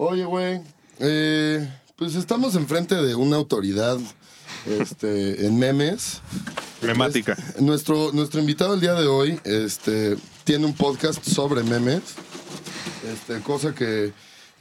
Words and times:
Oye, 0.00 0.24
güey, 0.24 0.60
eh, 1.00 1.68
pues 1.96 2.14
estamos 2.14 2.54
enfrente 2.54 2.94
de 2.94 3.14
una 3.16 3.36
autoridad 3.36 3.98
este, 4.66 5.44
en 5.46 5.58
memes. 5.58 6.20
Memática. 6.82 7.32
Es- 7.32 7.60
nuestro, 7.60 8.12
nuestro 8.12 8.40
invitado 8.40 8.74
el 8.74 8.80
día 8.80 8.94
de 8.94 9.08
hoy 9.08 9.40
este, 9.44 10.16
tiene 10.44 10.66
un 10.66 10.74
podcast 10.74 11.24
sobre 11.24 11.64
memes, 11.64 12.02
este, 13.12 13.40
cosa 13.40 13.74
que 13.74 14.12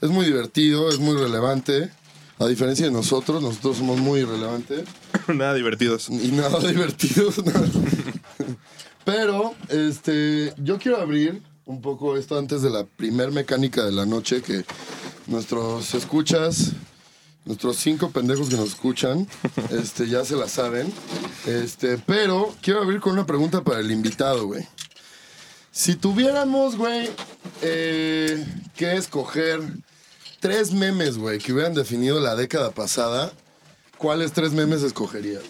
es 0.02 0.10
muy 0.10 0.26
divertido, 0.26 0.90
es 0.90 0.98
muy 1.00 1.16
relevante. 1.16 1.92
A 2.40 2.46
diferencia 2.46 2.86
de 2.86 2.92
nosotros, 2.92 3.42
nosotros 3.42 3.78
somos 3.78 4.00
muy 4.00 4.20
irrelevantes 4.20 4.84
Nada 5.28 5.56
divertidos. 5.56 6.08
y 6.10 6.32
nada 6.32 6.60
divertidos. 6.60 7.38
nada. 7.46 7.68
Pero, 9.06 9.56
este, 9.70 10.54
yo 10.58 10.78
quiero 10.78 10.98
abrir 11.02 11.42
un 11.66 11.82
poco 11.82 12.16
esto 12.16 12.38
antes 12.38 12.62
de 12.62 12.70
la 12.70 12.86
primer 12.86 13.32
mecánica 13.32 13.84
de 13.86 13.92
la 13.92 14.06
noche 14.06 14.42
que 14.44 14.64
nuestros 15.28 15.94
escuchas, 15.94 16.72
nuestros 17.46 17.78
cinco 17.78 18.10
pendejos 18.12 18.50
que 18.50 18.56
nos 18.58 18.70
escuchan, 18.70 19.28
este, 19.72 20.08
ya 20.08 20.26
se 20.26 20.36
la 20.36 20.48
saben. 20.48 20.92
Este, 21.46 21.98
pero 21.98 22.54
quiero 22.62 22.82
abrir 22.82 23.00
con 23.00 23.14
una 23.14 23.26
pregunta 23.26 23.62
para 23.64 23.80
el 23.80 23.92
invitado, 23.92 24.46
güey. 24.48 24.68
Si 25.72 25.96
tuviéramos, 25.96 26.76
güey, 26.76 27.10
eh, 27.62 28.44
que 28.76 28.96
escoger 28.96 29.62
tres 30.40 30.72
memes, 30.74 31.18
güey, 31.18 31.38
que 31.40 31.54
hubieran 31.54 31.74
definido 31.76 32.20
la 32.20 32.36
década 32.36 32.72
pasada, 32.72 33.32
¿cuáles 33.98 34.32
tres 34.32 34.54
memes 34.54 34.82
escogerías? 34.82 35.44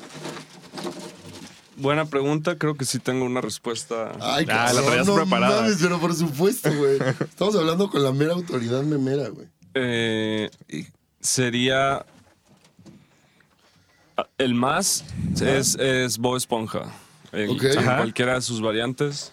Buena 1.77 2.05
pregunta, 2.05 2.57
creo 2.57 2.75
que 2.75 2.85
sí 2.85 2.97
tengo 2.97 3.23
una 3.23 3.39
respuesta. 3.39 4.11
Ay, 4.19 4.47
Ah, 4.49 4.73
la 4.73 4.81
traías 4.81 5.05
no 5.05 5.13
preparada. 5.15 5.61
mames, 5.61 5.77
pero 5.79 5.99
por 5.99 6.13
supuesto, 6.15 6.73
güey. 6.73 6.97
Estamos 7.21 7.55
hablando 7.55 7.89
con 7.89 8.03
la 8.03 8.11
mera 8.11 8.33
autoridad 8.33 8.81
memera, 8.83 9.29
güey. 9.29 9.47
Eh, 9.79 10.49
sería. 11.19 12.05
ah, 14.17 14.27
El 14.37 14.53
más 14.53 15.03
es, 15.41 15.75
es 15.75 16.17
Bob 16.17 16.35
Esponja. 16.37 16.83
Ok. 17.31 17.63
en 17.63 17.79
Ajá. 17.79 17.97
cualquiera 17.97 18.35
de 18.35 18.41
sus 18.41 18.61
variantes. 18.61 19.31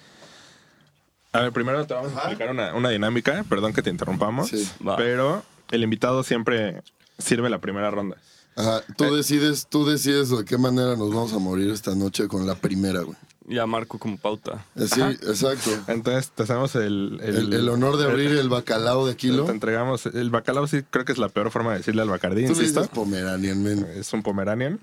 A 1.32 1.40
ver, 1.40 1.52
primero 1.52 1.84
te 1.86 1.94
vamos 1.94 2.12
a 2.14 2.18
explicar 2.18 2.50
una, 2.50 2.74
una 2.74 2.90
dinámica. 2.90 3.44
Perdón 3.48 3.72
que 3.72 3.82
te 3.82 3.90
interrumpamos. 3.90 4.48
Sí. 4.50 4.68
Va. 4.86 4.96
Pero 4.96 5.42
el 5.70 5.82
invitado 5.82 6.22
siempre 6.22 6.82
sirve 7.18 7.48
la 7.50 7.58
primera 7.60 7.90
ronda. 7.90 8.16
Ajá, 8.56 8.82
tú 8.96 9.14
decides, 9.16 9.66
tú 9.68 9.84
decides 9.84 10.30
de 10.30 10.44
qué 10.44 10.56
manera 10.56 10.94
nos 10.96 11.08
vamos 11.10 11.32
a 11.32 11.38
morir 11.38 11.70
esta 11.70 11.94
noche 11.96 12.28
con 12.28 12.46
la 12.46 12.54
primera, 12.54 13.00
güey. 13.00 13.16
Y 13.46 13.58
a 13.58 13.66
Marco 13.66 13.98
como 13.98 14.16
pauta. 14.16 14.64
Sí, 14.74 15.02
exacto. 15.02 15.70
Entonces 15.88 16.30
te 16.30 16.44
hacemos 16.44 16.74
el... 16.76 17.20
El, 17.22 17.52
el 17.52 17.68
honor 17.68 17.98
de 17.98 18.06
abrir 18.06 18.30
el 18.32 18.48
bacalao 18.48 19.06
de 19.06 19.16
kilo. 19.16 19.44
Te 19.44 19.52
entregamos... 19.52 20.06
El 20.06 20.30
bacalao 20.30 20.66
sí 20.66 20.82
creo 20.88 21.04
que 21.04 21.12
es 21.12 21.18
la 21.18 21.28
peor 21.28 21.50
forma 21.50 21.72
de 21.72 21.78
decirle 21.78 22.00
al 22.02 22.08
bacardí, 22.08 22.46
Tú 22.46 22.52
le 22.52 22.58
insisto. 22.58 22.80
dices 22.80 22.94
Pomeranian, 22.94 23.62
men. 23.62 23.86
Es 23.94 24.12
un 24.14 24.22
pomeranian. 24.22 24.80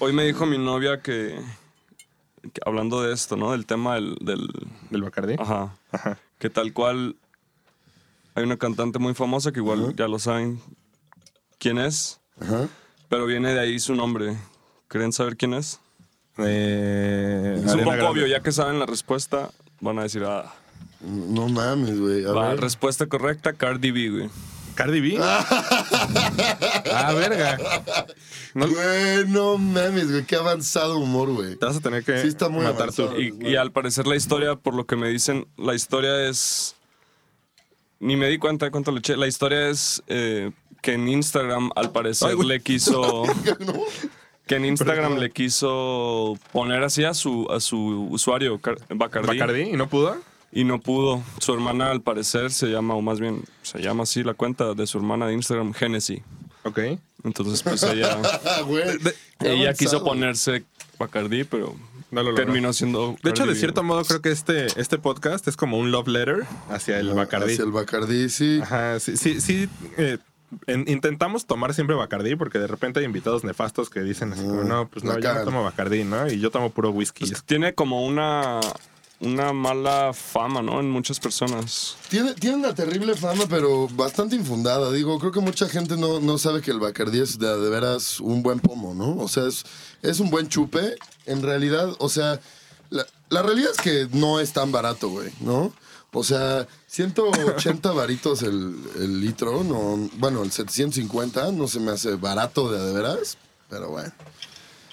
Hoy 0.00 0.12
me 0.12 0.24
dijo 0.24 0.44
mi 0.44 0.58
novia 0.58 1.00
que, 1.00 1.40
que 2.52 2.60
hablando 2.66 3.00
de 3.02 3.14
esto, 3.14 3.36
¿no? 3.36 3.52
Del 3.52 3.64
tema 3.64 3.94
del. 3.94 4.16
del 4.20 4.48
Del 4.90 5.02
bacardí. 5.02 5.36
ajá. 5.38 5.74
Ajá. 5.90 6.18
Que 6.38 6.50
tal 6.50 6.74
cual. 6.74 7.16
Hay 8.34 8.44
una 8.44 8.58
cantante 8.58 8.98
muy 8.98 9.14
famosa 9.14 9.50
que 9.50 9.60
igual 9.60 9.96
ya 9.96 10.06
lo 10.08 10.18
saben 10.18 10.60
quién 11.58 11.78
es. 11.78 12.20
Ajá. 12.38 12.68
Pero 13.08 13.24
viene 13.24 13.54
de 13.54 13.60
ahí 13.60 13.80
su 13.80 13.94
nombre. 13.94 14.36
¿Quieren 14.88 15.12
saber 15.12 15.36
quién 15.38 15.54
es? 15.54 15.80
Eh, 16.38 17.54
Es 17.64 17.72
un 17.72 17.78
poco 17.80 17.90
Grande. 17.90 18.06
obvio, 18.06 18.26
ya 18.26 18.40
que 18.40 18.52
saben 18.52 18.78
la 18.78 18.86
respuesta, 18.86 19.50
van 19.80 19.98
a 19.98 20.02
decir, 20.04 20.24
ah, 20.24 20.52
No 21.00 21.48
mames, 21.48 21.98
güey. 22.00 22.24
A 22.24 22.32
va, 22.32 22.48
ver. 22.50 22.60
respuesta 22.60 23.06
correcta, 23.06 23.52
Cardi 23.52 23.90
B, 23.90 24.08
güey. 24.10 24.30
¿Cardi 24.74 25.00
B? 25.00 25.18
ah, 25.22 27.12
verga. 27.14 27.58
No, 28.54 28.68
Güey, 28.68 29.26
no 29.28 29.58
mames, 29.58 30.10
güey. 30.10 30.24
Qué 30.24 30.36
avanzado 30.36 30.98
humor, 30.98 31.30
güey. 31.32 31.56
te 31.56 31.66
vas 31.66 31.76
a 31.76 31.80
tener 31.80 32.04
que 32.04 32.22
Sí 32.22 32.28
está 32.28 32.48
muy 32.48 32.62
matar 32.64 32.92
tú. 32.92 33.02
avanzado. 33.02 33.20
Y, 33.20 33.34
y 33.40 33.56
al 33.56 33.72
parecer 33.72 34.06
la 34.06 34.14
historia, 34.16 34.54
por 34.56 34.74
lo 34.74 34.86
que 34.86 34.96
me 34.96 35.08
dicen, 35.08 35.46
la 35.56 35.74
historia 35.74 36.28
es... 36.28 36.74
Ni 38.00 38.16
me 38.16 38.28
di 38.28 38.38
cuenta 38.38 38.66
de 38.66 38.70
cuánto 38.70 38.92
le 38.92 39.00
eché. 39.00 39.16
La 39.16 39.26
historia 39.26 39.68
es 39.68 40.00
eh, 40.06 40.52
que 40.82 40.92
en 40.92 41.08
Instagram, 41.08 41.70
al 41.74 41.90
parecer, 41.90 42.28
Ay, 42.38 42.46
le 42.46 42.60
quiso... 42.60 43.24
¿No? 43.58 43.72
Que 44.48 44.56
en 44.56 44.64
Instagram 44.64 45.18
le 45.18 45.30
quiso 45.30 46.38
poner 46.52 46.82
así 46.82 47.04
a 47.04 47.14
su, 47.14 47.46
a 47.50 47.60
su 47.60 48.08
usuario, 48.10 48.58
Car- 48.60 48.78
Bacardi, 48.88 49.28
¿Bacardí? 49.38 49.62
¿Y 49.62 49.72
no 49.76 49.88
pudo? 49.88 50.16
y 50.50 50.64
no 50.64 50.80
pudo. 50.80 51.22
Su 51.40 51.52
hermana, 51.52 51.90
al 51.90 52.00
parecer, 52.00 52.50
se 52.50 52.68
llama, 52.68 52.94
o 52.94 53.02
más 53.02 53.20
bien, 53.20 53.44
se 53.62 53.80
llama 53.82 54.04
así 54.04 54.24
la 54.24 54.32
cuenta 54.34 54.72
de 54.72 54.86
su 54.86 54.96
hermana 54.98 55.26
de 55.26 55.34
Instagram, 55.34 55.74
Genesis. 55.74 56.20
Ok. 56.64 56.78
Entonces, 57.22 57.62
pues 57.62 57.82
ella, 57.82 58.18
Ah, 58.46 58.62
güey. 58.66 58.84
Qué 59.38 59.52
ella 59.52 59.74
quiso 59.74 59.96
avanzado. 59.98 60.04
ponerse 60.04 60.64
Bacardi, 60.98 61.44
pero 61.44 61.74
No 62.10 62.22
lo 62.22 62.30
logró. 62.30 62.44
terminó 62.46 62.72
siendo. 62.72 63.16
De 63.22 63.30
hecho, 63.30 63.40
Cardi 63.42 63.48
de 63.48 63.54
B. 63.54 63.60
cierto 63.60 63.82
modo, 63.82 64.02
creo 64.04 64.22
que 64.22 64.30
este, 64.30 64.66
este 64.80 64.96
podcast 64.98 65.46
es 65.48 65.56
como 65.58 65.76
un 65.78 65.90
love 65.90 66.08
letter 66.08 66.44
hacia 66.70 66.98
el 66.98 67.10
Bacardí. 67.12 67.52
Hacia 67.52 67.64
el 67.64 67.70
Bacardí, 67.72 68.28
sí. 68.30 68.60
Ajá, 68.62 68.98
sí, 69.00 69.18
sí, 69.18 69.40
sí. 69.42 69.68
eh, 69.98 70.16
en- 70.66 70.88
intentamos 70.88 71.46
tomar 71.46 71.74
siempre 71.74 71.96
Bacardí 71.96 72.36
porque 72.36 72.58
de 72.58 72.66
repente 72.66 73.00
hay 73.00 73.06
invitados 73.06 73.44
nefastos 73.44 73.90
que 73.90 74.00
dicen 74.00 74.32
así 74.32 74.42
como, 74.42 74.60
Ah, 74.62 74.64
no, 74.64 74.88
pues 74.88 75.04
no, 75.04 75.18
yo 75.18 75.34
no 75.34 75.44
tomo 75.44 75.62
Bacardí, 75.64 76.04
¿no? 76.04 76.30
Y 76.30 76.40
yo 76.40 76.50
tomo 76.50 76.70
puro 76.70 76.90
whisky. 76.90 77.26
Pues 77.26 77.42
tiene 77.44 77.74
como 77.74 78.04
una, 78.06 78.60
una 79.20 79.52
mala 79.52 80.12
fama, 80.14 80.62
¿no? 80.62 80.80
En 80.80 80.90
muchas 80.90 81.18
personas. 81.20 81.96
Tiene, 82.08 82.34
tiene 82.34 82.56
una 82.56 82.74
terrible 82.74 83.14
fama, 83.14 83.44
pero 83.48 83.88
bastante 83.88 84.36
infundada. 84.36 84.90
Digo, 84.92 85.18
creo 85.18 85.32
que 85.32 85.40
mucha 85.40 85.68
gente 85.68 85.96
no, 85.96 86.20
no 86.20 86.38
sabe 86.38 86.60
que 86.62 86.70
el 86.70 86.78
Bacardí 86.80 87.20
es 87.20 87.38
de, 87.38 87.56
de 87.58 87.70
veras 87.70 88.20
un 88.20 88.42
buen 88.42 88.60
pomo, 88.60 88.94
¿no? 88.94 89.16
O 89.22 89.28
sea, 89.28 89.46
es, 89.46 89.64
es 90.02 90.20
un 90.20 90.30
buen 90.30 90.48
chupe. 90.48 90.96
En 91.26 91.42
realidad, 91.42 91.94
o 91.98 92.08
sea, 92.08 92.40
la, 92.90 93.04
la 93.28 93.42
realidad 93.42 93.70
es 93.72 93.78
que 93.82 94.08
no 94.16 94.40
es 94.40 94.52
tan 94.52 94.72
barato, 94.72 95.08
güey, 95.10 95.30
¿no? 95.40 95.72
O 96.12 96.24
sea, 96.24 96.66
180 96.86 97.92
varitos 97.92 98.42
el, 98.42 98.74
el 98.96 99.20
litro, 99.20 99.62
no, 99.62 100.08
bueno, 100.18 100.42
el 100.42 100.50
750 100.50 101.52
no 101.52 101.68
se 101.68 101.80
me 101.80 101.90
hace 101.92 102.14
barato 102.16 102.70
de, 102.72 102.82
de 102.82 102.92
veras, 102.94 103.36
pero 103.68 103.90
bueno. 103.90 104.10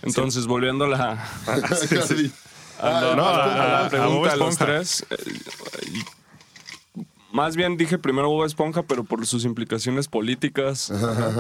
Entonces, 0.02 0.46
volviendo 0.46 0.86
a 0.86 0.88
la, 0.90 1.30
Bacardí. 1.48 2.32
a 2.80 2.90
la- 2.90 3.12
Ah, 3.12 3.14
no, 3.16 3.26
a 3.26 3.90
pregunta 3.90 4.32
de 4.32 4.38
los 4.38 4.58
tres. 4.58 5.06
Más 7.32 7.56
bien 7.58 7.76
dije 7.76 7.98
primero 7.98 8.30
Bob 8.30 8.46
Esponja, 8.46 8.84
pero 8.84 9.04
por 9.04 9.26
sus 9.26 9.44
implicaciones 9.44 10.08
políticas, 10.08 10.92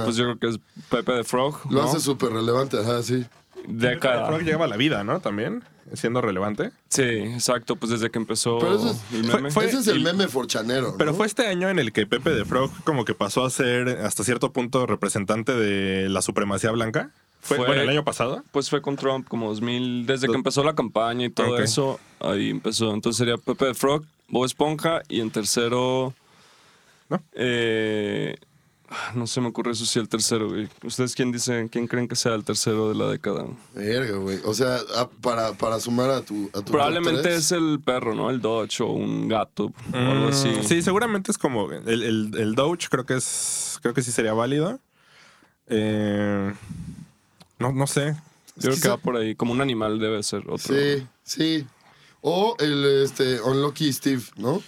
pues 0.03 0.15
yo 0.17 0.23
creo 0.25 0.39
que 0.39 0.47
es 0.49 0.59
Pepe 0.89 1.13
de 1.13 1.23
Frog. 1.23 1.59
Lo 1.71 1.81
¿no? 1.83 1.87
hace 1.89 1.99
súper 2.01 2.31
relevante, 2.33 2.77
ajá, 2.79 3.01
sí. 3.01 3.25
Década. 3.67 4.27
Creo 4.27 4.39
que 4.39 4.45
lleva 4.45 4.67
la 4.67 4.75
vida, 4.77 5.03
¿no? 5.03 5.19
También, 5.21 5.63
siendo 5.93 6.21
relevante. 6.21 6.71
Sí, 6.89 7.01
exacto, 7.03 7.75
pues 7.75 7.91
desde 7.91 8.09
que 8.09 8.17
empezó 8.17 8.57
Pero 8.59 8.75
eso 8.75 8.91
es- 8.91 9.13
el 9.13 9.25
fue- 9.25 9.35
meme. 9.35 9.51
fue- 9.51 9.65
Ese 9.65 9.79
es 9.79 9.87
el 9.87 10.01
meme 10.01 10.27
forchanero. 10.27 10.91
¿no? 10.91 10.97
Pero 10.97 11.13
fue 11.13 11.27
este 11.27 11.47
año 11.47 11.69
en 11.69 11.79
el 11.79 11.91
que 11.93 12.05
Pepe 12.07 12.31
de 12.31 12.45
Frog 12.45 12.71
como 12.83 13.05
que 13.05 13.13
pasó 13.13 13.45
a 13.45 13.49
ser 13.49 13.87
hasta 13.89 14.23
cierto 14.23 14.51
punto 14.51 14.85
representante 14.87 15.53
de 15.53 16.09
la 16.09 16.21
supremacía 16.21 16.71
blanca. 16.71 17.11
Fue, 17.41 17.57
Fue- 17.57 17.67
bueno, 17.67 17.81
el 17.83 17.89
año 17.89 18.03
pasado. 18.03 18.43
Pues 18.51 18.69
fue 18.71 18.81
con 18.81 18.95
Trump 18.95 19.27
como 19.27 19.49
2000, 19.49 20.05
desde 20.07 20.27
que 20.27 20.33
empezó 20.33 20.63
la 20.63 20.73
campaña 20.73 21.25
y 21.25 21.29
todo 21.29 21.53
Ok. 21.53 21.59
eso, 21.59 21.99
ahí 22.19 22.49
empezó. 22.49 22.91
Entonces 22.93 23.17
sería 23.19 23.37
Pepe 23.37 23.65
de 23.65 23.73
Frog, 23.75 24.03
Bob 24.29 24.45
Esponja 24.45 25.01
y 25.07 25.21
en 25.21 25.29
tercero... 25.29 26.13
¿No? 27.07 27.21
eh, 27.33 28.35
no 29.13 29.27
se 29.27 29.41
me 29.41 29.47
ocurre 29.47 29.71
eso 29.71 29.85
sí 29.85 29.99
el 29.99 30.07
tercero, 30.09 30.49
güey. 30.49 30.67
¿Ustedes 30.83 31.15
quién 31.15 31.31
dicen, 31.31 31.67
quién 31.67 31.87
creen 31.87 32.07
que 32.07 32.15
sea 32.15 32.33
el 32.35 32.43
tercero 32.43 32.89
de 32.89 32.95
la 32.95 33.07
década? 33.09 33.45
Verga, 33.73 34.17
güey. 34.17 34.39
O 34.45 34.53
sea, 34.53 34.77
ah, 34.95 35.09
para, 35.21 35.53
para 35.53 35.79
sumar 35.79 36.09
a 36.09 36.21
tu. 36.21 36.49
A 36.53 36.61
tu 36.61 36.71
Probablemente 36.71 37.33
es 37.35 37.51
el 37.51 37.79
perro, 37.83 38.15
¿no? 38.15 38.29
El 38.29 38.41
Dodge 38.41 38.81
o 38.81 38.87
un 38.91 39.27
gato 39.27 39.73
o 39.93 39.97
algo 39.97 40.27
así. 40.29 40.49
Mm, 40.49 40.63
Sí, 40.63 40.81
seguramente 40.81 41.31
es 41.31 41.37
como 41.37 41.71
el, 41.71 41.87
el, 42.03 42.31
el 42.37 42.55
Doge, 42.55 42.87
creo 42.89 43.05
que 43.05 43.15
es. 43.15 43.79
Creo 43.81 43.93
que 43.93 44.01
sí 44.01 44.11
sería 44.11 44.33
válido. 44.33 44.79
Eh, 45.67 46.53
no, 47.59 47.71
no 47.71 47.87
sé. 47.87 48.15
Yo 48.57 48.69
creo 48.69 48.73
que 48.75 48.81
Quizá- 48.81 48.89
va 48.91 48.97
por 48.97 49.17
ahí. 49.17 49.35
Como 49.35 49.51
un 49.51 49.61
animal 49.61 49.99
debe 49.99 50.21
ser 50.23 50.41
otro. 50.49 50.73
Sí, 50.75 51.05
sí. 51.23 51.65
O 52.21 52.55
el 52.59 53.03
este, 53.03 53.39
Unlucky 53.41 53.91
Steve, 53.93 54.23
¿no? 54.37 54.61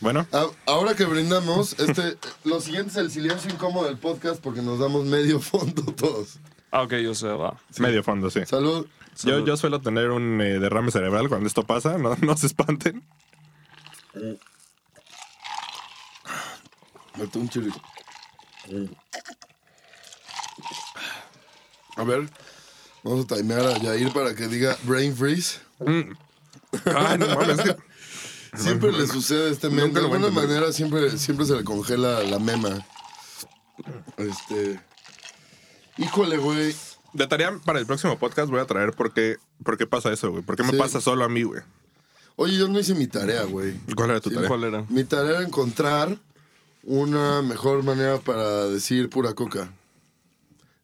Bueno, 0.00 0.26
A- 0.32 0.46
ahora 0.66 0.94
que 0.94 1.04
brindamos, 1.04 1.78
este, 1.78 2.16
lo 2.44 2.60
siguiente 2.60 2.90
es 2.90 2.96
el 2.98 3.10
silencio 3.10 3.50
incómodo 3.50 3.86
del 3.86 3.98
podcast 3.98 4.40
porque 4.40 4.62
nos 4.62 4.78
damos 4.78 5.04
medio 5.04 5.40
fondo 5.40 5.82
todos. 5.92 6.38
Ah, 6.70 6.82
ok, 6.82 6.92
yo 6.96 7.14
sé, 7.14 7.28
va. 7.28 7.58
medio 7.78 8.02
fondo, 8.04 8.30
sí. 8.30 8.40
Salud. 8.46 8.86
Yo, 9.24 9.44
yo 9.44 9.56
suelo 9.56 9.80
tener 9.80 10.10
un 10.10 10.40
eh, 10.40 10.60
derrame 10.60 10.92
cerebral 10.92 11.28
cuando 11.28 11.48
esto 11.48 11.64
pasa, 11.64 11.98
no, 11.98 12.14
no 12.20 12.36
se 12.36 12.46
espanten. 12.46 13.02
Mete 17.16 17.38
un 17.38 17.48
chile. 17.48 17.72
A 21.96 22.04
ver, 22.04 22.28
vamos 23.02 23.24
a 23.24 23.34
timear 23.36 23.60
a 23.66 23.78
Yair 23.78 24.12
para 24.12 24.34
que 24.36 24.46
diga 24.46 24.76
brain 24.84 25.16
freeze. 25.16 25.58
Ay, 25.80 27.18
no 27.18 27.26
mames. 27.34 27.58
es 27.58 27.64
que- 27.64 27.76
Siempre 28.56 28.92
le 28.92 29.06
sucede 29.06 29.48
a 29.48 29.52
este 29.52 29.68
men. 29.68 29.86
Nunca 29.86 30.00
De 30.00 30.06
alguna 30.06 30.30
manera 30.30 30.72
siempre, 30.72 31.16
siempre 31.18 31.46
se 31.46 31.54
le 31.56 31.64
congela 31.64 32.22
la 32.22 32.38
mema. 32.38 32.86
Este. 34.16 34.80
Híjole, 35.96 36.36
güey. 36.38 36.74
De 37.12 37.26
tarea 37.26 37.58
para 37.64 37.78
el 37.78 37.86
próximo 37.86 38.18
podcast 38.18 38.50
voy 38.50 38.60
a 38.60 38.66
traer 38.66 38.92
por 38.92 39.12
qué, 39.12 39.36
por 39.64 39.76
qué 39.78 39.86
pasa 39.86 40.12
eso, 40.12 40.30
güey. 40.30 40.42
¿Por 40.42 40.56
qué 40.56 40.62
me 40.62 40.70
Sí. 40.72 40.76
pasa 40.76 41.00
solo 41.00 41.24
a 41.24 41.28
mí, 41.28 41.42
güey? 41.42 41.62
Oye, 42.36 42.56
yo 42.56 42.68
no 42.68 42.78
hice 42.78 42.94
mi 42.94 43.06
tarea, 43.06 43.42
güey. 43.44 43.74
¿Cuál 43.96 44.10
era 44.10 44.20
tu 44.20 44.28
Sí, 44.28 44.34
tarea? 44.36 44.48
¿Cuál 44.48 44.64
era? 44.64 44.84
Mi 44.88 45.04
tarea 45.04 45.38
era 45.38 45.42
encontrar 45.42 46.16
una 46.84 47.42
mejor 47.42 47.82
manera 47.82 48.18
para 48.18 48.66
decir 48.66 49.08
pura 49.10 49.34
coca. 49.34 49.72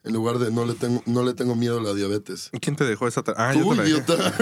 En 0.03 0.13
lugar 0.13 0.39
de 0.39 0.51
no 0.51 0.67
le 0.67 0.75
tengo, 0.75 1.03
no 1.07 1.23
le 1.23 1.33
tengo 1.35 1.55
miedo 1.55 1.79
a 1.79 1.83
la 1.83 1.95
diabetes. 1.95 2.51
¿Quién 2.61 2.77
te 2.77 2.85
dejó 2.85 3.07
esa 3.09 3.23
tarea? 3.23 3.49
Ah, 3.51 3.55
yo 3.55 3.63
Tú, 3.63 3.71
te 3.71 3.77
la 3.77 3.83
dejé. 3.85 3.91
idiota. 3.91 4.35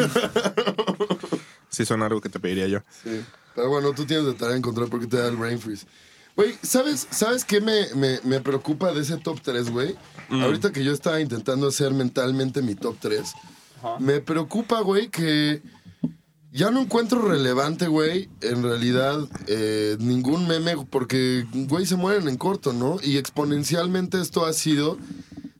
Sí, 1.72 1.84
suena 1.84 2.06
algo 2.06 2.20
que 2.20 2.28
te 2.28 2.38
pediría 2.38 2.69
yo. 2.69 2.80
Sí. 3.02 3.24
Pero 3.56 3.69
bueno, 3.69 3.92
tú 3.92 4.04
tienes 4.04 4.26
de 4.26 4.34
tarea 4.34 4.56
encontrar 4.56 4.88
por 4.88 5.00
qué 5.00 5.06
te 5.08 5.16
da 5.16 5.28
el 5.28 5.36
brain 5.36 5.58
freeze. 5.58 5.86
Güey, 6.36 6.54
¿sabes, 6.62 7.08
¿sabes 7.10 7.44
qué 7.44 7.60
me, 7.60 7.88
me, 7.94 8.20
me 8.24 8.40
preocupa 8.40 8.92
de 8.92 9.02
ese 9.02 9.19
top 9.19 9.40
3, 9.42 9.70
güey? 9.70 9.96
Ahorita 10.30 10.72
que 10.72 10.82
yo 10.82 10.92
estaba 10.92 11.20
intentando 11.20 11.69
hacer 11.69 11.92
mentalmente 11.92 12.62
mi 12.62 12.74
top 12.74 12.96
3, 13.00 13.32
me 13.98 14.20
preocupa, 14.20 14.80
güey, 14.80 15.08
que 15.08 15.60
ya 16.52 16.70
no 16.70 16.80
encuentro 16.80 17.20
relevante, 17.20 17.86
güey, 17.86 18.30
en 18.40 18.62
realidad, 18.62 19.19
eh, 19.46 19.96
ningún 20.00 20.46
meme, 20.48 20.76
porque, 20.88 21.46
güey, 21.52 21.84
se 21.84 21.96
mueren 21.96 22.28
en 22.28 22.36
corto, 22.36 22.72
¿no? 22.72 22.98
Y 23.02 23.19
exponencialmente 23.19 24.20
esto 24.20 24.46
ha 24.46 24.52
sido, 24.54 24.98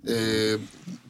eh, 0.07 0.59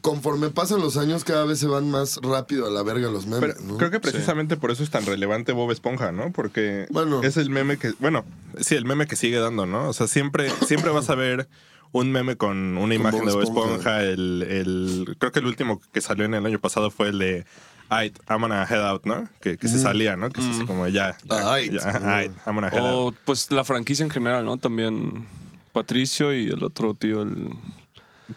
conforme 0.03 0.49
pasan 0.51 0.81
los 0.81 0.97
años, 0.97 1.23
cada 1.23 1.45
vez 1.45 1.57
se 1.59 1.65
van 1.67 1.89
más 1.89 2.19
rápido 2.21 2.67
a 2.67 2.69
la 2.69 2.83
verga 2.83 3.09
los 3.09 3.25
memes, 3.25 3.55
Pero 3.55 3.65
¿no? 3.67 3.77
creo 3.77 3.89
que 3.89 3.99
precisamente 3.99 4.57
por 4.57 4.69
eso 4.69 4.83
es 4.83 4.89
tan 4.91 5.05
relevante 5.05 5.53
Bob 5.53 5.71
Esponja, 5.71 6.11
¿no? 6.11 6.31
Porque 6.31 6.85
Bueno. 6.91 7.23
es 7.23 7.37
el 7.37 7.49
meme 7.49 7.77
que, 7.77 7.93
bueno, 7.99 8.25
sí, 8.59 8.75
el 8.75 8.85
meme 8.85 9.07
que 9.07 9.15
sigue 9.15 9.39
dando, 9.39 9.65
¿no? 9.65 9.87
O 9.89 9.93
sea, 9.93 10.07
siempre, 10.07 10.51
siempre 10.67 10.91
vas 10.91 11.09
a 11.09 11.15
ver 11.15 11.47
un 11.93 12.11
meme 12.11 12.35
con 12.35 12.77
una 12.77 12.93
imagen 12.95 13.21
Bob 13.21 13.27
de 13.29 13.33
Bob 13.33 13.43
Esponja. 13.43 13.69
Esponja. 13.75 14.03
El, 14.03 14.43
el- 14.43 15.15
creo 15.17 15.31
que 15.31 15.39
el 15.39 15.45
último 15.47 15.81
que 15.93 16.01
salió 16.01 16.25
en 16.25 16.33
el 16.33 16.45
año 16.45 16.59
pasado 16.59 16.91
fue 16.91 17.07
el 17.09 17.19
de 17.19 17.45
Aight, 17.89 18.17
I'm 18.29 18.41
gonna 18.41 18.67
head 18.69 18.85
out, 18.85 19.05
¿no? 19.05 19.29
Que, 19.39 19.57
que 19.57 19.67
se 19.67 19.79
salía, 19.79 20.15
¿no? 20.17 20.29
Que 20.31 20.41
es 20.41 20.47
así 20.47 20.65
como 20.65 20.87
ya. 20.87 21.15
ya, 21.23 21.53
Aight. 21.53 21.71
ya, 21.73 22.15
Aight, 22.17 22.31
I'm 22.45 22.55
gonna 22.55 22.67
head 22.69 22.79
out. 22.79 23.13
O 23.13 23.15
pues 23.25 23.51
la 23.51 23.63
franquicia 23.63 24.03
en 24.03 24.09
general, 24.09 24.43
¿no? 24.43 24.57
También 24.57 25.25
Patricio 25.71 26.33
y 26.33 26.47
el 26.49 26.63
otro 26.63 26.93
tío, 26.93 27.21
el, 27.21 27.49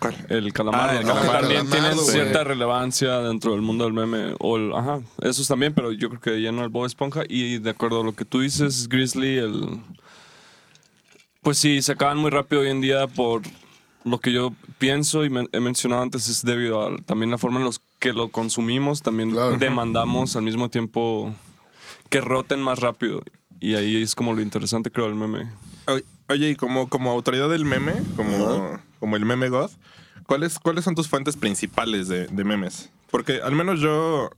¿Cuál? 0.00 0.14
el 0.28 0.52
calamardo, 0.52 0.98
Ah, 1.12 1.38
también 1.40 1.66
güey. 1.70 1.96
cierta 2.06 2.42
relevancia 2.44 3.20
dentro 3.20 3.52
del 3.52 3.62
mundo 3.62 3.84
del 3.84 3.92
meme. 3.94 4.34
O 4.40 4.56
el- 4.56 4.74
ajá, 4.74 5.00
esos 5.22 5.46
también, 5.48 5.72
pero 5.74 5.92
yo 5.92 6.08
creo 6.08 6.20
que 6.20 6.42
ya 6.42 6.50
no 6.52 6.62
el 6.64 6.68
Bob 6.70 6.86
Esponja. 6.86 7.22
Y 7.28 7.58
de 7.58 7.70
acuerdo 7.70 8.00
a 8.00 8.04
lo 8.04 8.12
que 8.14 8.24
tú 8.24 8.40
dices, 8.40 8.88
Grizzly, 8.88 9.36
el. 9.38 9.80
Pues 11.42 11.58
sí, 11.58 11.80
se 11.82 11.92
acaban 11.92 12.18
muy 12.18 12.30
rápido 12.30 12.62
hoy 12.62 12.68
en 12.70 12.80
día 12.80 13.06
por 13.06 13.42
lo 14.04 14.18
que 14.18 14.32
yo 14.32 14.52
pienso 14.78 15.24
y 15.24 15.30
men- 15.30 15.48
he 15.52 15.60
mencionado 15.60 16.02
antes, 16.02 16.28
es 16.28 16.42
debido 16.44 16.82
a 16.86 16.96
también 16.98 17.30
la 17.30 17.38
forma 17.38 17.58
en 17.60 17.64
los 17.64 17.80
que 17.98 18.12
lo 18.12 18.28
consumimos. 18.28 19.02
También 19.02 19.30
Claro. 19.30 19.56
demandamos 19.56 20.34
al 20.36 20.42
mismo 20.42 20.68
tiempo 20.68 21.32
que 22.10 22.20
roten 22.20 22.60
más 22.60 22.80
rápido. 22.80 23.22
Y 23.60 23.74
ahí 23.74 24.02
es 24.02 24.14
como 24.14 24.34
lo 24.34 24.42
interesante, 24.42 24.90
creo, 24.90 25.06
del 25.06 25.14
meme. 25.14 25.48
Oye, 25.86 26.04
Oye, 26.28 26.50
y 26.50 26.56
como, 26.56 26.88
como 26.88 27.12
autoridad 27.12 27.48
del 27.48 27.64
meme, 27.64 27.94
como, 28.16 28.80
como 29.06 29.14
el 29.14 29.24
meme 29.24 29.48
god, 29.50 29.70
¿cuáles, 30.26 30.58
¿cuáles 30.58 30.82
son 30.82 30.96
tus 30.96 31.06
fuentes 31.06 31.36
principales 31.36 32.08
de, 32.08 32.26
de 32.26 32.42
memes? 32.42 32.90
Porque 33.08 33.40
al 33.40 33.52
menos 33.52 33.78
yo, 33.78 34.30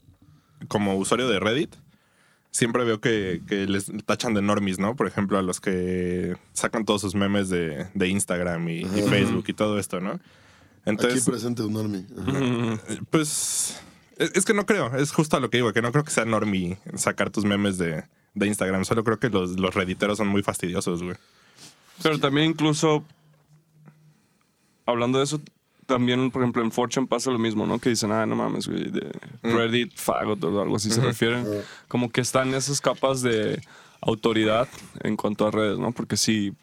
como 0.67 0.95
usuario 0.95 1.27
de 1.27 1.39
Reddit, 1.39 1.73
siempre 2.51 2.83
veo 2.83 3.01
que, 3.01 3.41
que 3.47 3.65
les 3.65 3.91
tachan 4.05 4.35
de 4.35 4.43
normies, 4.43 4.77
¿no? 4.77 4.95
Por 4.95 5.07
ejemplo, 5.07 5.39
a 5.39 5.41
los 5.41 5.59
que 5.59 6.37
sacan 6.53 6.85
todos 6.85 7.01
sus 7.01 7.15
memes 7.15 7.49
de, 7.49 7.87
de 7.95 8.07
Instagram 8.09 8.69
y, 8.69 8.81
y 8.81 9.01
Facebook 9.09 9.45
y 9.47 9.53
todo 9.53 9.79
esto, 9.79 9.99
¿no? 10.01 10.11
Aquí 10.11 10.21
Entonces, 10.85 11.25
presente 11.25 11.63
un 11.63 11.73
normie. 11.73 12.05
Ajá. 12.15 12.79
pues 13.09 13.81
es, 14.17 14.33
es 14.35 14.45
que 14.45 14.53
no 14.53 14.67
creo, 14.67 14.95
es 14.97 15.11
justo 15.11 15.35
a 15.35 15.39
lo 15.39 15.49
que 15.49 15.57
digo, 15.57 15.73
que 15.73 15.81
no 15.81 15.91
creo 15.91 16.03
que 16.03 16.11
sea 16.11 16.25
normie 16.25 16.77
sacar 16.93 17.31
tus 17.31 17.43
memes 17.43 17.79
de, 17.79 18.03
de 18.35 18.45
Instagram, 18.45 18.85
solo 18.85 19.03
creo 19.03 19.17
que 19.17 19.29
los, 19.29 19.59
los 19.59 19.73
redditeros 19.73 20.19
son 20.19 20.27
muy 20.27 20.43
fastidiosos, 20.43 21.01
güey. 21.01 21.15
Pero 22.03 22.19
también 22.19 22.51
incluso, 22.51 23.03
hablando 24.89 25.17
de 25.17 25.23
eso, 25.25 25.41
también, 25.85 26.29
por 26.31 26.41
ejemplo, 26.43 26.61
en 26.63 26.71
Fortune 26.71 27.07
pasa 27.07 27.31
lo 27.31 27.39
mismo, 27.39 27.65
¿no? 27.65 27.79
Que 27.79 27.89
dicen, 27.89 28.11
ah, 28.11 28.25
no 28.25 28.35
mames, 28.35 28.67
güey, 28.67 28.91
de 28.91 29.11
Reddit, 29.41 29.93
fagot 29.95 30.43
o 30.43 30.61
algo 30.61 30.75
así 30.75 30.91
se 30.91 31.01
refieren. 31.01 31.45
Como 31.87 32.11
que 32.11 32.21
están 32.21 32.53
esas 32.53 32.79
capas 32.79 33.21
de 33.21 33.61
autoridad 34.01 34.67
en 35.03 35.17
cuanto 35.17 35.47
a 35.47 35.51
redes, 35.51 35.79
¿no? 35.79 35.91
Porque 35.91 36.15
si 36.15 36.53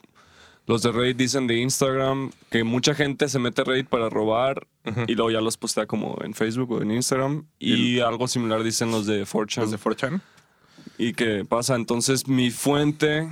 los 0.66 0.82
de 0.82 0.92
Reddit 0.92 1.16
dicen 1.16 1.46
de 1.46 1.56
Instagram 1.58 2.30
que 2.50 2.64
mucha 2.64 2.94
gente 2.94 3.28
se 3.28 3.38
mete 3.38 3.62
a 3.62 3.64
Reddit 3.64 3.88
para 3.88 4.08
robar 4.08 4.66
y 5.08 5.14
luego 5.14 5.30
ya 5.32 5.40
los 5.40 5.56
postea 5.56 5.86
como 5.86 6.16
en 6.22 6.32
Facebook 6.34 6.70
o 6.72 6.82
en 6.82 6.92
Instagram. 6.92 7.46
Y 7.58 7.98
algo 8.00 8.28
similar 8.28 8.62
dicen 8.62 8.90
los 8.92 9.06
de 9.06 9.26
Fortune 9.26 9.66
Los 9.66 9.72
de 9.72 9.78
4chan. 9.78 10.20
y 10.98 11.14
que 11.14 11.44
pasa. 11.44 11.74
Entonces, 11.74 12.28
mi 12.28 12.50
fuente 12.50 13.28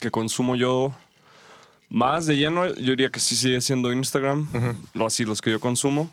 que 0.00 0.10
consumo 0.10 0.56
yo 0.56 0.94
más 1.94 2.26
de 2.26 2.36
lleno, 2.36 2.66
yo 2.74 2.90
diría 2.90 3.10
que 3.10 3.20
sí 3.20 3.36
sigue 3.36 3.60
siendo 3.60 3.92
Instagram, 3.92 4.48
lo 4.94 5.06
así 5.06 5.24
los 5.24 5.40
que 5.40 5.50
yo 5.50 5.60
consumo. 5.60 6.10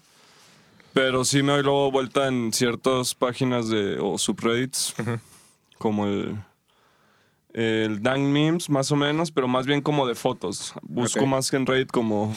Pero 0.93 1.23
sí 1.25 1.41
me 1.41 1.53
doy 1.53 1.63
luego 1.63 1.89
vuelta 1.91 2.27
en 2.27 2.51
ciertas 2.53 3.15
páginas 3.15 3.69
de 3.69 3.97
o 3.99 4.17
subreddits, 4.17 4.93
como 5.77 6.05
el 6.05 6.37
el 7.53 8.01
Dank 8.01 8.19
Memes, 8.19 8.69
más 8.69 8.91
o 8.91 8.95
menos, 8.95 9.31
pero 9.31 9.47
más 9.47 9.65
bien 9.65 9.81
como 9.81 10.07
de 10.07 10.15
fotos. 10.15 10.73
Busco 10.83 11.25
más 11.25 11.49
que 11.51 11.57
en 11.57 11.65
Reddit 11.65 11.91
como 11.91 12.33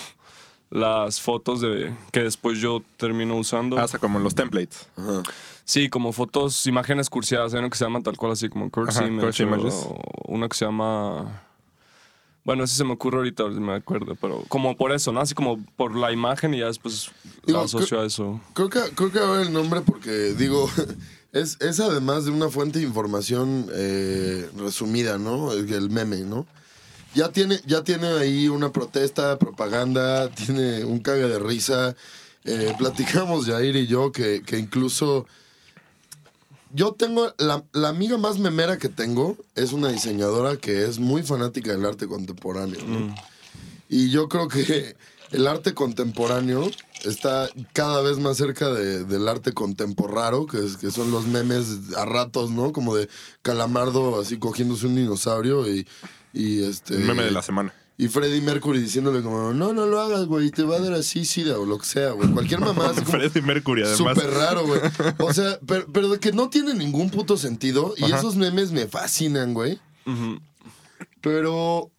las 0.70 1.20
fotos 1.20 1.60
de 1.60 1.94
que 2.10 2.20
después 2.24 2.58
yo 2.58 2.82
termino 2.96 3.36
usando. 3.36 3.78
Ah, 3.78 3.84
o 3.84 3.88
sea, 3.88 4.00
como 4.00 4.18
los 4.18 4.34
templates. 4.34 4.88
Sí, 5.64 5.88
como 5.88 6.12
fotos, 6.12 6.66
imágenes 6.66 7.08
cursiadas. 7.10 7.54
Hay 7.54 7.60
uno 7.60 7.70
que 7.70 7.78
se 7.78 7.84
llama 7.84 8.00
tal 8.02 8.16
cual 8.16 8.32
así 8.32 8.48
como 8.48 8.68
curse 8.70 8.98
Ajá, 8.98 9.06
image, 9.08 9.26
curse 9.26 9.44
o- 9.44 9.46
images. 9.46 9.74
o 9.86 10.00
uno 10.26 10.48
que 10.48 10.56
se 10.56 10.64
llama... 10.64 11.43
Bueno, 12.44 12.64
ese 12.64 12.76
se 12.76 12.84
me 12.84 12.92
ocurre 12.92 13.18
ahorita, 13.18 13.44
me 13.48 13.72
acuerdo, 13.72 14.16
pero 14.20 14.44
como 14.48 14.76
por 14.76 14.92
eso, 14.92 15.12
¿no? 15.12 15.20
Así 15.20 15.34
como 15.34 15.64
por 15.76 15.96
la 15.96 16.12
imagen 16.12 16.52
y 16.52 16.58
ya 16.58 16.66
después 16.66 17.10
Digo, 17.46 17.58
la 17.58 17.64
asocio 17.64 18.00
a 18.00 18.04
eso. 18.04 18.38
Creo 18.52 18.68
que, 18.68 18.80
creo 18.94 19.10
que 19.10 19.18
ahora 19.18 19.42
el 19.42 19.52
nombre, 19.52 19.80
porque 19.80 20.34
digo, 20.34 20.68
es, 21.32 21.56
es 21.60 21.80
además 21.80 22.26
de 22.26 22.32
una 22.32 22.50
fuente 22.50 22.80
de 22.80 22.84
información 22.84 23.66
eh, 23.72 24.48
resumida, 24.58 25.16
¿no? 25.16 25.52
El, 25.52 25.72
el 25.72 25.88
meme, 25.88 26.18
¿no? 26.18 26.46
Ya 27.14 27.30
tiene, 27.30 27.60
ya 27.64 27.82
tiene 27.82 28.08
ahí 28.08 28.48
una 28.48 28.72
protesta, 28.72 29.38
propaganda, 29.38 30.28
tiene 30.34 30.84
un 30.84 30.98
caga 30.98 31.26
de 31.26 31.38
risa. 31.38 31.96
Eh, 32.44 32.74
platicamos 32.76 33.46
Jair 33.46 33.74
y 33.74 33.86
yo 33.86 34.12
que, 34.12 34.42
que 34.42 34.58
incluso 34.58 35.26
yo 36.74 36.92
tengo, 36.92 37.32
la, 37.38 37.64
la 37.72 37.88
amiga 37.88 38.18
más 38.18 38.38
memera 38.38 38.76
que 38.78 38.88
tengo 38.88 39.36
es 39.54 39.72
una 39.72 39.88
diseñadora 39.88 40.56
que 40.56 40.84
es 40.84 40.98
muy 40.98 41.22
fanática 41.22 41.70
del 41.72 41.86
arte 41.86 42.06
contemporáneo, 42.06 42.80
¿no? 42.86 43.14
Y 43.88 44.10
yo 44.10 44.28
creo 44.28 44.48
que 44.48 44.96
el 45.30 45.46
arte 45.46 45.72
contemporáneo 45.74 46.70
está 47.04 47.48
cada 47.72 48.02
vez 48.02 48.18
más 48.18 48.36
cerca 48.36 48.70
de- 48.70 49.04
del 49.04 49.28
arte 49.28 49.52
contemporáneo, 49.52 50.46
que, 50.46 50.58
es- 50.64 50.76
que 50.76 50.90
son 50.90 51.10
los 51.10 51.26
memes 51.26 51.66
a 51.96 52.04
ratos, 52.04 52.50
¿no? 52.50 52.72
Como 52.72 52.94
de 52.96 53.08
Calamardo 53.42 54.20
así 54.20 54.38
cogiéndose 54.38 54.86
un 54.86 54.96
dinosaurio 54.96 55.68
y, 55.72 55.86
y 56.32 56.64
este... 56.64 56.94
El 56.94 57.04
meme 57.04 57.24
de 57.24 57.30
la 57.30 57.42
semana. 57.42 57.72
Y 57.96 58.08
Freddie 58.08 58.40
Mercury 58.40 58.80
diciéndole 58.80 59.22
como, 59.22 59.52
no, 59.52 59.72
no 59.72 59.86
lo 59.86 60.00
hagas, 60.00 60.26
güey, 60.26 60.50
te 60.50 60.64
va 60.64 60.76
a 60.76 60.80
dar 60.80 60.94
así, 60.94 61.24
sida 61.24 61.58
o 61.60 61.64
lo 61.64 61.78
que 61.78 61.86
sea, 61.86 62.10
güey. 62.10 62.28
Cualquier 62.32 62.58
mamá 62.68 62.86
así 62.90 63.02
como... 63.02 63.12
Freddie 63.12 63.40
Mercury, 63.42 63.82
además. 63.82 64.16
Súper 64.16 64.30
raro, 64.32 64.66
güey. 64.66 64.80
O 65.20 65.32
sea, 65.32 65.60
pero, 65.66 65.86
pero 65.92 66.08
de 66.08 66.18
que 66.18 66.32
no 66.32 66.50
tiene 66.50 66.74
ningún 66.74 67.10
puto 67.10 67.36
sentido. 67.36 67.94
Y 67.96 68.04
Ajá. 68.04 68.18
esos 68.18 68.34
memes 68.34 68.72
me 68.72 68.88
fascinan, 68.88 69.54
güey. 69.54 69.78
Pero. 71.20 71.90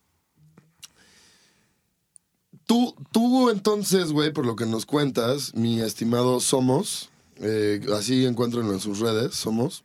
Tú, 2.66 2.96
tú 3.12 3.50
entonces, 3.50 4.12
güey, 4.12 4.34
por 4.34 4.46
lo 4.46 4.56
que 4.56 4.66
nos 4.66 4.86
cuentas, 4.86 5.54
mi 5.56 5.80
estimado 5.82 6.40
Somos, 6.40 7.10
eh, 7.38 7.80
así 7.96 8.26
encuentran 8.26 8.66
en 8.68 8.80
sus 8.80 9.00
redes, 9.00 9.36
Somos. 9.36 9.84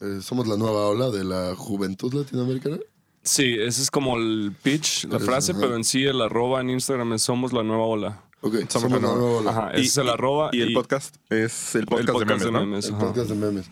eh, 0.00 0.20
somos 0.22 0.46
la 0.46 0.56
nueva 0.56 0.86
ola 0.86 1.10
de 1.10 1.24
la 1.24 1.54
juventud 1.56 2.14
latinoamericana. 2.14 2.78
Sí, 3.22 3.54
ese 3.58 3.82
es 3.82 3.90
como 3.90 4.16
el 4.16 4.52
pitch, 4.62 5.04
la 5.04 5.18
frase, 5.18 5.52
ajá. 5.52 5.60
pero 5.60 5.76
en 5.76 5.84
sí 5.84 6.04
el 6.04 6.20
arroba 6.22 6.60
en 6.60 6.70
Instagram 6.70 7.12
es 7.12 7.22
somos 7.22 7.52
la 7.52 7.62
nueva 7.62 7.84
ola. 7.84 8.22
Ok, 8.42 8.54
Somos 8.68 8.90
la 8.90 8.98
nueva- 8.98 9.22
ola. 9.22 9.50
Ajá, 9.50 9.70
ese 9.72 9.82
es 9.82 9.96
el 9.98 10.08
arroba. 10.08 10.48
Y 10.52 10.62
el 10.62 10.72
podcast 10.72 11.16
es 11.28 11.74
el 11.74 11.84
podcast, 11.86 12.08
el 12.08 12.14
podcast 12.14 12.44
de 12.44 12.50
memes, 12.50 12.90
¿no? 12.90 12.98
El 12.98 13.04
podcast 13.04 13.28
de 13.28 13.34
memes. 13.34 13.66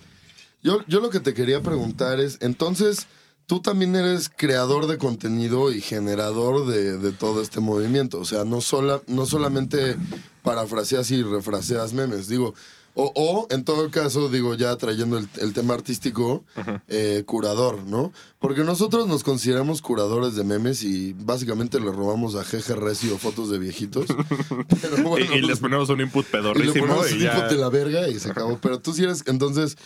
Yo, 0.62 0.80
yo 0.86 1.00
lo 1.00 1.08
que 1.08 1.20
te 1.20 1.32
quería 1.32 1.62
preguntar 1.62 2.20
es, 2.20 2.36
entonces, 2.42 3.06
tú 3.46 3.60
también 3.62 3.96
eres 3.96 4.28
creador 4.28 4.86
de 4.86 4.98
contenido 4.98 5.72
y 5.72 5.80
generador 5.80 6.66
de, 6.66 6.98
de 6.98 7.12
todo 7.12 7.40
este 7.40 7.60
movimiento. 7.60 8.18
O 8.20 8.26
sea, 8.26 8.44
no, 8.44 8.60
sola, 8.60 9.00
no 9.06 9.24
solamente 9.24 9.96
parafraseas 10.42 11.10
y 11.12 11.22
refraseas 11.22 11.94
memes. 11.94 12.28
Digo, 12.28 12.54
O, 13.00 13.12
o, 13.14 13.46
en 13.50 13.62
todo 13.62 13.92
caso, 13.92 14.28
digo, 14.28 14.56
ya 14.56 14.74
trayendo 14.74 15.18
el, 15.18 15.28
el 15.40 15.52
tema 15.52 15.74
artístico, 15.74 16.44
eh, 16.88 17.22
curador, 17.26 17.84
¿no? 17.84 18.12
Porque 18.40 18.64
nosotros 18.64 19.06
nos 19.06 19.22
consideramos 19.22 19.82
curadores 19.82 20.34
de 20.34 20.42
memes 20.42 20.82
y 20.82 21.12
básicamente 21.12 21.78
le 21.78 21.92
robamos 21.92 22.34
a 22.34 22.42
GG 22.42 22.74
Recio 22.74 23.16
fotos 23.16 23.50
de 23.50 23.60
viejitos. 23.60 24.06
Pero 24.82 24.96
bueno, 25.04 25.32
y, 25.32 25.38
y 25.38 25.42
les 25.42 25.60
ponemos 25.60 25.88
un 25.90 26.00
input 26.00 26.24
y 26.24 26.26
le 26.26 26.38
pedorrísimo 26.38 26.86
ponemos 26.88 27.12
y, 27.12 27.20
ya. 27.20 27.36
input 27.36 27.50
de 27.50 27.56
la 27.56 27.68
verga 27.68 28.08
y 28.08 28.18
se 28.18 28.32
acabó. 28.32 28.58
Pero 28.60 28.80
tú 28.80 28.92
sí 28.92 29.04
eres, 29.04 29.22
entonces, 29.28 29.76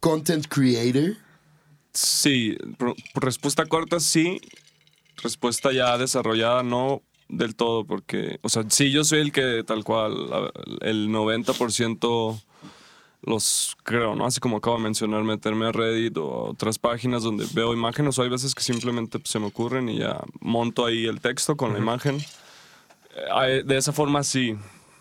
content 0.00 0.46
creator. 0.48 1.18
Sí, 1.92 2.56
respuesta 3.12 3.66
corta 3.66 4.00
sí, 4.00 4.40
respuesta 5.22 5.70
ya 5.70 5.98
desarrollada 5.98 6.62
no 6.62 7.02
del 7.28 7.54
todo, 7.54 7.84
porque, 7.84 8.38
o 8.42 8.48
sea, 8.48 8.64
sí, 8.68 8.90
yo 8.90 9.04
soy 9.04 9.20
el 9.20 9.32
que 9.32 9.62
tal 9.66 9.84
cual, 9.84 10.50
el 10.80 11.08
90% 11.08 12.40
los 13.22 13.76
creo, 13.82 14.14
¿no? 14.14 14.26
Así 14.26 14.40
como 14.40 14.58
acabo 14.58 14.76
de 14.76 14.82
mencionar, 14.84 15.24
meterme 15.24 15.66
a 15.66 15.72
Reddit 15.72 16.16
o 16.16 16.22
a 16.22 16.50
otras 16.50 16.78
páginas 16.78 17.22
donde 17.22 17.46
veo 17.52 17.74
imágenes, 17.74 18.18
o 18.18 18.22
hay 18.22 18.28
veces 18.28 18.54
que 18.54 18.62
simplemente 18.62 19.18
pues, 19.18 19.30
se 19.30 19.38
me 19.38 19.46
ocurren 19.46 19.88
y 19.88 19.98
ya 19.98 20.20
monto 20.40 20.86
ahí 20.86 21.06
el 21.06 21.20
texto 21.20 21.56
con 21.56 21.72
la 21.72 21.78
imagen. 21.78 22.18
De 23.64 23.76
esa 23.76 23.92
forma 23.92 24.22
sí, 24.22 24.56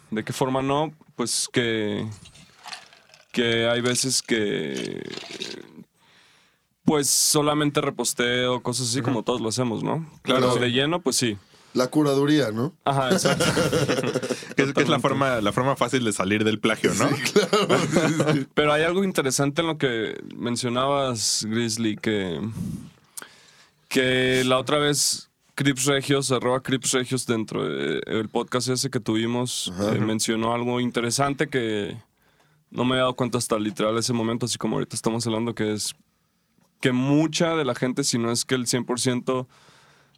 de 0.09 0.23
qué 0.23 0.33
forma 0.33 0.61
no, 0.61 0.91
pues 1.15 1.47
que, 1.51 2.07
que 3.31 3.67
hay 3.67 3.81
veces 3.81 4.21
que 4.21 5.03
pues 6.83 7.09
solamente 7.09 7.81
reposteo, 7.81 8.63
cosas 8.63 8.89
así 8.89 9.01
como 9.01 9.21
todos 9.21 9.41
lo 9.41 9.49
hacemos, 9.49 9.83
¿no? 9.83 10.09
Claro. 10.21 10.53
Pero 10.53 10.61
de 10.61 10.71
lleno, 10.71 11.01
pues 11.01 11.17
sí. 11.17 11.37
La 11.77 11.87
curaduría, 11.87 12.49
¿no? 12.51 12.73
Ajá, 12.85 13.11
exacto. 13.11 13.45
Que 14.55 14.63
es, 14.63 14.73
que 14.73 14.81
es 14.81 14.89
la 14.89 14.99
forma, 14.99 15.39
la 15.41 15.51
forma 15.51 15.75
fácil 15.75 16.03
de 16.03 16.11
salir 16.11 16.43
del 16.43 16.59
plagio, 16.59 16.91
¿no? 16.95 17.07
Pero 18.55 18.73
hay 18.73 18.81
algo 18.81 19.03
interesante 19.03 19.61
en 19.61 19.67
lo 19.67 19.77
que 19.77 20.19
mencionabas, 20.35 21.45
Grizzly, 21.47 21.95
que, 21.95 22.41
que 23.87 24.43
la 24.43 24.57
otra 24.57 24.79
vez 24.79 25.29
Crips 25.53 25.85
Regios, 25.85 26.31
arroba 26.31 26.61
Crips 26.63 26.93
Regios 26.93 27.27
dentro 27.27 27.63
del 27.63 28.29
podcast 28.29 28.69
ese 28.69 28.89
que 28.89 28.99
tuvimos, 28.99 29.71
eh, 29.79 29.99
mencionó 29.99 30.55
algo 30.55 30.79
interesante 30.79 31.47
que 31.47 31.95
no 32.71 32.83
me 32.83 32.93
había 32.93 33.03
dado 33.03 33.15
cuenta 33.15 33.37
hasta 33.37 33.59
literal 33.59 33.95
ese 33.99 34.13
momento, 34.13 34.47
así 34.47 34.57
como 34.57 34.77
ahorita 34.77 34.95
estamos 34.95 35.27
hablando, 35.27 35.53
que 35.53 35.73
es 35.73 35.95
que 36.81 36.91
mucha 36.91 37.55
de 37.55 37.65
la 37.65 37.75
gente, 37.75 38.03
si 38.03 38.17
no 38.17 38.31
es 38.31 38.45
que 38.45 38.55
el 38.55 38.65
100% 38.65 39.45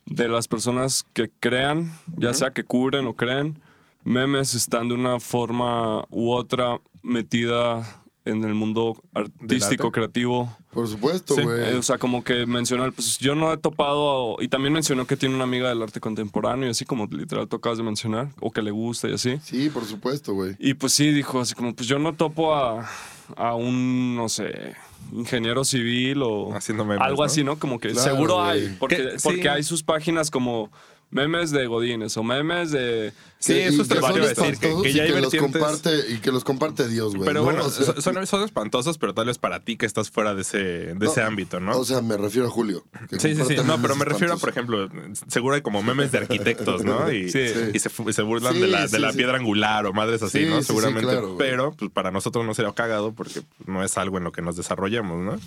de 0.09 0.27
las 0.27 0.47
personas 0.47 1.05
que 1.13 1.29
crean, 1.39 1.93
ya 2.17 2.33
sea 2.33 2.51
que 2.51 2.63
cubren 2.63 3.07
o 3.07 3.15
creen, 3.15 3.61
memes 4.03 4.55
están 4.55 4.89
de 4.89 4.95
una 4.95 5.19
forma 5.19 6.05
u 6.09 6.31
otra 6.31 6.79
metida 7.01 8.03
en 8.25 8.43
el 8.43 8.53
mundo 8.53 9.01
artístico, 9.13 9.91
creativo. 9.91 10.55
Por 10.71 10.87
supuesto, 10.87 11.35
güey. 11.35 11.75
O 11.75 11.81
sea, 11.81 11.97
como 11.97 12.23
que 12.23 12.45
mencionó, 12.45 12.91
pues 12.91 13.17
yo 13.17 13.33
no 13.33 13.51
he 13.51 13.57
topado, 13.57 14.37
y 14.39 14.47
también 14.47 14.73
mencionó 14.73 15.07
que 15.07 15.17
tiene 15.17 15.35
una 15.35 15.45
amiga 15.45 15.69
del 15.69 15.81
arte 15.81 15.99
contemporáneo, 15.99 16.67
y 16.67 16.71
así 16.71 16.85
como 16.85 17.07
literal 17.07 17.47
tú 17.47 17.55
acabas 17.55 17.77
de 17.77 17.83
mencionar, 17.83 18.29
o 18.39 18.51
que 18.51 18.61
le 18.61 18.71
gusta 18.71 19.09
y 19.09 19.13
así. 19.13 19.39
Sí, 19.43 19.69
por 19.69 19.85
supuesto, 19.85 20.33
güey. 20.33 20.55
Y 20.59 20.75
pues 20.75 20.93
sí, 20.93 21.11
dijo 21.11 21.39
así 21.39 21.55
como, 21.55 21.73
pues 21.73 21.87
yo 21.87 21.97
no 21.97 22.13
topo 22.13 22.53
a, 22.53 22.87
a 23.35 23.55
un, 23.55 24.15
no 24.15 24.29
sé, 24.29 24.75
ingeniero 25.11 25.63
civil 25.65 26.21
o 26.23 26.53
Haciendo 26.55 26.85
memes, 26.85 27.01
algo 27.01 27.23
¿no? 27.23 27.25
así, 27.25 27.43
¿no? 27.43 27.57
Como 27.59 27.79
que 27.79 27.89
Claro, 27.89 28.09
seguro 28.11 28.35
güey. 28.35 28.49
hay, 28.67 28.75
porque, 28.79 28.95
Que- 28.97 29.11
sí. 29.11 29.17
porque 29.23 29.49
hay 29.49 29.63
sus 29.63 29.83
páginas 29.83 30.29
como 30.31 30.71
memes 31.11 31.51
de 31.51 31.65
Godines 31.67 32.15
o 32.17 32.23
memes 32.23 32.71
de... 32.71 33.13
Sí, 33.39 33.53
Que- 33.53 33.67
eso 33.67 33.77
y 33.77 33.81
es 33.81 33.87
lo 33.89 33.95
que 33.95 33.95
que 33.95 34.01
son 34.01 34.13
que, 34.13 34.21
espantosos 34.51 34.83
que 34.83 34.89
y 34.89 34.93
ya 34.93 35.03
hay 35.03 35.13
que 35.13 35.21
los 35.21 35.33
comparte 35.35 35.91
y 36.09 36.17
que 36.17 36.31
los 36.31 36.43
comparte 36.43 36.87
Dios, 36.89 37.15
güey. 37.15 37.25
Pero 37.25 37.39
¿no? 37.39 37.45
bueno, 37.45 37.65
O 37.65 37.69
sea, 37.69 37.85
son, 38.01 38.27
son- 38.27 38.43
espantosos, 38.43 38.97
pero 38.97 39.13
tal 39.13 39.27
vez 39.27 39.37
para 39.37 39.61
ti 39.61 39.77
que 39.77 39.85
estás 39.85 40.09
fuera 40.11 40.35
de 40.35 40.41
ese, 40.41 40.57
de 40.57 41.05
ese 41.05 41.21
ámbito, 41.21 41.59
¿no? 41.61 41.77
O 41.77 41.85
sea, 41.85 42.01
me 42.01 42.17
refiero 42.17 42.47
a 42.47 42.51
Julio. 42.51 42.83
que 43.09 43.17
Sí, 43.19 43.35
sí, 43.35 43.43
sí. 43.47 43.55
No, 43.65 43.81
pero 43.81 43.95
me 43.95 44.03
refiero 44.05 44.33
a, 44.33 44.37
por 44.37 44.49
ejemplo, 44.49 44.89
seguro 45.29 45.55
hay 45.55 45.61
como 45.61 45.81
memes 45.81 46.11
de 46.11 46.17
arquitectos, 46.17 46.83
¿no? 46.83 47.09
Y, 47.11 47.29
Sí. 47.31 47.39
y 47.73 47.79
se, 47.79 47.89
se 47.89 48.21
burlan 48.23 48.53
Sí, 48.55 48.59
de 48.59 48.67
la, 48.67 48.81
de 48.81 48.87
sí, 48.89 48.97
la 48.99 49.11
sí. 49.11 49.17
piedra 49.17 49.37
angular 49.37 49.85
o 49.85 49.93
madres 49.93 50.21
así, 50.21 50.39
Sí, 50.43 50.45
¿no? 50.49 50.57
sí, 50.57 50.61
sí, 50.61 50.67
Seguramente. 50.67 51.09
claro, 51.09 51.35
pero 51.37 51.71
pues, 51.71 51.91
para 51.91 52.11
nosotros 52.11 52.45
no 52.45 52.53
sería 52.53 52.73
cagado 52.73 53.13
porque 53.13 53.41
no 53.65 53.83
es 53.85 53.97
algo 53.97 54.17
en 54.17 54.25
lo 54.25 54.31
que 54.33 54.41
nos 54.41 54.57
desarrollamos, 54.57 55.19
¿no? 55.21 55.39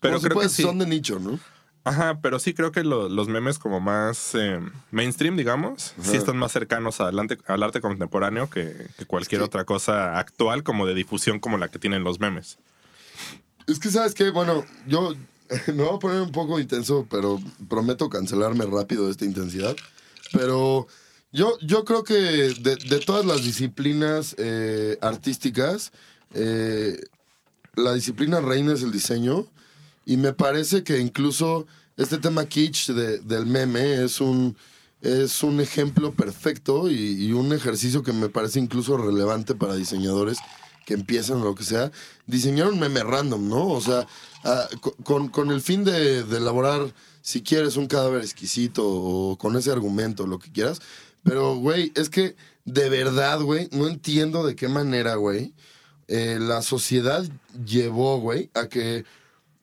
Pero 0.00 0.18
creo 0.18 0.20
que 0.20 0.28
supuesto, 0.48 0.56
sí. 0.56 0.62
son 0.64 0.78
de 0.80 0.86
nicho, 0.86 1.20
¿no? 1.20 1.38
Ajá, 1.84 2.20
pero 2.20 2.38
sí 2.38 2.54
creo 2.54 2.70
que 2.70 2.84
lo- 2.84 3.08
los 3.08 3.28
memes 3.28 3.58
como 3.58 3.80
más 3.80 4.34
eh, 4.34 4.60
mainstream, 4.92 5.36
digamos, 5.36 5.94
sí 6.00 6.16
están 6.16 6.36
más 6.36 6.52
cercanos 6.52 7.00
al 7.00 7.18
arte, 7.18 7.38
al 7.48 7.62
arte 7.62 7.80
contemporáneo 7.80 8.48
que, 8.48 8.86
que 8.96 9.04
cualquier 9.04 9.40
que- 9.40 9.44
otra 9.46 9.64
cosa 9.64 10.18
actual 10.18 10.62
como 10.62 10.86
de 10.86 10.94
difusión 10.94 11.40
como 11.40 11.58
la 11.58 11.68
que 11.68 11.80
tienen 11.80 12.04
los 12.04 12.20
memes. 12.20 12.58
Es 13.66 13.78
que, 13.80 13.90
¿sabes 13.90 14.14
qué? 14.14 14.30
Bueno, 14.30 14.64
yo 14.86 15.14
me 15.68 15.82
voy 15.82 15.96
a 15.96 15.98
poner 15.98 16.20
un 16.22 16.30
poco 16.32 16.60
intenso, 16.60 17.06
pero 17.10 17.40
prometo 17.68 18.08
cancelarme 18.08 18.64
rápido 18.64 19.06
de 19.06 19.10
esta 19.12 19.24
intensidad. 19.24 19.74
Pero 20.32 20.86
yo, 21.32 21.58
yo 21.62 21.84
creo 21.84 22.04
que 22.04 22.14
de, 22.14 22.76
de 22.76 23.00
todas 23.00 23.24
las 23.26 23.42
disciplinas 23.42 24.36
eh, 24.38 24.98
artísticas, 25.00 25.92
eh, 26.34 26.96
la 27.74 27.92
disciplina 27.92 28.40
reina 28.40 28.72
es 28.72 28.82
el 28.82 28.92
diseño. 28.92 29.46
Y 30.04 30.16
me 30.16 30.32
parece 30.32 30.82
que 30.82 30.98
incluso 30.98 31.66
este 31.96 32.18
tema 32.18 32.46
kitsch 32.46 32.90
de- 32.90 33.18
del 33.18 33.46
meme 33.46 34.02
es 34.04 34.20
un, 34.20 34.56
es 35.00 35.42
un 35.42 35.60
ejemplo 35.60 36.12
perfecto 36.12 36.90
y, 36.90 37.32
un 37.32 37.52
ejercicio 37.52 38.02
que 38.02 38.12
me 38.12 38.28
parece 38.28 38.58
incluso 38.60 38.96
relevante 38.96 39.54
para 39.54 39.74
diseñadores 39.74 40.38
que 40.86 40.94
empiezan 40.94 41.40
o 41.40 41.44
lo 41.44 41.54
que 41.54 41.64
sea. 41.64 41.92
Diseñar 42.26 42.68
un 42.68 42.80
meme 42.80 43.02
random, 43.02 43.48
¿no? 43.48 43.68
O 43.68 43.80
sea, 43.80 44.06
ah, 44.44 44.68
co- 44.80 44.96
con, 45.04 45.28
con 45.28 45.50
el 45.50 45.60
fin 45.60 45.84
de, 45.84 46.24
de 46.24 46.36
elaborar, 46.38 46.92
si 47.20 47.42
quieres, 47.42 47.76
un 47.76 47.86
cadáver 47.86 48.22
exquisito 48.22 48.82
o 48.86 49.38
con 49.38 49.56
ese 49.56 49.70
argumento, 49.70 50.26
lo 50.26 50.38
que 50.40 50.50
quieras. 50.50 50.80
Pero, 51.22 51.54
güey, 51.56 51.92
es 51.94 52.08
que 52.10 52.34
de 52.64 52.88
verdad, 52.88 53.40
güey, 53.40 53.68
no 53.72 53.86
entiendo 53.86 54.44
de 54.44 54.56
qué 54.56 54.66
manera, 54.68 55.14
güey, 55.16 55.52
eh, 56.08 56.38
la 56.40 56.62
sociedad 56.62 57.24
llevó, 57.64 58.18
güey, 58.20 58.50
a 58.54 58.66
que 58.68 59.04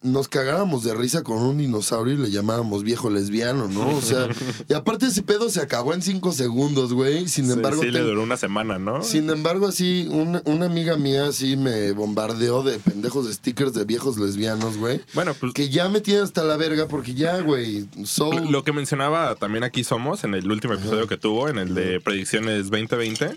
nos 0.01 0.29
cagáramos 0.29 0.83
de 0.85 0.93
risa 0.93 1.23
con 1.23 1.39
un 1.39 1.57
dinosaurio 1.57 2.13
y 2.13 2.17
le 2.17 2.31
llamáramos 2.31 2.83
viejo 2.83 3.09
lesbiano, 3.09 3.67
¿no? 3.67 3.97
O 3.97 4.01
sea, 4.01 4.27
y 4.69 4.73
aparte 4.73 5.07
ese 5.07 5.23
pedo 5.23 5.49
se 5.49 5.59
acabó 5.61 5.93
en 5.93 6.01
cinco 6.01 6.31
segundos, 6.31 6.93
güey. 6.93 7.27
Sin 7.27 7.51
embargo, 7.51 7.81
sí, 7.81 7.87
le 7.91 7.99
ten- 7.99 8.07
duró 8.07 8.23
una 8.23 8.37
semana, 8.37 8.79
¿no? 8.79 9.03
sin 9.03 9.29
embargo, 9.29 9.67
así, 9.67 10.07
una, 10.09 10.41
una 10.45 10.67
amiga 10.67 10.95
mía 10.95 11.31
sí 11.33 11.57
me 11.57 11.91
bombardeó 11.91 12.63
de 12.63 12.79
pendejos 12.79 13.27
de 13.27 13.33
stickers 13.33 13.73
de 13.73 13.83
viejos 13.83 14.17
lesbianos, 14.17 14.77
güey. 14.77 15.01
Bueno, 15.13 15.33
pues 15.33 15.51
Que 15.53 15.67
ya 15.69 15.89
me 15.89 15.99
tiene 15.99 16.21
hasta 16.21 16.43
la 16.43 16.55
verga 16.55 16.87
porque 16.87 17.13
ya, 17.13 17.41
güey, 17.41 17.87
so... 18.05 18.31
Lo 18.31 18.63
que 18.63 18.71
mencionaba 18.71 19.35
también 19.35 19.63
aquí 19.65 19.83
Somos 19.83 20.23
en 20.23 20.33
el 20.33 20.49
último 20.49 20.75
episodio 20.75 21.07
que 21.07 21.17
tuvo, 21.17 21.49
en 21.49 21.57
el 21.57 21.75
de 21.75 21.99
Predicciones 21.99 22.69
2020, 22.69 23.35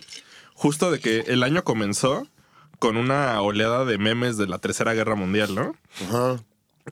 justo 0.55 0.93
de 0.93 1.01
que 1.01 1.21
el 1.27 1.43
año 1.43 1.65
comenzó 1.65 2.27
con 2.79 2.97
una 2.97 3.41
oleada 3.43 3.85
de 3.85 3.99
memes 3.99 4.37
de 4.37 4.47
la 4.47 4.59
Tercera 4.59 4.93
Guerra 4.95 5.15
Mundial, 5.15 5.55
¿no? 5.55 5.75
Ajá. 6.09 6.43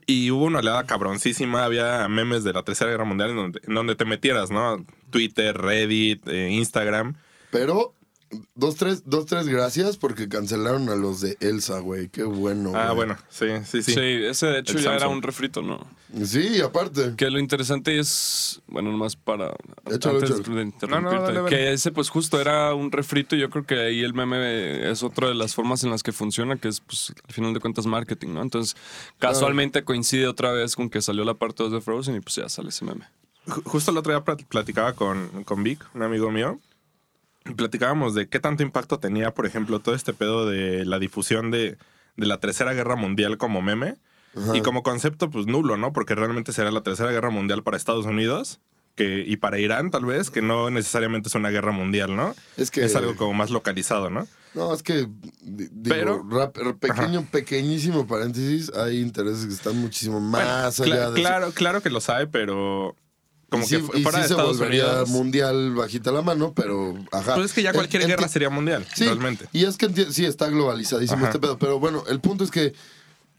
Y 0.05 0.31
hubo 0.31 0.45
una 0.45 0.59
oleada 0.59 0.85
cabroncísima, 0.85 1.65
había 1.65 2.07
memes 2.07 2.43
de 2.43 2.53
la 2.53 2.63
Tercera 2.63 2.91
Guerra 2.91 3.05
Mundial 3.05 3.31
en 3.31 3.73
donde, 3.73 3.95
te 3.95 4.05
metieras, 4.05 4.51
¿no? 4.51 4.85
Twitter, 5.09 5.57
Reddit, 5.57 6.27
eh, 6.27 6.49
Instagram. 6.51 7.15
Pero, 7.51 7.93
dos, 8.55 8.75
tres, 8.75 9.03
dos, 9.05 9.25
tres 9.25 9.47
gracias 9.47 9.97
porque 9.97 10.29
cancelaron 10.29 10.89
a 10.89 10.95
los 10.95 11.21
de 11.21 11.37
Elsa, 11.41 11.79
güey. 11.79 12.09
Qué 12.09 12.23
bueno, 12.23 12.71
Ah, 12.75 12.85
güey. 12.87 12.95
bueno, 13.07 13.17
sí, 13.29 13.45
sí, 13.65 13.81
sí. 13.83 13.93
Sí, 13.93 13.99
ese 13.99 14.47
de 14.47 14.59
hecho 14.59 14.77
El 14.77 14.83
ya 14.83 14.95
era 14.95 15.07
un 15.07 15.21
refrito, 15.21 15.61
¿no? 15.61 15.85
Sí, 16.25 16.59
aparte. 16.61 17.13
Que 17.17 17.29
lo 17.29 17.39
interesante 17.39 17.97
es, 17.99 18.61
bueno, 18.67 18.91
nomás 18.91 19.15
para 19.15 19.53
Échalo, 19.89 20.15
antes 20.19 20.31
échalo. 20.31 20.55
de 20.55 20.61
interrumpirte, 20.63 20.87
No, 20.87 21.01
no, 21.01 21.11
dale, 21.21 21.33
dale. 21.41 21.49
que 21.49 21.71
ese 21.73 21.91
pues 21.91 22.09
justo 22.09 22.39
era 22.39 22.73
un 22.73 22.91
refrito 22.91 23.35
y 23.35 23.39
yo 23.39 23.49
creo 23.49 23.65
que 23.65 23.75
ahí 23.79 24.01
el 24.01 24.13
meme 24.13 24.89
es 24.91 25.03
otra 25.03 25.27
de 25.29 25.35
las 25.35 25.55
formas 25.55 25.83
en 25.83 25.89
las 25.89 26.03
que 26.03 26.11
funciona, 26.11 26.57
que 26.57 26.67
es 26.67 26.79
pues 26.81 27.13
al 27.27 27.33
final 27.33 27.53
de 27.53 27.59
cuentas 27.61 27.85
marketing, 27.85 28.33
¿no? 28.33 28.41
Entonces, 28.41 28.75
casualmente 29.19 29.83
coincide 29.83 30.27
otra 30.27 30.51
vez 30.51 30.75
con 30.75 30.89
que 30.89 31.01
salió 31.01 31.23
la 31.23 31.33
parte 31.35 31.63
2 31.63 31.71
de 31.71 31.81
Frozen 31.81 32.15
y 32.15 32.19
pues 32.19 32.35
ya 32.35 32.49
sale 32.49 32.69
ese 32.69 32.85
meme. 32.85 33.05
Ju- 33.47 33.63
Justo 33.65 33.91
el 33.91 33.97
otro 33.97 34.11
día 34.13 34.23
plat- 34.23 34.45
platicaba 34.45 34.93
con, 34.93 35.43
con 35.45 35.63
Vic, 35.63 35.83
un 35.95 36.03
amigo 36.03 36.29
mío, 36.31 36.59
platicábamos 37.55 38.13
de 38.15 38.27
qué 38.29 38.39
tanto 38.39 38.63
impacto 38.63 38.99
tenía, 38.99 39.33
por 39.33 39.45
ejemplo, 39.45 39.79
todo 39.79 39.95
este 39.95 40.13
pedo 40.13 40.45
de 40.47 40.85
la 40.85 40.99
difusión 40.99 41.51
de, 41.51 41.77
de 42.17 42.25
la 42.25 42.39
Tercera 42.39 42.73
Guerra 42.73 42.95
Mundial 42.95 43.37
como 43.37 43.61
meme. 43.61 43.95
Y 44.53 44.61
como 44.61 44.81
concepto, 44.81 45.29
pues 45.29 45.45
nulo, 45.45 45.75
¿no? 45.75 45.91
Porque 45.91 46.15
realmente 46.15 46.53
será 46.53 46.71
la 46.71 46.83
Tercera 46.83 47.11
Guerra 47.11 47.31
Mundial 47.31 47.63
para 47.63 47.75
Estados 47.75 48.05
Unidos 48.05 48.61
que, 48.95 49.25
y 49.27 49.35
para 49.37 49.59
Irán, 49.59 49.91
tal 49.91 50.05
vez, 50.05 50.29
que 50.29 50.41
no 50.41 50.69
necesariamente 50.69 51.27
es 51.27 51.35
una 51.35 51.49
guerra 51.49 51.71
mundial, 51.73 52.15
¿no? 52.15 52.33
Es 52.55 52.71
que- 52.71 52.85
Es 52.85 52.95
algo 52.95 53.15
como 53.17 53.33
más 53.33 53.49
localizado, 53.49 54.09
¿no? 54.09 54.27
No, 54.53 54.73
es 54.73 54.83
que, 54.83 55.07
di- 55.41 55.67
digo, 55.71 55.95
Pero- 55.95 56.25
rap- 56.29 56.57
pequeño, 56.79 57.25
pequeñísimo 57.29 58.07
paréntesis, 58.07 58.71
hay 58.73 58.99
intereses 59.01 59.47
que 59.47 59.53
están 59.53 59.77
muchísimo 59.77 60.19
más 60.21 60.77
Bueno, 60.77 60.93
allá 60.93 61.09
de 61.09 61.19
eso. 61.19 61.27
claro, 61.27 61.51
claro 61.51 61.81
que 61.81 61.89
lo 61.89 61.99
sabe, 62.01 62.27
pero 62.27 62.95
como 63.51 63.65
sí, 63.67 63.75
que 63.91 63.99
y 63.99 64.03
fuera 64.03 64.17
sí 64.17 64.21
de 64.23 64.27
se 64.29 64.33
Estados 64.33 64.57
volvería 64.57 64.85
Unidos. 64.87 65.09
mundial 65.09 65.75
bajita 65.75 66.11
la 66.11 66.21
mano, 66.23 66.53
pero 66.55 66.95
ajá. 67.11 67.35
Pues 67.35 67.47
es 67.47 67.53
que 67.53 67.61
ya 67.61 67.73
cualquier 67.73 68.01
el 68.01 68.07
guerra 68.07 68.27
sería 68.27 68.49
mundial, 68.49 68.87
Sí, 68.95 69.05
realmente. 69.05 69.45
y 69.51 69.65
es 69.65 69.77
que 69.77 69.89
sí 70.11 70.25
está 70.25 70.47
globalizadísimo 70.49 71.17
Ajá. 71.19 71.27
este 71.27 71.39
pedo, 71.39 71.59
pero 71.59 71.77
bueno, 71.79 72.03
el 72.09 72.19
punto 72.21 72.43
es 72.43 72.49
que 72.49 72.73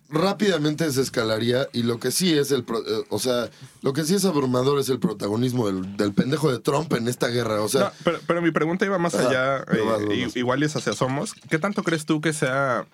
rápidamente 0.09 0.91
se 0.93 1.01
escalaría 1.01 1.69
y 1.73 1.85
lo 1.85 1.99
que 1.99 2.11
sí 2.11 2.37
es 2.37 2.51
el, 2.53 2.65
pro- 2.65 2.81
eh, 2.87 3.05
o 3.09 3.19
sea, 3.19 3.49
lo 3.81 3.95
que 3.95 4.05
sí 4.05 4.15
es 4.15 4.25
abrumador 4.27 4.79
es 4.79 4.91
el 4.91 4.99
protagonismo 4.99 5.67
del, 5.67 5.97
del 5.97 6.13
pendejo 6.13 6.53
de 6.53 6.59
Trump 6.59 6.93
en 6.93 7.09
esta 7.09 7.29
guerra, 7.29 7.63
o 7.63 7.69
sea, 7.69 7.81
No, 7.85 7.93
pero, 8.05 8.21
pero 8.27 8.43
mi 8.43 8.51
pregunta 8.51 8.85
iba 8.85 8.99
más 8.99 9.15
Ajá, 9.15 9.29
allá, 9.31 9.65
pero 9.67 9.99
eh, 10.13 10.25
vas. 10.27 10.37
igual 10.37 10.63
es 10.63 10.77
hacia 10.77 10.93
Somos. 10.93 11.33
¿Qué 11.49 11.59
tanto 11.59 11.83
crees 11.83 12.05
tú 12.05 12.21
que 12.21 12.35
sea, 12.35 12.87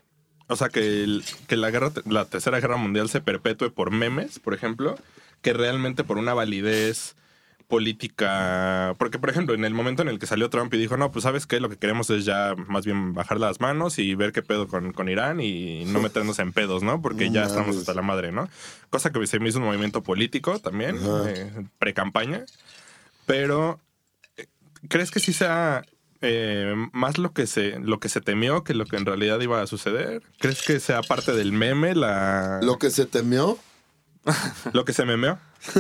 o 0.46 0.54
sea, 0.54 0.68
que, 0.68 1.02
el- 1.02 1.24
que 1.48 1.56
la, 1.56 1.70
guerra, 1.70 1.90
la 2.06 2.24
tercera 2.26 2.60
guerra 2.60 2.76
mundial 2.76 3.08
se 3.10 3.20
perpetúe 3.20 3.72
por 3.72 3.90
memes, 3.90 4.38
por 4.38 4.54
ejemplo, 4.54 4.96
que 5.42 5.52
realmente 5.52 6.04
por 6.04 6.18
una 6.18 6.34
validez 6.34 7.14
política? 7.68 8.94
Porque, 8.98 9.18
por 9.18 9.30
ejemplo, 9.30 9.54
en 9.54 9.64
el 9.64 9.74
momento 9.74 10.02
en 10.02 10.08
el 10.08 10.18
que 10.18 10.26
salió 10.26 10.50
Trump 10.50 10.72
y 10.74 10.78
dijo, 10.78 10.96
no, 10.96 11.10
pues 11.12 11.22
sabes 11.24 11.46
qué, 11.46 11.60
lo 11.60 11.68
que 11.68 11.76
queremos 11.76 12.08
es 12.10 12.24
ya 12.24 12.54
más 12.66 12.84
bien 12.84 13.14
bajar 13.14 13.38
las 13.38 13.60
manos 13.60 13.98
y 13.98 14.14
ver 14.14 14.32
qué 14.32 14.42
pedo 14.42 14.68
con, 14.68 14.92
con 14.92 15.08
Irán 15.08 15.40
y 15.40 15.84
no 15.86 16.00
meternos 16.00 16.38
en 16.38 16.52
pedos, 16.52 16.82
¿no? 16.82 17.00
Porque 17.02 17.26
No 17.28 17.32
ya 17.34 17.40
mames. 17.42 17.52
estamos 17.56 17.76
hasta 17.76 17.94
la 17.94 18.02
madre, 18.02 18.32
¿no? 18.32 18.48
Cosa 18.90 19.12
que 19.12 19.26
se 19.26 19.38
me 19.38 19.48
hizo 19.48 19.58
un 19.58 19.64
movimiento 19.66 20.02
político 20.02 20.58
también, 20.58 20.98
eh, 21.26 21.50
pre-campaña. 21.78 22.44
Pero 23.26 23.80
¿Crees 24.88 25.10
que 25.10 25.18
sí 25.20 25.32
sea 25.32 25.84
eh, 26.20 26.72
más 26.92 27.18
lo 27.18 27.32
que 27.32 27.46
se 27.46 27.78
lo 27.80 27.98
que 28.00 28.08
se 28.08 28.20
temió 28.20 28.62
que 28.64 28.74
lo 28.74 28.86
que 28.86 28.96
en 28.96 29.04
realidad 29.06 29.40
iba 29.40 29.60
a 29.60 29.66
suceder? 29.66 30.22
¿Crees 30.38 30.62
que 30.62 30.78
sea 30.80 31.02
parte 31.02 31.32
del 31.32 31.52
meme 31.52 31.94
la 31.96 32.60
lo 32.62 32.78
que 32.78 32.90
se 32.90 33.04
temió, 33.06 33.58
lo 34.72 34.84
que 34.84 34.92
se 34.92 35.04
memeó? 35.04 35.38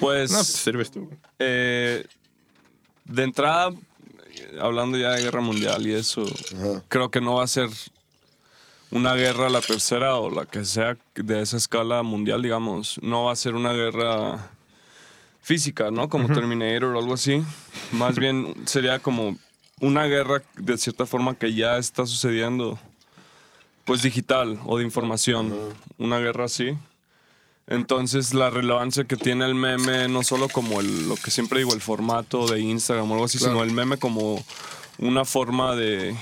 Pues, 0.00 0.30
No, 0.32 0.38
pues 0.38 0.46
sirves 0.48 0.90
tú. 0.90 1.08
eh, 1.38 2.04
de 3.04 3.22
entrada, 3.22 3.70
eh, 3.70 4.58
hablando 4.60 4.98
ya 4.98 5.12
de 5.12 5.22
guerra 5.22 5.40
mundial 5.40 5.86
y 5.86 5.94
eso, 5.94 6.24
Ajá. 6.56 6.82
creo 6.88 7.10
que 7.10 7.20
no 7.20 7.36
va 7.36 7.44
a 7.44 7.46
ser 7.46 7.68
una 8.90 9.14
guerra 9.14 9.48
la 9.48 9.60
tercera 9.60 10.16
o 10.16 10.30
la 10.30 10.46
que 10.46 10.64
sea 10.64 10.96
de 11.14 11.40
esa 11.42 11.56
escala 11.56 12.02
mundial, 12.02 12.42
digamos. 12.42 12.98
No 13.02 13.24
va 13.24 13.32
a 13.32 13.36
ser 13.36 13.54
una 13.54 13.72
guerra 13.72 14.50
física, 15.42 15.90
¿no? 15.90 16.08
Como 16.08 16.26
Terminator 16.28 16.94
o 16.94 16.98
algo 16.98 17.14
así. 17.14 17.42
Más 17.92 18.18
bien 18.18 18.54
sería 18.66 18.98
como 18.98 19.36
una 19.80 20.04
guerra 20.04 20.42
de 20.56 20.76
cierta 20.76 21.06
forma 21.06 21.34
que 21.36 21.54
ya 21.54 21.78
está 21.78 22.04
sucediendo, 22.04 22.78
pues 23.88 24.02
digital 24.02 24.60
o 24.66 24.78
de 24.78 24.84
información. 24.84 25.52
Una 25.98 26.18
guerra 26.20 26.44
así. 26.44 26.76
Entonces 27.66 28.32
la 28.34 28.48
relevancia 28.50 29.04
que 29.04 29.16
tiene 29.16 29.44
el 29.44 29.54
meme, 29.54 30.06
no 30.08 30.22
solo 30.22 30.48
como 30.48 30.80
el, 30.80 31.08
lo 31.08 31.16
que 31.16 31.30
siempre 31.30 31.58
digo, 31.58 31.74
el 31.74 31.80
formato 31.80 32.46
de 32.46 32.60
Instagram 32.60 33.10
o 33.10 33.14
algo 33.14 33.24
así, 33.26 33.38
Claro. 33.38 33.54
sino 33.54 33.64
el 33.64 33.72
meme 33.72 33.96
como 33.96 34.42
una 34.98 35.24
forma 35.24 35.74
de... 35.74 36.14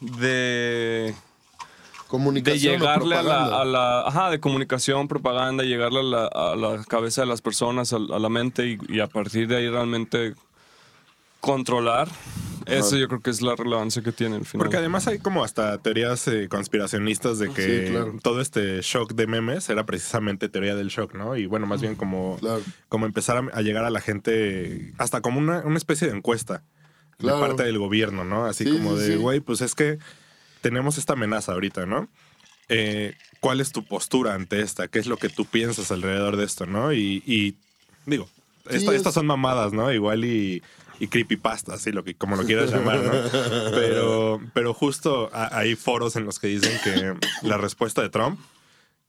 de 0.00 1.14
de 2.42 2.58
llegarle 2.58 3.14
a 3.14 3.22
la, 3.22 3.28
propaganda. 3.46 3.60
a 3.60 3.64
la- 3.64 4.00
ajá, 4.00 4.30
de 4.30 4.40
comunicación, 4.40 5.06
propaganda, 5.06 5.62
llegarle 5.62 6.00
a 6.00 6.02
la, 6.02 6.26
a 6.26 6.56
la 6.56 6.82
cabeza 6.84 7.20
de 7.20 7.28
las 7.28 7.40
personas, 7.40 7.92
a, 7.92 7.96
a 7.98 8.18
la 8.18 8.28
mente 8.28 8.66
y, 8.66 8.78
y 8.88 8.98
a 8.98 9.06
partir 9.06 9.46
de 9.46 9.58
ahí 9.58 9.68
realmente 9.68 10.34
controlar. 11.40 12.08
Eso 12.66 12.96
yo 12.96 13.08
creo 13.08 13.20
que 13.20 13.30
es 13.30 13.42
la 13.42 13.56
relevancia 13.56 14.00
que 14.02 14.12
tiene 14.12 14.36
al 14.36 14.44
final. 14.44 14.64
Porque 14.64 14.76
además 14.76 15.06
hay 15.08 15.18
como 15.18 15.42
hasta 15.42 15.78
teorías 15.78 16.28
eh, 16.28 16.46
conspiracionistas 16.48 17.38
de 17.40 17.50
que 17.52 17.86
Sí, 17.86 17.90
claro. 17.90 18.14
todo 18.22 18.40
este 18.40 18.80
shock 18.82 19.14
de 19.14 19.26
memes 19.26 19.68
era 19.70 19.84
precisamente 19.86 20.48
teoría 20.48 20.76
del 20.76 20.88
shock, 20.88 21.14
¿no? 21.14 21.36
Y 21.36 21.46
bueno, 21.46 21.66
más 21.66 21.80
bien 21.80 21.96
como, 21.96 22.36
Claro. 22.38 22.60
como 22.88 23.06
empezar 23.06 23.38
a, 23.38 23.58
a 23.58 23.62
llegar 23.62 23.84
a 23.84 23.90
la 23.90 24.00
gente, 24.00 24.92
hasta 24.98 25.20
como 25.20 25.38
una, 25.40 25.60
una 25.60 25.78
especie 25.78 26.06
de 26.08 26.16
encuesta 26.16 26.62
Claro. 27.18 27.38
de 27.40 27.46
parte 27.48 27.64
del 27.64 27.78
gobierno, 27.78 28.24
¿no? 28.24 28.44
Así 28.46 28.64
Sí, 28.64 28.70
como 28.70 28.94
de, 28.94 29.06
sí. 29.08 29.14
güey, 29.16 29.40
pues 29.40 29.62
es 29.62 29.74
que 29.74 29.98
tenemos 30.60 30.96
esta 30.96 31.14
amenaza 31.14 31.52
ahorita, 31.52 31.86
¿no? 31.86 32.08
Eh, 32.68 33.14
¿Cuál 33.40 33.60
es 33.60 33.72
tu 33.72 33.84
postura 33.84 34.34
ante 34.34 34.60
esta? 34.60 34.86
¿Qué 34.86 35.00
es 35.00 35.06
lo 35.06 35.16
que 35.16 35.28
tú 35.28 35.44
piensas 35.44 35.90
alrededor 35.90 36.36
de 36.36 36.44
esto, 36.44 36.66
no? 36.66 36.92
Y, 36.92 37.22
y, 37.26 37.56
digo, 38.06 38.28
Sí, 38.68 38.76
esta- 38.76 38.90
es- 38.92 38.98
estas 38.98 39.14
son 39.14 39.26
mamadas, 39.26 39.72
¿no? 39.72 39.90
Igual 39.92 40.24
y, 40.24 40.62
y 41.00 41.08
creepypasta, 41.08 41.74
así 41.74 41.90
lo 41.90 42.04
que, 42.04 42.14
como 42.14 42.36
lo 42.36 42.44
quieras 42.44 42.70
llamar, 42.70 43.00
¿no? 43.02 43.12
Pero, 43.72 44.40
pero 44.54 44.74
justo 44.74 45.30
a- 45.32 45.58
hay 45.58 45.74
foros 45.74 46.14
en 46.14 46.24
los 46.24 46.38
que 46.38 46.46
dicen 46.48 46.78
que 46.84 47.14
la 47.48 47.56
respuesta 47.56 48.02
de 48.02 48.10
Trump 48.10 48.38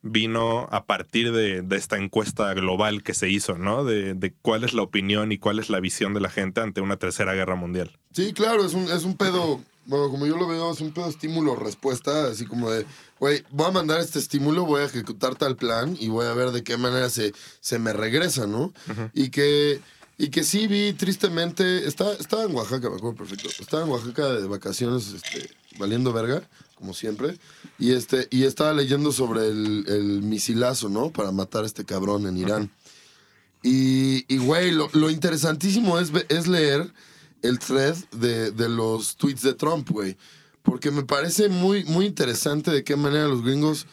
vino 0.03 0.67
a 0.71 0.85
partir 0.85 1.31
de, 1.31 1.61
de 1.61 1.75
esta 1.75 1.97
encuesta 1.97 2.53
global 2.55 3.03
que 3.03 3.13
se 3.13 3.29
hizo, 3.29 3.57
¿no? 3.57 3.83
De, 3.83 4.15
de 4.15 4.33
cuál 4.41 4.63
es 4.63 4.73
la 4.73 4.81
opinión 4.81 5.31
y 5.31 5.37
cuál 5.37 5.59
es 5.59 5.69
la 5.69 5.79
visión 5.79 6.13
de 6.15 6.21
la 6.21 6.29
gente 6.29 6.61
ante 6.61 6.81
una 6.81 6.97
tercera 6.97 7.33
guerra 7.35 7.55
mundial. 7.55 7.91
Sí, 8.11 8.33
claro, 8.33 8.65
es 8.65 8.73
un, 8.73 8.89
es 8.89 9.03
un 9.03 9.15
pedo, 9.15 9.61
bueno, 9.85 10.09
como 10.09 10.25
yo 10.25 10.37
lo 10.37 10.47
veo, 10.47 10.71
es 10.71 10.81
un 10.81 10.91
pedo 10.91 11.07
estímulo-respuesta, 11.07 12.27
así 12.27 12.45
como 12.45 12.71
de, 12.71 12.85
güey, 13.19 13.43
voy 13.51 13.67
a 13.67 13.71
mandar 13.71 13.99
este 13.99 14.17
estímulo, 14.17 14.65
voy 14.65 14.81
a 14.81 14.85
ejecutar 14.85 15.35
tal 15.35 15.55
plan 15.55 15.95
y 15.99 16.07
voy 16.07 16.25
a 16.25 16.33
ver 16.33 16.49
de 16.49 16.63
qué 16.63 16.77
manera 16.77 17.09
se, 17.09 17.33
se 17.59 17.77
me 17.77 17.93
regresa, 17.93 18.47
¿no? 18.47 18.73
Y 19.13 19.29
que... 19.29 19.81
Y 20.17 20.29
que 20.29 20.43
sí 20.43 20.67
vi 20.67 20.93
tristemente, 20.93 21.87
está, 21.87 22.13
estaba 22.13 22.43
en 22.43 22.53
Oaxaca, 22.53 22.89
me 22.89 22.97
acuerdo 22.97 23.15
perfecto. 23.15 23.49
Estaba 23.59 23.83
en 23.83 23.89
Oaxaca 23.89 24.33
de 24.33 24.47
vacaciones, 24.47 25.07
este, 25.13 25.49
valiendo 25.79 26.13
verga, 26.13 26.47
como 26.75 26.93
siempre. 26.93 27.37
Y 27.79 27.93
este, 27.93 28.27
y 28.29 28.43
estaba 28.43 28.73
leyendo 28.73 29.11
sobre 29.11 29.47
el, 29.47 29.85
el 29.87 30.21
misilazo, 30.21 30.89
¿no? 30.89 31.11
Para 31.11 31.31
matar 31.31 31.63
a 31.63 31.67
este 31.67 31.85
cabrón 31.85 32.27
en 32.27 32.37
Irán. 32.37 32.71
Y, 33.63 34.25
y, 34.33 34.37
güey, 34.37 34.71
lo, 34.71 34.89
lo 34.93 35.09
interesantísimo 35.09 35.99
es, 35.99 36.11
es 36.29 36.47
leer 36.47 36.91
el 37.41 37.59
thread 37.59 37.95
de, 38.11 38.51
de 38.51 38.69
los 38.69 39.15
tweets 39.15 39.41
de 39.41 39.53
Trump, 39.53 39.89
güey. 39.89 40.17
Porque 40.63 40.91
me 40.91 41.03
parece 41.03 41.49
muy, 41.49 41.83
muy 41.85 42.05
interesante 42.05 42.71
de 42.71 42.83
qué 42.83 42.95
manera 42.95 43.27
los 43.27 43.43
gringos 43.43 43.87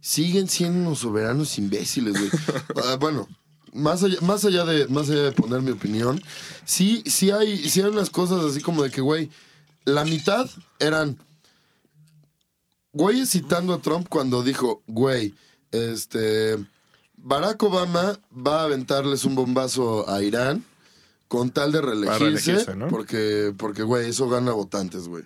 siguen 0.00 0.48
siendo 0.48 0.80
unos 0.80 1.00
soberanos 1.00 1.58
imbéciles, 1.58 2.14
güey. 2.18 2.30
Ah, 2.84 2.96
bueno, 2.96 3.28
más 3.72 4.02
allá, 4.02 4.16
más, 4.22 4.44
allá 4.44 4.64
de, 4.64 4.86
más 4.88 5.08
allá 5.10 5.22
de 5.22 5.32
poner 5.32 5.62
mi 5.62 5.70
opinión, 5.70 6.20
sí, 6.64 7.02
sí, 7.06 7.30
hay, 7.30 7.56
sí 7.68 7.80
hay 7.80 7.88
unas 7.88 8.10
cosas 8.10 8.44
así 8.44 8.60
como 8.60 8.82
de 8.82 8.90
que, 8.90 9.00
güey, 9.00 9.30
la 9.84 10.04
mitad 10.04 10.48
eran 10.78 11.18
güeyes 12.92 13.30
citando 13.30 13.74
a 13.74 13.80
Trump 13.80 14.08
cuando 14.08 14.42
dijo, 14.42 14.82
güey, 14.86 15.34
este, 15.70 16.58
Barack 17.16 17.62
Obama 17.62 18.18
va 18.34 18.60
a 18.60 18.64
aventarles 18.64 19.24
un 19.24 19.34
bombazo 19.34 20.08
a 20.08 20.22
Irán 20.22 20.64
con 21.28 21.50
tal 21.50 21.70
de 21.70 21.80
reelegirse, 21.80 22.24
reelegirse, 22.24 22.76
¿no? 22.76 22.88
porque, 22.88 23.54
porque, 23.56 23.82
güey, 23.84 24.08
eso 24.08 24.28
gana 24.28 24.52
votantes, 24.52 25.06
güey. 25.06 25.22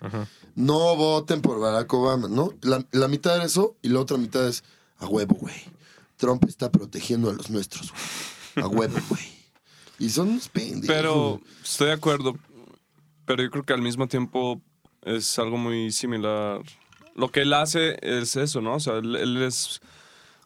No 0.53 0.95
voten 0.95 1.41
por 1.41 1.59
Barack 1.59 1.91
Obama, 1.93 2.27
¿no? 2.27 2.53
La, 2.61 2.85
la 2.91 3.07
mitad 3.07 3.35
era 3.35 3.45
eso 3.45 3.75
y 3.81 3.89
la 3.89 4.01
otra 4.01 4.17
mitad 4.17 4.47
es, 4.47 4.63
a 4.97 5.07
huevo, 5.07 5.35
güey. 5.35 5.55
Trump 6.17 6.45
está 6.47 6.71
protegiendo 6.71 7.29
a 7.29 7.33
los 7.33 7.49
nuestros, 7.49 7.91
güey. 7.91 8.34
A 8.55 8.67
huevo, 8.67 8.97
güey. 9.09 9.23
Y 9.99 10.09
son 10.09 10.29
unos 10.29 10.49
pendejos. 10.49 10.87
Pero 10.87 11.41
estoy 11.63 11.87
de 11.87 11.93
acuerdo. 11.93 12.37
Pero 13.25 13.43
yo 13.43 13.49
creo 13.49 13.63
que 13.63 13.73
al 13.73 13.81
mismo 13.81 14.07
tiempo 14.07 14.61
es 15.03 15.37
algo 15.39 15.57
muy 15.57 15.91
similar. 15.91 16.61
Lo 17.15 17.29
que 17.31 17.41
él 17.41 17.53
hace 17.53 17.97
es 18.01 18.35
eso, 18.35 18.61
¿no? 18.61 18.75
O 18.75 18.79
sea, 18.79 18.95
él, 18.97 19.15
él 19.15 19.41
es 19.41 19.79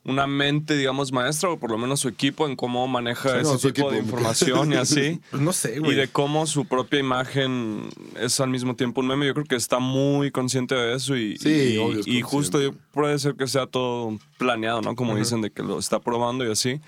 una 0.05 0.27
mente, 0.27 0.77
digamos, 0.77 1.11
maestra, 1.11 1.49
o 1.49 1.59
por 1.59 1.71
lo 1.71 1.77
menos 1.77 1.99
su 1.99 2.07
equipo, 2.07 2.47
en 2.47 2.55
cómo 2.55 2.87
maneja 2.87 3.29
Sí, 3.39 3.43
no, 3.43 3.55
ese 3.55 3.71
tipo 3.71 3.87
equipo. 3.87 3.91
de 3.91 3.97
información 3.99 4.71
y 4.73 4.75
así. 4.75 5.19
Pues 5.31 5.41
no 5.41 5.51
sé, 5.51 5.75
Y 5.75 5.79
güey. 5.79 5.95
de 5.95 6.07
cómo 6.07 6.47
su 6.47 6.65
propia 6.65 6.99
imagen 6.99 7.89
es 8.19 8.39
al 8.39 8.49
mismo 8.49 8.75
tiempo 8.75 9.01
un 9.01 9.07
meme. 9.07 9.25
Yo 9.27 9.33
creo 9.33 9.45
que 9.45 9.55
está 9.55 9.79
muy 9.79 10.31
consciente 10.31 10.73
de 10.75 10.95
eso 10.95 11.17
y, 11.17 11.37
Sí, 11.37 11.73
y, 11.73 11.77
obvio 11.77 11.99
es 11.99 12.07
y 12.07 12.21
justo 12.21 12.59
puede 12.91 13.17
ser 13.19 13.35
que 13.35 13.47
sea 13.47 13.65
todo 13.67 14.17
planeado, 14.37 14.81
¿no? 14.81 14.95
Como 14.95 15.15
dicen, 15.17 15.41
de 15.41 15.51
que 15.51 15.63
lo 15.63 15.77
está 15.79 15.99
probando 15.99 16.45
y 16.47 16.51
así. 16.51 16.79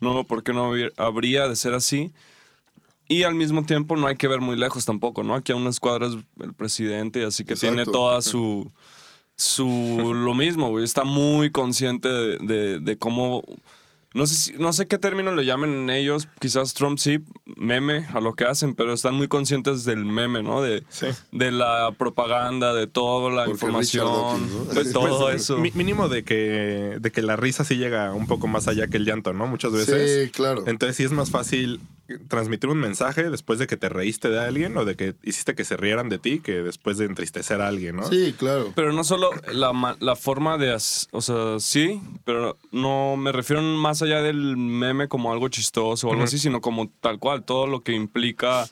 No 0.00 0.14
veo 0.14 0.24
por 0.24 0.42
qué 0.42 0.52
no 0.52 0.66
habría- 0.66 0.90
de 1.48 1.56
ser 1.56 1.74
así. 1.74 2.12
Y 3.08 3.22
al 3.22 3.34
mismo 3.34 3.64
tiempo 3.64 3.96
no 3.96 4.06
hay 4.06 4.16
que 4.16 4.28
ver 4.28 4.40
muy 4.40 4.56
lejos 4.56 4.84
tampoco, 4.84 5.22
¿no? 5.22 5.34
Aquí 5.34 5.52
a 5.52 5.56
unas 5.56 5.80
cuadras 5.80 6.14
el 6.40 6.52
presidente, 6.54 7.24
así 7.24 7.44
que 7.44 7.54
tiene 7.56 7.84
toda 7.92 8.20
su... 8.22 8.70
su 9.34 10.12
lo 10.14 10.34
mismo, 10.34 10.68
güey. 10.70 10.84
Está 10.84 11.04
muy 11.04 11.50
consciente 11.50 12.08
de, 12.08 12.36
de- 12.38 12.80
de 12.80 12.98
cómo... 12.98 13.42
No 14.18 14.26
sé, 14.26 14.34
si- 14.34 14.52
no 14.58 14.72
sé 14.72 14.86
qué 14.88 14.98
término 14.98 15.32
le 15.34 15.44
llamen 15.44 15.88
ellos, 15.90 16.26
quizás 16.40 16.74
Trump 16.74 16.98
sí, 16.98 17.20
meme 17.56 18.06
a 18.12 18.20
lo 18.20 18.34
que 18.34 18.44
hacen, 18.44 18.74
pero 18.74 18.92
están 18.92 19.14
muy 19.14 19.28
conscientes 19.28 19.84
del 19.84 20.04
meme, 20.04 20.42
¿no? 20.42 20.60
De, 20.60 20.82
Sí. 20.88 21.06
de 21.30 21.52
la 21.52 21.92
propaganda, 21.96 22.74
de 22.74 22.86
toda 22.88 23.30
la 23.30 23.44
Porque 23.44 23.52
información, 23.52 24.06
Richard 24.06 24.20
Dawkins, 24.20 24.52
¿no? 24.74 24.82
de 24.84 24.92
todo 24.92 25.18
Pues, 25.26 25.42
eso. 25.42 25.58
mínimo 25.58 26.08
de 26.08 26.24
que, 26.24 26.98
de 27.00 27.12
que 27.12 27.22
la 27.22 27.36
risa 27.36 27.62
sí 27.64 27.76
llega 27.76 28.12
un 28.12 28.26
poco 28.26 28.48
más 28.48 28.66
allá 28.66 28.88
que 28.88 28.96
el 28.96 29.04
llanto, 29.04 29.32
¿no? 29.32 29.46
Muchas 29.46 29.72
veces. 29.72 30.24
Sí, 30.26 30.30
claro. 30.32 30.64
Entonces 30.66 30.96
sí 30.96 31.04
es 31.04 31.12
más 31.12 31.30
fácil 31.30 31.80
transmitir 32.28 32.70
un 32.70 32.78
mensaje 32.78 33.28
después 33.30 33.58
de 33.58 33.66
que 33.66 33.76
te 33.76 33.88
reíste 33.88 34.28
de 34.30 34.40
alguien 34.40 34.76
o 34.76 34.84
de 34.84 34.96
que 34.96 35.14
hiciste 35.22 35.54
que 35.54 35.64
se 35.64 35.76
rieran 35.76 36.08
de 36.08 36.18
ti 36.18 36.40
que 36.40 36.62
después 36.62 36.96
de 36.98 37.04
entristecer 37.04 37.60
a 37.60 37.68
alguien, 37.68 37.96
¿no? 37.96 38.08
Sí, 38.08 38.34
claro. 38.38 38.72
Pero 38.74 38.92
no 38.92 39.04
solo 39.04 39.30
la, 39.52 39.72
ma- 39.72 39.96
la 40.00 40.16
forma 40.16 40.56
de... 40.56 40.74
O 40.74 41.20
sea, 41.20 41.58
sí, 41.60 42.00
pero 42.24 42.56
no 42.72 43.16
me 43.16 43.30
refiero 43.32 43.60
más 43.62 44.00
allá 44.02 44.22
del 44.22 44.56
meme 44.56 45.08
como 45.08 45.32
algo 45.32 45.48
chistoso 45.48 46.08
o 46.08 46.12
algo 46.12 46.24
así, 46.24 46.38
sino 46.38 46.60
como 46.60 46.88
tal 47.00 47.18
cual, 47.18 47.44
todo 47.44 47.66
lo 47.66 47.82
que 47.82 47.92
implica 47.92 48.66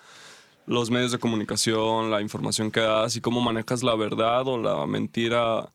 los 0.67 0.91
medios 0.91 1.13
de 1.13 1.19
comunicación, 1.19 2.11
la 2.11 2.21
información 2.23 2.71
que 2.71 2.81
das 2.81 3.17
y 3.17 3.21
cómo 3.21 3.41
manejas 3.41 3.83
la 3.83 3.95
verdad 3.95 4.49
o 4.49 4.59
la 4.59 4.85
mentira 4.87 5.69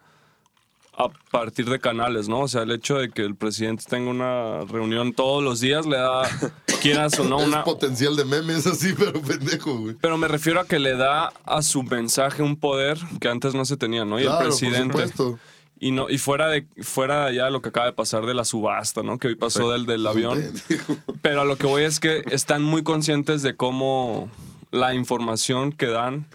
a 1.06 1.10
partir 1.32 1.70
de 1.70 1.80
canales, 1.80 2.28
¿no? 2.30 2.42
O 2.42 2.48
sea, 2.48 2.64
el 2.64 2.72
hecho 2.72 2.98
de 2.98 3.10
que 3.10 3.24
el 3.24 3.36
presidente 3.36 3.84
tenga 3.88 4.10
una 4.12 4.62
reunión 4.66 5.14
todos 5.14 5.44
los 5.44 5.60
días 5.60 5.86
le 5.86 5.98
da, 5.98 6.24
quieras 6.82 7.20
o 7.20 7.24
no, 7.24 7.40
es 7.42 7.48
una, 7.48 7.64
potencial 7.64 8.16
de 8.16 8.26
memes 8.26 8.66
así, 8.68 8.94
pero 8.98 9.22
pendejo, 9.22 9.78
güey. 9.78 9.96
pero 10.00 10.18
me 10.18 10.28
refiero 10.28 10.60
a 10.60 10.66
que 10.66 10.80
le 10.80 10.96
da 10.96 11.34
a 11.46 11.62
su 11.62 11.84
mensaje 11.84 12.44
un 12.44 12.56
poder 12.56 12.98
que 13.20 13.28
antes 13.28 13.54
no 13.54 13.66
se 13.66 13.78
tenía, 13.78 14.06
¿no? 14.06 14.20
Y 14.20 14.24
Claro, 14.24 14.40
el 14.42 14.50
por 14.50 14.60
presidente. 14.60 14.94
supuesto. 14.94 15.40
Y 15.84 15.92
no, 15.92 16.12
y 16.12 16.20
fuera 16.20 16.48
de, 16.48 16.68
fuera 16.84 17.32
ya 17.32 17.50
lo 17.50 17.64
que 17.64 17.70
acaba 17.70 17.88
de 17.88 17.94
pasar 17.94 18.28
de 18.28 18.36
la 18.36 18.46
subasta, 18.46 19.02
¿no? 19.02 19.18
Que 19.18 19.30
hoy 19.30 19.36
pasó 19.36 19.72
del, 19.72 19.88
del 19.88 20.06
avión. 20.06 20.40
Pero 21.24 21.42
a 21.42 21.46
lo 21.46 21.58
que 21.58 21.66
voy 21.66 21.84
es 21.84 22.00
que 22.00 22.24
están 22.30 22.62
muy 22.62 22.84
conscientes 22.84 23.42
de 23.42 23.56
cómo 23.56 24.30
la 24.70 24.94
información 24.94 25.72
que 25.72 25.88
dan 25.88 26.28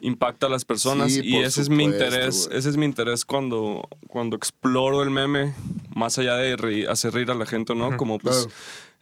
impacta 0.00 0.46
a 0.46 0.50
las 0.50 0.64
personas. 0.64 1.12
Sí, 1.12 1.20
y 1.24 1.36
ese 1.38 1.60
es 1.62 1.68
mi 1.68 1.84
interés. 1.84 2.48
Ese 2.52 2.68
es 2.68 2.76
mi 2.76 2.84
interés 2.84 3.24
cuando, 3.24 3.88
cuando 4.08 4.36
exploro 4.36 5.02
el 5.02 5.10
meme, 5.10 5.54
más 5.94 6.18
allá 6.18 6.36
de 6.36 6.56
reír- 6.56 6.88
hacer 6.88 7.12
reír 7.14 7.30
a 7.30 7.34
la 7.34 7.46
gente, 7.46 7.74
¿no? 7.74 7.96
Como 7.96 8.18
pues 8.18 8.36
claro. 8.36 8.50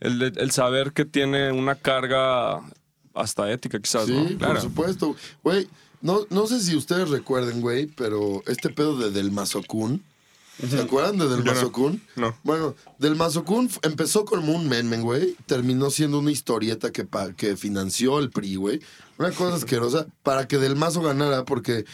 el, 0.00 0.18
de- 0.18 0.40
el 0.40 0.50
saber 0.50 0.92
que 0.92 1.04
tiene 1.04 1.52
una 1.52 1.74
carga 1.74 2.60
hasta 3.14 3.50
ética, 3.50 3.78
quizás, 3.80 4.06
Sí, 4.06 4.36
¿no? 4.38 4.46
por 4.48 4.60
supuesto. 4.60 5.16
Güey, 5.42 5.68
no, 6.02 6.20
no 6.30 6.46
sé 6.46 6.60
si 6.60 6.76
ustedes 6.76 7.08
recuerden, 7.10 7.60
güey, 7.60 7.86
pero 7.86 8.42
este 8.46 8.68
pedo 8.70 8.96
de 8.98 9.10
Del 9.10 9.30
Mazocún. 9.32 10.02
¿Se 10.70 10.80
acuerdan 10.80 11.18
de 11.18 11.28
Del 11.28 11.44
no. 11.44 11.52
Mazocún? 11.52 12.00
No. 12.16 12.34
Bueno, 12.42 12.74
Del 12.98 13.14
Mazocún 13.14 13.68
empezó 13.82 14.24
como 14.24 14.52
un 14.54 14.68
meme, 14.68 14.98
güey. 15.00 15.36
Terminó 15.44 15.90
siendo 15.90 16.18
una 16.18 16.30
historieta 16.30 16.90
que, 16.92 17.06
que 17.36 17.56
financió 17.58 18.18
el 18.18 18.30
PRI, 18.30 18.56
güey. 18.56 18.80
Una 19.18 19.30
cosa 19.32 19.56
asquerosa 19.56 20.06
para 20.22 20.46
que 20.46 20.58
Del 20.58 20.76
Mazo 20.76 21.00
ganara, 21.02 21.44
porque 21.44 21.84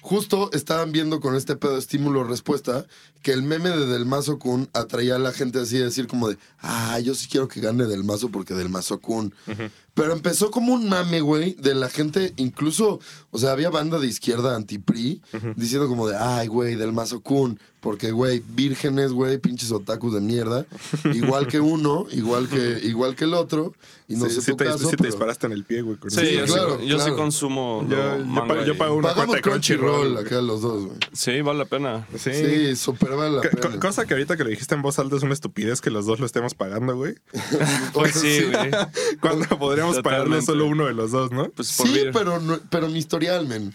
justo 0.00 0.50
estaban 0.52 0.90
viendo 0.90 1.20
con 1.20 1.36
este 1.36 1.54
pedo 1.56 1.74
de 1.74 1.78
estímulo-respuesta 1.78 2.86
que 3.22 3.32
el 3.32 3.42
meme 3.42 3.70
de 3.70 3.86
Del 3.86 4.04
Mazo 4.04 4.38
Kun 4.38 4.68
atraía 4.72 5.14
a 5.16 5.20
la 5.20 5.32
gente 5.32 5.60
así 5.60 5.78
decir 5.78 6.08
como 6.08 6.28
de, 6.28 6.38
ah, 6.58 6.98
yo 6.98 7.14
sí 7.14 7.28
quiero 7.30 7.46
que 7.46 7.60
gane 7.60 7.86
Del 7.86 8.04
Mazo 8.04 8.28
porque 8.30 8.54
Del 8.54 8.68
Mazo 8.68 9.00
Kun. 9.00 9.32
Pero 9.94 10.12
empezó 10.14 10.50
como 10.50 10.72
un 10.72 10.88
mame, 10.88 11.20
güey, 11.20 11.54
de 11.54 11.74
la 11.74 11.90
gente, 11.90 12.32
incluso, 12.36 12.98
o 13.30 13.38
sea, 13.38 13.52
había 13.52 13.68
banda 13.68 13.98
de 13.98 14.06
izquierda 14.06 14.56
anti-PRI 14.56 15.20
diciendo 15.56 15.86
como 15.86 16.08
de, 16.08 16.16
ay, 16.16 16.46
güey, 16.48 16.76
Del 16.76 16.92
Mazo 16.92 17.20
Kun, 17.20 17.60
porque, 17.80 18.10
güey, 18.12 18.42
vírgenes, 18.54 19.12
güey, 19.12 19.36
pinches 19.38 19.70
otakus 19.72 20.14
de 20.14 20.20
mierda, 20.22 20.64
igual 21.12 21.46
que 21.46 21.60
uno, 21.60 22.06
igual 22.12 22.48
que, 22.48 22.80
igual 22.84 23.16
que 23.16 23.24
el 23.24 23.34
otro, 23.34 23.74
y 24.08 24.14
no 24.16 24.26
sí, 24.28 24.36
sé 24.36 24.40
sí 24.42 24.50
tu 24.52 24.56
te, 24.58 24.64
caso, 24.66 24.78
sí 24.78 24.90
te 24.92 24.96
pero- 24.98 25.10
disparaste 25.10 25.46
en 25.46 25.52
el 25.52 25.64
pie, 25.64 25.82
güey. 25.82 25.96
con 25.98 26.10
Sí, 26.10 26.20
eso. 26.20 26.46
yo, 26.46 26.52
claro, 26.54 26.78
sí, 26.80 26.86
yo 26.86 26.96
sí 26.98 27.04
claro. 27.04 27.16
consumo. 27.16 27.86
Yo, 27.88 27.96
yo, 28.18 28.24
manga 28.24 28.54
pa- 28.54 28.64
yo 28.64 28.72
y- 28.74 28.76
pago 28.76 28.94
una 28.94 29.08
Pagamos 29.08 29.26
cuenta 29.26 29.36
de 29.36 29.42
Crunchyroll. 29.42 30.16
Acá 30.18 30.40
los 30.40 30.62
dos, 30.62 30.84
güey. 30.86 30.98
Sí, 31.12 31.40
vale 31.42 31.58
la 31.60 31.64
pena. 31.66 32.06
Sí. 32.16 32.30
Sí, 32.32 32.76
súper 32.76 33.10
vale 33.16 33.36
la 33.36 33.42
co- 33.42 33.56
pena. 33.68 33.80
cosa 33.80 34.06
que 34.06 34.14
ahorita 34.14 34.36
que 34.36 34.44
lo 34.44 34.50
dijiste 34.50 34.74
en 34.74 34.82
voz 34.82 34.98
alta 34.98 35.16
es 35.16 35.22
una 35.22 35.32
estupidez 35.34 35.80
que 35.80 35.90
los 35.90 36.06
dos 36.06 36.20
lo 36.20 36.26
estemos 36.26 36.54
pagando, 36.54 36.96
güey. 36.96 37.14
Pues 37.94 38.14
sí, 38.14 38.42
güey. 38.52 38.70
Cuando 39.20 39.46
podríamos 39.58 39.81
pagarlo 40.02 40.24
Totalmente. 40.36 40.46
solo 40.46 40.66
uno 40.66 40.86
de 40.86 40.94
los 40.94 41.10
dos, 41.10 41.30
¿no? 41.32 41.50
Pues 41.50 41.72
por 41.76 41.86
Sí, 41.88 42.04
pero, 42.12 42.40
no- 42.40 42.60
pero 42.70 42.88
mi 42.88 42.98
historial, 42.98 43.46
men. 43.46 43.74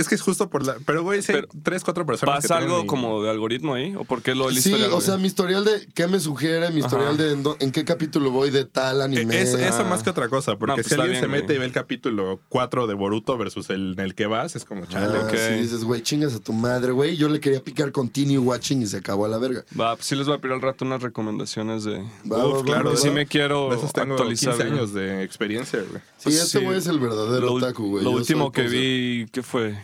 Es 0.00 0.08
que 0.08 0.14
es 0.14 0.22
justo 0.22 0.48
por 0.50 0.64
la. 0.66 0.76
Pero, 0.84 1.02
güey, 1.02 1.22
sí, 1.22 1.32
hay 1.32 1.42
tres, 1.62 1.82
cuatro 1.84 2.04
personas. 2.06 2.36
¿Pasa 2.42 2.58
algo 2.58 2.86
como 2.86 3.22
de 3.22 3.30
algoritmo 3.30 3.74
ahí? 3.74 3.94
¿O 3.96 4.04
por 4.04 4.22
qué 4.22 4.34
lo 4.34 4.46
del 4.46 4.54
Sí, 4.60 4.70
historial, 4.70 4.92
o 4.92 5.00
sea, 5.00 5.16
mi 5.16 5.26
historial 5.26 5.64
de 5.64 5.86
qué 5.94 6.06
me 6.06 6.20
sugiere, 6.20 6.70
mi 6.70 6.80
historial 6.80 7.14
Ajá. 7.14 7.22
de 7.22 7.56
en, 7.60 7.72
qué 7.72 7.84
capítulo 7.84 8.30
voy 8.30 8.50
de 8.50 8.64
tal 8.64 9.00
anime. 9.02 9.40
Es, 9.42 9.54
eso 9.54 9.80
Ah. 9.80 9.84
más 9.84 10.02
que 10.02 10.10
otra 10.10 10.28
cosa, 10.28 10.56
porque 10.56 10.72
No, 10.72 10.74
pues 10.76 10.86
si 10.86 10.94
alguien 10.94 11.20
se 11.20 11.28
mete 11.28 11.44
güey. 11.46 11.56
y 11.56 11.58
ve 11.60 11.64
el 11.66 11.72
capítulo 11.72 12.40
4 12.48 12.86
de 12.86 12.94
Boruto 12.94 13.36
versus 13.38 13.70
el 13.70 13.92
en 13.96 14.00
el 14.00 14.14
que 14.14 14.26
vas, 14.26 14.56
es 14.56 14.64
como 14.64 14.82
Ah, 14.84 14.86
chale. 14.88 15.18
ok. 15.18 15.30
Si 15.34 15.54
dices, 15.54 15.84
güey, 15.84 16.02
chingas 16.02 16.34
a 16.34 16.40
tu 16.40 16.52
madre, 16.52 16.92
güey. 16.92 17.16
Yo 17.16 17.28
le 17.28 17.40
quería 17.40 17.62
picar 17.62 17.92
continue 17.92 18.38
watching 18.38 18.82
y 18.82 18.86
se 18.86 18.98
acabó 18.98 19.24
a 19.24 19.28
la 19.28 19.38
verga. 19.38 19.64
Va, 19.78 19.94
pues 19.96 20.06
sí 20.06 20.14
les 20.16 20.26
voy 20.26 20.36
a 20.36 20.38
pedir 20.38 20.54
al 20.54 20.62
rato 20.62 20.84
unas 20.84 21.02
recomendaciones 21.02 21.84
de... 21.84 21.98
Va, 22.30 22.46
Uf, 22.46 22.58
va, 22.60 22.64
claro, 22.64 22.90
va. 22.90 22.96
sí 22.96 23.10
me 23.10 23.26
quiero 23.26 23.70
De 23.70 23.76
esos 23.76 23.92
tengo 23.92 24.14
actualizar. 24.14 24.54
15 24.54 24.68
güey. 24.68 24.78
años 24.78 24.92
de 24.92 25.22
experiencia, 25.22 25.78
güey. 25.80 26.00
Sí, 26.18 26.24
Pues 26.24 26.34
este 26.36 26.58
sí. 26.58 26.64
güey 26.64 26.78
es 26.78 26.86
el 26.86 26.98
verdadero 26.98 27.46
Lo, 27.46 27.52
otaku, 27.54 27.88
güey. 27.90 28.04
lo 28.04 28.10
Yo 28.10 28.16
último 28.16 28.52
que 28.52 28.62
poser. 28.64 28.78
vi, 28.78 29.26
¿qué 29.32 29.42
fue? 29.42 29.74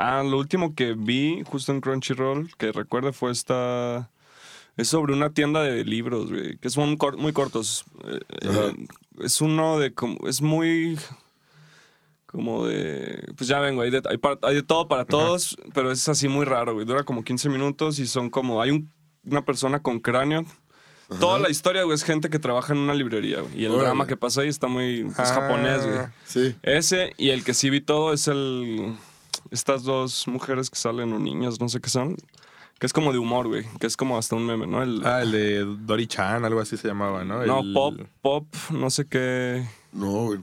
Ah, 0.00 0.22
lo 0.22 0.38
último 0.38 0.74
que 0.76 0.92
vi 0.94 1.42
justo 1.44 1.72
en 1.72 1.80
Crunchyroll, 1.80 2.50
que 2.56 2.70
recuerdo 2.72 3.12
fue 3.12 3.32
esta... 3.32 4.10
Es 4.76 4.86
sobre 4.88 5.12
una 5.12 5.30
tienda 5.30 5.60
de 5.62 5.84
libros, 5.84 6.30
güey, 6.30 6.56
que 6.58 6.70
son 6.70 6.96
cor- 6.96 7.16
muy 7.18 7.32
cortos. 7.32 7.84
Eh, 8.04 8.20
eh, 8.42 8.72
es 9.22 9.40
uno 9.40 9.78
de... 9.80 9.92
como 9.92 10.28
Es 10.28 10.40
muy... 10.40 10.96
Como 12.26 12.66
de... 12.66 13.32
Pues 13.36 13.48
ya 13.48 13.58
vengo, 13.58 13.82
hay 13.82 13.90
de, 13.90 14.02
hay 14.42 14.54
de 14.54 14.62
todo 14.62 14.86
para 14.86 15.04
todos, 15.04 15.56
pero 15.74 15.90
es 15.90 16.08
así 16.08 16.28
muy 16.28 16.44
raro, 16.44 16.74
güey. 16.74 16.84
Dura 16.86 17.02
como 17.04 17.24
15 17.24 17.48
minutos 17.48 17.98
y 17.98 18.06
son 18.06 18.30
como... 18.30 18.60
Hay 18.62 18.70
un- 18.70 18.92
una 19.24 19.44
persona 19.44 19.80
con 19.82 19.98
cráneo. 19.98 20.44
Toda 21.20 21.38
la 21.38 21.48
historia, 21.50 21.84
güey, 21.84 21.94
es 21.94 22.04
gente 22.04 22.28
que 22.28 22.38
trabaja 22.38 22.74
en 22.74 22.78
una 22.80 22.92
librería, 22.94 23.40
güey. 23.40 23.62
Y 23.62 23.64
el 23.64 23.70
Órale. 23.72 23.86
drama 23.86 24.06
que 24.06 24.16
pasa 24.18 24.42
ahí 24.42 24.48
está 24.48 24.66
muy... 24.68 25.00
Es 25.08 25.18
Ah. 25.18 25.24
japonés, 25.24 25.86
güey. 25.86 25.98
Sí. 26.26 26.54
Ese 26.62 27.14
y 27.16 27.30
el 27.30 27.42
que 27.44 27.54
sí 27.54 27.70
vi 27.70 27.80
todo 27.80 28.12
es 28.12 28.28
el. 28.28 28.94
Estas 29.50 29.82
dos 29.84 30.26
mujeres 30.28 30.70
que 30.70 30.76
salen 30.78 31.12
o 31.12 31.18
niñas, 31.18 31.60
no 31.60 31.68
sé 31.68 31.80
qué 31.80 31.90
son. 31.90 32.16
Que 32.78 32.86
es 32.86 32.92
como 32.92 33.12
de 33.12 33.18
humor, 33.18 33.48
güey. 33.48 33.64
Que 33.80 33.86
es 33.88 33.96
como 33.96 34.16
hasta 34.18 34.36
un 34.36 34.46
meme, 34.46 34.66
¿no? 34.66 34.82
El, 34.82 35.04
Ah, 35.04 35.22
el 35.22 35.32
de 35.32 35.64
Dory-chan, 35.64 36.44
algo 36.44 36.60
así 36.60 36.76
se 36.76 36.86
llamaba, 36.88 37.24
¿no? 37.24 37.44
no, 37.44 37.60
El- 37.60 37.72
pop, 37.72 37.94
pop, 38.22 38.46
no 38.70 38.88
sé 38.90 39.06
qué. 39.06 39.66
No, 39.92 40.26
güey. 40.26 40.40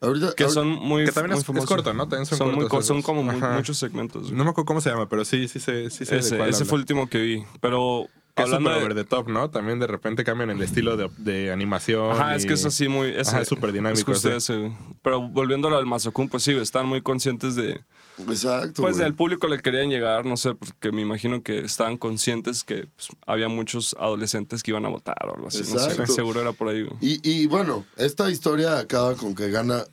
Ahorita. 0.00 0.32
Que 0.34 0.44
ahorita- 0.44 0.48
son 0.60 0.68
muy. 0.68 1.04
Que 1.04 1.12
también 1.12 1.32
muy 1.32 1.40
es- 1.42 1.48
es 1.62 1.66
corto, 1.66 1.94
¿no? 1.94 2.08
También 2.08 2.26
son 2.26 2.38
muy 2.48 2.54
cortos 2.66 2.70
co- 2.70 2.76
esos 2.78 2.86
Son 2.88 3.02
como 3.02 3.22
mu- 3.22 3.30
Ajá. 3.30 3.54
muchos 3.54 3.78
segmentos. 3.78 4.24
güey. 4.24 4.34
No 4.34 4.44
me 4.44 4.50
acuerdo 4.50 4.66
cómo 4.66 4.80
se 4.80 4.90
llama, 4.90 5.08
pero 5.08 5.24
sí, 5.24 5.48
sí 5.48 5.58
sé, 5.60 5.88
sí 5.90 6.04
sé 6.04 6.14
de 6.16 6.20
ese 6.20 6.36
cuál 6.36 6.50
ese 6.50 6.58
habla. 6.58 6.68
fue 6.68 6.76
el 6.76 6.80
último 6.82 7.08
que 7.08 7.18
vi. 7.18 7.44
Pero. 7.60 8.06
Que 8.36 8.42
es 8.42 8.52
hablando 8.52 8.70
de- 8.70 8.76
over 8.84 8.94
the 8.94 9.04
top, 9.04 9.28
¿no? 9.28 9.48
También 9.50 9.78
de 9.78 9.86
repente 9.86 10.22
cambian 10.22 10.50
el 10.50 10.60
estilo 10.62 10.96
de, 10.96 11.08
de 11.16 11.50
animación. 11.50 12.12
Ajá, 12.12 12.36
es 12.36 12.44
que 12.46 12.52
es 12.52 12.64
así 12.66 12.86
muy. 12.86 13.16
Ajá, 13.18 13.40
es 13.40 13.48
súper 13.48 13.72
dinámico 13.72 13.98
Es 13.98 14.04
justo 14.04 14.30
ese. 14.30 14.72
Pero 15.02 15.22
volviendo 15.26 15.74
al 15.74 15.86
Mazocún, 15.86 16.28
pues 16.28 16.42
sí, 16.42 16.52
están 16.52 16.86
muy 16.86 17.00
conscientes 17.00 17.54
de. 17.56 17.80
Exacto. 18.28 18.82
Pues 18.82 18.96
del 18.98 19.14
público 19.14 19.46
le 19.46 19.58
querían 19.60 19.88
llegar, 19.90 20.24
no 20.26 20.36
sé, 20.36 20.54
porque 20.54 20.90
me 20.92 21.02
imagino 21.02 21.42
que 21.42 21.58
estaban 21.60 21.96
conscientes 21.98 22.62
que 22.64 22.86
pues, 22.94 23.08
había 23.26 23.48
muchos 23.48 23.94
adolescentes 23.98 24.62
que 24.62 24.70
iban 24.70 24.86
a 24.86 24.88
votar 24.88 25.16
o 25.26 25.34
algo 25.34 25.48
así. 25.48 25.62
No 25.72 25.78
sé, 25.78 26.06
seguro 26.06 26.40
era 26.40 26.52
por 26.52 26.68
ahí. 26.68 26.82
güey. 26.82 26.96
Y, 27.00 27.20
y 27.22 27.46
bueno, 27.46 27.84
esta 27.96 28.30
historia 28.30 28.78
acaba 28.78 29.14
con 29.16 29.34
que 29.34 29.50
gana 29.50 29.84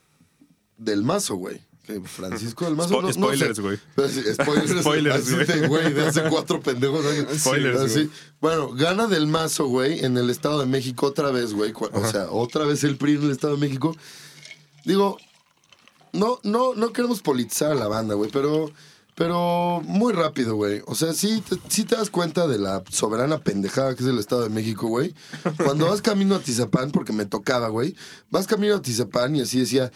del 0.77 1.03
mazo, 1.03 1.35
güey. 1.35 1.59
Que 1.85 1.99
Francisco 2.01 2.63
del 2.65 2.75
Mazo. 2.75 2.89
Spo- 2.95 3.01
no- 3.01 3.07
no 3.07 3.13
spoilers, 3.13 3.55
sé. 3.57 3.61
güey. 3.61 3.77
Pero 3.95 4.07
sí, 4.07 4.21
Spoilers, 4.33 4.71
Spoilers, 4.81 5.33
güey. 5.33 5.45
de, 5.45 5.67
güey, 5.67 5.93
de 5.93 6.05
hace 6.07 6.23
cuatro 6.29 6.61
pendejos 6.61 7.05
años. 7.05 7.27
Spoilers, 7.39 7.79
Así. 7.81 8.09
Bueno, 8.39 8.71
gana 8.73 9.07
del 9.07 9.27
Mazo, 9.27 9.65
güey, 9.67 10.03
en 10.05 10.17
el 10.17 10.29
Estado 10.29 10.61
de 10.61 10.65
México 10.65 11.07
otra 11.07 11.31
vez, 11.31 11.53
güey. 11.53 11.73
O 11.91 12.07
sea, 12.07 12.31
otra 12.31 12.65
vez 12.65 12.83
el 12.85 12.95
PRI 12.97 13.15
en 13.15 13.23
el 13.23 13.31
Estado 13.31 13.55
de 13.55 13.59
México. 13.59 13.95
Digo, 14.85 15.17
no, 16.13 16.39
no, 16.43 16.73
no 16.75 16.93
queremos 16.93 17.21
politizar 17.21 17.71
a 17.71 17.75
la 17.75 17.87
banda, 17.87 18.15
güey, 18.15 18.29
pero, 18.31 18.71
pero 19.15 19.81
muy 19.83 20.13
rápido, 20.13 20.55
güey. 20.55 20.81
O 20.85 20.95
sea, 20.95 21.13
sí 21.13 21.43
te, 21.47 21.57
sí 21.69 21.83
te 21.85 21.95
das 21.95 22.09
cuenta 22.09 22.47
de 22.47 22.59
la 22.59 22.83
soberana 22.91 23.39
pendejada 23.39 23.95
que 23.95 24.03
es 24.03 24.09
el 24.09 24.19
Estado 24.19 24.43
de 24.43 24.49
México, 24.49 24.87
güey. 24.87 25.13
Cuando 25.63 25.87
vas 25.87 26.01
camino 26.01 26.35
a 26.35 26.39
Tizapán, 26.39 26.91
porque 26.91 27.11
me 27.13 27.25
tocaba, 27.25 27.67
güey, 27.69 27.95
vas 28.29 28.47
camino 28.47 28.75
a 28.75 28.81
Tizapán 28.81 29.35
y 29.35 29.41
así 29.41 29.59
decía, 29.59 29.91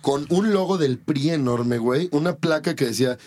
con 0.00 0.26
un 0.30 0.52
logo 0.52 0.78
del 0.78 0.98
PRI 0.98 1.30
enorme, 1.30 1.78
güey, 1.78 2.08
una 2.12 2.36
placa 2.36 2.74
que 2.74 2.86
decía, 2.86 3.18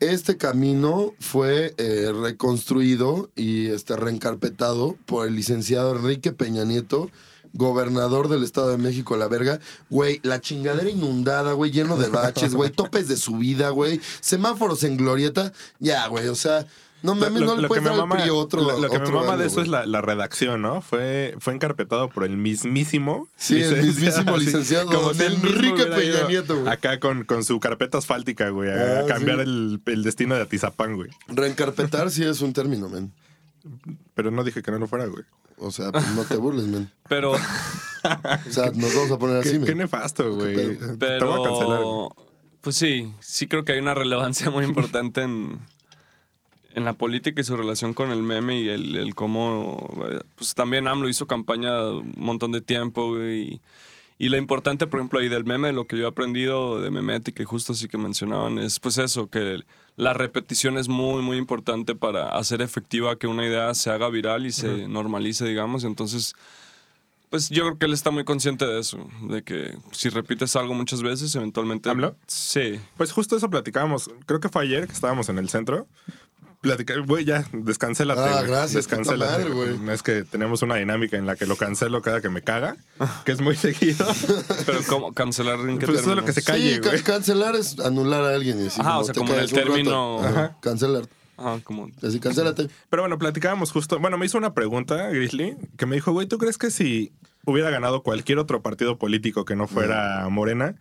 este 0.00 0.36
camino 0.36 1.14
fue 1.20 1.74
eh, 1.76 2.12
reconstruido 2.12 3.30
y 3.36 3.68
este, 3.68 3.96
reencarpetado 3.96 4.96
por 5.06 5.28
el 5.28 5.36
licenciado 5.36 5.96
Enrique 5.96 6.32
Peña 6.32 6.64
Nieto, 6.64 7.10
gobernador 7.52 8.28
del 8.28 8.42
Estado 8.42 8.70
de 8.70 8.78
México, 8.78 9.16
la 9.16 9.28
verga. 9.28 9.60
Güey, 9.90 10.20
la 10.22 10.40
chingadera 10.40 10.90
inundada, 10.90 11.52
güey, 11.52 11.70
lleno 11.70 11.96
de 11.96 12.08
baches, 12.08 12.54
güey, 12.54 12.70
topes 12.74 13.08
de 13.08 13.16
subida, 13.16 13.70
güey, 13.70 14.00
semáforos 14.20 14.82
en 14.84 14.96
glorieta. 14.96 15.52
Ya, 15.78 16.06
güey, 16.08 16.28
o 16.28 16.34
sea, 16.34 16.66
no 17.02 17.14
Lo, 17.14 17.20
mames, 17.20 17.40
lo- 17.40 17.46
no 17.56 17.60
le 17.62 17.68
puedes 17.68 17.82
me 17.84 17.90
dar 17.90 17.98
mama, 17.98 18.16
PRI 18.16 18.30
otro 18.30 18.62
lo, 18.62 18.78
lo 18.78 18.88
que 18.90 18.98
me 18.98 19.10
mama 19.10 19.32
año, 19.32 19.38
de 19.42 19.46
eso 19.46 19.60
es 19.60 19.68
la, 19.68 19.86
la 19.86 20.00
redacción, 20.00 20.62
¿no? 20.62 20.80
Fue, 20.80 21.34
fue 21.40 21.52
encarpetado 21.54 22.08
por 22.08 22.24
el 22.24 22.36
mismísimo. 22.36 23.28
Sí, 23.36 23.60
el 23.62 23.82
mismísimo 23.84 24.38
sí, 24.38 24.44
licenciado 24.46 24.86
como 24.86 25.12
si 25.14 25.22
Enrique 25.24 25.86
Peña 25.86 26.28
Nieto, 26.28 26.60
güey. 26.60 26.72
Acá 26.72 27.00
con, 27.00 27.24
con 27.24 27.44
su 27.44 27.58
carpeta 27.60 27.98
asfáltica, 27.98 28.48
güey, 28.50 28.70
a, 28.70 29.00
Ah, 29.00 29.04
cambiar 29.06 29.36
sí. 29.38 29.42
el, 29.42 29.80
el 29.86 30.02
destino 30.02 30.34
de 30.36 30.42
Atizapán, 30.42 30.96
güey. 30.96 31.10
Reencarpetar 31.28 32.10
sí 32.10 32.24
es 32.24 32.40
un 32.40 32.52
término, 32.52 32.88
men. 32.88 33.12
Pero 34.14 34.30
no 34.30 34.44
dije 34.44 34.62
que 34.62 34.70
no 34.70 34.78
lo 34.78 34.86
fuera, 34.86 35.06
güey. 35.06 35.24
O 35.58 35.70
sea, 35.70 35.92
pues 35.92 36.06
no 36.14 36.24
te 36.24 36.36
burles, 36.36 36.66
men. 36.66 36.90
Pero, 37.08 37.32
O 37.32 38.50
sea, 38.50 38.70
nos 38.74 38.94
vamos 38.94 39.10
a 39.12 39.18
poner 39.18 39.36
así, 39.38 39.52
Qué, 39.52 39.58
men. 39.58 39.66
qué 39.66 39.74
nefasto, 39.76 40.34
güey. 40.34 40.54
pedo? 40.76 40.96
Te 40.98 41.24
voy 41.24 41.40
a 41.40 41.48
cancelar. 41.48 41.78
pero, 41.78 42.16
pues 42.60 42.76
sí, 42.76 43.12
sí 43.20 43.46
creo 43.46 43.64
que 43.64 43.72
hay 43.72 43.78
una 43.78 43.94
relevancia 43.94 44.50
muy 44.50 44.64
importante 44.64 45.22
en, 45.22 45.60
en 46.74 46.84
la 46.84 46.94
política 46.94 47.40
y 47.40 47.44
su 47.44 47.56
relación 47.56 47.94
con 47.94 48.10
el 48.10 48.22
meme 48.22 48.60
y 48.60 48.68
el, 48.68 48.96
el 48.96 49.14
cómo, 49.14 49.90
eh, 50.10 50.20
pues 50.36 50.54
también 50.54 50.88
AMLO 50.88 51.08
hizo 51.08 51.26
campaña 51.26 51.88
un 51.88 52.14
montón 52.16 52.52
de 52.52 52.60
tiempo, 52.60 53.18
y, 53.22 53.60
y 54.18 54.28
lo 54.28 54.36
importante, 54.36 54.86
por 54.86 55.00
ejemplo, 55.00 55.20
ahí 55.20 55.28
del 55.28 55.44
meme, 55.44 55.72
lo 55.72 55.86
que 55.86 55.96
yo 55.96 56.04
he 56.04 56.08
aprendido 56.08 56.80
de 56.80 56.90
memética 56.90 57.42
y 57.42 57.46
justo 57.46 57.72
así 57.72 57.88
que 57.88 57.98
mencionaban, 57.98 58.58
es 58.58 58.80
pues 58.80 58.98
eso, 58.98 59.28
que 59.28 59.62
la 59.96 60.14
repetición 60.14 60.78
es 60.78 60.88
muy, 60.88 61.22
muy 61.22 61.36
importante 61.36 61.94
para 61.94 62.30
hacer 62.30 62.62
efectiva 62.62 63.16
que 63.16 63.26
una 63.26 63.46
idea 63.46 63.74
se 63.74 63.90
haga 63.90 64.08
viral 64.08 64.46
y 64.46 64.52
se 64.52 64.88
normalice, 64.88 65.44
digamos, 65.44 65.84
entonces... 65.84 66.34
Pues 67.28 67.48
yo 67.48 67.62
creo 67.62 67.78
que 67.78 67.86
él 67.86 67.94
está 67.94 68.10
muy 68.10 68.24
consciente 68.24 68.66
de 68.66 68.78
eso, 68.78 69.08
de 69.22 69.42
que 69.42 69.74
si 69.90 70.10
repites 70.10 70.54
algo 70.54 70.74
muchas 70.74 71.00
veces, 71.00 71.34
eventualmente... 71.34 71.88
¿AMLO? 71.88 72.14
Sí. 72.26 72.78
Pues 72.98 73.10
justo 73.10 73.34
eso 73.34 73.48
platicábamos. 73.48 74.10
Creo 74.26 74.38
que 74.38 74.50
fue 74.50 74.64
ayer 74.64 74.86
que 74.86 74.92
estábamos 74.92 75.30
en 75.30 75.38
el 75.38 75.48
centro. 75.48 75.86
Platica, 76.62 76.94
güey, 77.04 77.24
ya, 77.24 77.44
descancélate. 77.52 78.20
Ah, 78.20 78.34
güey. 78.38 78.46
gracias, 78.46 78.86
Descancélate. 78.86 79.30
madre, 79.32 79.50
güey. 79.50 79.90
Es 79.92 80.02
que 80.02 80.22
tenemos 80.22 80.62
una 80.62 80.76
dinámica 80.76 81.16
en 81.16 81.26
la 81.26 81.34
que 81.36 81.44
lo 81.44 81.56
cancelo 81.56 82.00
cada 82.02 82.20
que 82.20 82.28
me 82.30 82.40
caga, 82.42 82.76
que 83.24 83.32
es 83.32 83.40
muy 83.40 83.56
seguido. 83.56 84.06
Pero 84.64 84.78
¿cómo? 84.88 85.12
¿Cancelar 85.12 85.58
en 85.68 85.78
qué 85.78 85.86
Pues 85.86 86.00
eso 86.00 86.10
es 86.10 86.16
lo 86.16 86.24
que 86.24 86.32
se 86.32 86.42
calle, 86.44 86.76
Sí, 86.76 86.80
ca- 86.80 86.90
güey. 86.90 87.02
cancelar 87.02 87.56
es 87.56 87.78
anular 87.80 88.22
a 88.22 88.34
alguien 88.34 88.64
y 88.64 88.68
Ajá, 88.68 88.98
o 89.00 89.04
sea, 89.04 89.12
te 89.12 89.18
como 89.20 89.34
en 89.34 89.40
el 89.40 89.50
rato. 89.50 89.60
término- 89.60 90.20
Ajá, 90.24 90.56
Cancelar. 90.60 91.08
Ajá, 91.36 91.58
como... 91.64 91.88
Así, 92.00 92.20
cancélate. 92.20 92.68
Pero 92.88 93.02
bueno, 93.02 93.18
platicábamos 93.18 93.72
justo. 93.72 93.98
Bueno, 93.98 94.16
me 94.16 94.26
hizo 94.26 94.38
una 94.38 94.54
pregunta, 94.54 95.08
Grizzly, 95.08 95.56
que 95.76 95.86
me 95.86 95.96
dijo, 95.96 96.12
güey, 96.12 96.28
¿tú 96.28 96.38
crees 96.38 96.58
que 96.58 96.70
si 96.70 97.12
hubiera 97.44 97.70
ganado 97.70 98.04
cualquier 98.04 98.38
otro 98.38 98.62
partido 98.62 98.98
político 98.98 99.44
que 99.44 99.56
no 99.56 99.66
fuera 99.66 100.28
Morena, 100.30 100.76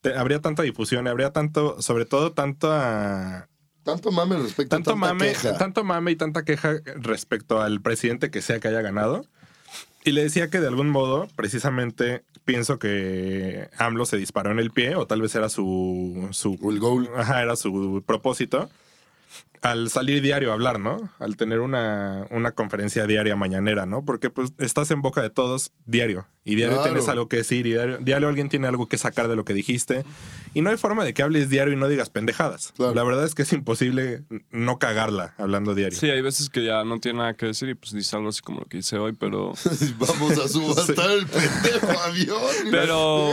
te- 0.00 0.14
habría 0.14 0.40
tanta 0.40 0.62
difusión, 0.62 1.08
habría 1.08 1.32
tanto, 1.32 1.82
sobre 1.82 2.04
todo 2.04 2.30
tanta 2.32 3.48
Tanto 3.84 4.10
mame 4.10 4.36
respecto 4.38 4.74
tanto 4.74 4.90
a 4.90 4.94
tanta 4.94 5.06
mame, 5.06 5.28
queja. 5.28 5.58
tanto 5.58 5.84
mame 5.84 6.10
y 6.10 6.16
tanta 6.16 6.44
queja 6.44 6.80
respecto 6.96 7.60
al 7.60 7.80
presidente 7.82 8.30
que 8.30 8.42
sea 8.42 8.58
que 8.58 8.68
haya 8.68 8.80
ganado. 8.80 9.26
Y 10.04 10.12
le 10.12 10.22
decía 10.22 10.50
que 10.50 10.60
de 10.60 10.68
algún 10.68 10.90
modo, 10.90 11.28
precisamente, 11.36 12.24
pienso 12.44 12.78
que 12.78 13.68
AMLO 13.78 14.04
se 14.06 14.16
disparó 14.16 14.50
en 14.50 14.58
el 14.58 14.70
pie, 14.70 14.96
o 14.96 15.06
tal 15.06 15.22
vez 15.22 15.34
era 15.34 15.48
su, 15.48 16.28
su 16.32 16.58
el 16.70 16.78
goal. 16.78 17.08
Ajá, 17.16 17.42
era 17.42 17.56
su 17.56 18.02
propósito. 18.06 18.70
Al 19.62 19.88
salir 19.88 20.20
diario 20.20 20.50
a 20.50 20.54
hablar, 20.54 20.78
¿no? 20.78 21.08
Al 21.18 21.38
tener 21.38 21.60
una, 21.60 22.26
una 22.30 22.52
conferencia 22.52 23.06
diaria 23.06 23.34
mañanera, 23.34 23.86
¿no? 23.86 24.04
Porque 24.04 24.28
pues 24.28 24.52
estás 24.58 24.90
en 24.90 25.00
boca 25.00 25.22
de 25.22 25.30
todos 25.30 25.72
diario. 25.86 26.26
Y 26.44 26.54
diario 26.54 26.76
Claro. 26.76 26.90
tienes 26.92 27.08
algo 27.08 27.28
que 27.28 27.38
decir 27.38 27.66
y 27.66 27.70
diario, 27.70 27.96
diario 27.96 28.28
alguien 28.28 28.50
tiene 28.50 28.66
algo 28.66 28.88
que 28.90 28.98
sacar 28.98 29.26
de 29.26 29.36
lo 29.36 29.46
que 29.46 29.54
dijiste. 29.54 30.04
Y 30.52 30.60
no 30.60 30.68
hay 30.68 30.76
forma 30.76 31.02
de 31.02 31.14
que 31.14 31.22
hables 31.22 31.48
diario 31.48 31.72
y 31.72 31.76
no 31.76 31.88
digas 31.88 32.10
pendejadas. 32.10 32.72
Claro. 32.76 32.94
La 32.94 33.04
verdad 33.04 33.24
es 33.24 33.34
que 33.34 33.40
es 33.40 33.52
imposible 33.54 34.24
no 34.50 34.78
cagarla 34.78 35.32
hablando 35.38 35.74
diario. 35.74 35.98
Sí, 35.98 36.10
hay 36.10 36.20
veces 36.20 36.50
que 36.50 36.62
ya 36.62 36.84
no 36.84 37.00
tiene 37.00 37.20
nada 37.20 37.32
que 37.32 37.46
decir 37.46 37.70
y 37.70 37.74
pues 37.74 37.92
dice 37.92 38.16
algo 38.16 38.28
así 38.28 38.42
como 38.42 38.60
lo 38.60 38.66
que 38.66 38.76
dice 38.76 38.98
hoy, 38.98 39.14
pero... 39.14 39.54
Vamos 39.98 40.38
a 40.40 40.46
subastar 40.46 41.10
el 41.10 41.26
pendejo 41.26 42.00
avión. 42.02 42.38
Pero-. 42.70 43.30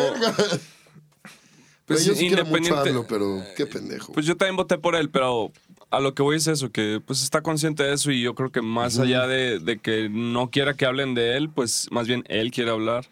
Pues, 1.85 2.05
yo 2.05 2.15
sí 2.15 2.27
quiero 2.27 2.45
mucho 2.45 2.55
a 2.57 2.87
independiente- 2.87 2.89
AMLO, 2.89 3.05
pero 3.07 3.43
qué 3.57 3.65
pendejo. 3.65 4.13
Pues 4.13 4.25
yo 4.25 4.37
también 4.37 4.55
voté 4.55 4.77
por 4.77 4.95
él, 4.95 5.09
pero 5.09 5.51
a 5.91 5.99
lo 5.99 6.13
que 6.15 6.23
voy 6.23 6.37
es 6.37 6.47
eso, 6.47 6.71
que 6.71 7.01
pues 7.05 7.21
está 7.21 7.41
consciente 7.41 7.83
de 7.83 7.93
eso 7.93 8.11
y 8.11 8.21
yo 8.21 8.33
creo 8.33 8.51
que 8.51 8.61
más 8.61 8.97
allá 8.97 9.27
de, 9.27 9.59
de 9.59 9.77
que 9.77 10.09
no 10.09 10.49
quiera 10.49 10.73
que 10.73 10.85
hablen 10.85 11.13
de 11.13 11.37
él, 11.37 11.49
pues 11.49 11.87
más 11.91 12.07
bien 12.07 12.23
él 12.29 12.49
quiere 12.51 12.71
hablar. 12.71 13.05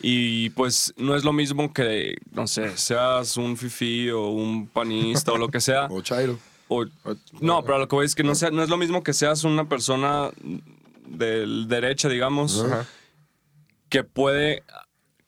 Y 0.00 0.50
pues 0.50 0.94
no 0.96 1.16
es 1.16 1.24
lo 1.24 1.32
mismo 1.32 1.72
que, 1.72 2.18
no 2.30 2.46
sé, 2.46 2.76
seas 2.76 3.36
un 3.36 3.56
fifi 3.56 4.10
o 4.10 4.28
un 4.28 4.68
panista 4.68 5.32
o 5.32 5.38
lo 5.38 5.48
que 5.48 5.60
sea. 5.60 5.86
o 5.90 6.00
Chairo. 6.02 6.38
O- 6.68 6.84
no, 7.40 7.62
pero 7.62 7.76
a 7.76 7.78
lo 7.78 7.88
que 7.88 7.96
voy 7.96 8.06
es 8.06 8.14
que 8.14 8.22
no, 8.22 8.34
sea, 8.34 8.50
no 8.50 8.62
es 8.62 8.68
lo 8.68 8.76
mismo 8.76 9.02
que 9.02 9.12
seas 9.12 9.42
una 9.44 9.68
persona 9.68 10.30
del 11.06 11.66
derecha, 11.66 12.08
digamos, 12.08 12.64
que 13.88 14.04
puede, 14.04 14.62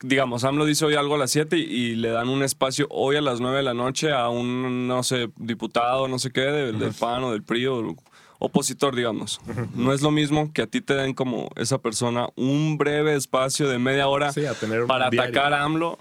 digamos, 0.02 0.44
AMLO 0.44 0.64
dice 0.64 0.84
hoy 0.84 0.94
algo 0.94 1.14
a 1.14 1.18
las 1.18 1.30
7 1.30 1.56
y, 1.58 1.62
y 1.62 1.94
le 1.96 2.10
dan 2.10 2.28
un 2.28 2.42
espacio 2.42 2.86
hoy 2.90 3.16
a 3.16 3.20
las 3.20 3.40
9 3.40 3.58
de 3.58 3.62
la 3.62 3.74
noche 3.74 4.12
a 4.12 4.28
un, 4.28 4.86
no 4.88 5.02
sé, 5.02 5.30
diputado, 5.36 6.08
no 6.08 6.18
sé 6.18 6.30
qué, 6.30 6.40
del, 6.42 6.78
del 6.78 6.92
PAN 6.94 7.24
o 7.24 7.32
del 7.32 7.42
PRI 7.42 7.66
o 7.66 7.96
opositor, 8.38 8.96
digamos. 8.96 9.40
No 9.74 9.92
es 9.92 10.00
lo 10.00 10.10
mismo 10.10 10.50
que 10.54 10.62
a 10.62 10.66
ti 10.66 10.80
te 10.80 10.94
den 10.94 11.12
como 11.12 11.50
esa 11.56 11.76
persona 11.78 12.28
un 12.36 12.78
breve 12.78 13.14
espacio 13.14 13.68
de 13.68 13.78
media 13.78 14.08
hora 14.08 14.32
Sí, 14.32 14.46
a 14.46 14.54
tener 14.54 14.82
un 14.82 14.88
para 14.88 15.10
diario. 15.10 15.30
atacar 15.30 15.52
a 15.52 15.62
AMLO 15.64 15.98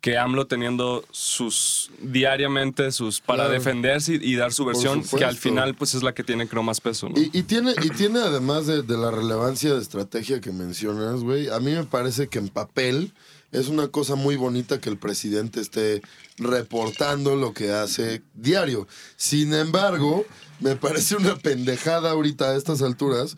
que 0.00 0.18
AMLO 0.18 0.46
teniendo 0.46 1.04
sus 1.12 1.90
diariamente 2.00 2.90
sus 2.92 3.20
para 3.20 3.44
Claro. 3.44 3.52
defenderse 3.52 4.14
y, 4.14 4.32
y 4.32 4.36
dar 4.36 4.52
su 4.52 4.64
versión 4.64 5.02
que 5.02 5.24
al 5.24 5.36
final 5.36 5.74
pues 5.74 5.94
es 5.94 6.02
la 6.02 6.12
que 6.14 6.22
tiene 6.22 6.46
creo 6.48 6.62
más 6.62 6.80
peso 6.80 7.08
¿no? 7.08 7.20
Y, 7.20 7.30
y 7.32 7.42
tiene, 7.44 7.72
y 7.82 7.90
tiene 7.90 8.20
además 8.20 8.66
de, 8.66 8.82
de 8.82 8.96
la 8.96 9.10
relevancia 9.10 9.72
de 9.74 9.80
estrategia 9.80 10.40
que 10.40 10.52
mencionas, 10.52 11.20
güey, 11.22 11.48
a 11.48 11.58
mí 11.60 11.72
me 11.72 11.84
parece 11.84 12.28
que 12.28 12.38
en 12.38 12.48
papel 12.48 13.12
es 13.52 13.68
una 13.68 13.88
cosa 13.88 14.14
muy 14.14 14.36
bonita 14.36 14.80
que 14.80 14.88
el 14.90 14.98
presidente 14.98 15.60
esté 15.60 16.02
reportando 16.38 17.36
lo 17.36 17.52
que 17.52 17.72
hace 17.72 18.22
diario. 18.34 18.86
Sin 19.16 19.52
embargo, 19.54 20.24
me 20.60 20.76
parece 20.76 21.16
una 21.16 21.36
pendejada 21.36 22.10
ahorita 22.10 22.50
a 22.50 22.56
estas 22.56 22.82
alturas, 22.82 23.36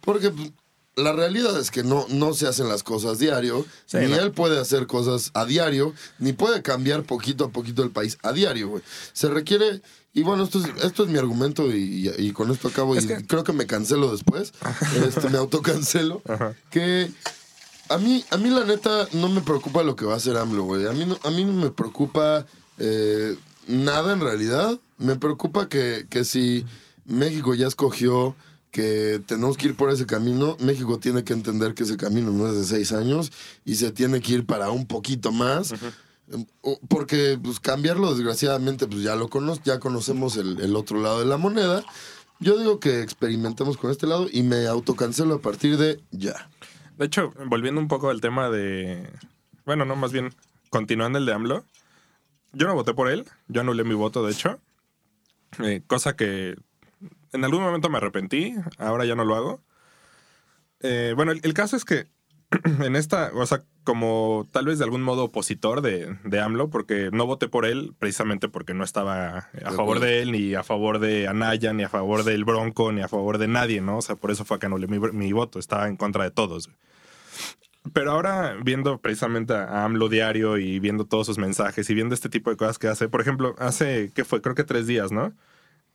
porque 0.00 0.30
pues, 0.30 0.52
la 0.96 1.12
realidad 1.12 1.58
es 1.60 1.70
que 1.70 1.82
no, 1.82 2.06
no 2.08 2.32
se 2.32 2.46
hacen 2.48 2.68
las 2.68 2.82
cosas 2.82 3.18
diario, 3.18 3.66
Sí, 3.84 3.98
ni 3.98 4.06
no. 4.08 4.16
él 4.16 4.32
puede 4.32 4.58
hacer 4.58 4.86
cosas 4.86 5.30
a 5.34 5.44
diario, 5.44 5.92
ni 6.18 6.32
puede 6.32 6.62
cambiar 6.62 7.02
poquito 7.02 7.44
a 7.44 7.50
poquito 7.50 7.82
el 7.82 7.90
país 7.90 8.16
a 8.22 8.32
diario, 8.32 8.68
güey. 8.68 8.82
Se 9.12 9.28
requiere, 9.28 9.82
y 10.14 10.22
bueno, 10.22 10.44
esto 10.44 10.58
es, 10.58 10.84
esto 10.84 11.04
es 11.04 11.10
mi 11.10 11.18
argumento 11.18 11.70
y, 11.70 12.08
y- 12.08 12.26
y 12.28 12.32
con 12.32 12.50
esto 12.50 12.68
acabo, 12.68 12.96
Es 12.96 13.04
y 13.04 13.08
que- 13.08 13.26
creo 13.26 13.44
que 13.44 13.52
me 13.52 13.66
cancelo 13.66 14.10
después, 14.10 14.52
este, 15.06 15.28
me 15.28 15.36
autocancelo, 15.38 16.22
Ajá. 16.26 16.54
que 16.70 17.10
a 17.88 17.98
mí, 17.98 18.24
a 18.30 18.36
mí 18.36 18.50
la 18.50 18.64
neta 18.64 19.08
no 19.12 19.28
me 19.28 19.40
preocupa 19.40 19.82
lo 19.82 19.96
que 19.96 20.04
va 20.04 20.14
a 20.14 20.16
hacer 20.16 20.36
AMLO, 20.36 20.64
güey. 20.64 20.86
A 20.86 20.92
mí 20.92 21.04
no, 21.04 21.18
a 21.22 21.30
mí 21.30 21.44
no 21.44 21.52
me 21.52 21.70
preocupa 21.70 22.46
eh, 22.78 23.36
nada 23.66 24.12
en 24.12 24.20
realidad. 24.20 24.78
Me 24.98 25.16
preocupa 25.16 25.68
que, 25.68 26.06
que 26.08 26.24
si 26.24 26.64
México 27.04 27.54
ya 27.54 27.66
escogió 27.66 28.34
que 28.70 29.22
tenemos 29.26 29.56
que 29.56 29.68
ir 29.68 29.76
por 29.76 29.90
ese 29.90 30.06
camino, 30.06 30.56
México 30.60 30.98
tiene 30.98 31.24
que 31.24 31.32
entender 31.32 31.74
que 31.74 31.84
ese 31.84 31.96
camino 31.96 32.30
no 32.30 32.48
es 32.48 32.54
de 32.56 32.64
seis 32.64 32.92
años 32.92 33.32
y 33.64 33.76
se 33.76 33.90
tiene 33.90 34.20
que 34.20 34.34
ir 34.34 34.46
para 34.46 34.70
un 34.70 34.86
poquito 34.86 35.32
más. 35.32 35.72
Porque 36.88 37.38
pues, 37.42 37.60
cambiarlo, 37.60 38.12
desgraciadamente, 38.14 38.86
pues 38.86 39.02
ya 39.02 39.14
lo 39.14 39.30
cono 39.30 39.56
ya 39.64 39.78
conocemos 39.78 40.36
el, 40.36 40.60
el 40.60 40.74
otro 40.76 41.00
lado 41.00 41.20
de 41.20 41.26
la 41.26 41.36
moneda. 41.36 41.84
Yo 42.38 42.58
digo 42.58 42.80
que 42.80 43.00
experimentemos 43.00 43.76
con 43.76 43.90
este 43.90 44.06
lado 44.06 44.26
y 44.30 44.42
me 44.42 44.66
autocancelo 44.66 45.36
a 45.36 45.40
partir 45.40 45.78
de 45.78 46.02
ya. 46.10 46.50
De 46.96 47.06
hecho, 47.06 47.32
volviendo 47.46 47.80
un 47.80 47.88
poco 47.88 48.10
al 48.10 48.20
tema 48.20 48.50
de. 48.50 49.08
Bueno, 49.64 49.84
no, 49.84 49.96
más 49.96 50.12
bien, 50.12 50.32
continuando 50.70 51.18
el 51.18 51.26
de 51.26 51.32
AMLO. 51.32 51.64
Yo 52.52 52.66
no 52.66 52.74
voté 52.74 52.94
por 52.94 53.10
él. 53.10 53.26
Yo 53.48 53.60
anulé 53.60 53.84
mi 53.84 53.94
voto, 53.94 54.24
de 54.24 54.32
hecho. 54.32 54.58
Eh, 55.62 55.82
cosa 55.86 56.16
que 56.16 56.56
en 57.32 57.44
algún 57.44 57.62
momento 57.62 57.90
me 57.90 57.98
arrepentí. 57.98 58.54
Ahora 58.78 59.04
ya 59.04 59.14
no 59.14 59.24
lo 59.24 59.34
hago. 59.34 59.60
Eh, 60.80 61.12
bueno, 61.16 61.32
el, 61.32 61.40
el 61.42 61.54
caso 61.54 61.76
es 61.76 61.84
que 61.84 62.06
en 62.84 62.96
esta, 62.96 63.30
o 63.34 63.44
sea, 63.46 63.64
como 63.84 64.46
tal 64.52 64.66
vez 64.66 64.78
de 64.78 64.84
algún 64.84 65.02
modo 65.02 65.24
opositor 65.24 65.80
de, 65.80 66.16
de 66.24 66.40
AMLO, 66.40 66.70
porque 66.70 67.10
no 67.12 67.26
voté 67.26 67.48
por 67.48 67.66
él 67.66 67.94
precisamente 67.98 68.48
porque 68.48 68.74
no 68.74 68.84
estaba 68.84 69.48
a 69.64 69.70
favor 69.72 70.00
de 70.00 70.22
él, 70.22 70.32
ni 70.32 70.54
a 70.54 70.62
favor 70.62 70.98
de 70.98 71.28
Anaya, 71.28 71.72
ni 71.72 71.82
a 71.82 71.88
favor 71.88 72.24
del 72.24 72.44
Bronco, 72.44 72.92
ni 72.92 73.02
a 73.02 73.08
favor 73.08 73.38
de 73.38 73.48
nadie, 73.48 73.80
¿no? 73.80 73.98
O 73.98 74.02
sea, 74.02 74.16
por 74.16 74.30
eso 74.30 74.44
fue 74.44 74.58
que 74.58 74.66
anulé 74.66 74.86
mi, 74.86 74.98
mi 74.98 75.32
voto. 75.32 75.58
Estaba 75.58 75.88
en 75.88 75.96
contra 75.96 76.24
de 76.24 76.30
todos. 76.30 76.68
Pero 77.92 78.12
ahora, 78.12 78.56
viendo 78.62 78.98
precisamente 78.98 79.54
a 79.54 79.84
AMLO 79.84 80.08
diario 80.08 80.58
y 80.58 80.78
viendo 80.80 81.04
todos 81.04 81.26
sus 81.26 81.38
mensajes 81.38 81.88
y 81.88 81.94
viendo 81.94 82.14
este 82.14 82.28
tipo 82.28 82.50
de 82.50 82.56
cosas 82.56 82.78
que 82.78 82.88
hace, 82.88 83.08
por 83.08 83.20
ejemplo, 83.20 83.54
hace, 83.58 84.10
¿qué 84.14 84.24
fue? 84.24 84.40
Creo 84.40 84.54
que 84.54 84.64
tres 84.64 84.86
días, 84.86 85.12
¿no? 85.12 85.32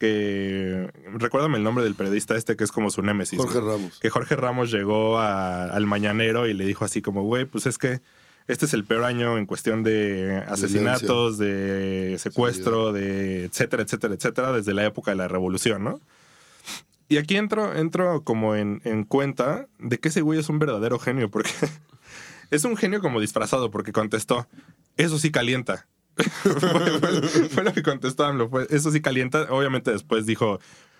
Que. 0.01 0.91
Recuérdame 1.13 1.57
el 1.59 1.63
nombre 1.63 1.83
del 1.83 1.93
periodista 1.93 2.35
este 2.35 2.55
que 2.55 2.63
es 2.63 2.71
como 2.71 2.89
su 2.89 3.03
némesis. 3.03 3.37
Jorge 3.37 3.59
güey. 3.59 3.77
Ramos. 3.77 3.99
Que 3.99 4.09
Jorge 4.09 4.35
Ramos 4.35 4.71
llegó 4.71 5.19
a- 5.19 5.65
al 5.65 5.85
mañanero 5.85 6.47
y 6.47 6.55
le 6.55 6.65
dijo 6.65 6.83
así 6.85 7.03
como, 7.03 7.21
güey, 7.21 7.45
pues 7.45 7.67
es 7.67 7.77
que 7.77 8.01
este 8.47 8.65
es 8.65 8.73
el 8.73 8.83
peor 8.83 9.03
año 9.03 9.37
en 9.37 9.45
cuestión 9.45 9.83
de 9.83 10.43
asesinatos, 10.47 11.37
de 11.37 12.15
secuestro, 12.17 12.91
de 12.91 13.45
etcétera, 13.45 13.83
etcétera, 13.83 14.15
etcétera, 14.15 14.51
desde 14.51 14.73
la 14.73 14.85
época 14.85 15.11
de 15.11 15.17
la 15.17 15.27
revolución, 15.27 15.83
¿no? 15.83 16.01
Y 17.07 17.17
aquí 17.17 17.37
entro, 17.37 17.75
entro 17.75 18.23
como 18.23 18.55
en, 18.55 18.81
en 18.83 19.03
cuenta 19.03 19.67
de 19.77 19.99
que 19.99 20.07
ese 20.09 20.21
güey 20.21 20.39
es 20.39 20.49
un 20.49 20.57
verdadero 20.57 20.97
genio, 20.97 21.29
porque 21.29 21.51
es 22.49 22.63
un 22.63 22.75
genio 22.75 23.01
como 23.01 23.19
disfrazado, 23.21 23.69
porque 23.69 23.91
contestó, 23.91 24.47
eso 24.97 25.19
sí 25.19 25.29
calienta. 25.31 25.85
Fue, 26.15 26.99
fue- 26.99 27.49
fue 27.49 27.63
lo 27.63 27.73
que 27.73 27.83
contestó 27.83 28.25
AMLO, 28.25 28.49
fue, 28.49 28.67
eso 28.69 28.91
sí 28.91 29.01
calienta. 29.01 29.47
Obviamente 29.49 29.91
después 29.91 30.25
dijo, 30.25 30.59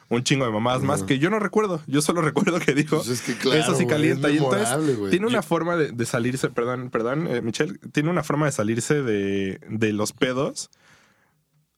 un 0.10 0.24
chingo 0.24 0.46
de 0.46 0.52
mamadas 0.52 0.84
más 0.84 1.04
que 1.04 1.20
yo 1.20 1.30
no 1.30 1.40
recuerdo. 1.40 1.82
Yo 1.88 2.02
solo 2.02 2.22
recuerdo 2.22 2.60
que 2.60 2.74
dijo, 2.74 2.98
Pues 2.98 3.10
es 3.10 3.22
que 3.22 3.36
claro, 3.36 3.60
eso 3.62 3.76
sí 3.76 3.86
calienta. 3.86 4.28
es 4.30 4.36
y 4.36 4.38
entonces 4.40 4.70
tiene 5.10 5.28
una 5.28 5.42
forma 5.42 5.76
de, 5.78 5.92
de 5.92 6.06
salirse, 6.06 6.50
perdón, 6.50 6.90
perdón, 6.90 7.28
eh, 7.28 7.42
Michelle, 7.42 7.78
tiene 7.94 8.10
una 8.10 8.24
forma 8.24 8.46
de 8.46 8.52
salirse 8.52 9.02
de, 9.04 9.60
de 9.70 9.94
los 9.94 10.12
pedos 10.12 10.70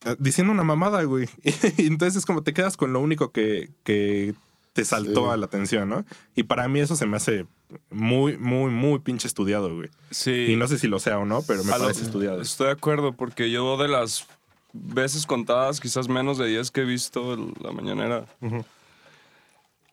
eh, 0.05 0.15
diciendo 0.19 0.51
una 0.51 0.63
mamada, 0.63 1.03
güey. 1.03 1.29
Y 1.77 1.87
entonces 1.87 2.17
es 2.17 2.25
como 2.25 2.41
te 2.43 2.53
quedas 2.53 2.75
con 2.77 2.91
lo 2.93 2.99
único 3.01 3.31
que, 3.31 3.69
que 3.83 4.33
te 4.73 4.83
saltó 4.85 5.25
Sí. 5.25 5.29
a 5.31 5.37
la 5.37 5.45
atención, 5.45 5.87
¿no? 5.89 6.05
Y 6.35 6.43
para 6.43 6.67
mí 6.67 6.79
eso 6.79 6.95
se 6.95 7.05
me 7.05 7.17
hace 7.17 7.45
muy, 7.89 8.37
muy, 8.37 8.71
muy 8.71 8.99
pinche 8.99 9.27
estudiado, 9.27 9.73
güey. 9.75 9.89
Sí. 10.11 10.47
Y 10.49 10.55
no 10.55 10.67
sé 10.67 10.77
si 10.79 10.87
lo 10.87 10.99
sea 10.99 11.19
o 11.19 11.25
no, 11.25 11.41
pero 11.43 11.63
me 11.63 11.71
A 11.71 11.77
lo- 11.77 11.83
parece 11.85 12.03
estudiado. 12.03 12.41
Estoy 12.41 12.67
de 12.67 12.73
acuerdo, 12.73 13.13
porque 13.13 13.49
yo 13.51 13.77
de 13.77 13.87
las 13.87 14.25
veces 14.73 15.25
contadas, 15.27 15.79
quizás 15.79 16.07
menos 16.07 16.37
de 16.39 16.47
10 16.47 16.71
que 16.71 16.81
he 16.81 16.85
visto 16.85 17.33
el- 17.35 17.53
la 17.61 17.71
mañanera, 17.71 18.25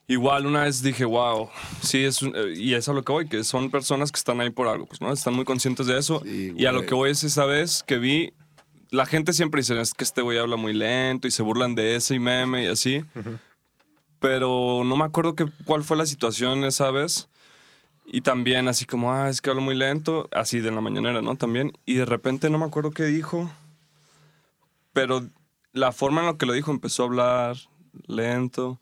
igual 0.08 0.46
una 0.46 0.64
vez 0.64 0.82
dije, 0.82 1.04
wow, 1.04 1.48
sí, 1.82 2.04
es 2.04 2.22
un- 2.22 2.34
eh, 2.34 2.54
y 2.56 2.74
es 2.74 2.88
a 2.88 2.92
lo 2.92 3.02
que 3.04 3.12
voy, 3.12 3.28
que 3.28 3.44
son 3.44 3.70
personas 3.70 4.10
que 4.10 4.16
están 4.18 4.40
ahí 4.40 4.50
por 4.50 4.66
algo, 4.68 4.86
pues, 4.86 5.00
¿no? 5.00 5.12
Están 5.12 5.34
muy 5.34 5.44
conscientes 5.44 5.86
de 5.86 5.98
eso. 5.98 6.20
Sí, 6.24 6.52
y 6.56 6.66
a 6.66 6.72
lo 6.72 6.84
que 6.86 6.94
voy 6.94 7.10
es 7.10 7.22
esa 7.22 7.44
vez 7.44 7.84
que 7.86 7.98
vi, 7.98 8.32
la 8.90 9.06
gente 9.06 9.32
siempre 9.32 9.60
dice, 9.60 9.80
es 9.80 9.94
que 9.94 10.02
este 10.04 10.20
güey 10.22 10.38
habla 10.38 10.56
muy 10.56 10.72
lento 10.72 11.28
y 11.28 11.30
se 11.30 11.42
burlan 11.42 11.74
de 11.76 11.94
ese 11.94 12.16
y 12.16 12.18
meme 12.18 12.64
y 12.64 12.66
así. 12.66 13.04
Pero 14.20 14.82
no 14.84 14.96
me 14.96 15.04
acuerdo 15.04 15.34
que, 15.34 15.46
cuál 15.64 15.82
fue 15.82 15.96
la 15.96 16.06
situación 16.06 16.64
esa 16.64 16.90
vez. 16.90 17.28
Y 18.06 18.22
también 18.22 18.68
así 18.68 18.86
como, 18.86 19.12
ah, 19.12 19.28
es 19.28 19.40
que 19.40 19.50
hablo 19.50 19.62
muy 19.62 19.74
lento, 19.74 20.28
así 20.32 20.60
de 20.60 20.70
la 20.70 20.80
mañanera, 20.80 21.22
¿no? 21.22 21.36
También. 21.36 21.72
Y 21.86 21.94
de 21.94 22.04
repente 22.04 22.50
no 22.50 22.58
me 22.58 22.64
acuerdo 22.64 22.90
qué 22.90 23.04
dijo, 23.04 23.50
pero 24.92 25.28
la 25.72 25.92
forma 25.92 26.20
en 26.20 26.26
la 26.26 26.36
que 26.36 26.46
lo 26.46 26.52
dijo 26.52 26.70
empezó 26.70 27.04
a 27.04 27.06
hablar 27.06 27.56
lento, 28.06 28.80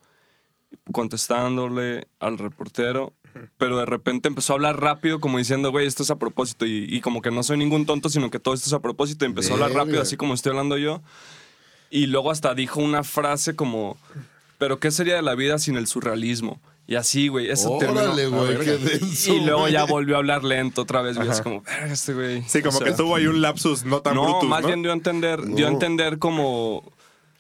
contestándole 0.93 2.09
al 2.21 2.39
reportero, 2.39 3.13
pero 3.59 3.79
de 3.79 3.87
repente 3.87 4.29
empezó 4.29 4.53
a 4.53 4.57
hablar 4.57 4.81
rápido 4.81 5.21
como 5.21 5.39
diciendo, 5.39 5.71
güey, 5.71 5.87
esto 5.87 6.03
es 6.03 6.11
a 6.11 6.17
propósito. 6.17 6.67
Y, 6.67 6.87
y 6.89 7.01
como 7.01 7.21
que 7.23 7.31
no 7.31 7.43
soy 7.43 7.59
ningún 7.59 7.87
tonto, 7.87 8.09
sino 8.09 8.31
que 8.31 8.39
todo 8.39 8.55
esto 8.55 8.67
es 8.67 8.73
a 8.73 8.81
propósito. 8.81 9.25
Y 9.25 9.29
empezó 9.29 9.53
a 9.53 9.55
hablar 9.55 9.73
rápido, 9.73 10.01
así 10.01 10.17
como 10.17 10.35
estoy 10.35 10.51
hablando 10.51 10.79
yo. 10.79 11.03
Y 11.91 12.07
luego 12.07 12.31
hasta 12.31 12.55
dijo 12.55 12.81
una 12.81 13.05
frase 13.05 13.57
como, 13.57 13.97
pero 14.59 14.79
¿qué 14.81 14.91
sería 14.91 15.15
de 15.17 15.23
la 15.23 15.35
vida 15.35 15.59
sin 15.59 15.77
el 15.77 15.87
surrealismo? 15.87 16.61
Y 16.87 16.95
así, 16.97 17.29
güey, 17.29 17.51
eso. 17.51 17.73
Órale, 17.73 18.29
güey, 18.29 18.59
qué 18.61 18.79
denso. 18.79 19.35
Y 19.35 19.41
luego 19.41 19.61
güey. 19.61 19.73
ya 19.73 19.85
volvió 19.85 20.17
a 20.17 20.19
hablar 20.19 20.43
lento 20.43 20.83
otra 20.83 21.03
vez, 21.03 21.17
güey. 21.17 21.29
Es 21.29 21.43
como, 21.43 21.61
verga, 21.63 21.93
este 21.93 22.15
güey. 22.15 22.43
Sí, 22.49 22.63
como 22.63 22.77
O 22.77 22.81
sea, 22.81 22.89
que 22.91 22.95
tuvo 22.97 23.15
ahí 23.17 23.27
un 23.27 23.43
lapsus 23.43 23.85
no 23.85 24.01
tan 24.01 24.15
No, 24.15 24.25
brutus, 24.25 24.49
más 24.49 24.63
¿no? 24.63 24.69
bien 24.69 24.83
dio 24.83 24.91
a 24.91 24.95
entender, 24.95 25.45
dio 25.47 25.67
a 25.67 25.71
No. 25.71 25.75
entender 25.75 26.19
como. 26.19 26.91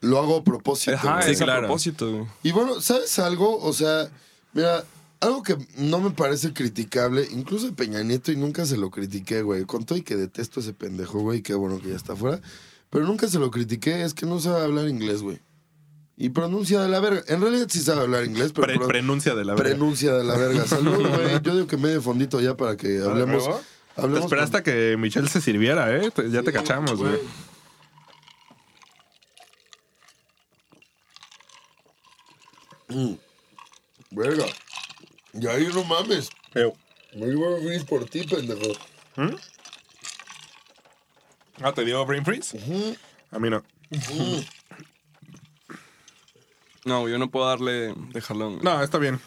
Lo 0.00 0.18
hago 0.18 0.36
a 0.36 0.44
propósito. 0.44 0.96
Ajá, 0.96 1.20
güey. 1.22 1.32
es 1.32 1.40
a 1.40 1.44
claro. 1.44 1.60
propósito, 1.62 2.10
güey. 2.12 2.24
Y 2.42 2.52
bueno, 2.52 2.80
¿sabes 2.82 3.18
algo? 3.18 3.58
O 3.58 3.72
sea, 3.72 4.08
mira, 4.52 4.84
algo 5.20 5.42
que 5.42 5.56
no 5.78 5.98
me 6.00 6.10
parece 6.10 6.52
criticable, 6.52 7.26
incluso 7.30 7.66
de 7.66 7.72
Peña 7.72 8.02
Nieto, 8.02 8.30
y 8.30 8.36
nunca 8.36 8.66
se 8.66 8.76
lo 8.76 8.90
critiqué, 8.90 9.40
güey. 9.42 9.64
Con 9.64 9.84
todo 9.84 9.98
y 9.98 10.02
que 10.02 10.14
detesto 10.16 10.60
a 10.60 10.62
ese 10.62 10.74
pendejo, 10.74 11.20
güey, 11.20 11.40
qué 11.42 11.54
bueno 11.54 11.80
que 11.80 11.88
ya 11.88 11.96
está 11.96 12.14
fuera. 12.14 12.40
Pero 12.90 13.06
nunca 13.06 13.26
se 13.28 13.38
lo 13.38 13.50
critiqué, 13.50 14.02
es 14.04 14.12
que 14.14 14.26
no 14.26 14.38
sabe 14.40 14.62
hablar 14.62 14.88
inglés, 14.88 15.22
güey. 15.22 15.40
Y 16.20 16.30
pronuncia 16.30 16.80
de 16.80 16.88
la 16.88 16.98
verga. 16.98 17.22
En 17.28 17.40
realidad 17.40 17.68
sí 17.70 17.78
sabe 17.78 18.00
hablar 18.02 18.24
inglés, 18.24 18.50
pero 18.52 18.66
Pre- 18.66 18.86
prenuncia 18.88 19.36
de 19.36 19.44
la 19.44 19.54
verga. 19.54 19.70
prenuncia 19.70 20.12
de 20.14 20.24
la 20.24 20.36
verga. 20.36 20.66
Salud, 20.66 20.96
güey. 21.06 21.40
Yo 21.42 21.54
digo 21.54 21.66
que 21.68 21.76
medio 21.76 22.02
fondito 22.02 22.40
ya 22.40 22.56
para 22.56 22.76
que 22.76 23.00
hablemos. 23.00 23.44
¿Luego? 23.46 23.60
Te 23.94 24.00
hablemos 24.02 24.24
esperaste 24.24 24.56
a 24.56 24.62
que 24.64 24.96
Michelle 24.98 25.28
se 25.28 25.40
sirviera, 25.40 25.96
¿eh? 25.96 26.10
Te- 26.10 26.28
Ya 26.30 26.42
te 26.42 26.52
con- 26.52 26.60
cachamos, 26.62 26.98
güey. 26.98 27.18
Mm. 32.88 33.14
Verga. 34.10 34.46
Y 35.34 35.46
ahí 35.46 35.68
no 35.72 35.84
mames. 35.84 36.30
Pero- 36.52 36.74
Me 37.14 37.26
iba 37.26 37.46
a 37.48 37.50
venir 37.60 37.86
por 37.86 38.04
ti, 38.04 38.22
pendejo. 38.24 38.72
Ah, 41.62 41.72
¿te 41.72 41.84
dio 41.84 42.04
brain 42.04 42.24
freeze? 42.24 42.56
A 43.30 43.38
mí 43.38 43.48
no. 43.50 43.62
No, 46.84 47.08
yo 47.08 47.18
no 47.18 47.30
puedo 47.30 47.46
darle 47.48 47.94
de 48.12 48.20
jalón. 48.20 48.54
güey. 48.58 48.64
No, 48.64 48.82
está 48.82 48.98
bien. 48.98 49.20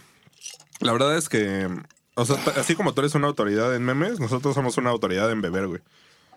La 0.80 0.92
verdad 0.94 1.16
es 1.18 1.30
que, 1.30 1.68
o 2.16 2.26
sea, 2.26 2.38
así 2.58 2.76
como 2.76 2.94
tú 2.94 3.02
eres 3.02 3.14
una 3.16 3.28
autoridad 3.28 3.76
en 3.76 3.84
memes, 3.84 4.20
nosotros 4.20 4.56
somos 4.56 4.78
una 4.78 4.90
autoridad 4.90 5.32
en 5.32 5.42
beber, 5.42 5.68
güey. 5.68 5.82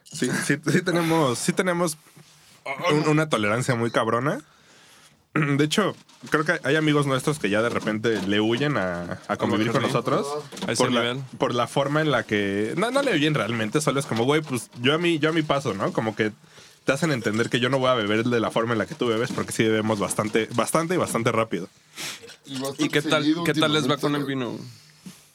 Sí, 0.05 0.29
sí, 0.45 0.57
sí 0.71 0.83
tenemos, 0.83 1.39
sí 1.39 1.53
tenemos 1.53 1.97
un- 2.93 3.09
una 3.09 3.29
tolerancia 3.29 3.75
muy 3.75 3.91
cabrona. 3.91 4.43
De 5.35 5.65
hecho, 5.65 5.97
creo 6.31 6.45
que 6.45 6.61
hay 6.63 6.77
amigos 6.77 7.07
nuestros 7.07 7.39
que 7.41 7.51
ya 7.51 7.61
de 7.63 7.69
repente 7.69 8.21
le 8.29 8.41
huyen 8.41 8.77
a, 8.77 9.19
a 9.27 9.37
convivir 9.37 9.73
con 9.73 9.83
nosotros 9.83 10.27
A 10.69 10.73
ese 10.73 10.77
por 10.83 10.93
la, 10.93 11.01
nivel. 11.01 11.23
por 11.39 11.55
la 11.55 11.67
forma 11.67 12.03
en 12.03 12.13
la 12.13 12.23
que... 12.23 12.73
No, 12.77 12.93
no 12.93 13.03
le 13.03 13.15
huyen 13.15 13.35
realmente, 13.35 13.81
solo 13.81 13.99
es 13.99 14.07
como, 14.07 14.25
güey, 14.25 14.43
pues 14.43 14.71
yo 14.81 14.95
a 14.95 14.99
mí, 14.99 15.19
yo 15.19 15.31
a 15.31 15.33
mi 15.33 15.43
paso, 15.43 15.75
¿no? 15.75 15.93
Como 15.93 16.15
que 16.15 16.31
te 16.85 16.93
hacen 16.93 17.11
entender 17.13 17.49
que 17.51 17.61
yo 17.61 17.69
no 17.71 17.79
voy 17.79 17.89
a 17.89 17.95
beber 17.95 18.25
de 18.25 18.41
la 18.41 18.51
forma 18.51 18.73
en 18.73 18.79
la 18.79 18.87
que 18.87 18.95
tú 18.95 19.07
bebes 19.07 19.31
porque 19.33 19.53
sí 19.53 19.63
bebemos 19.65 19.99
bastante, 19.99 20.49
bastante 20.55 20.95
y 20.95 20.99
bastante 20.99 21.33
rápido. 21.33 21.69
¿Y 22.79 22.89
qué 22.89 23.01
tal, 23.03 23.25
qué 23.45 23.55
tal 23.55 23.73
les 23.73 23.91
va 23.91 23.97
con 23.97 24.15
el 24.15 24.25
vino? 24.25 24.59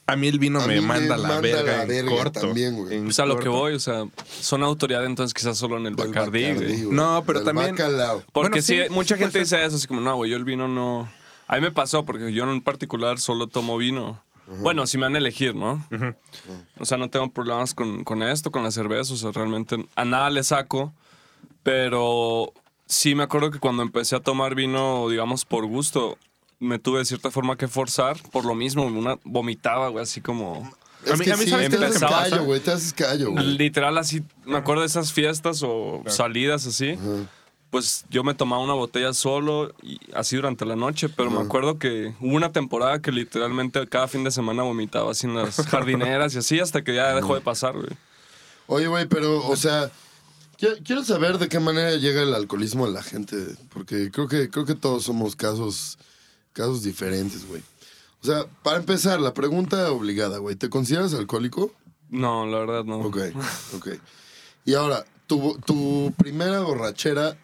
A 0.05 0.15
mí 0.15 0.27
el 0.27 0.39
vino 0.39 0.59
A 0.59 0.65
me 0.65 0.75
mí 0.75 0.81
me 0.81 0.87
manda 0.87 1.17
la 1.17 1.27
manda 1.27 1.41
verga, 1.41 1.63
la 1.77 1.81
en 1.83 1.87
verga 1.87 2.09
corto. 2.11 2.39
también, 2.41 2.75
güey. 2.75 2.95
en 2.97 3.03
Pues 3.05 3.19
a 3.19 3.25
lo 3.27 3.35
que 3.37 3.45
corto. 3.45 3.59
voy, 3.59 3.73
o 3.73 3.79
sea, 3.79 4.05
son 4.41 4.63
autoridad 4.63 5.05
entonces 5.05 5.35
quizás 5.35 5.55
solo 5.57 5.77
en 5.77 5.85
el 5.85 5.95
Bacardí, 5.95 6.41
Bacardí, 6.49 6.53
güey. 6.53 6.81
güey. 6.83 6.95
No, 6.95 7.23
pero 7.27 7.39
Del 7.39 7.45
también- 7.45 7.71
bacalao. 7.75 8.23
Porque 8.33 8.49
Bueno, 8.49 8.61
sí, 8.65 8.77
sí, 8.83 8.89
mucha 8.89 9.17
gente 9.17 9.37
dice 9.39 9.63
eso, 9.63 9.75
así 9.75 9.85
como, 9.87 10.01
no, 10.01 10.15
güey, 10.15 10.31
yo 10.31 10.37
el 10.37 10.45
vino 10.45 10.67
no... 10.67 11.11
A 11.47 11.55
mí 11.55 11.61
me 11.61 11.71
pasó 11.71 12.05
porque 12.05 12.31
yo 12.33 12.43
en 12.51 12.61
particular 12.61 13.19
solo 13.19 13.47
tomo 13.47 13.77
vino. 13.77 14.21
Bueno, 14.61 14.87
si 14.87 14.97
me 14.97 15.03
van 15.03 15.13
a 15.13 15.19
elegir, 15.19 15.53
¿no? 15.55 15.85
O 16.79 16.85
sea, 16.85 16.97
no 16.97 17.09
tengo 17.11 17.31
problemas 17.31 17.75
con, 17.75 18.03
con 18.03 18.23
esto, 18.23 18.49
con 18.51 18.63
la 18.63 18.71
cerveza, 18.71 19.13
o 19.13 19.17
sea, 19.17 19.31
realmente 19.31 19.87
a 19.95 20.05
nada 20.05 20.31
le 20.31 20.43
saco, 20.43 20.91
pero 21.69 22.51
sí 22.87 23.13
me 23.13 23.23
acuerdo 23.23 23.51
que 23.51 23.59
cuando 23.59 23.83
empecé 23.83 24.15
a 24.15 24.19
tomar 24.19 24.55
vino, 24.55 25.07
digamos, 25.07 25.45
por 25.45 25.65
gusto, 25.67 26.17
me 26.59 26.79
tuve 26.79 26.99
de 26.99 27.05
cierta 27.05 27.29
forma 27.29 27.57
que 27.57 27.67
forzar, 27.67 28.17
por 28.31 28.43
lo 28.43 28.55
mismo, 28.55 28.83
una 28.85 29.17
vomitaba, 29.23 29.89
güey, 29.89 30.01
así 30.03 30.19
como... 30.19 30.69
Es 31.05 31.11
A 31.11 31.15
mí- 31.15 31.23
que 31.25 31.31
a 31.31 31.37
mí, 31.37 31.43
sí, 31.45 31.51
¿sabes 31.51 31.69
te 31.69 31.75
es 31.75 31.81
lo 31.81 31.87
haces 31.87 32.01
callo, 32.01 32.43
güey. 32.43 32.59
Te 32.59 32.71
haces 32.71 32.91
callo, 32.93 33.31
güey. 33.31 33.45
Literal 33.57 33.97
así, 33.99 34.21
me 34.45 34.57
acuerdo 34.57 34.81
de 34.81 34.87
esas 34.87 35.13
fiestas 35.13 35.61
o 35.63 36.03
salidas 36.07 36.65
así. 36.65 36.97
Pues 37.69 38.03
yo 38.09 38.23
me 38.23 38.33
tomaba 38.33 38.61
una 38.63 38.73
botella 38.73 39.13
solo 39.13 39.71
y 39.83 39.99
así 40.13 40.35
durante 40.35 40.65
la 40.65 40.75
noche, 40.75 41.07
pero 41.07 41.29
me 41.29 41.39
acuerdo 41.39 41.77
que 41.77 42.13
hubo 42.19 42.35
una 42.35 42.51
temporada 42.51 42.99
que 42.99 43.11
literalmente 43.11 43.85
cada 43.87 44.07
fin 44.07 44.23
de 44.23 44.31
semana 44.31 44.63
vomitaba 44.63 45.11
así 45.11 45.27
en 45.27 45.35
las 45.35 45.55
jardineras 45.67 46.33
y 46.33 46.39
así 46.39 46.59
hasta 46.59 46.83
que 46.83 46.95
ya 46.95 47.13
dejó 47.15 47.35
de 47.35 47.41
pasar, 47.41 47.75
güey. 47.75 47.89
Oye, 48.65 48.87
güey, 48.87 49.05
pero, 49.05 49.45
o 49.47 49.55
sea, 49.55 49.89
quiero, 50.83 51.03
saber 51.03 51.37
de 51.37 51.47
qué 51.47 51.59
manera 51.59 51.95
llega 51.95 52.21
el 52.21 52.33
alcoholismo 52.33 52.85
a 52.85 52.89
la 52.89 53.03
gente, 53.03 53.37
porque 53.69 54.11
creo 54.11 54.27
que, 54.27 54.49
creo 54.49 54.65
que 54.65 54.75
todos 54.75 55.03
somos 55.03 55.35
casos, 55.35 55.97
casos 56.53 56.83
diferentes, 56.83 57.47
güey. 57.47 57.61
O 58.21 58.25
sea, 58.25 58.45
para 58.63 58.77
empezar, 58.77 59.21
la 59.21 59.33
pregunta 59.33 59.91
obligada, 59.91 60.39
güey, 60.39 60.55
¿te 60.55 60.69
consideras 60.69 61.13
alcohólico? 61.13 61.73
No, 62.09 62.45
la 62.45 62.59
verdad 62.59 62.83
no. 62.83 62.99
Ok, 62.99 63.17
ok. 63.75 63.89
Y 64.65 64.73
ahora, 64.73 65.05
tu, 65.27 65.57
tu 65.65 66.13
primera 66.17 66.59
borrachera 66.59 67.37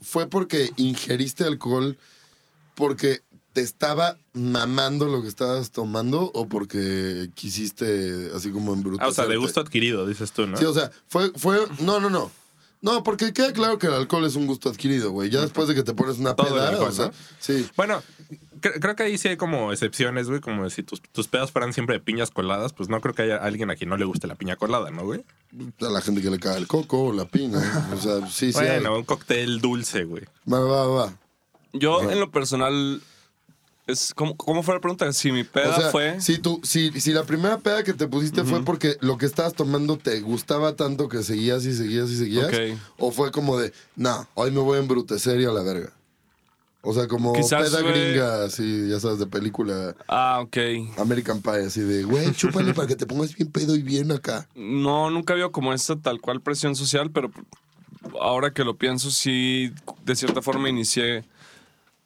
fue 0.00 0.28
porque 0.28 0.70
ingeriste 0.76 1.44
alcohol 1.44 1.98
porque 2.74 3.22
te 3.52 3.62
estaba 3.62 4.16
mamando 4.32 5.06
lo 5.06 5.22
que 5.22 5.28
estabas 5.28 5.72
tomando 5.72 6.30
o 6.34 6.46
porque 6.46 7.30
quisiste 7.34 8.30
así 8.34 8.50
como 8.52 8.76
Ah, 9.00 9.08
o 9.08 9.12
sea, 9.12 9.26
de 9.26 9.36
gusto 9.36 9.60
adquirido, 9.60 10.06
dices 10.06 10.30
tú, 10.32 10.46
¿no? 10.46 10.56
Sí, 10.56 10.64
o 10.64 10.72
sea, 10.72 10.90
fue, 11.08 11.32
fue, 11.34 11.58
no, 11.80 11.98
no, 11.98 12.08
no. 12.08 12.30
No, 12.82 13.02
porque 13.02 13.32
queda 13.32 13.52
claro 13.52 13.78
que 13.78 13.86
el 13.88 13.92
alcohol 13.94 14.24
es 14.24 14.36
un 14.36 14.46
gusto 14.46 14.70
adquirido, 14.70 15.10
güey. 15.10 15.28
Ya 15.30 15.40
después 15.42 15.68
de 15.68 15.74
que 15.74 15.82
te 15.82 15.92
pones 15.92 16.18
una 16.18 16.34
Todo 16.34 16.48
peda, 16.54 16.68
alcohol, 16.70 16.88
o 16.88 16.92
sea, 16.92 17.06
¿no? 17.06 17.12
sí. 17.38 17.68
Bueno, 17.76 18.02
cre- 18.62 18.80
creo 18.80 18.96
que 18.96 19.02
ahí 19.02 19.18
sí 19.18 19.28
hay 19.28 19.36
como 19.36 19.70
excepciones, 19.72 20.28
güey. 20.28 20.40
Como 20.40 20.68
si 20.70 20.82
tus, 20.82 21.02
tus 21.02 21.28
pedas 21.28 21.50
fueran 21.52 21.74
siempre 21.74 21.96
de 21.96 22.00
piñas 22.00 22.30
coladas, 22.30 22.72
pues 22.72 22.88
no 22.88 23.00
creo 23.02 23.14
que 23.14 23.22
haya 23.22 23.36
alguien 23.36 23.70
a 23.70 23.76
quien 23.76 23.90
no 23.90 23.98
le 23.98 24.06
guste 24.06 24.26
la 24.26 24.34
piña 24.34 24.56
colada, 24.56 24.90
¿no, 24.90 25.04
güey? 25.04 25.22
A 25.82 25.90
la 25.90 26.00
gente 26.00 26.22
que 26.22 26.30
le 26.30 26.38
cae 26.38 26.56
el 26.56 26.66
coco 26.66 27.04
o 27.08 27.12
la 27.12 27.26
piña. 27.26 27.60
O 27.94 28.00
sea, 28.00 28.26
sí, 28.28 28.50
sí. 28.52 28.58
hay. 28.58 28.80
bueno, 28.80 28.96
un 28.96 29.04
cóctel 29.04 29.60
dulce, 29.60 30.04
güey. 30.04 30.24
Va, 30.50 30.60
va, 30.60 30.86
va. 30.86 31.12
Yo 31.74 32.10
en 32.10 32.18
lo 32.18 32.30
personal 32.30 33.02
es 33.90 34.14
¿cómo, 34.14 34.36
cómo 34.36 34.62
fue 34.62 34.74
la 34.74 34.80
pregunta? 34.80 35.12
Si 35.12 35.30
mi 35.32 35.44
peda 35.44 35.76
o 35.76 35.80
sea, 35.80 35.90
fue 35.90 36.20
si, 36.20 36.38
tú, 36.38 36.60
si, 36.64 36.90
si 37.00 37.12
la 37.12 37.24
primera 37.24 37.58
peda 37.58 37.82
que 37.84 37.92
te 37.92 38.06
pusiste 38.08 38.44
fue 38.44 38.64
porque 38.64 38.96
lo 39.00 39.18
que 39.18 39.26
estabas 39.26 39.54
tomando 39.54 39.98
te 39.98 40.20
gustaba 40.20 40.76
tanto 40.76 41.08
que 41.08 41.22
seguías 41.22 41.64
y 41.64 41.74
seguías 41.74 42.10
y 42.10 42.16
seguías, 42.16 42.46
Ok. 42.46 42.78
o 42.98 43.10
fue 43.12 43.30
como 43.30 43.58
de, 43.58 43.72
nah, 43.96 44.24
hoy 44.34 44.50
me 44.50 44.60
voy 44.60 44.76
a 44.78 44.80
embrutecer 44.80 45.40
y 45.40 45.44
a 45.44 45.50
la 45.52 45.62
verga. 45.62 45.92
O 46.82 46.94
sea, 46.94 47.06
como 47.08 47.34
Quizás 47.34 47.62
peda 47.68 47.80
fue- 47.82 47.92
gringa, 47.92 48.44
así, 48.44 48.88
ya 48.88 48.98
sabes, 49.00 49.18
de 49.18 49.26
película 49.26 49.94
Ah, 50.08 50.40
ok. 50.42 50.56
American 50.96 51.42
Pie, 51.42 51.66
así 51.66 51.80
de, 51.82 52.04
güey, 52.04 52.32
chúpale 52.32 52.72
para 52.72 52.88
que 52.88 52.96
te 52.96 53.04
pongas 53.06 53.34
bien 53.34 53.50
pedo 53.52 53.76
y 53.76 53.82
bien 53.82 54.10
acá. 54.12 54.48
No, 54.54 55.10
nunca 55.10 55.34
había 55.34 55.50
como 55.50 55.74
esta 55.74 55.96
tal 55.96 56.22
cual 56.22 56.40
presión 56.40 56.74
social, 56.74 57.10
pero 57.10 57.30
ahora 58.18 58.52
que 58.52 58.64
lo 58.64 58.76
pienso, 58.76 59.10
sí, 59.10 59.72
de 60.04 60.16
cierta 60.16 60.40
forma 60.40 60.68
inicié 60.70 61.24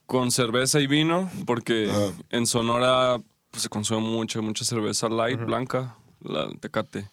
con 0.06 0.30
cerveza 0.30 0.80
y 0.80 0.86
vino, 0.86 1.30
porque 1.46 1.90
Ah. 1.90 2.12
en 2.30 2.46
Sonora 2.46 3.18
pues, 3.50 3.62
se 3.62 3.68
consume 3.68 4.00
mucha, 4.00 4.40
mucha 4.40 4.64
cerveza 4.64 5.08
light, 5.08 5.40
blanca, 5.40 5.96
la 6.22 6.48
tecate. 6.60 7.08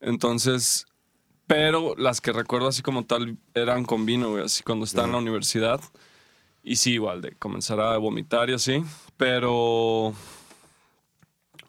Entonces, 0.00 0.86
pero 1.46 1.94
las 1.96 2.20
que 2.20 2.32
recuerdo 2.32 2.68
así 2.68 2.82
como 2.82 3.04
tal 3.04 3.36
eran 3.54 3.84
con 3.84 4.04
vino, 4.06 4.30
güey, 4.30 4.44
así 4.44 4.62
cuando 4.62 4.84
estaba 4.84 5.06
en 5.06 5.12
la 5.12 5.18
universidad. 5.18 5.80
Y 6.62 6.76
sí, 6.76 6.92
igual, 6.94 7.20
de 7.20 7.32
comenzar 7.36 7.78
a 7.80 7.96
vomitar 7.98 8.48
y 8.50 8.54
así. 8.54 8.82
Pero 9.16 10.14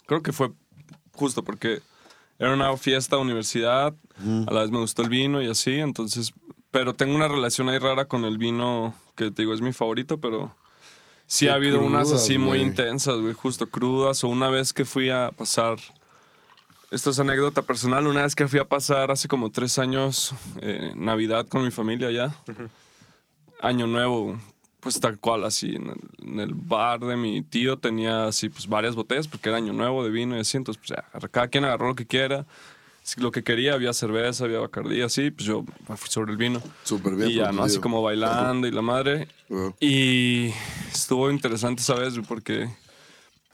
creo 0.05 0.21
que 0.23 0.31
fue 0.33 0.51
justo 1.13 1.43
porque 1.43 1.81
era 2.39 2.53
una 2.53 2.75
fiesta 2.77 3.17
universidad, 3.17 3.93
a 4.47 4.51
la 4.51 4.61
vez 4.61 4.71
me 4.71 4.79
gustó 4.79 5.01
el 5.01 5.09
vino 5.09 5.41
y 5.41 5.47
así, 5.49 5.75
entonces, 5.79 6.33
pero 6.71 6.93
tengo 6.93 7.15
una 7.15 7.27
relación 7.29 7.69
ahí 7.69 7.77
rara 7.77 8.05
con 8.05 8.25
el 8.25 8.37
vino 8.37 8.93
que 9.15 9.31
te 9.31 9.41
digo 9.41 9.53
es 9.53 9.61
mi 9.61 9.73
favorito, 9.73 10.19
pero 10.19 10.55
sí 11.27 11.45
Qué 11.45 11.51
ha 11.51 11.55
habido 11.55 11.79
unas 11.81 12.07
crudas, 12.07 12.23
así 12.23 12.37
muy 12.37 12.59
güey. 12.59 12.61
intensas, 12.61 13.19
güey, 13.19 13.33
justo 13.33 13.67
crudas, 13.67 14.23
o 14.23 14.27
una 14.27 14.49
vez 14.49 14.73
que 14.73 14.85
fui 14.85 15.09
a 15.09 15.31
pasar, 15.31 15.77
esto 16.91 17.09
es 17.09 17.19
anécdota 17.19 17.61
personal, 17.61 18.07
una 18.07 18.23
vez 18.23 18.35
que 18.35 18.47
fui 18.47 18.59
a 18.59 18.65
pasar 18.65 19.11
hace 19.11 19.27
como 19.27 19.49
tres 19.51 19.79
años 19.79 20.33
eh, 20.61 20.93
Navidad 20.95 21.47
con 21.47 21.63
mi 21.63 21.71
familia 21.71 22.11
ya, 22.11 22.35
Año 23.61 23.87
Nuevo, 23.87 24.37
pues 24.79 24.99
tal 24.99 25.17
cual, 25.17 25.45
así 25.45 25.75
en 25.75 25.87
el, 25.87 26.29
en 26.29 26.39
el 26.39 26.53
bar 26.53 26.99
de 26.99 27.15
mi 27.15 27.41
tío 27.41 27.77
tenía 27.77 28.27
así 28.27 28.49
pues 28.49 28.67
varias 28.67 28.95
botellas 28.95 29.27
porque 29.27 29.49
era 29.49 29.57
Año 29.57 29.73
Nuevo 29.73 30.03
de 30.03 30.11
vino 30.11 30.37
y 30.37 30.41
así, 30.41 30.57
entonces 30.57 30.83
pues 30.85 30.99
ya, 30.99 31.29
cada 31.29 31.47
quien 31.47 31.65
agarró 31.65 31.87
lo 31.87 31.95
que 31.95 32.05
quiera. 32.05 32.45
Lo 33.17 33.31
que 33.31 33.43
quería, 33.43 33.73
había 33.73 33.93
cerveza, 33.93 34.45
había 34.45 34.59
bacardí, 34.59 35.01
así, 35.01 35.31
pues 35.31 35.45
yo 35.45 35.63
me 35.87 35.95
fui 35.95 36.09
sobre 36.09 36.31
el 36.31 36.37
vino. 36.37 36.61
Súper 36.83 37.15
bien. 37.15 37.29
Y 37.29 37.35
ya, 37.35 37.51
¿no? 37.51 37.63
Así 37.63 37.79
como 37.79 38.01
bailando 38.01 38.67
y 38.67 38.71
la 38.71 38.81
madre. 38.81 39.27
Y 39.79 40.51
estuvo 40.91 41.29
interesante 41.29 41.81
esa 41.81 41.95
vez, 41.95 42.15
porque 42.27 42.67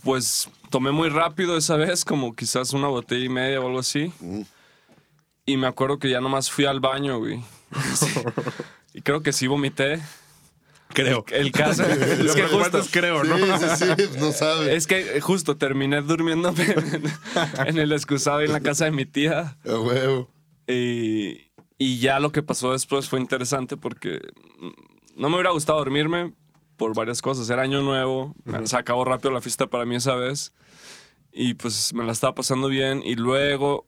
pues 0.04 0.50
tomé 0.70 0.92
muy 0.92 1.10
rápido 1.10 1.58
esa 1.58 1.76
vez, 1.76 2.06
como 2.06 2.36
quizás 2.36 2.74
una 2.74 2.88
botella 2.88 3.26
y 3.26 3.30
media 3.30 3.60
o 3.62 3.68
algo 3.68 3.80
así. 3.80 4.12
Y 5.46 5.58
me 5.58 5.68
acuerdo 5.68 6.00
que 6.00 6.10
ya 6.10 6.22
nomás 6.22 6.50
fui 6.50 6.66
al 6.66 6.80
baño, 6.80 7.20
güey. 7.20 7.44
Y 8.94 9.02
creo 9.02 9.22
que 9.22 9.32
sí 9.32 9.48
vomité. 9.48 10.02
Creo. 10.94 11.26
El 11.32 11.52
caso 11.52 11.84
es 11.86 12.34
que 12.34 12.44
justo, 12.44 12.80
es 12.80 12.90
creo, 12.90 13.24
¿no? 13.24 13.38
sí, 13.38 13.66
sí, 13.78 14.04
no 14.20 14.32
sabe. 14.32 14.76
es 14.76 14.88
que 14.88 15.18
eh, 15.18 15.22
justo 15.22 15.58
terminé 15.58 16.02
durmiéndome 16.02 16.64
en, 16.64 17.04
en 17.68 17.78
el 17.78 17.92
excusado 17.92 18.42
en 18.42 18.52
la 18.52 18.62
casa 18.62 18.86
de 18.86 18.92
mi 18.92 19.06
tía. 19.06 19.58
A 19.66 19.80
huevo. 19.80 20.30
Y, 20.68 21.52
y 21.78 22.00
ya 22.00 22.20
lo 22.20 22.32
que 22.32 22.44
pasó 22.44 22.74
después 22.74 23.10
fue 23.10 23.20
interesante 23.20 23.78
porque 23.78 24.20
no 25.16 25.30
me 25.30 25.36
hubiera 25.36 25.52
gustado 25.52 25.80
dormirme 25.80 26.34
por 26.78 26.96
varias 26.96 27.22
cosas. 27.22 27.50
Era 27.50 27.62
año 27.62 27.82
nuevo, 27.82 28.36
se 28.66 28.78
acabó 28.78 29.06
rápido 29.06 29.32
la 29.32 29.42
fiesta 29.42 29.68
para 29.68 29.86
mí 29.86 29.96
esa 29.96 30.16
vez. 30.16 30.54
Y 31.32 31.54
pues 31.54 31.94
me 31.94 32.04
la 32.04 32.12
estaba 32.12 32.36
pasando 32.36 32.68
bien. 32.68 33.02
Y 33.06 33.16
luego 33.16 33.86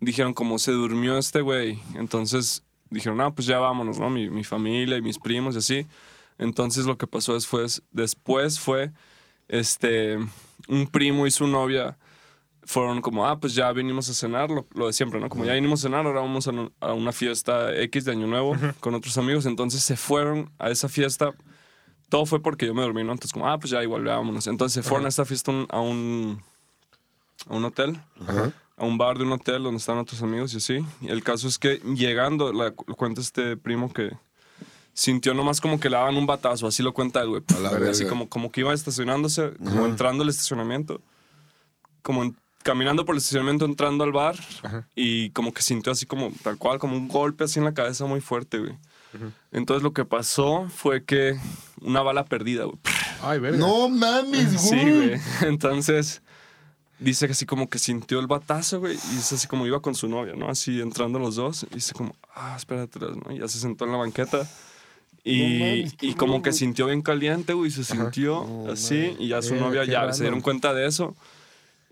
dijeron 0.00 0.34
como 0.34 0.58
se 0.58 0.72
durmió 0.72 1.18
este 1.18 1.40
güey. 1.40 1.80
Entonces 1.94 2.64
dijeron, 2.94 3.20
ah, 3.20 3.34
pues 3.34 3.46
ya 3.46 3.58
vámonos, 3.58 3.98
¿no? 3.98 4.08
Mi, 4.08 4.30
mi 4.30 4.44
familia 4.44 4.96
y 4.96 5.02
mis 5.02 5.18
primos 5.18 5.54
y 5.54 5.58
así. 5.58 5.86
Entonces 6.38 6.86
lo 6.86 6.96
que 6.96 7.06
pasó 7.06 7.34
después, 7.34 7.82
después 7.92 8.58
fue, 8.58 8.90
este, 9.48 10.16
un 10.68 10.86
primo 10.90 11.26
y 11.26 11.30
su 11.30 11.46
novia 11.46 11.96
fueron 12.66 13.02
como, 13.02 13.26
ah, 13.26 13.38
pues 13.38 13.54
ya 13.54 13.70
vinimos 13.72 14.08
a 14.08 14.14
cenar, 14.14 14.50
lo, 14.50 14.66
lo 14.74 14.86
de 14.86 14.92
siempre, 14.94 15.20
¿no? 15.20 15.28
Como 15.28 15.44
ya 15.44 15.52
vinimos 15.52 15.80
a 15.80 15.82
cenar, 15.82 16.06
ahora 16.06 16.20
vamos 16.22 16.48
a, 16.48 16.52
no- 16.52 16.72
a 16.80 16.94
una 16.94 17.12
fiesta 17.12 17.74
X 17.76 18.04
de 18.06 18.12
Año 18.12 18.26
Nuevo 18.26 18.56
con 18.80 18.94
otros 18.94 19.18
amigos. 19.18 19.44
Entonces 19.46 19.82
se 19.84 19.96
fueron 19.96 20.50
a 20.58 20.70
esa 20.70 20.88
fiesta. 20.88 21.34
Todo 22.08 22.24
fue 22.26 22.40
porque 22.40 22.66
yo 22.66 22.74
me 22.74 22.82
dormí, 22.82 23.04
¿no? 23.04 23.12
Entonces 23.12 23.32
como, 23.32 23.48
ah, 23.48 23.58
pues 23.58 23.70
ya 23.70 23.82
igual, 23.82 24.04
vámonos. 24.04 24.46
Entonces 24.46 24.82
se 24.82 24.88
fueron 24.88 25.04
a 25.06 25.08
esta 25.10 25.24
fiesta 25.26 25.50
un- 25.50 25.66
a 25.68 25.80
un, 25.80 26.42
a 27.50 27.54
un 27.54 27.64
hotel 27.66 28.00
Ajá. 28.26 28.52
A 28.76 28.84
un 28.84 28.98
bar 28.98 29.18
de 29.18 29.24
un 29.24 29.32
hotel 29.32 29.62
donde 29.62 29.78
estaban 29.78 30.00
otros 30.02 30.22
amigos 30.22 30.52
y 30.54 30.56
así. 30.58 30.78
Y 31.00 31.08
el 31.08 31.22
caso 31.22 31.46
es 31.48 31.58
que 31.58 31.76
llegando, 31.94 32.52
la, 32.52 32.66
lo 32.86 32.94
cuenta 32.96 33.20
este 33.20 33.56
primo 33.56 33.92
que 33.92 34.10
sintió 34.92 35.34
nomás 35.34 35.60
como 35.60 35.78
que 35.80 35.90
le 35.90 35.96
daban 35.96 36.16
un 36.16 36.26
batazo, 36.26 36.66
así 36.66 36.82
lo 36.82 36.92
cuenta 36.94 37.20
el 37.22 37.28
güey. 37.28 37.42
Así 37.88 38.06
como, 38.06 38.28
como 38.28 38.50
que 38.52 38.60
iba 38.60 38.72
estacionándose, 38.72 39.52
como 39.58 39.86
entrando 39.86 40.22
al 40.22 40.28
estacionamiento, 40.28 41.00
como 42.02 42.22
en- 42.24 42.36
caminando 42.62 43.04
por 43.04 43.14
el 43.14 43.18
estacionamiento, 43.18 43.64
entrando 43.66 44.04
al 44.04 44.12
bar 44.12 44.36
y 44.94 45.30
como 45.30 45.52
que 45.52 45.60
sintió 45.62 45.92
así 45.92 46.06
como 46.06 46.32
tal 46.42 46.56
cual, 46.58 46.78
como 46.78 46.96
un 46.96 47.08
golpe 47.08 47.44
así 47.44 47.58
en 47.58 47.64
la 47.66 47.74
cabeza 47.74 48.06
muy 48.06 48.20
fuerte, 48.20 48.58
güey. 48.58 48.76
Entonces 49.52 49.84
lo 49.84 49.92
que 49.92 50.04
pasó 50.04 50.68
fue 50.68 51.04
que 51.04 51.38
una 51.80 52.02
bala 52.02 52.24
perdida, 52.24 52.64
güey. 52.64 52.78
Ay, 53.22 53.38
verga. 53.38 53.58
No 53.58 53.88
mames, 53.88 54.60
Sí, 54.60 54.74
güey. 54.76 55.08
güey. 55.08 55.20
Entonces, 55.42 56.20
dice 56.98 57.26
que 57.26 57.32
así 57.32 57.46
como 57.46 57.68
que 57.68 57.78
sintió 57.78 58.18
el 58.20 58.26
batazo, 58.26 58.80
güey. 58.80 58.94
Y 59.14 59.18
es 59.18 59.32
así 59.32 59.46
como 59.46 59.66
iba 59.66 59.80
con 59.80 59.94
su 59.94 60.08
novia, 60.08 60.34
¿no? 60.36 60.48
Así 60.48 60.80
entrando 60.80 61.18
los 61.18 61.36
dos. 61.36 61.66
Y 61.70 61.74
dice 61.76 61.92
como, 61.94 62.14
ah, 62.34 62.54
espérate, 62.56 62.98
¿no? 63.00 63.32
Y 63.32 63.38
ya 63.40 63.48
se 63.48 63.58
sentó 63.58 63.84
en 63.84 63.92
la 63.92 63.98
banqueta. 63.98 64.48
Y, 65.26 65.84
No 65.84 65.90
y 66.02 66.14
como 66.14 66.42
que 66.42 66.52
sintió 66.52 66.86
bien 66.86 67.00
caliente, 67.02 67.52
güey. 67.54 67.70
Se 67.70 67.82
sintió 67.84 68.70
así. 68.70 69.16
Y 69.18 69.28
ya 69.28 69.40
su 69.42 69.54
Eh, 69.54 69.60
novia 69.60 69.84
ya 69.84 70.00
raro. 70.02 70.12
se 70.12 70.22
dieron 70.24 70.40
cuenta 70.40 70.74
de 70.74 70.86
eso. 70.86 71.16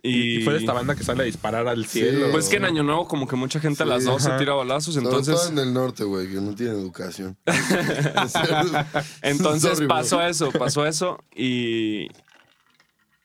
Y, 0.05 0.39
Y 0.41 0.43
fue 0.43 0.55
de 0.55 0.59
esta 0.59 0.73
banda 0.73 0.97
que 0.97 1.05
sale 1.05 1.23
a 1.23 1.27
disparar 1.27 1.69
al 1.69 1.87
Sí. 1.87 2.01
cielo. 2.01 2.27
Pues 2.33 2.49
que 2.49 2.57
en 2.57 2.65
Año 2.65 2.83
Nuevo 2.83 3.07
como 3.07 3.29
que 3.29 3.37
mucha 3.37 3.61
gente 3.61 3.85
a 3.85 3.87
las 3.87 4.05
dos 4.05 4.23
se 4.25 4.31
tira 4.33 4.53
balazos. 4.53 4.95
Sobre 4.95 5.07
Entonces... 5.07 5.35
todo 5.37 5.49
en 5.51 5.59
el 5.59 5.73
norte, 5.73 6.03
güey, 6.05 6.29
que 6.29 6.41
no 6.41 6.55
tiene 6.57 6.73
educación. 6.73 7.37
Entonces 9.23 9.71
Sorry, 9.73 9.87
bro. 9.87 9.89
pasó 9.89 10.23
eso, 10.23 10.51
pasó 10.53 10.87
eso 10.87 11.19
y. 11.35 12.09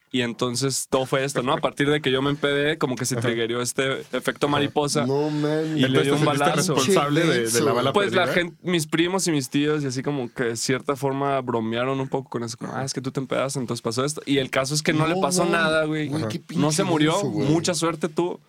Y 0.10 0.22
entonces 0.22 0.88
todo 0.90 1.06
fue 1.06 1.26
esto, 1.26 1.44
¿no? 1.44 1.52
A 1.52 1.58
partir 1.58 1.90
de 1.90 2.00
que 2.02 2.12
yo 2.12 2.22
me 2.22 2.30
empedé, 2.30 2.78
como 2.78 2.96
que 2.96 3.04
se 3.06 3.18
triggerió 3.18 3.62
este 3.62 4.02
efecto 4.14 4.48
mariposa. 4.48 5.06
No 5.06 5.30
mames. 5.30 5.76
Y 5.78 5.82
le 5.82 6.02
dio 6.04 6.14
un 6.16 6.20
¿Te 6.22 6.26
sentiste 6.26 6.44
balazo. 6.46 6.76
responsable 6.76 7.26
de, 7.26 7.50
de 7.52 7.62
la 7.62 7.74
bala 7.74 7.92
Pues 7.94 8.14
la 8.14 8.24
perdida? 8.26 8.34
gente, 8.34 8.58
mis 8.64 8.88
primos 8.88 9.28
y 9.28 9.32
mis 9.32 9.50
tíos, 9.50 9.84
y 9.84 9.88
así 9.88 10.04
como 10.04 10.32
que 10.34 10.44
de 10.46 10.56
cierta 10.56 10.96
forma 10.96 11.42
bromearon 11.42 12.00
un 12.00 12.08
poco 12.08 12.30
con 12.30 12.44
eso. 12.46 12.58
Como, 12.58 12.74
ah, 12.74 12.86
es 12.86 12.94
que 12.94 13.02
tú 13.02 13.12
te 13.12 13.20
empedaste, 13.20 13.60
entonces 13.60 13.82
pasó 13.82 14.06
esto. 14.06 14.22
Y 14.26 14.38
el 14.38 14.50
caso 14.50 14.74
es 14.76 14.82
que 14.82 14.94
no, 14.94 15.06
No, 15.08 15.14
le 15.14 15.22
pasó 15.22 15.44
nada, 15.44 15.84
güey. 15.84 16.10
No 16.56 16.72
se 16.72 16.86
murió. 16.86 17.22
Mucha 17.26 17.74
suerte 17.74 18.08
tuvo. 18.08 18.40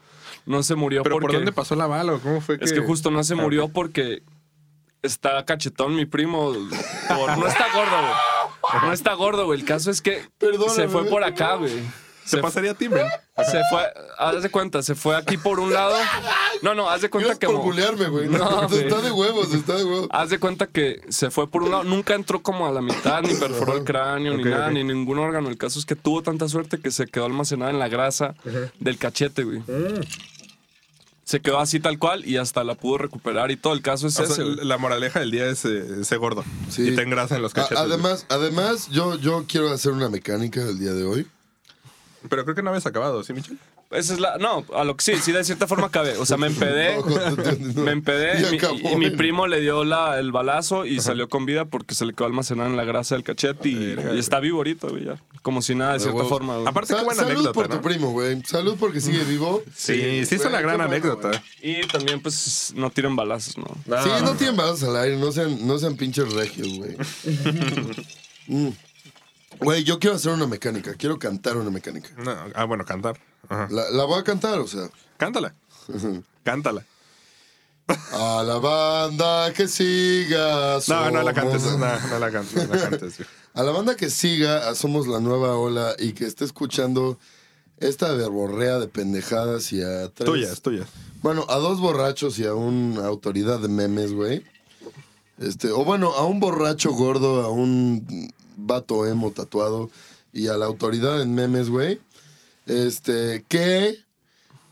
No 0.46 0.62
se 0.62 0.76
murió 0.76 1.02
¿Pero 1.02 1.16
porque. 1.16 1.26
por 1.26 1.34
dónde 1.34 1.52
pasó 1.52 1.74
la 1.74 1.88
bala? 1.88 2.14
o 2.14 2.20
¿Cómo 2.20 2.40
fue 2.40 2.58
que...? 2.58 2.64
Es 2.64 2.72
que 2.72 2.80
justo 2.80 3.10
no 3.10 3.22
se 3.24 3.34
Ah, 3.34 3.36
murió 3.36 3.68
porque 3.68 4.22
está 5.02 5.44
cachetón 5.44 5.94
mi 5.96 6.06
primo. 6.06 6.52
por- 7.08 7.36
no 7.36 7.46
está 7.48 7.66
gordo, 7.74 7.90
güey. 8.00 8.12
No 8.82 8.92
está 8.92 9.14
gordo, 9.14 9.46
güey. 9.46 9.60
El 9.60 9.66
caso 9.66 9.90
es 9.90 10.02
que 10.02 10.22
Perdóname. 10.38 10.74
se 10.74 10.88
fue 10.88 11.04
por 11.06 11.24
acá, 11.24 11.54
güey. 11.54 11.72
Se 12.24 12.36
Se, 12.36 12.42
pasaría 12.42 12.72
a 12.72 12.74
ti, 12.74 12.88
se 12.90 13.62
fue, 13.70 13.82
haz 14.18 14.42
de 14.42 14.50
cuenta, 14.50 14.82
se 14.82 14.94
fue 14.94 15.16
aquí 15.16 15.38
por 15.38 15.58
un 15.60 15.72
lado. 15.72 15.96
No, 16.60 16.74
no, 16.74 16.90
haz 16.90 17.00
de 17.00 17.08
cuenta 17.08 17.38
que. 17.38 17.46
por 17.46 17.62
bulearme, 17.62 18.06
güey. 18.08 18.28
No, 18.28 18.66
está 18.70 19.00
de 19.00 19.10
huevos, 19.10 19.54
está 19.54 19.76
de 19.76 19.84
huevos. 19.84 20.08
Haz 20.12 20.28
de 20.28 20.38
cuenta 20.38 20.66
que 20.66 21.00
se 21.08 21.30
fue 21.30 21.48
por 21.48 21.62
un 21.62 21.70
lado, 21.70 21.84
nunca 21.84 22.14
entró 22.14 22.42
como 22.42 22.66
a 22.66 22.70
la 22.70 22.82
mitad, 22.82 23.22
ni 23.22 23.32
perforó 23.32 23.78
el 23.78 23.84
cráneo, 23.84 24.36
ni 24.36 24.44
nada, 24.44 24.70
ni 24.70 24.84
ningún 24.84 25.18
órgano. 25.18 25.48
El 25.48 25.56
caso 25.56 25.78
es 25.78 25.86
que 25.86 25.96
tuvo 25.96 26.22
tanta 26.22 26.48
suerte 26.48 26.78
que 26.78 26.90
se 26.90 27.06
quedó 27.06 27.24
almacenada 27.24 27.70
en 27.70 27.78
la 27.78 27.88
grasa 27.88 28.34
del 28.78 28.98
cachete, 28.98 29.44
güey. 29.44 29.60
Mm. 29.60 30.00
Se 31.28 31.40
quedó 31.40 31.58
así 31.58 31.78
tal 31.78 31.98
cual 31.98 32.24
y 32.24 32.38
hasta 32.38 32.64
la 32.64 32.74
pudo 32.74 32.96
recuperar 32.96 33.50
y 33.50 33.58
todo. 33.58 33.74
El 33.74 33.82
caso 33.82 34.06
es 34.06 34.18
O 34.18 34.22
ese. 34.22 34.42
la 34.64 34.78
moraleja 34.78 35.20
del 35.20 35.30
día 35.30 35.44
es 35.44 35.62
eh, 35.66 36.02
ser 36.02 36.18
gordo. 36.20 36.42
Sí. 36.70 36.88
Y 36.88 36.96
ten 36.96 37.10
grasa 37.10 37.36
en 37.36 37.42
los 37.42 37.52
cachetes. 37.52 37.76
güey. 37.76 37.92
además, 37.92 38.24
además 38.30 38.88
yo, 38.88 39.14
yo 39.18 39.44
quiero 39.46 39.70
hacer 39.70 39.92
una 39.92 40.08
mecánica 40.08 40.62
el 40.62 40.78
día 40.78 40.94
de 40.94 41.04
hoy. 41.04 41.26
Pero 42.30 42.44
creo 42.44 42.54
que 42.54 42.62
no 42.62 42.70
habías 42.70 42.86
acabado, 42.86 43.22
¿sí, 43.24 43.34
Michel? 43.34 43.58
Esa 43.90 44.12
es 44.14 44.20
la. 44.20 44.36
No, 44.36 44.66
a 44.74 44.84
lo 44.84 44.96
que 44.96 45.02
sí, 45.04 45.16
sí, 45.16 45.32
de 45.32 45.42
cierta 45.44 45.66
forma 45.66 45.90
cabe. 45.90 46.16
O 46.18 46.26
sea, 46.26 46.36
me 46.36 46.46
empedé. 46.48 46.96
No, 47.74 47.82
Me 47.82 47.92
empedé 47.92 48.46
y 48.46 48.50
mi, 48.50 48.56
acabó, 48.58 48.76
y 48.76 48.96
mi 48.96 49.10
primo 49.10 49.46
le 49.46 49.60
dio 49.60 49.84
la, 49.84 50.18
el 50.18 50.30
balazo 50.32 50.84
y 50.84 51.00
salió 51.00 51.28
con 51.28 51.46
vida 51.46 51.64
porque 51.64 51.94
se 51.94 52.04
le 52.04 52.12
quedó 52.12 52.26
almacenada 52.26 52.68
en 52.68 52.76
la 52.76 52.84
grasa 52.84 53.14
del 53.14 53.24
cachete 53.24 53.68
y, 53.68 53.96
está 54.18 54.40
vivo 54.40 54.58
ahorita, 54.58 54.88
güey, 54.88 55.04
ya. 55.06 55.22
Como 55.42 55.62
si 55.62 55.74
nada, 55.74 55.94
de 55.94 56.00
cierta 56.00 56.16
huevos. 56.16 56.28
forma. 56.30 56.56
güey. 56.56 56.66
Aparte, 56.68 56.92
qué 56.92 56.98
Sa- 56.98 57.04
buena 57.04 57.22
salud 57.22 57.30
anécdota, 57.32 57.52
por 57.54 57.68
¿no? 57.70 57.76
tu 57.76 57.82
primo, 57.82 58.10
güey. 58.12 58.42
Salud 58.42 58.76
porque 58.78 59.00
sigue 59.00 59.24
vivo. 59.24 59.62
Sí, 59.74 60.24
sí, 60.26 60.34
es 60.34 60.42
güey, 60.42 60.48
una 60.48 60.60
gran 60.60 60.76
qué 60.76 60.76
bueno, 60.76 60.84
anécdota. 60.84 61.42
Y 61.62 61.80
también, 61.86 62.20
pues, 62.20 62.72
no 62.76 62.90
tiren 62.90 63.16
balazos, 63.16 63.56
¿no? 63.56 63.66
Sí, 64.02 64.10
no 64.22 64.34
tienen 64.34 64.56
balas 64.56 64.82
al 64.82 64.96
aire, 64.96 65.16
no 65.16 65.32
sean, 65.32 65.66
no 65.66 65.78
sean 65.78 65.96
pinches 65.96 66.32
regios, 66.32 66.68
güey. 66.76 66.96
Mm. 68.50 68.70
Güey, 69.60 69.84
yo 69.84 69.98
quiero 69.98 70.16
hacer 70.16 70.32
una 70.32 70.46
mecánica, 70.46 70.94
quiero 70.94 71.18
cantar 71.18 71.58
una 71.58 71.70
mecánica. 71.70 72.08
No, 72.16 72.34
ah, 72.54 72.64
bueno, 72.64 72.84
cantar. 72.86 73.18
Ajá. 73.48 73.68
La, 73.70 73.90
la 73.90 74.04
voy 74.04 74.18
a 74.20 74.24
cantar, 74.24 74.58
o 74.58 74.66
sea. 74.66 74.88
Cántala. 75.16 75.54
Cántala. 76.44 76.84
A 78.12 78.42
la 78.44 78.58
banda 78.58 79.52
que 79.54 79.66
siga. 79.66 80.78
No, 80.88 81.10
no 81.10 81.22
la 81.22 81.32
cantes. 81.32 81.62
No, 81.64 81.78
no 82.10 82.18
la 82.18 82.30
cantes. 82.30 82.68
No 82.68 82.74
la 82.74 82.80
cantes. 82.90 83.16
güey. 83.18 83.28
A 83.54 83.62
la 83.62 83.72
banda 83.72 83.96
que 83.96 84.10
siga, 84.10 84.74
Somos 84.74 85.06
la 85.06 85.20
Nueva 85.20 85.56
Ola 85.56 85.94
y 85.98 86.12
que 86.12 86.26
esté 86.26 86.44
escuchando 86.44 87.18
esta 87.78 88.12
verborrea 88.12 88.78
de 88.78 88.88
pendejadas 88.88 89.72
y 89.72 89.82
a 89.82 90.08
tres. 90.10 90.26
Tuyas, 90.26 90.60
tuyas. 90.60 90.88
Bueno, 91.22 91.46
a 91.48 91.56
dos 91.56 91.80
borrachos 91.80 92.38
y 92.38 92.46
a 92.46 92.54
una 92.54 93.06
autoridad 93.06 93.58
de 93.58 93.68
memes, 93.68 94.12
güey. 94.12 94.44
Este, 95.38 95.70
o 95.70 95.84
bueno, 95.84 96.12
a 96.12 96.24
un 96.26 96.40
borracho 96.40 96.92
gordo, 96.92 97.42
a 97.42 97.50
un 97.50 98.32
vato 98.56 99.06
emo 99.06 99.30
tatuado 99.30 99.90
y 100.32 100.48
a 100.48 100.56
la 100.56 100.66
autoridad 100.66 101.22
en 101.22 101.34
memes, 101.34 101.70
güey. 101.70 102.00
Este, 102.68 103.44
que 103.48 103.96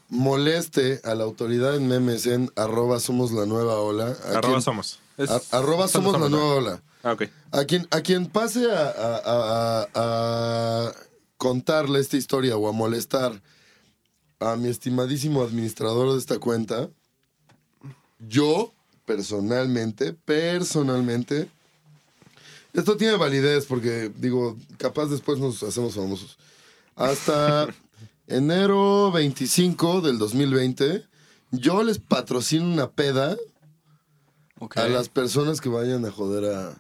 moleste 0.09 1.01
a 1.05 1.15
la 1.15 1.25
autoridad 1.25 1.75
en 1.77 1.89
memes 1.89 2.27
en 2.27 2.51
arroba 2.57 3.01
somos 3.01 3.33
la 3.33 3.47
nueva 3.47 3.81
ola. 3.81 4.17
A 4.27 4.39
Arroba 4.39 4.41
quien- 4.41 4.63
somos. 4.63 4.99
Es- 5.17 5.31
a- 5.31 5.41
arroba 5.59 5.89
somos 5.89 6.19
la 6.21 6.29
nueva 6.29 6.55
ola. 6.55 6.83
Ah. 7.03 7.17
A 7.53 7.65
quien, 7.65 7.87
a 7.91 8.01
quien 8.03 8.27
pase 8.27 8.71
a, 8.71 8.83
a- 8.89 9.23
a- 9.25 9.83
a- 9.83 10.89
a 10.89 10.93
contarle 11.37 12.01
esta 12.01 12.17
historia 12.17 12.57
o 12.57 12.69
a 12.69 12.73
molestar 12.73 13.41
a 14.41 14.57
mi 14.57 14.69
estimadísimo 14.69 15.43
administrador 15.43 16.13
de 16.13 16.19
esta 16.19 16.39
cuenta, 16.39 16.89
yo 18.19 18.73
personalmente, 19.05 20.13
personalmente, 20.13 21.49
esto 22.75 22.97
tiene 22.97 23.17
validez 23.17 23.67
porque, 23.67 24.11
digo, 24.19 24.57
capaz 24.79 25.07
después 25.07 25.39
nos 25.39 25.63
hacemos 25.63 25.95
famosos. 25.95 26.37
Hasta 26.97 27.69
enero 28.29 29.11
25 29.13 30.01
del 30.01 30.19
2020, 30.19 31.05
yo 31.53 31.83
les 31.83 31.99
patrocino 31.99 32.65
una 32.67 32.91
peda 32.91 33.37
a 34.75 34.89
las 34.89 35.09
personas 35.09 35.61
que 35.61 35.69
vayan 35.69 36.05
a 36.05 36.11
joder 36.11 36.55
a, 36.55 36.71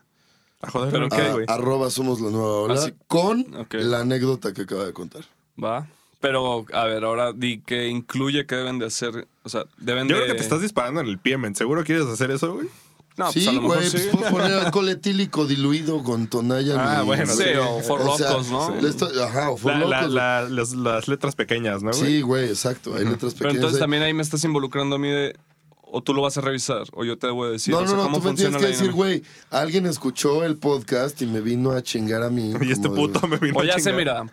A 0.62 0.70
joder, 0.70 0.90
Pero 0.90 1.02
¿no? 1.04 1.08
¿qué, 1.10 1.16
¿Qué, 1.16 1.22
a- 1.28 1.32
güey? 1.34 1.46
arroba 1.48 1.90
somos 1.90 2.20
la 2.20 2.30
nueva 2.30 2.56
ola 2.62 2.74
Así- 2.74 2.94
con 3.06 3.46
la 3.70 4.00
anécdota 4.00 4.52
que 4.52 4.62
acaba 4.62 4.84
de 4.86 4.92
contar. 4.92 5.24
Va. 5.62 5.86
Pero, 6.20 6.64
a 6.72 6.84
ver, 6.86 7.04
ahora 7.04 7.32
di 7.34 7.60
que 7.60 7.88
incluye 7.88 8.46
que 8.46 8.54
deben 8.56 8.78
de 8.78 8.86
hacer. 8.86 9.28
O 9.44 9.48
sea, 9.50 9.66
deben 9.76 10.08
Yo 10.08 10.16
de. 10.16 10.22
creo 10.22 10.32
que 10.32 10.38
te 10.38 10.42
estás 10.44 10.62
disparando 10.62 11.00
en 11.02 11.08
el 11.08 11.18
pie, 11.18 11.36
men. 11.36 11.54
¿Seguro 11.54 11.84
quieres 11.84 12.06
hacer 12.06 12.30
eso, 12.30 12.54
güey? 12.54 12.68
No, 13.16 13.32
sí, 13.32 13.40
pues 13.44 13.54
lo 13.54 13.62
mejor 13.62 13.76
güey, 13.78 13.90
sí. 13.90 14.08
pues 14.12 14.30
poner 14.30 14.52
alcohol 14.52 14.88
etílico 14.90 15.46
diluido 15.46 16.02
con 16.02 16.26
tonalla. 16.26 16.74
Ah, 16.78 17.00
y- 17.02 17.06
bueno, 17.06 17.26
Sí, 17.32 17.44
sí. 17.44 17.48
o 17.58 17.80
for 17.80 18.02
O 18.02 18.16
sea, 18.18 18.30
locos, 18.32 18.50
¿no? 18.50 18.74
le 18.80 18.88
estoy- 18.90 19.18
ajá, 19.20 19.50
o 19.50 19.56
for 19.56 19.72
La- 19.72 19.78
la- 19.86 20.00
locos. 20.02 20.14
la- 20.14 20.48
las, 20.50 20.72
las 20.72 21.08
letras 21.08 21.34
pequeñas, 21.34 21.82
¿no, 21.82 21.92
güey? 21.92 22.02
sí, 22.04 22.20
güey, 22.20 22.44
exacto. 22.48 22.94
Hay 22.94 23.04
letras 23.04 23.32
Pero 23.32 23.48
pequeñas. 23.48 23.54
entonces 23.54 23.76
ahí. 23.76 23.80
también 23.80 24.02
ahí 24.02 24.12
me 24.12 24.22
estás 24.22 24.44
involucrando 24.44 24.96
a 24.96 24.98
mí 24.98 25.08
de. 25.08 25.34
O 25.88 26.02
tú 26.02 26.12
lo 26.12 26.20
vas 26.20 26.36
a 26.36 26.40
revisar, 26.42 26.82
o 26.92 27.04
yo 27.04 27.16
te 27.16 27.28
voy 27.28 27.48
a 27.48 27.52
decir. 27.52 27.72
no, 27.72 27.78
o 27.78 27.82
no, 27.82 27.86
sea, 27.88 27.96
no, 27.96 28.02
¿cómo 28.02 28.18
tú 28.20 28.24
me 28.28 28.34
tienes 28.34 28.56
que 28.60 28.66
decir, 28.66 28.92
güey, 28.92 29.22
alguien 29.50 29.86
escuchó 29.86 30.44
el 30.44 30.56
podcast 30.56 31.22
y 31.22 31.26
me 31.26 31.40
vino 31.40 31.70
a 31.70 31.82
chingar 31.82 32.22
a 32.22 32.28
mí. 32.28 32.52
Y 32.60 32.72
este 32.72 32.88
de- 32.88 32.94
puto 32.94 33.26
me 33.28 33.38
vino 33.38 33.56
O 33.56 33.62
a 33.62 33.64
ya 33.64 33.74
sé, 33.74 33.90
chingar. 33.90 33.96
mira. 33.96 34.24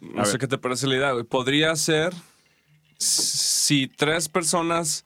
No 0.00 0.22
A 0.22 0.24
sé 0.26 0.32
ver. 0.32 0.40
qué 0.42 0.46
te 0.46 0.58
parece 0.58 0.86
la 0.86 0.94
idea, 0.96 1.12
güey. 1.12 1.24
Podría 1.24 1.74
ser 1.74 2.12
si 2.98 3.88
tres 3.88 4.28
personas, 4.28 5.04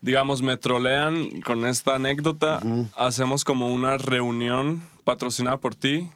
digamos, 0.00 0.42
me 0.42 0.56
trolean 0.56 1.40
con 1.42 1.66
esta 1.66 1.94
anécdota, 1.96 2.60
hacemos 2.96 3.44
como 3.44 3.68
una 3.72 3.98
reunión 3.98 4.82
patrocinada 5.04 5.56
por 5.58 5.74
ti. 5.74 6.08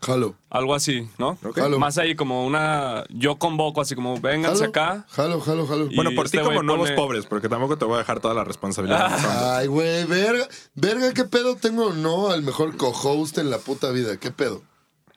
Jalo. 0.00 0.36
Algo 0.48 0.76
así, 0.76 1.08
¿no? 1.18 1.36
Jalo. 1.56 1.78
Más 1.80 1.98
ahí 1.98 2.14
como 2.14 2.46
una... 2.46 3.02
Yo 3.10 3.34
convoco 3.36 3.80
así 3.80 3.96
como, 3.96 4.20
vénganse 4.20 4.58
Jalo, 4.66 4.70
acá. 4.70 5.06
Jalo, 5.08 5.40
jalo, 5.40 5.66
jalo. 5.66 5.88
Bueno, 5.92 6.12
por 6.14 6.26
este 6.26 6.38
ti 6.38 6.44
como 6.44 6.54
güey 6.54 6.66
nuevos 6.66 6.90
pone- 6.90 6.96
pobres, 6.96 7.26
porque 7.26 7.48
tampoco 7.48 7.76
te 7.78 7.84
voy 7.84 7.96
a 7.96 7.98
dejar 7.98 8.20
toda 8.20 8.32
la 8.32 8.44
responsabilidad. 8.44 9.08
Ay, 9.56 9.66
güey, 9.66 10.04
verga, 10.04 10.46
verga, 10.76 11.12
¿qué 11.14 11.24
pedo 11.24 11.56
tengo 11.56 11.86
o 11.88 11.92
no 11.92 12.28
al 12.30 12.42
mejor 12.42 12.76
co-host 12.76 13.38
en 13.38 13.50
la 13.50 13.58
puta 13.58 13.90
vida? 13.90 14.16
¿Qué 14.18 14.30
pedo? 14.30 14.62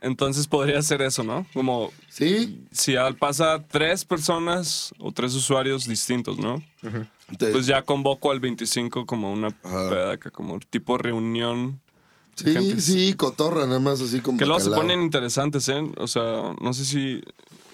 Entonces 0.04 0.48
podría 0.48 0.82
ser 0.82 1.04
eso, 1.04 1.24
¿no? 1.24 1.46
Como 1.54 1.92
¿Sí? 2.10 2.66
si 2.72 2.96
al- 2.96 3.18
pasa 3.18 3.64
tres 3.70 4.04
personas 4.04 4.96
o 4.98 5.12
tres 5.12 5.36
usuarios 5.36 5.86
distintos, 5.88 6.40
¿no? 6.40 6.64
Pues 7.40 7.66
ya 7.66 7.82
convoco 7.84 8.32
al 8.32 8.40
25 8.40 9.06
como 9.06 9.32
una 9.32 9.48
Ajá. 9.64 9.90
peda, 9.90 10.18
que 10.18 10.32
como 10.32 10.60
tipo 10.60 10.98
reunión. 10.98 11.80
sí, 12.36 12.52
gente- 12.54 12.82
sí, 12.82 13.14
cotorra, 13.14 13.66
nada 13.68 13.80
más 13.80 14.02
así 14.02 14.20
como 14.22 14.38
Que 14.38 14.46
luego 14.46 14.60
se 14.60 14.70
ponen 14.72 15.02
interesantes, 15.02 15.68
¿eh? 15.70 15.82
O 15.98 16.08
sea, 16.08 16.56
no 16.60 16.74
sé 16.74 16.86
si 16.86 17.22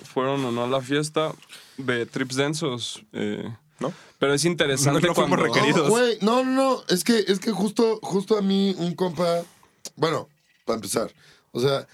fueron 0.03 0.43
o 0.45 0.51
no 0.51 0.63
a 0.63 0.67
la 0.67 0.81
fiesta 0.81 1.33
de 1.77 2.05
Trips 2.05 2.35
Densos. 2.35 3.03
eh, 3.13 3.43
¿No? 3.79 3.93
Pero 4.17 4.33
es 4.33 4.43
interesante 4.45 5.01
No- 5.01 5.07
no 5.09 5.13
fuimos 5.13 5.37
cuando... 5.39 5.53
requeridos. 5.53 5.83
No, 5.87 5.89
güey, 5.91 6.17
no, 6.21 6.43
no, 6.43 6.51
no, 6.51 6.83
es 6.89 7.03
que, 7.03 7.23
es 7.27 7.39
que 7.39 7.51
justo, 7.51 7.99
justo 8.01 8.35
a 8.37 8.41
mí 8.41 8.73
un 8.79 8.95
compa, 8.95 9.43
bueno, 9.95 10.27
para 10.65 10.75
empezar, 10.77 11.11
o 11.51 11.59
sea, 11.59 11.87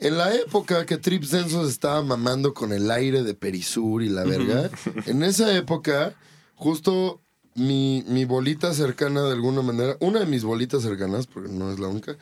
en 0.00 0.18
la 0.18 0.34
época 0.34 0.84
que 0.84 0.98
Trips 0.98 1.30
Densos 1.30 1.68
estaba 1.70 2.02
mamando 2.02 2.52
con 2.52 2.72
el 2.72 2.90
aire 2.90 3.22
de 3.22 3.34
Perisur 3.34 4.02
y 4.02 4.08
la 4.08 4.24
verga, 4.24 4.68
en 5.06 5.22
esa 5.22 5.56
época, 5.56 6.16
justo 6.56 7.20
mi, 7.54 8.04
mi 8.06 8.24
bolita 8.24 8.72
cercana 8.74 9.22
de 9.22 9.32
alguna 9.32 9.62
manera, 9.62 9.96
una 10.00 10.20
de 10.20 10.26
mis 10.26 10.44
bolitas 10.44 10.82
cercanas, 10.82 11.26
porque 11.26 11.50
no 11.50 11.72
es 11.72 11.78
la 11.78 11.88
única, 11.88 12.16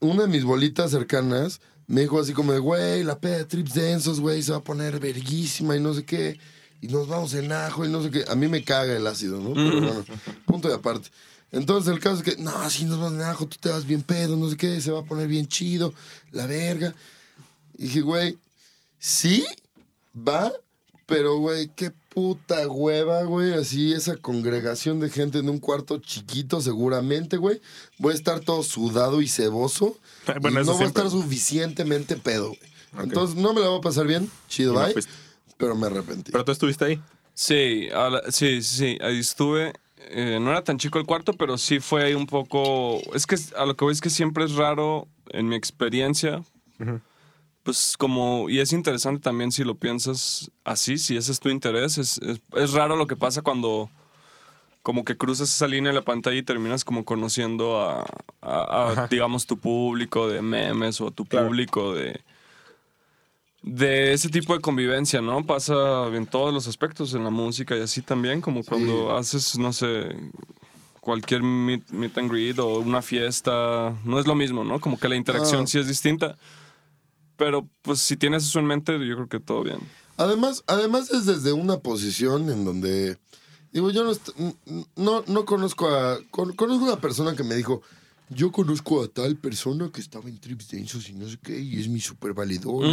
una 0.00 0.22
de 0.22 0.28
mis 0.28 0.44
bolitas 0.44 0.90
cercanas 0.90 1.60
me 1.90 2.02
dijo 2.02 2.20
así 2.20 2.32
como 2.32 2.52
de, 2.52 2.60
güey, 2.60 3.02
la 3.02 3.18
peda 3.18 3.38
de 3.38 3.46
Trips 3.46 3.74
Densos, 3.74 4.20
güey, 4.20 4.44
se 4.44 4.52
va 4.52 4.58
a 4.58 4.64
poner 4.64 5.00
verguísima 5.00 5.76
y 5.76 5.80
no 5.80 5.92
sé 5.92 6.04
qué. 6.04 6.38
Y 6.80 6.86
nos 6.86 7.08
vamos 7.08 7.34
en 7.34 7.50
ajo 7.50 7.84
y 7.84 7.88
no 7.88 8.00
sé 8.00 8.12
qué. 8.12 8.24
A 8.28 8.36
mí 8.36 8.46
me 8.46 8.62
caga 8.62 8.96
el 8.96 9.04
ácido, 9.08 9.40
¿no? 9.40 9.54
Pero 9.54 9.80
bueno, 9.80 10.04
punto 10.46 10.68
de 10.68 10.74
aparte. 10.74 11.10
Entonces 11.50 11.92
el 11.92 11.98
caso 11.98 12.18
es 12.18 12.22
que, 12.22 12.40
no, 12.40 12.70
si 12.70 12.84
nos 12.84 13.00
vamos 13.00 13.14
en 13.14 13.22
ajo, 13.22 13.48
tú 13.48 13.56
te 13.58 13.70
vas 13.70 13.84
bien 13.84 14.02
pedo, 14.02 14.36
no 14.36 14.48
sé 14.48 14.56
qué, 14.56 14.80
se 14.80 14.92
va 14.92 15.00
a 15.00 15.04
poner 15.04 15.26
bien 15.26 15.48
chido, 15.48 15.92
la 16.30 16.46
verga. 16.46 16.94
Y 17.76 17.86
dije, 17.86 18.02
güey, 18.02 18.38
sí, 19.00 19.44
va, 20.16 20.52
pero 21.06 21.38
güey, 21.38 21.72
qué 21.74 21.90
puta 22.14 22.68
hueva, 22.68 23.22
güey. 23.24 23.54
Así 23.54 23.92
esa 23.92 24.16
congregación 24.16 25.00
de 25.00 25.08
gente 25.10 25.38
en 25.38 25.48
un 25.48 25.58
cuarto 25.58 25.98
chiquito, 25.98 26.60
seguramente, 26.60 27.36
güey. 27.38 27.60
Voy 27.98 28.12
a 28.12 28.16
estar 28.16 28.40
todo 28.40 28.62
sudado 28.62 29.22
y 29.22 29.28
ceboso. 29.28 29.96
Bueno, 30.40 30.60
y 30.60 30.64
no 30.66 30.74
voy 30.74 30.84
a 30.84 30.86
estar 30.88 31.08
suficientemente 31.10 32.16
pedo, 32.16 32.48
güey. 32.48 32.70
Entonces 33.04 33.36
no 33.36 33.52
me 33.54 33.60
la 33.60 33.68
voy 33.68 33.78
a 33.78 33.82
pasar 33.82 34.06
bien, 34.06 34.28
chido, 34.48 34.74
no 34.74 34.80
bye. 34.84 34.94
Pero 35.56 35.76
me 35.76 35.86
arrepentí. 35.86 36.32
Pero 36.32 36.44
tú 36.44 36.52
estuviste 36.52 36.84
ahí. 36.84 37.00
Sí, 37.34 37.88
a 37.94 38.10
la- 38.10 38.22
sí, 38.32 38.60
sí, 38.62 38.76
sí, 38.76 38.98
ahí 39.00 39.18
estuve. 39.18 39.72
Eh, 40.12 40.38
no 40.40 40.50
era 40.50 40.64
tan 40.64 40.78
chico 40.78 40.98
el 40.98 41.06
cuarto, 41.06 41.34
pero 41.34 41.56
sí 41.58 41.78
fue 41.78 42.02
ahí 42.04 42.14
un 42.14 42.26
poco... 42.26 42.98
Es 43.14 43.26
que 43.26 43.36
a 43.56 43.64
lo 43.66 43.76
que 43.76 43.84
voy 43.84 43.92
es 43.92 44.00
que 44.00 44.10
siempre 44.10 44.44
es 44.44 44.54
raro, 44.54 45.06
en 45.28 45.46
mi 45.48 45.54
experiencia, 45.56 46.42
pues 47.62 47.94
como... 47.98 48.48
Y 48.48 48.58
es 48.60 48.72
interesante 48.72 49.20
también 49.22 49.52
si 49.52 49.64
lo 49.64 49.74
piensas 49.74 50.50
así, 50.64 50.98
si 50.98 51.16
ese 51.16 51.32
es 51.32 51.40
tu 51.40 51.48
interés. 51.48 51.98
Es, 51.98 52.18
es, 52.18 52.40
es 52.54 52.72
raro 52.72 52.96
lo 52.96 53.06
que 53.06 53.16
pasa 53.16 53.42
cuando 53.42 53.90
como 54.82 55.04
que 55.04 55.16
cruzas 55.16 55.50
esa 55.50 55.68
línea 55.68 55.90
en 55.90 55.94
la 55.96 56.02
pantalla 56.02 56.36
y 56.38 56.42
terminas 56.42 56.84
como 56.86 57.04
conociendo 57.04 57.80
a, 57.82 58.00
a- 58.40 58.92
a, 59.02 59.06
digamos, 59.08 59.46
tu 59.46 59.58
público 59.58 60.26
de 60.26 60.40
memes 60.40 61.00
o 61.02 61.08
a 61.08 61.10
tu 61.10 61.26
Claro. 61.26 61.46
público 61.48 61.94
de 61.94 62.20
de 63.62 64.14
ese 64.14 64.30
tipo 64.30 64.54
de 64.54 64.60
convivencia, 64.60 65.20
¿no? 65.20 65.44
Pasa 65.44 66.06
en 66.14 66.26
todos 66.26 66.52
los 66.52 66.66
aspectos, 66.66 67.12
en 67.12 67.24
la 67.24 67.30
música 67.30 67.76
y 67.76 67.80
así 67.82 68.00
también, 68.00 68.40
como 68.40 68.64
cuando 68.64 69.14
haces, 69.14 69.58
no 69.58 69.74
sé, 69.74 70.16
cualquier 71.02 71.42
meet, 71.42 71.86
meet 71.90 72.16
and 72.16 72.30
greet 72.30 72.58
o 72.58 72.78
una 72.78 73.02
fiesta, 73.02 73.94
no 74.04 74.18
es 74.18 74.26
lo 74.26 74.34
mismo, 74.34 74.64
¿no? 74.64 74.80
Como 74.80 74.98
que 74.98 75.10
la 75.10 75.16
interacción 75.16 75.64
Ah. 75.64 75.66
sí 75.66 75.78
es 75.78 75.86
distinta. 75.88 76.38
Pero 77.40 77.66
pues 77.80 78.00
si 78.00 78.18
tienes 78.18 78.44
eso 78.44 78.58
en 78.58 78.66
mente, 78.66 78.92
yo 78.92 79.14
creo 79.16 79.28
que 79.30 79.40
todo 79.40 79.62
bien. 79.62 79.78
Además, 80.18 80.62
además 80.66 81.10
es 81.10 81.24
desde 81.24 81.54
una 81.54 81.78
posición 81.78 82.50
en 82.50 82.66
donde, 82.66 83.16
digo, 83.72 83.90
yo 83.90 84.04
no, 84.04 84.12
no, 84.96 85.24
no 85.26 85.44
conozco 85.46 85.88
a, 85.88 86.18
con- 86.30 86.52
conozco 86.54 86.84
a 86.84 86.92
una 86.92 87.00
persona 87.00 87.34
que 87.34 87.42
me 87.42 87.54
dijo, 87.54 87.80
yo 88.28 88.52
conozco 88.52 89.02
a 89.02 89.08
tal 89.08 89.36
persona 89.36 89.90
que 89.90 90.02
estaba 90.02 90.28
en 90.28 90.38
trips 90.38 90.68
densos 90.68 91.08
y 91.08 91.14
no 91.14 91.26
sé 91.26 91.38
qué, 91.42 91.58
y 91.58 91.80
es 91.80 91.88
mi 91.88 91.98
super 92.00 92.34
valedor. 92.34 92.84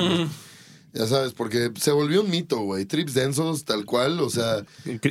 Ya 0.94 1.06
sabes, 1.06 1.34
porque 1.34 1.72
se 1.80 1.92
volvió 1.92 2.22
un 2.22 2.30
mito, 2.30 2.60
güey. 2.62 2.86
Trips 2.86 3.14
densos, 3.14 3.66
tal 3.66 3.86
cual, 3.86 4.20
o 4.20 4.30
sea. 4.30 4.66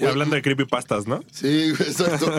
Hablando 0.08 0.34
de 0.34 0.42
creepypastas, 0.42 1.06
¿no? 1.06 1.22
Sí, 1.30 1.72
exacto. 1.78 2.32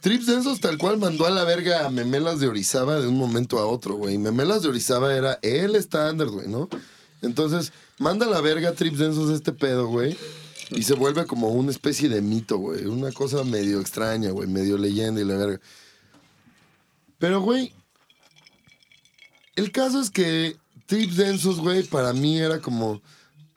Trips 0.00 0.26
densos, 0.26 0.60
tal 0.60 0.78
cual, 0.78 0.98
mandó 0.98 1.26
a 1.26 1.30
la 1.30 1.44
verga 1.44 1.86
a 1.86 1.90
Memelas 1.90 2.40
de 2.40 2.48
Orizaba 2.48 3.00
de 3.00 3.08
un 3.08 3.18
momento 3.18 3.58
a 3.58 3.66
otro, 3.66 3.96
güey. 3.96 4.16
Memelas 4.16 4.62
de 4.62 4.68
Orizaba 4.68 5.14
era 5.14 5.38
el 5.42 5.74
estándar, 5.74 6.28
güey, 6.28 6.48
¿no? 6.48 6.68
Entonces, 7.20 7.72
manda 7.98 8.26
a 8.26 8.30
la 8.30 8.40
verga 8.40 8.70
a 8.70 8.74
Trips 8.74 8.98
densos 8.98 9.30
este 9.30 9.52
pedo, 9.52 9.88
güey. 9.88 10.16
Y 10.70 10.82
se 10.84 10.94
vuelve 10.94 11.26
como 11.26 11.48
una 11.48 11.70
especie 11.70 12.08
de 12.08 12.22
mito, 12.22 12.58
güey. 12.58 12.86
Una 12.86 13.12
cosa 13.12 13.44
medio 13.44 13.80
extraña, 13.80 14.30
güey. 14.30 14.48
Medio 14.48 14.78
leyenda 14.78 15.20
y 15.20 15.24
la 15.24 15.36
verga. 15.36 15.60
Pero, 17.18 17.40
güey. 17.40 17.72
El 19.56 19.70
caso 19.72 20.00
es 20.00 20.10
que 20.10 20.56
Trips 20.86 21.16
densos, 21.16 21.60
güey, 21.60 21.82
para 21.84 22.12
mí 22.12 22.38
era 22.38 22.60
como. 22.60 23.00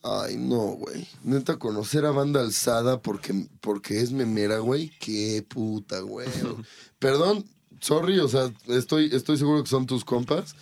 Ay, 0.03 0.37
no, 0.37 0.77
güey. 0.77 1.07
Neta, 1.23 1.57
conocer 1.57 2.05
a 2.05 2.11
banda 2.11 2.39
alzada 2.39 3.01
porque, 3.01 3.47
porque 3.59 3.99
es 3.99 4.11
memera, 4.11 4.59
güey. 4.59 4.91
Qué 4.99 5.45
puta, 5.47 5.99
güey. 5.99 6.29
Perdón, 6.99 7.43
sorry, 7.81 8.19
o 8.19 8.27
sea, 8.27 8.51
estoy, 8.67 9.09
estoy 9.11 9.37
seguro 9.37 9.63
que 9.63 9.69
son 9.69 9.85
tus 9.85 10.05
compas. 10.05 10.55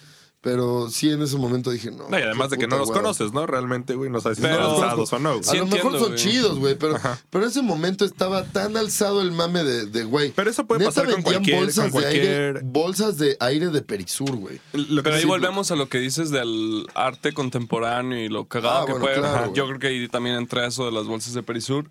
Pero 0.45 0.91
sí, 0.91 1.09
en 1.09 1.23
ese 1.23 1.37
momento 1.37 1.71
dije, 1.71 1.89
no. 1.89 2.07
No, 2.07 2.19
y 2.19 2.21
además 2.21 2.51
de 2.51 2.59
que 2.59 2.67
no 2.67 2.77
los 2.77 2.91
conoces, 2.91 3.33
¿no? 3.33 3.47
Realmente, 3.47 3.95
güey, 3.95 4.11
no 4.11 4.21
sabes 4.21 4.37
si 4.37 4.43
Pero- 4.43 4.53
están 4.75 4.83
alzados 4.83 5.11
o 5.11 5.17
no. 5.17 5.29
güey. 5.29 5.39
A 5.39 5.43
Sí 5.43 5.57
lo 5.57 5.63
entiendo, 5.63 5.85
mejor 5.89 5.99
son 5.99 6.09
güey. 6.15 6.19
chidos, 6.23 6.59
güey, 6.59 6.75
pero, 6.75 6.97
pero 7.31 7.43
en 7.45 7.49
ese 7.49 7.63
momento 7.63 8.05
estaba 8.05 8.43
tan 8.43 8.77
alzado 8.77 9.23
el 9.23 9.31
mame 9.31 9.63
de, 9.63 9.87
de 9.87 10.03
güey. 10.03 10.33
Pero 10.35 10.51
eso 10.51 10.67
puede 10.67 10.81
Neta 10.81 10.91
pasar 10.91 11.11
con 11.11 11.23
cualquier- 11.23 11.57
bolsas 11.57 11.91
con 11.91 12.01
de 12.03 12.07
aire, 12.07 12.59
bolsas 12.63 13.17
de 13.17 13.35
aire 13.39 13.69
de 13.69 13.81
Perisur, 13.81 14.35
güey. 14.35 14.61
Lo 14.73 14.97
que 14.97 15.03
Pero 15.03 15.15
ahí 15.15 15.21
sí- 15.23 15.27
volvemos 15.27 15.71
a 15.71 15.75
lo 15.75 15.89
que 15.89 15.97
dices 15.97 16.29
del 16.29 16.85
arte 16.93 17.33
contemporáneo 17.33 18.19
y 18.19 18.29
lo 18.29 18.45
cagado 18.45 18.83
Ah, 18.83 18.85
que 18.85 18.91
bueno, 18.91 19.05
puede. 19.07 19.17
claro. 19.17 19.51
Yo 19.55 19.65
creo 19.65 19.79
que 19.79 19.87
ahí 19.87 20.07
también 20.09 20.35
entra 20.35 20.67
eso 20.67 20.85
de 20.85 20.91
las 20.91 21.05
bolsas 21.07 21.33
de 21.33 21.41
Perisur, 21.41 21.89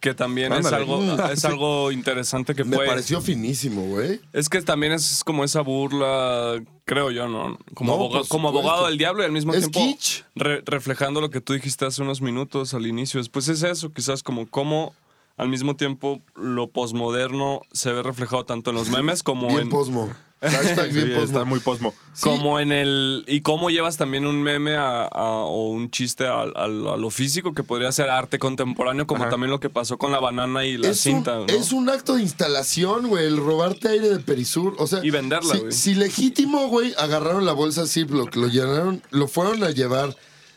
que 0.00 0.14
también 0.14 0.52
es 0.52 0.66
algo, 0.66 1.02
es 1.32 1.44
algo 1.44 1.90
interesante 1.92 2.54
que 2.54 2.64
Me 2.64 2.76
pareció 2.76 3.20
finísimo, 3.20 3.82
güey. 3.86 4.20
Es 4.32 4.48
que 4.48 4.60
también 4.62 4.92
es 4.92 5.22
como 5.24 5.42
esa 5.44 5.62
burla, 5.62 6.62
creo 6.84 7.10
yo, 7.10 7.28
¿no? 7.28 7.58
Como, 7.74 7.92
No, 7.92 7.98
aboga- 7.98 8.18
por 8.20 8.28
como 8.28 8.48
supuesto. 8.48 8.68
abogado 8.70 8.86
del 8.88 8.98
diablo 8.98 9.22
y 9.22 9.26
al 9.26 9.32
mismo 9.32 9.52
Es 9.54 9.70
tiempo 9.70 9.80
kitsch. 9.80 10.22
re- 10.34 10.62
reflejando 10.66 11.20
lo 11.20 11.30
que 11.30 11.40
tú 11.40 11.52
dijiste 11.54 11.86
hace 11.86 12.02
unos 12.02 12.20
minutos 12.20 12.74
al 12.74 12.86
inicio. 12.86 13.20
Pues 13.32 13.48
es 13.48 13.62
eso, 13.62 13.92
quizás 13.92 14.22
como 14.22 14.46
cómo 14.46 14.94
al 15.36 15.48
mismo 15.48 15.76
tiempo 15.76 16.20
lo 16.34 16.68
posmoderno 16.68 17.60
se 17.72 17.92
ve 17.92 18.02
reflejado 18.02 18.44
tanto 18.44 18.70
en 18.70 18.76
los 18.76 18.88
memes 18.88 19.22
como 19.22 19.48
Bien 19.48 19.60
en 19.60 19.68
posmo. 19.70 20.10
Hashtag 20.40 20.86
Sí, 20.92 20.94
bien 20.94 21.08
posmo. 21.14 21.24
está 21.24 21.44
muy 21.44 21.60
posmo. 21.60 21.94
Sí. 22.12 22.22
como 22.22 22.60
en 22.60 22.70
el 22.72 23.24
y 23.26 23.40
cómo 23.40 23.70
llevas 23.70 23.96
también 23.96 24.26
un 24.26 24.42
meme 24.42 24.74
a- 24.76 25.04
a- 25.04 25.44
o 25.44 25.68
un 25.70 25.90
chiste 25.90 26.26
a, 26.26 26.44
lo 26.66 27.10
físico 27.10 27.54
que 27.54 27.62
podría 27.62 27.90
ser 27.92 28.10
arte 28.10 28.38
contemporáneo 28.38 29.06
como 29.06 29.22
Ajá. 29.22 29.30
también 29.30 29.50
lo 29.50 29.60
que 29.60 29.70
pasó 29.70 29.96
con 29.98 30.12
la 30.12 30.20
banana 30.20 30.64
y 30.64 30.76
la 30.76 30.88
es, 30.90 31.00
cinta 31.00 31.40
un, 31.40 31.46
¿no? 31.46 31.52
es 31.52 31.72
un 31.72 31.88
acto 31.88 32.16
de 32.16 32.22
instalación, 32.22 33.08
güey, 33.08 33.26
el 33.26 33.36
robarte 33.38 33.88
aire 33.88 34.08
de 34.10 34.18
Perisur. 34.18 34.74
O 34.78 34.86
sea, 34.86 35.04
Y 35.04 35.10
venderla, 35.10 35.54
si, 35.54 35.60
güey. 35.60 35.72
si 35.72 35.94
legítimo, 35.94 36.68
güey, 36.68 36.94
agarraron 36.98 37.44
la 37.46 37.52
bolsa 37.52 37.86
Ziploc, 37.86 38.34
lo 38.36 38.48
llenaron, 38.48 39.02
lo 39.10 39.28
fueron 39.28 39.62
a 39.64 39.70
llevar 39.70 40.14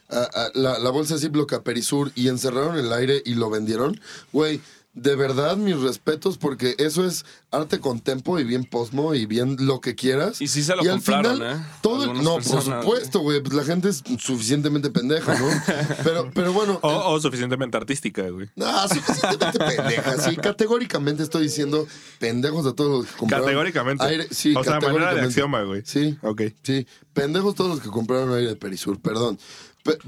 a, 0.09 0.17
a 0.23 0.49
la, 0.55 0.79
la 0.79 0.89
bolsa 0.89 1.17
Ziploc 1.17 1.53
a 1.53 1.61
Perisur 1.63 2.11
y 2.15 2.27
encerraron 2.29 2.77
el 2.77 2.91
aire 2.93 3.21
y 3.25 3.35
lo 3.35 3.49
vendieron, 3.49 3.99
güey. 4.33 4.59
De 5.01 5.15
verdad, 5.15 5.57
mis 5.57 5.79
respetos, 5.79 6.37
porque 6.37 6.75
eso 6.77 7.05
es 7.05 7.25
arte 7.51 7.79
con 7.79 7.99
tempo 7.99 8.37
y 8.39 8.43
bien 8.43 8.63
posmo 8.65 9.13
y 9.15 9.25
bien 9.25 9.55
lo 9.59 9.81
que 9.81 9.95
quieras. 9.95 10.41
Y 10.41 10.47
sí 10.47 10.63
se 10.63 10.75
lo 10.75 10.81
al 10.81 10.89
compraron, 10.89 11.33
final, 11.37 11.55
¿eh? 11.57 11.65
Todo, 11.81 12.03
Algunas 12.03 12.23
no, 12.23 12.35
personas, 12.35 12.65
por 12.65 12.83
supuesto, 12.83 13.19
güey. 13.19 13.41
pues 13.41 13.53
la 13.55 13.63
gente 13.63 13.89
es 13.89 14.03
suficientemente 14.19 14.89
pendeja, 14.89 15.37
¿no? 15.37 15.47
Pero, 16.03 16.31
pero 16.33 16.53
bueno. 16.53 16.79
O, 16.81 17.13
o 17.13 17.19
suficientemente 17.19 17.77
artística, 17.77 18.27
güey. 18.29 18.49
No, 18.55 18.87
suficientemente 18.87 19.59
pendeja. 19.59 20.17
Sí, 20.17 20.35
categóricamente 20.35 21.23
estoy 21.23 21.43
diciendo 21.43 21.87
pendejos 22.19 22.65
a 22.65 22.73
todos 22.73 23.03
los 23.03 23.11
que 23.11 23.17
compraron. 23.17 23.45
Categóricamente. 23.45 24.03
Aire, 24.03 24.27
sí, 24.31 24.53
o 24.55 24.63
sea, 24.63 24.79
manera 24.79 25.13
de 25.13 25.21
axioma, 25.21 25.63
güey. 25.63 25.81
Sí. 25.85 26.17
Ok. 26.21 26.41
Sí, 26.63 26.85
pendejos 27.13 27.55
todos 27.55 27.69
los 27.69 27.79
que 27.81 27.89
compraron 27.89 28.33
aire 28.33 28.49
de 28.49 28.55
Perisur, 28.55 28.99
perdón. 28.99 29.39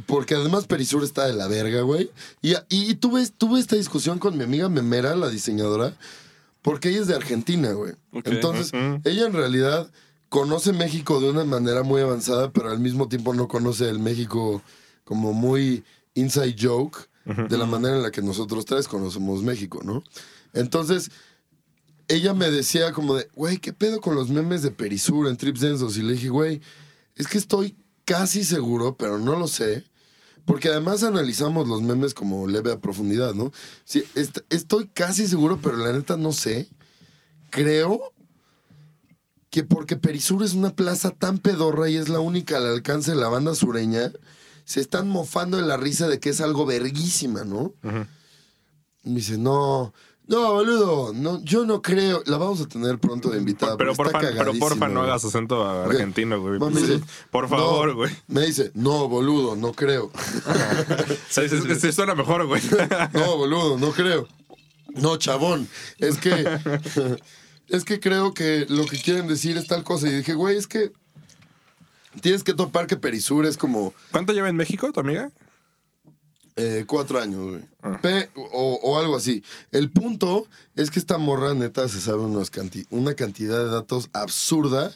Porque 0.05 0.35
además 0.35 0.67
Perisur 0.67 1.03
está 1.03 1.25
de 1.27 1.33
la 1.33 1.47
verga, 1.47 1.81
güey. 1.81 2.11
Y, 2.41 2.55
y 2.69 2.95
tuve, 2.95 3.27
tuve 3.29 3.59
esta 3.59 3.75
discusión 3.75 4.19
con 4.19 4.37
mi 4.37 4.43
amiga 4.43 4.69
Memera, 4.69 5.15
la 5.15 5.29
diseñadora, 5.29 5.95
porque 6.61 6.89
ella 6.89 7.01
es 7.01 7.07
de 7.07 7.15
Argentina, 7.15 7.71
güey. 7.71 7.93
Entonces, 8.25 8.71
ella 9.03 9.25
en 9.25 9.33
realidad 9.33 9.89
conoce 10.29 10.73
México 10.73 11.19
de 11.19 11.29
una 11.29 11.43
manera 11.43 11.83
muy 11.83 12.01
avanzada, 12.01 12.51
pero 12.51 12.69
al 12.69 12.79
mismo 12.79 13.07
tiempo 13.07 13.33
no 13.33 13.47
conoce 13.47 13.89
el 13.89 13.99
México 13.99 14.61
como 15.03 15.33
muy 15.33 15.83
inside 16.13 16.55
joke, 16.59 17.09
de 17.25 17.57
la 17.57 17.65
manera 17.65 17.97
en 17.97 18.03
la 18.03 18.11
que 18.11 18.21
nosotros 18.21 18.65
tres 18.65 18.87
conocemos 18.87 19.43
México, 19.43 19.81
¿no? 19.83 20.03
Entonces, 20.53 21.11
ella 22.07 22.33
me 22.33 22.49
decía 22.49 22.91
como 22.93 23.15
de, 23.15 23.27
güey, 23.35 23.57
¿qué 23.57 23.73
pedo 23.73 24.01
con 24.01 24.15
los 24.15 24.29
memes 24.29 24.63
de 24.63 24.71
Perisur 24.71 25.27
en 25.27 25.37
Trips 25.37 25.61
Densos? 25.61 25.97
Y 25.97 26.01
le 26.01 26.13
dije, 26.13 26.29
güey, 26.29 26.61
es 27.15 27.27
que 27.27 27.37
estoy 27.37 27.75
casi 28.05 28.43
seguro, 28.43 28.95
pero 28.97 29.17
no 29.19 29.37
lo 29.37 29.47
sé. 29.47 29.83
Porque 30.45 30.69
además 30.69 31.03
analizamos 31.03 31.67
los 31.67 31.81
memes 31.83 32.13
como 32.13 32.47
leve 32.47 32.71
a 32.71 32.79
profundidad, 32.79 33.33
¿no? 33.35 33.51
Sí, 33.85 34.03
est- 34.15 34.39
estoy 34.49 34.87
casi 34.87 35.27
seguro, 35.27 35.59
pero 35.61 35.77
la 35.77 35.91
neta 35.93 36.17
no 36.17 36.31
sé. 36.31 36.67
Creo 37.51 38.11
que 39.49 39.63
porque 39.63 39.97
Perisur 39.97 40.43
es 40.43 40.53
una 40.53 40.75
plaza 40.75 41.11
tan 41.11 41.37
pedorra 41.37 41.89
y 41.89 41.97
es 41.97 42.09
la 42.09 42.19
única 42.19 42.57
al 42.57 42.65
alcance 42.67 43.11
de 43.11 43.17
la 43.17 43.27
banda 43.27 43.53
sureña, 43.53 44.11
se 44.65 44.79
están 44.79 45.09
mofando 45.09 45.57
de 45.57 45.63
la 45.63 45.75
risa 45.77 46.07
de 46.07 46.19
que 46.19 46.29
es 46.29 46.39
algo 46.41 46.65
verguísima, 46.65 47.43
¿no? 47.43 47.73
Me 49.03 49.15
dice, 49.15 49.37
no, 49.37 49.93
no, 50.27 50.53
boludo, 50.53 51.13
no, 51.13 51.43
yo 51.43 51.65
no 51.65 51.81
creo. 51.81 52.23
La 52.25 52.37
vamos 52.37 52.61
a 52.61 52.67
tener 52.67 52.99
pronto 52.99 53.29
de 53.29 53.37
invitada. 53.37 53.75
Pero 53.75 53.95
porfa, 53.95 54.19
pero 54.19 54.53
porfa 54.53 54.87
no 54.87 55.01
hagas 55.01 55.25
acento 55.25 55.67
argentino, 55.67 56.39
güey. 56.39 56.59
Por 57.29 57.49
favor, 57.49 57.89
no. 57.89 57.95
güey. 57.95 58.15
Me 58.27 58.45
dice, 58.45 58.71
no, 58.73 59.09
boludo, 59.09 59.55
no 59.55 59.73
creo. 59.73 60.11
Sí, 61.29 61.47
sí, 61.49 61.57
sí, 61.79 61.91
suena 61.91 62.15
mejor, 62.15 62.45
güey. 62.45 62.61
No, 63.13 63.37
boludo, 63.37 63.77
no 63.77 63.91
creo. 63.91 64.27
No, 64.95 65.17
chabón. 65.17 65.67
Es 65.97 66.17
que. 66.17 66.31
es 67.67 67.83
que 67.83 67.99
creo 67.99 68.33
que 68.33 68.65
lo 68.69 68.85
que 68.85 69.01
quieren 69.01 69.27
decir 69.27 69.57
es 69.57 69.67
tal 69.67 69.83
cosa. 69.83 70.07
Y 70.07 70.11
dije, 70.17 70.33
güey, 70.33 70.57
es 70.57 70.67
que. 70.67 70.91
Tienes 72.21 72.43
que 72.43 72.53
topar 72.53 72.87
que 72.87 72.97
Perisur 72.97 73.45
es 73.45 73.55
como 73.55 73.93
¿Cuánto 74.11 74.33
lleva 74.33 74.49
en 74.49 74.57
México 74.57 74.91
tu 74.91 74.99
amiga? 74.99 75.31
Eh, 76.61 76.85
cuatro 76.87 77.19
años, 77.19 77.49
güey. 77.49 77.61
Ah. 77.81 77.99
O, 78.35 78.79
o 78.83 78.99
algo 78.99 79.15
así. 79.15 79.43
El 79.71 79.89
punto 79.89 80.47
es 80.75 80.91
que 80.91 80.99
esta 80.99 81.17
morra 81.17 81.53
neta 81.53 81.87
se 81.89 81.99
sabe 82.01 82.19
unos 82.21 82.51
canti- 82.51 82.85
una 82.89 83.15
cantidad 83.15 83.57
de 83.57 83.69
datos 83.69 84.09
absurda 84.13 84.91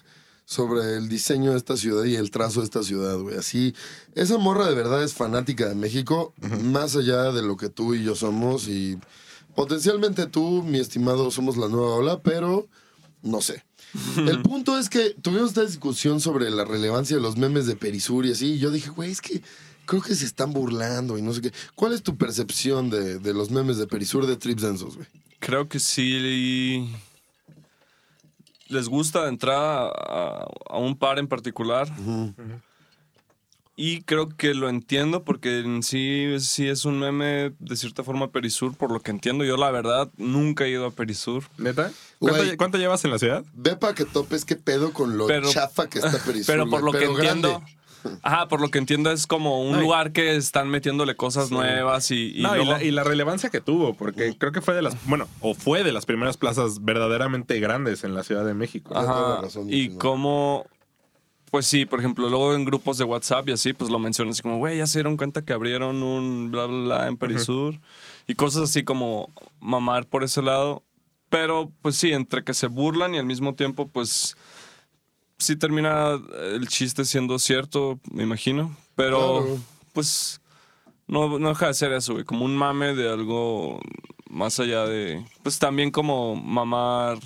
sobre 0.45 0.97
el 0.97 1.09
diseño 1.09 1.51
de 1.51 1.57
esta 1.57 1.75
ciudad 1.75 2.03
y 2.03 2.15
el 2.15 2.29
trazo 2.29 2.59
de 2.59 2.65
esta 2.65 2.83
ciudad, 2.83 3.17
güey. 3.17 3.35
Así, 3.37 3.73
esa 4.13 4.37
morra 4.37 4.67
de 4.69 4.75
verdad 4.75 5.03
es 5.03 5.13
fanática 5.15 5.67
de 5.67 5.73
México, 5.75 6.33
más 6.63 6.95
allá 6.95 7.31
de 7.31 7.41
lo 7.41 7.57
que 7.57 7.69
tú 7.69 7.95
y 7.95 8.03
yo 8.03 8.13
somos 8.15 8.67
y 8.67 8.99
potencialmente 9.55 10.27
tú, 10.27 10.61
mi 10.63 10.79
estimado, 10.79 11.31
somos 11.31 11.57
la 11.57 11.67
nueva 11.67 11.95
ola, 11.95 12.21
pero 12.21 12.67
no 13.23 13.41
sé. 13.41 13.63
El 14.17 14.41
punto 14.43 14.77
es 14.77 14.89
que 14.89 15.15
tuvimos 15.21 15.49
esta 15.49 15.65
discusión 15.65 16.19
sobre 16.19 16.49
la 16.51 16.65
relevancia 16.65 17.15
de 17.15 17.21
los 17.23 17.37
memes 17.37 17.65
de 17.65 17.75
Perisur 17.75 18.25
y 18.25 18.31
así, 18.33 18.53
y 18.53 18.59
yo 18.59 18.69
dije, 18.69 18.89
güey, 18.89 19.09
es 19.11 19.21
que 19.21 19.41
creo 19.85 20.01
que 20.01 20.15
se 20.15 20.25
están 20.25 20.51
burlando 20.53 21.17
y 21.17 21.21
no 21.21 21.33
sé 21.33 21.41
qué. 21.41 21.51
¿Cuál 21.75 21.93
es 21.93 22.03
tu 22.03 22.17
percepción 22.17 22.89
de, 22.89 23.19
de 23.19 23.33
los 23.33 23.49
memes 23.51 23.77
de 23.77 23.87
Perisur 23.87 24.25
de 24.27 24.35
Trips 24.37 24.61
Densos, 24.61 24.95
güey? 24.95 25.07
Creo 25.39 25.67
que 25.67 25.79
sí 25.79 26.89
les 28.67 28.87
gusta 28.87 29.23
de 29.23 29.29
entrada 29.29 29.89
a, 29.89 30.45
a 30.69 30.77
un 30.77 30.97
par 30.97 31.19
en 31.19 31.27
particular. 31.27 31.87
Y 33.77 34.03
creo 34.03 34.29
que 34.29 34.53
lo 34.53 34.69
entiendo 34.69 35.23
porque 35.23 35.59
en 35.59 35.83
sí, 35.83 36.33
sí 36.39 36.65
es 36.67 36.85
un 36.85 36.97
meme 36.97 37.53
de 37.59 37.75
cierta 37.75 38.03
forma 38.05 38.31
Perisur, 38.31 38.73
por 38.75 38.89
lo 38.89 39.01
que 39.01 39.11
entiendo. 39.11 39.43
Yo 39.43 39.57
la 39.57 39.69
verdad 39.69 40.09
nunca 40.15 40.63
he 40.63 40.69
ido 40.69 40.85
a 40.85 40.91
Perisur. 40.91 41.43
¿Neta? 41.57 41.91
¿Cuánto, 42.57 42.77
llevas 42.77 43.03
en 43.03 43.11
la 43.11 43.19
ciudad? 43.19 43.43
Ve 43.53 43.75
para 43.75 43.93
que 43.93 44.05
topes 44.05 44.45
qué 44.45 44.55
pedo 44.55 44.93
con 44.93 45.17
lo 45.17 45.27
Pero- 45.27 45.51
chafa 45.51 45.89
que 45.89 45.99
está 45.99 46.17
Perisur. 46.25 46.47
Pero 46.47 46.69
por 46.69 46.83
lo 46.83 46.93
que 46.93 47.03
entiendo... 47.03 47.49
grande. 47.59 47.75
Ajá, 48.21 48.47
por 48.47 48.61
lo 48.61 48.69
que 48.69 48.77
entiendo 48.77 49.11
es 49.11 49.27
como 49.27 49.61
un 49.61 49.79
lugar 49.79 50.11
que 50.11 50.35
están 50.35 50.69
metiéndole 50.69 51.15
cosas 51.15 51.51
nuevas 51.51 52.11
y, 52.11 52.37
y 52.37 52.41
no, 52.41 52.55
y, 52.55 52.65
la, 52.65 52.83
y 52.83 52.91
la 52.91 53.03
relevancia 53.03 53.49
que 53.49 53.61
tuvo, 53.61 53.93
porque 53.93 54.35
creo 54.37 54.51
que 54.51 54.61
fue 54.61 54.73
de 54.73 54.81
las, 54.81 54.95
bueno, 55.07 55.27
o 55.41 55.53
fue 55.53 55.83
de 55.83 55.91
las 55.91 56.05
primeras 56.05 56.37
plazas 56.37 56.83
verdaderamente 56.83 57.59
grandes 57.59 58.03
en 58.03 58.13
la 58.13 58.23
Ciudad 58.23 58.45
de 58.45 58.53
México. 58.53 58.95
Ajá. 58.97 59.41
razón, 59.41 59.71
y 59.71 59.89
¿no? 59.89 59.99
como, 59.99 60.65
pues 61.51 61.67
sí, 61.67 61.85
por 61.85 61.99
ejemplo, 61.99 62.29
luego 62.29 62.53
en 62.53 62.65
grupos 62.65 62.97
de 62.97 63.05
WhatsApp 63.05 63.47
y 63.49 63.53
así, 63.53 63.73
pues 63.73 63.89
lo 63.89 63.99
mencionan 63.99 64.31
así 64.31 64.41
como, 64.41 64.57
güey, 64.57 64.77
ya 64.77 64.87
se 64.87 64.99
dieron 64.99 65.17
cuenta 65.17 65.43
que 65.43 65.53
abrieron 65.53 66.03
un 66.03 66.51
bla, 66.51 66.65
bla, 66.65 66.77
bla 66.83 67.07
en 67.07 67.17
Perisur. 67.17 67.79
Y 68.27 68.35
cosas 68.35 68.63
así 68.63 68.83
como 68.83 69.31
mamar 69.59 70.05
por 70.07 70.23
ese 70.23 70.41
lado. 70.41 70.83
Pero, 71.29 71.71
pues 71.81 71.95
sí, 71.95 72.11
entre 72.11 72.43
que 72.43 72.53
se 72.53 72.67
burlan 72.67 73.15
y 73.15 73.17
al 73.17 73.25
mismo 73.25 73.55
tiempo, 73.55 73.87
pues 73.87 74.35
sí 75.37 75.55
termina 75.55 76.19
el 76.53 76.67
chiste 76.67 77.05
siendo 77.05 77.39
cierto, 77.39 77.99
me 78.11 78.23
imagino. 78.23 78.75
Pero, 78.95 79.43
Claro. 79.43 79.59
pues, 79.93 80.41
no, 81.07 81.37
no 81.39 81.49
deja 81.49 81.67
de 81.67 81.73
ser 81.73 81.91
eso, 81.93 82.13
güey, 82.13 82.23
como 82.25 82.45
un 82.45 82.55
mame 82.55 82.95
de 82.95 83.09
algo 83.11 83.79
más 84.29 84.59
allá 84.59 84.85
de, 84.85 85.25
pues 85.43 85.59
también 85.59 85.91
como 85.91 86.35
mamar 86.35 87.19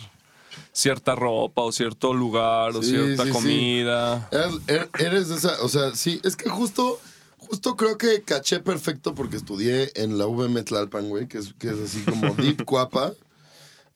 cierta 0.74 1.16
ropa 1.16 1.62
o 1.62 1.72
cierto 1.72 2.14
lugar 2.14 2.76
o 2.76 2.84
cierta 2.84 3.24
sí, 3.24 3.30
sí. 3.30 3.34
comida. 3.34 4.30
Eres, 4.32 4.54
er- 4.68 4.90
eres 5.00 5.30
de 5.30 5.36
esa, 5.36 5.62
o 5.62 5.70
sea, 5.70 5.96
sí, 5.96 6.20
es 6.24 6.36
que 6.36 6.50
justo, 6.50 7.00
justo 7.38 7.76
creo 7.76 7.98
que 7.98 8.22
caché 8.24 8.60
perfecto 8.60 9.16
porque 9.16 9.38
estudié 9.38 9.92
en 9.96 10.18
la 10.18 10.26
VM 10.26 10.62
Tlalpan, 10.64 11.10
güey, 11.10 11.28
que 11.28 11.38
es, 11.40 11.54
que 11.58 11.70
es 11.70 11.80
así 11.80 12.02
como 12.04 12.34
Deep 12.36 12.66
Cuapa. 12.66 13.14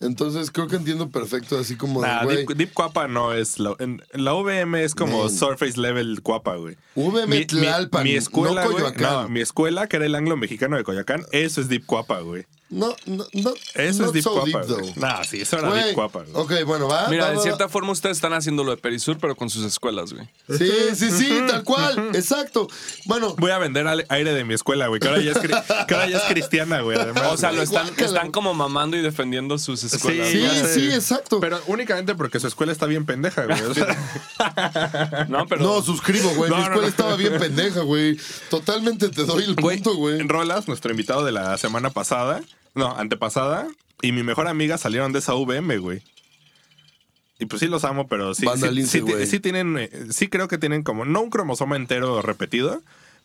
Entonces 0.04 0.52
creo 0.52 0.68
que 0.68 0.76
entiendo 0.76 1.10
perfecto, 1.10 1.58
así 1.58 1.76
como 1.76 2.02
Nah, 2.02 2.26
Deep, 2.26 2.56
Deep 2.56 2.74
Cuapa 2.74 3.08
no 3.08 3.34
es. 3.34 3.60
La, 3.60 3.76
en, 3.80 4.02
la 4.12 4.34
VM 4.34 4.84
es 4.84 4.96
como. 4.96 5.30
Surface 5.30 5.80
Level 5.80 6.22
Cuapa, 6.22 6.56
güey. 6.56 6.76
VM 6.96 7.46
Tlalpan, 7.46 8.04
mi 8.04 8.16
escuela, 8.16 8.64
no 8.64 8.72
güey, 8.72 8.84
Coyoacán. 8.84 9.24
no, 9.24 9.30
mi 9.30 9.42
escuela, 9.42 9.88
que 9.88 9.96
era 9.98 10.06
el 10.06 10.16
anglo 10.16 10.38
mexicano 10.38 10.78
de 10.78 10.84
Coyoacán, 10.84 11.24
eso 11.32 11.62
es 11.62 11.70
Deep 11.70 11.86
Cuapa, 11.86 12.20
güey. 12.20 12.46
No, 12.74 12.96
no, 13.06 13.26
no. 13.34 13.54
Eso 13.76 14.06
es 14.06 14.12
Deep 14.14 14.24
so 14.24 14.34
Cuapa. 14.34 14.66
deep. 14.66 14.98
Nah, 14.98 15.24
sí, 15.24 15.42
eso 15.42 15.60
era 15.60 15.70
Güey, 15.70 15.84
Deep 15.84 15.96
güey. 15.96 16.26
Ok, 16.34 16.54
bueno, 16.66 16.88
va. 16.88 17.08
Mira, 17.10 17.26
va, 17.26 17.30
de 17.32 17.38
va, 17.38 17.42
cierta 17.44 17.66
va. 17.66 17.70
forma 17.70 17.92
ustedes 17.92 18.18
están 18.18 18.34
haciendo 18.34 18.64
lo 18.64 18.72
de 18.72 18.78
Perisur, 18.78 19.18
pero 19.20 19.36
con 19.36 19.50
sus 19.50 19.64
escuelas, 19.66 20.12
güey. 20.14 20.28
Sí, 20.58 20.72
sí, 20.96 21.12
sí, 21.12 21.40
tal 21.48 21.64
cual. 21.64 22.10
Exacto. 22.16 22.68
Bueno, 23.06 23.36
Voy 23.38 23.52
a 23.52 23.58
vender 23.60 23.88
al- 23.88 24.06
aire 24.10 24.34
de 24.34 24.44
mi 24.44 24.54
escuela, 24.56 24.88
güey, 24.88 25.00
que 25.00 25.08
ahora 25.08 25.22
ya 25.22 25.32
es, 25.32 25.38
cri- 25.38 25.86
que 25.88 25.94
ahora 25.94 26.08
ya 26.08 26.18
es 26.18 26.24
cristiana, 26.24 26.82
güey. 26.82 26.98
O 26.98 27.38
sea, 27.38 27.52
lo 27.52 27.62
están, 27.62 27.88
están 27.98 28.32
como 28.32 28.54
mamando 28.54 28.98
y 28.98 29.02
defendiendo 29.02 29.58
sus 29.58 29.84
escuelas. 29.84 30.28
sí, 30.30 30.42
sé. 30.48 30.74
sí, 30.74 30.92
exacto. 30.94 31.40
Pero 31.40 31.60
únicamente 31.68 32.16
porque 32.16 32.40
su 32.40 32.48
escuela 32.48 32.72
está 32.72 32.86
bien 32.88 33.06
pendeja, 33.06 33.46
güey. 33.46 33.62
O 33.62 33.74
sea, 33.74 33.86
No, 35.30 35.46
pero. 35.48 35.62
No, 35.64 35.82
suscribo, 35.82 36.30
güey. 36.36 36.50
No, 36.50 36.58
Mi 36.58 36.64
escuela 36.64 36.82
no. 36.84 36.88
estaba 36.88 37.16
bien 37.16 37.38
pendeja, 37.38 37.82
güey. 37.82 38.18
Totalmente 38.50 39.10
te 39.10 39.26
doy 39.26 39.44
el 39.44 39.56
punto, 39.56 39.96
güey. 39.96 40.20
Rolas, 40.28 40.68
nuestro 40.68 40.92
invitado 40.92 41.24
de 41.26 41.32
la 41.32 41.58
semana 41.58 41.90
pasada, 41.92 42.42
no, 42.76 42.96
antepasada, 42.96 43.68
y 44.02 44.12
mi 44.12 44.24
mejor 44.24 44.48
amiga 44.48 44.78
salieron 44.78 45.12
de 45.14 45.20
esa 45.20 45.34
VM, 45.34 45.78
güey. 45.78 46.02
Y 47.40 47.46
pues 47.46 47.60
sí 47.60 47.68
los 47.68 47.84
amo, 47.84 48.08
pero 48.08 48.34
sí, 48.36 48.46
Banda 48.46 48.68
sí, 48.70 48.74
Lince, 48.76 49.02
sí, 49.02 49.26
sí 49.28 49.40
tienen, 49.40 49.78
eh, 49.78 49.90
sí 50.12 50.28
creo 50.30 50.48
que 50.48 50.58
tienen 50.58 50.84
como, 50.84 51.04
no 51.06 51.22
un 51.22 51.30
cromosoma 51.30 51.76
entero 51.76 52.22
repetido, 52.22 52.82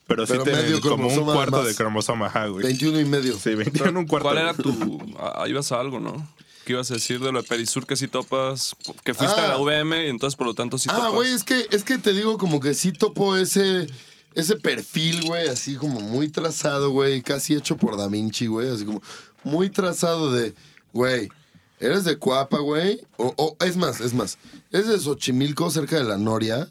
pero, 0.07 0.25
Pero 0.27 0.43
sí 0.45 0.51
tienen 0.51 0.65
medio 0.65 0.81
como 0.81 1.09
un 1.09 1.25
cuarto 1.25 1.57
además. 1.57 1.67
de 1.67 1.75
cromosoma, 1.75 2.27
ajá, 2.27 2.47
güey. 2.47 2.65
21 2.65 3.01
y 3.01 3.05
medio. 3.05 3.39
Sí, 3.39 3.55
21 3.55 4.01
un 4.01 4.07
cuarto. 4.07 4.29
¿Cuál 4.31 4.39
era 4.39 4.55
tu. 4.55 4.99
ah, 5.19 5.45
ibas 5.47 5.71
a 5.71 5.79
algo, 5.81 6.01
¿no? 6.01 6.27
¿Qué 6.65 6.73
ibas 6.73 6.91
a 6.91 6.95
decir 6.95 7.21
de 7.21 7.31
lo 7.31 7.43
de 7.43 7.47
Perisur 7.49 7.87
que 7.87 7.95
sí 7.97 8.09
topas? 8.09 8.75
Que 9.05 9.13
fuiste 9.13 9.39
Ah. 9.39 9.45
a 9.45 9.49
la 9.49 9.57
VM 9.59 10.07
y 10.07 10.09
entonces 10.09 10.35
por 10.37 10.47
lo 10.47 10.55
tanto 10.55 10.79
sí 10.79 10.89
Ah, 10.91 10.97
topas. 10.97 11.13
güey, 11.13 11.33
es 11.35 11.45
que, 11.45 11.67
es 11.71 11.85
que 11.85 11.99
te 11.99 12.15
digo 12.15 12.39
como 12.39 12.59
que 12.59 12.73
sí 12.73 12.93
topo 12.93 13.37
ese, 13.37 13.87
ese 14.35 14.57
perfil, 14.57 15.27
güey, 15.27 15.49
así 15.49 15.77
como 15.77 16.01
muy 16.01 16.29
trazado, 16.31 16.89
güey, 16.91 17.21
casi 17.21 17.55
hecho 17.55 17.77
por 17.77 17.99
Da 17.99 18.09
Vinci, 18.09 18.47
güey, 18.47 18.71
así 18.71 18.87
como 18.87 19.03
muy 19.49 19.71
trazado 19.71 20.31
de, 20.33 20.55
güey, 20.93 21.29
eres 21.81 22.05
de 22.05 22.17
Cuapa, 22.19 22.59
güey, 22.59 23.01
o, 23.17 23.33
o 23.37 23.57
es 23.65 23.77
más, 23.77 24.01
es 24.01 24.15
más, 24.15 24.39
eres 24.71 24.87
de 24.89 24.99
Xochimilco, 24.99 25.71
cerca 25.71 25.97
de 25.97 26.05
la 26.05 26.19
Noria, 26.19 26.71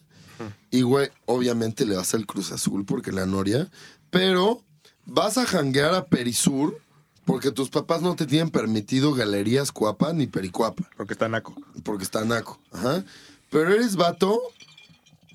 y, 0.69 0.81
güey, 0.83 1.09
obviamente 1.25 1.85
le 1.85 1.95
vas 1.95 2.13
al 2.13 2.25
Cruz 2.27 2.51
Azul 2.51 2.85
porque 2.85 3.11
la 3.11 3.25
Noria, 3.25 3.69
pero 4.11 4.63
vas 5.05 5.37
a 5.37 5.45
janguear 5.45 5.95
a 5.95 6.05
Perisur 6.05 6.79
porque 7.25 7.51
tus 7.51 7.69
papás 7.69 8.01
no 8.01 8.15
te 8.15 8.25
tienen 8.25 8.49
permitido 8.51 9.13
galerías 9.13 9.71
Cuapa 9.73 10.13
ni 10.13 10.27
Pericuapa 10.27 10.87
Porque 10.95 11.13
está 11.13 11.27
naco. 11.27 11.55
porque 11.83 12.03
está 12.03 12.23
naco. 12.23 12.59
Ajá. 12.71 13.03
Pero 13.49 13.73
eres 13.73 13.95
vato, 13.95 14.39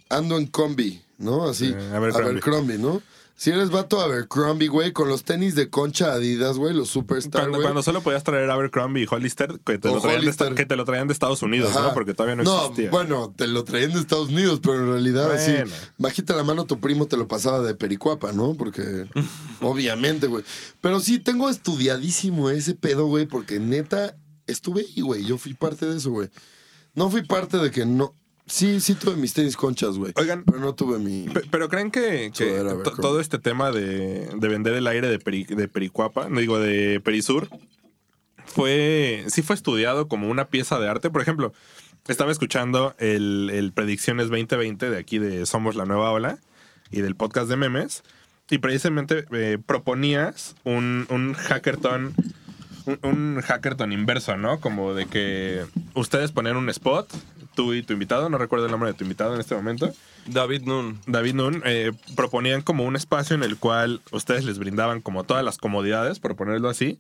ando 0.09 0.39
en 0.39 0.47
combi, 0.47 1.03
¿no? 1.19 1.49
Así, 1.49 1.67
Eh, 1.67 1.91
Abercrombie. 1.95 2.31
Abercrombie, 2.31 2.79
¿no? 2.79 3.03
Si 3.35 3.51
eres 3.51 3.71
vato 3.71 4.01
Abercrombie, 4.01 4.69
güey, 4.69 4.93
con 4.93 5.09
los 5.09 5.25
tenis 5.25 5.55
de 5.57 5.69
concha 5.69 6.13
Adidas, 6.13 6.59
güey, 6.59 6.75
los 6.75 6.89
Superstar, 6.91 7.41
Cuando, 7.43 7.59
güey. 7.59 7.65
cuando 7.67 7.83
solo 7.83 8.01
podías 8.01 8.23
traer 8.23 8.49
Abercrombie 8.51 9.03
y 9.03 9.07
Hollister, 9.11 9.59
que 9.65 9.79
te, 9.79 9.89
O 9.89 9.95
lo 9.97 10.01
traían 10.01 10.21
de, 10.21 10.27
Hollister. 10.27 10.47
esta- 10.49 10.55
que 10.57 10.67
te 10.67 10.77
lo 10.77 10.85
traían 10.85 11.09
de 11.09 11.13
Estados 11.13 11.43
Unidos, 11.43 11.71
Ajá. 11.75 11.89
¿no? 11.89 11.95
Porque 11.95 12.15
todavía 12.15 12.37
no 12.37 12.43
existía. 12.63 12.91
bueno, 12.91 13.35
te 13.37 13.49
lo 13.49 13.65
traían 13.65 13.93
de 13.95 13.99
Estados 14.01 14.29
Unidos, 14.29 14.61
pero 14.63 14.77
en 14.79 14.87
realidad 14.93 15.33
así, 15.33 15.51
Bueno. 15.53 15.73
bajita 15.99 16.37
la 16.37 16.45
mano, 16.45 16.67
tu 16.67 16.79
primo 16.79 17.07
te 17.07 17.17
lo 17.17 17.27
pasaba 17.27 17.61
de 17.63 17.75
pericuapa, 17.75 18.33
¿no? 18.33 18.55
Porque, 18.55 19.07
obviamente, 19.61 20.27
güey. 20.29 20.45
Pero 20.81 21.01
sí, 21.01 21.19
tengo 21.19 21.49
estudiadísimo 21.51 22.51
ese 22.51 22.75
pedo, 22.75 23.07
güey, 23.07 23.27
porque 23.27 23.59
neta, 23.59 24.17
estuve 24.47 24.83
ahí, 24.83 25.01
güey. 25.03 25.25
Yo 25.25 25.39
fui 25.39 25.55
parte 25.55 25.87
de 25.87 25.97
eso, 25.97 26.11
güey. 26.11 26.29
No 26.95 27.11
fui 27.11 27.23
parte 27.23 27.57
de 27.59 27.71
que 27.71 27.87
no. 27.87 28.15
Sí, 28.53 28.81
sí 28.81 28.95
tuve 28.95 29.17
mis 29.17 29.33
tenis 29.33 29.57
conchas, 29.57 29.97
güey. 29.97 30.13
Oigan. 30.17 30.45
Pero 30.45 30.59
no 30.59 30.75
tuve 30.75 30.99
mi. 30.99 31.27
Pe- 31.29 31.45
Pero 31.51 31.71
creen 31.71 31.91
que, 31.91 32.31
que 32.37 32.45
todo 33.01 33.19
este 33.19 33.39
tema 33.39 33.71
de, 33.73 34.29
de 34.37 34.49
vender 34.49 34.75
el 34.75 34.87
aire 34.87 35.09
de, 35.09 35.19
Peri- 35.19 35.47
de 35.47 35.69
Pericuapa, 35.69 36.29
no 36.29 36.39
digo 36.39 36.59
de 36.59 37.01
Perisur, 37.01 37.49
fue, 38.45 39.25
sí 39.29 39.41
fue 39.43 39.55
estudiado 39.57 40.09
como 40.09 40.29
una 40.29 40.49
pieza 40.49 40.79
de 40.79 40.89
arte. 40.89 41.09
Por 41.11 41.23
ejemplo, 41.23 41.53
estaba 42.09 42.31
escuchando 42.31 42.95
el, 42.99 43.51
el 43.53 43.73
Predicciones 43.73 44.29
2020 44.29 44.91
de 44.91 44.99
aquí 44.99 45.19
de 45.19 45.47
Somos 45.47 45.75
la 45.75 45.87
Nueva 45.87 46.11
Ola 46.13 46.39
y 46.91 47.01
del 47.01 47.17
podcast 47.17 47.49
de 47.49 47.57
memes. 47.57 48.03
Y 48.51 48.59
precisamente 48.59 49.25
eh, 49.33 49.57
proponías 49.65 50.57
un, 50.65 51.07
un 51.09 51.33
hackathon, 51.33 52.13
un, 52.85 52.99
un 53.03 53.41
hackathon 53.41 53.93
inverso, 53.93 54.37
¿no? 54.37 54.61
Como 54.61 54.93
de 54.93 55.07
que 55.07 55.65
ustedes 55.95 56.33
ponían 56.33 56.57
un 56.59 56.69
spot, 56.69 57.09
tú 57.55 57.75
y 57.75 57.83
tu 57.83 57.93
invitado, 57.93 58.29
no 58.29 58.39
recuerdo 58.39 58.67
el 58.67 58.71
nombre 58.71 58.91
de 58.91 58.95
tu 58.95 59.05
invitado 59.05 59.35
en 59.35 59.41
este 59.41 59.55
momento. 59.55 59.93
David 60.27 60.63
Nun. 60.63 61.01
David 61.07 61.35
Nun 61.35 61.63
eh, 61.65 61.93
proponían 62.17 62.63
como 62.63 62.85
un 62.85 62.97
espacio 62.97 63.35
en 63.35 63.43
el 63.43 63.57
cual 63.57 64.01
ustedes 64.11 64.45
les 64.45 64.59
brindaban 64.59 65.01
como 65.01 65.25
todas 65.25 65.45
las 65.45 65.59
comodidades, 65.59 66.19
por 66.21 66.37
ponerlo 66.37 66.69
así, 66.69 66.99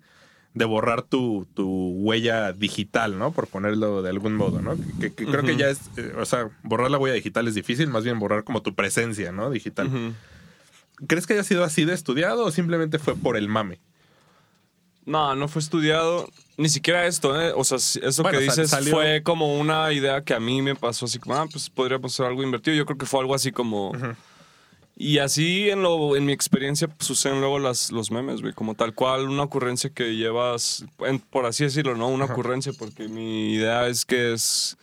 de 0.54 0.64
borrar 0.64 1.02
tu, 1.02 1.46
tu 1.54 1.66
huella 1.66 2.52
digital, 2.52 3.18
¿no? 3.18 3.32
Por 3.32 3.46
ponerlo 3.46 4.02
de 4.02 4.10
algún 4.10 4.34
modo, 4.34 4.60
¿no? 4.60 4.76
Que, 5.00 5.12
que 5.12 5.24
creo 5.24 5.42
que 5.42 5.56
ya 5.56 5.70
es, 5.70 5.80
eh, 5.96 6.14
o 6.18 6.26
sea, 6.26 6.50
borrar 6.62 6.90
la 6.90 6.98
huella 6.98 7.14
digital 7.14 7.48
es 7.48 7.54
difícil, 7.54 7.88
más 7.88 8.04
bien 8.04 8.18
borrar 8.18 8.44
como 8.44 8.62
tu 8.62 8.74
presencia, 8.74 9.32
¿no? 9.32 9.50
Digital. 9.50 10.14
¿Crees 11.06 11.26
que 11.26 11.34
haya 11.34 11.44
sido 11.44 11.64
así 11.64 11.84
de 11.84 11.94
estudiado 11.94 12.44
o 12.44 12.50
simplemente 12.50 12.98
fue 12.98 13.16
por 13.16 13.36
el 13.36 13.48
mame? 13.48 13.80
No, 15.04 15.34
no 15.34 15.48
fue 15.48 15.60
estudiado. 15.60 16.28
Ni 16.56 16.68
siquiera 16.68 17.06
esto, 17.06 17.40
¿eh? 17.40 17.52
O 17.56 17.64
sea, 17.64 17.76
eso 17.78 18.22
Bueno, 18.22 18.38
que 18.38 18.44
dices 18.44 18.70
salió- 18.70 18.92
fue 18.94 19.22
como 19.22 19.58
una 19.58 19.92
idea 19.92 20.22
que 20.22 20.34
a 20.34 20.40
mí 20.40 20.62
me 20.62 20.74
pasó 20.76 21.06
así 21.06 21.18
como, 21.18 21.34
ah, 21.34 21.46
pues 21.50 21.68
podríamos 21.70 22.12
hacer 22.12 22.26
algo 22.26 22.42
invertido. 22.42 22.76
Yo 22.76 22.84
creo 22.86 22.98
que 22.98 23.06
fue 23.06 23.20
algo 23.20 23.34
así 23.34 23.50
como... 23.52 23.92
Y 24.94 25.18
así 25.18 25.70
en, 25.70 25.82
lo, 25.82 26.14
en 26.16 26.26
mi 26.26 26.32
experiencia 26.32 26.86
pues, 26.86 27.06
suceden 27.08 27.40
luego 27.40 27.58
las, 27.58 27.90
los 27.90 28.10
memes, 28.10 28.42
güey. 28.42 28.52
Como 28.52 28.74
tal 28.74 28.94
cual, 28.94 29.28
una 29.28 29.42
ocurrencia 29.42 29.90
que 29.90 30.14
llevas, 30.14 30.84
en- 31.00 31.18
por 31.18 31.46
así 31.46 31.64
decirlo, 31.64 31.96
¿no? 31.96 32.08
Una 32.08 32.26
ocurrencia, 32.26 32.72
porque 32.78 33.08
mi 33.08 33.54
idea 33.54 33.88
es 33.88 34.04
que 34.04 34.34
es, 34.34 34.76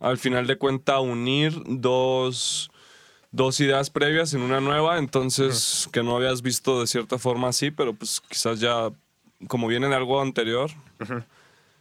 al 0.00 0.18
final 0.18 0.46
de 0.46 0.56
cuenta, 0.58 1.00
unir 1.00 1.54
dos, 1.66 2.70
dos 3.32 3.58
ideas 3.58 3.88
previas 3.90 4.34
en 4.34 4.42
una 4.42 4.60
nueva. 4.60 4.98
Entonces, 4.98 5.88
que 5.92 6.02
no 6.02 6.14
habías 6.16 6.42
visto 6.42 6.80
de 6.82 6.86
cierta 6.86 7.18
forma 7.18 7.48
así, 7.48 7.70
pero 7.70 7.94
pues 7.94 8.20
quizás 8.28 8.60
ya, 8.60 8.90
como 9.46 9.68
viene 9.68 9.88
de 9.88 9.94
algo 9.94 10.20
anterior, 10.20 10.70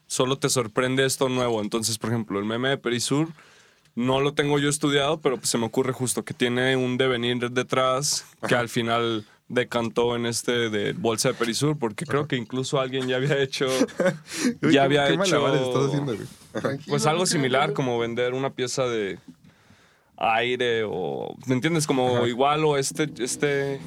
solo 0.06 0.38
te 0.38 0.50
sorprende 0.50 1.06
esto 1.06 1.30
nuevo. 1.30 1.62
Entonces, 1.62 1.98
por 1.98 2.12
ejemplo, 2.12 2.40
el 2.40 2.46
meme 2.46 2.70
de 2.70 2.78
Perisur 2.78 3.30
no 3.96 4.22
lo 4.22 4.34
tengo 4.34 4.60
yo 4.60 4.70
estudiado, 4.70 5.20
pero 5.22 5.38
pues 5.38 5.50
se 5.50 5.58
me 5.58 5.66
ocurre 5.66 5.92
justo 5.92 6.24
que 6.24 6.34
tiene 6.34 6.76
un 6.76 6.98
devenir 6.98 7.50
detrás 7.50 8.26
que 8.48 8.56
al 8.56 8.70
final 8.70 9.26
decantó 9.50 10.16
en 10.16 10.26
este 10.26 10.70
de 10.70 10.94
bolsa 10.94 11.30
de 11.30 11.34
Perisur, 11.34 11.78
porque 11.80 12.06
creo 12.06 12.28
que 12.28 12.36
incluso 12.36 12.80
alguien 12.80 13.08
ya 13.08 13.16
había 13.16 13.42
hecho, 13.42 13.66
Uy, 14.62 14.74
ya 14.74 14.84
había 14.84 15.08
qué 15.08 15.14
hecho, 15.14 15.20
malabares 15.20 15.62
estás 15.62 15.86
haciendo, 15.86 16.16
güey. 16.16 16.28
Tranquilo, 16.52 16.90
pues 16.90 17.06
algo 17.06 17.26
similar, 17.26 17.74
como 17.74 17.98
vender 17.98 18.34
una 18.34 18.52
pieza 18.52 18.84
de 18.84 19.20
aire 20.18 20.84
o, 20.86 21.36
¿me 21.46 21.56
entiendes? 21.56 21.88
Como 21.88 22.28
igual 22.28 22.66
o 22.66 22.78
este, 22.78 23.10
este, 23.20 23.80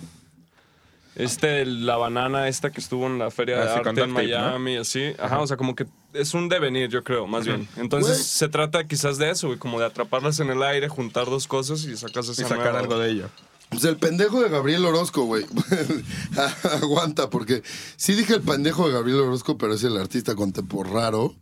este, 1.16 1.64
la 1.66 1.96
banana 1.96 2.48
esta 2.48 2.70
que 2.70 2.80
estuvo 2.80 3.06
en 3.06 3.18
la 3.18 3.30
feria 3.30 3.56
Ah, 3.60 3.64
de 3.64 3.70
arte 3.70 3.88
en 3.90 3.94
duct 3.96 4.08
tape, 4.14 4.26
¿no? 4.28 4.38
Miami, 4.40 4.76
así. 4.76 5.12
Ajá, 5.18 5.40
o 5.40 5.46
sea, 5.46 5.56
como 5.56 5.74
que 5.74 5.86
es 6.12 6.34
un 6.34 6.48
devenir, 6.48 6.88
yo 6.88 7.02
creo, 7.04 7.26
más 7.26 7.44
bien. 7.46 7.68
Entonces 7.76 8.12
Güey. 8.16 8.24
se 8.24 8.48
trata 8.48 8.86
quizás 8.86 9.18
de 9.18 9.30
eso, 9.30 9.48
güey, 9.48 9.58
como 9.58 9.78
de 9.80 9.86
atraparlas 9.86 10.40
en 10.40 10.50
el 10.50 10.62
aire, 10.62 10.88
juntar 10.88 11.26
dos 11.26 11.46
cosas 11.46 11.84
y 11.84 11.96
sacas 11.96 12.28
esa 12.28 12.42
Y 12.42 12.44
sacar 12.44 12.58
nueva. 12.64 12.78
algo 12.80 12.98
de 12.98 13.10
ello. 13.10 13.28
Pues 13.70 13.84
el 13.84 13.96
pendejo 13.98 14.40
de 14.42 14.48
Gabriel 14.48 14.84
Orozco, 14.84 15.22
güey. 15.26 15.46
Aguanta, 16.82 17.30
porque 17.30 17.62
sí 17.96 18.14
dije 18.14 18.34
el 18.34 18.40
pendejo 18.42 18.86
de 18.88 18.94
Gabriel 18.94 19.20
Orozco, 19.20 19.56
pero 19.58 19.74
es 19.74 19.84
el 19.84 19.96
artista 19.96 20.34
contemporáneo 20.34 21.34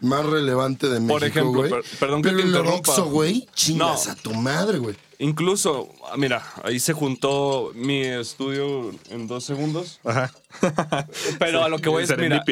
más 0.00 0.24
relevante 0.26 0.88
de 0.88 1.00
México, 1.00 1.12
Por 1.18 1.24
ejemplo, 1.24 1.52
güey. 1.60 1.70
per- 1.70 1.84
perdón 2.00 2.22
que 2.22 2.28
pero 2.30 2.36
te 2.38 2.42
el 2.44 2.48
interrumpa. 2.48 2.92
Orozco, 2.92 3.10
güey, 3.10 3.46
chingas 3.54 4.06
No. 4.06 4.12
a 4.12 4.14
tu 4.16 4.34
madre, 4.34 4.78
güey. 4.78 4.96
Incluso, 5.18 5.88
mira, 6.16 6.42
ahí 6.62 6.78
se 6.78 6.92
juntó 6.92 7.72
mi 7.74 8.02
estudio 8.02 8.90
en 9.10 9.26
dos 9.26 9.44
segundos. 9.44 10.00
Ajá. 10.04 10.32
Pero 11.38 11.64
a 11.64 11.68
lo 11.68 11.78
que 11.78 11.88
voy 11.88 12.04
es, 12.04 12.16
mira, 12.18 12.44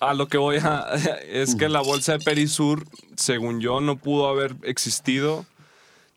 a 0.00 0.14
lo 0.14 0.28
que 0.28 0.38
voy 0.38 0.56
a, 0.56 0.86
es 1.28 1.54
que 1.54 1.68
la 1.68 1.80
bolsa 1.80 2.12
de 2.12 2.18
Perisur, 2.18 2.86
según 3.16 3.60
yo, 3.60 3.80
no 3.80 3.96
pudo 3.96 4.28
haber 4.28 4.56
existido. 4.62 5.46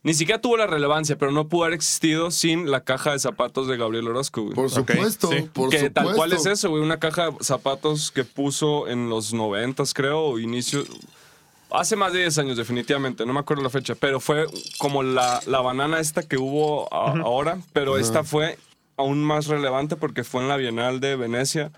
Ni 0.03 0.13
siquiera 0.13 0.39
tuvo 0.39 0.55
la 0.55 0.67
relevancia, 0.67 1.17
pero 1.17 1.31
no 1.31 1.49
pudo 1.49 1.65
haber 1.65 1.73
existido 1.75 2.31
sin 2.31 2.71
la 2.71 2.81
caja 2.81 3.11
de 3.11 3.19
zapatos 3.19 3.67
de 3.67 3.75
Gabriel 3.75 4.07
Orozco, 4.07 4.43
güey. 4.43 4.55
Por 4.55 4.69
supuesto, 4.69 5.29
sí. 5.29 5.49
por 5.51 5.69
que 5.69 5.79
supuesto. 5.79 6.01
tal 6.01 6.15
cual 6.15 6.31
es 6.31 6.45
eso, 6.45 6.69
güey. 6.69 6.81
Una 6.81 6.97
caja 6.97 7.31
de 7.31 7.37
zapatos 7.41 8.11
que 8.11 8.23
puso 8.23 8.87
en 8.87 9.09
los 9.09 9.33
noventas, 9.33 9.93
creo, 9.93 10.21
o 10.21 10.39
inicio. 10.39 10.85
Hace 11.71 11.95
más 11.95 12.13
de 12.13 12.19
10 12.19 12.37
años, 12.39 12.57
definitivamente. 12.57 13.25
No 13.25 13.33
me 13.33 13.39
acuerdo 13.39 13.63
la 13.63 13.69
fecha. 13.69 13.95
Pero 13.95 14.19
fue 14.19 14.45
como 14.77 15.03
la, 15.03 15.41
la 15.47 15.59
banana 15.59 15.99
esta 15.99 16.23
que 16.23 16.37
hubo 16.37 16.91
a- 16.93 17.11
ahora. 17.19 17.59
Pero 17.73 17.97
esta 17.97 18.23
fue 18.23 18.57
aún 18.95 19.23
más 19.23 19.47
relevante 19.47 19.95
porque 19.95 20.23
fue 20.23 20.41
en 20.41 20.47
la 20.47 20.57
Bienal 20.57 20.99
de 20.99 21.15
Venecia. 21.15 21.71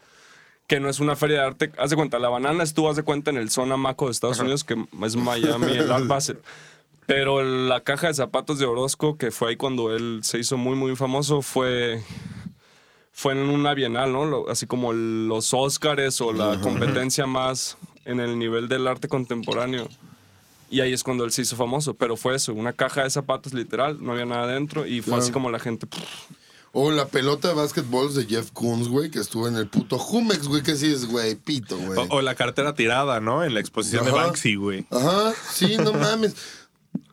Que 0.68 0.80
no 0.80 0.88
es 0.90 1.00
una 1.00 1.16
feria 1.16 1.42
de 1.42 1.48
arte. 1.48 1.72
Haz 1.80 1.90
de 1.90 1.96
cuenta, 1.96 2.20
la 2.20 2.30
banana 2.30 2.64
estuvo, 2.64 2.90
haz 2.90 2.96
de 2.98 3.04
cuenta, 3.04 3.32
en 3.32 3.38
el 3.38 3.50
Zona 3.50 3.76
Maco 3.78 4.06
de 4.06 4.12
Estados 4.12 4.40
Unidos, 4.40 4.64
que 4.64 4.76
es 5.04 5.16
Miami, 5.16 5.72
el 5.72 5.92
Art 5.92 6.06
Basel. 6.08 6.40
Pero 7.08 7.42
la 7.42 7.82
caja 7.82 8.06
de 8.08 8.14
zapatos 8.14 8.60
de 8.60 8.68
Orozco, 8.68 9.18
que 9.18 9.32
fue 9.32 9.50
ahí 9.50 9.56
cuando 9.56 9.96
él 9.96 10.20
se 10.22 10.38
hizo 10.38 10.58
muy, 10.58 10.76
muy 10.76 10.96
famoso, 10.96 11.42
fue 11.42 12.04
fue 13.12 13.34
en 13.34 13.40
una 13.50 13.74
bienal, 13.74 14.14
¿no? 14.14 14.46
Así 14.48 14.68
como 14.68 14.94
los 14.94 15.54
Óscares 15.56 16.22
o 16.22 16.32
la 16.32 16.62
competencia 16.62 17.26
más 17.26 17.78
en 18.10 18.20
el 18.20 18.38
nivel 18.40 18.68
del 18.68 18.88
arte 18.88 19.08
contemporáneo. 19.08 19.88
Y 20.72 20.82
ahí 20.82 20.94
es 20.94 21.04
cuando 21.04 21.24
él 21.26 21.32
se 21.32 21.42
hizo 21.44 21.56
famoso. 21.56 21.94
Pero 21.96 22.16
fue 22.18 22.36
eso, 22.36 22.54
una 22.54 22.74
caja 22.74 23.04
de 23.04 23.10
zapatos 23.10 23.54
literal, 23.54 23.98
no 24.04 24.12
había 24.12 24.26
nada 24.26 24.48
dentro. 24.48 24.86
Y 24.86 25.02
fue 25.02 25.12
Claro. 25.12 25.24
así 25.24 25.32
como 25.32 25.50
la 25.50 25.60
gente. 25.60 25.88
pff, 25.88 26.00
O 26.74 26.92
la 26.92 27.08
pelota 27.08 27.48
de 27.48 27.54
básquetbol 27.56 28.14
de 28.14 28.26
Jeff 28.26 28.52
Koons, 28.52 28.88
güey, 28.88 29.10
que 29.10 29.20
estuvo 29.20 29.48
en 29.48 29.56
el 29.56 29.68
puto 29.68 29.98
Jumex, 29.98 30.48
güey, 30.48 30.62
que 30.62 30.76
sí 30.76 30.92
es, 30.92 31.06
güey, 31.08 31.34
pito, 31.36 31.76
güey. 31.78 31.98
O, 31.98 32.18
o 32.18 32.22
la 32.22 32.36
cartera 32.36 32.76
tirada, 32.76 33.20
¿no? 33.20 33.44
En 33.44 33.54
la 33.56 33.60
exposición 33.60 34.06
de. 34.06 34.12
Banksy, 34.12 34.56
güey. 34.56 34.86
Ajá, 34.92 35.34
sí, 35.52 35.78
no 35.78 35.94
mames. 35.94 36.36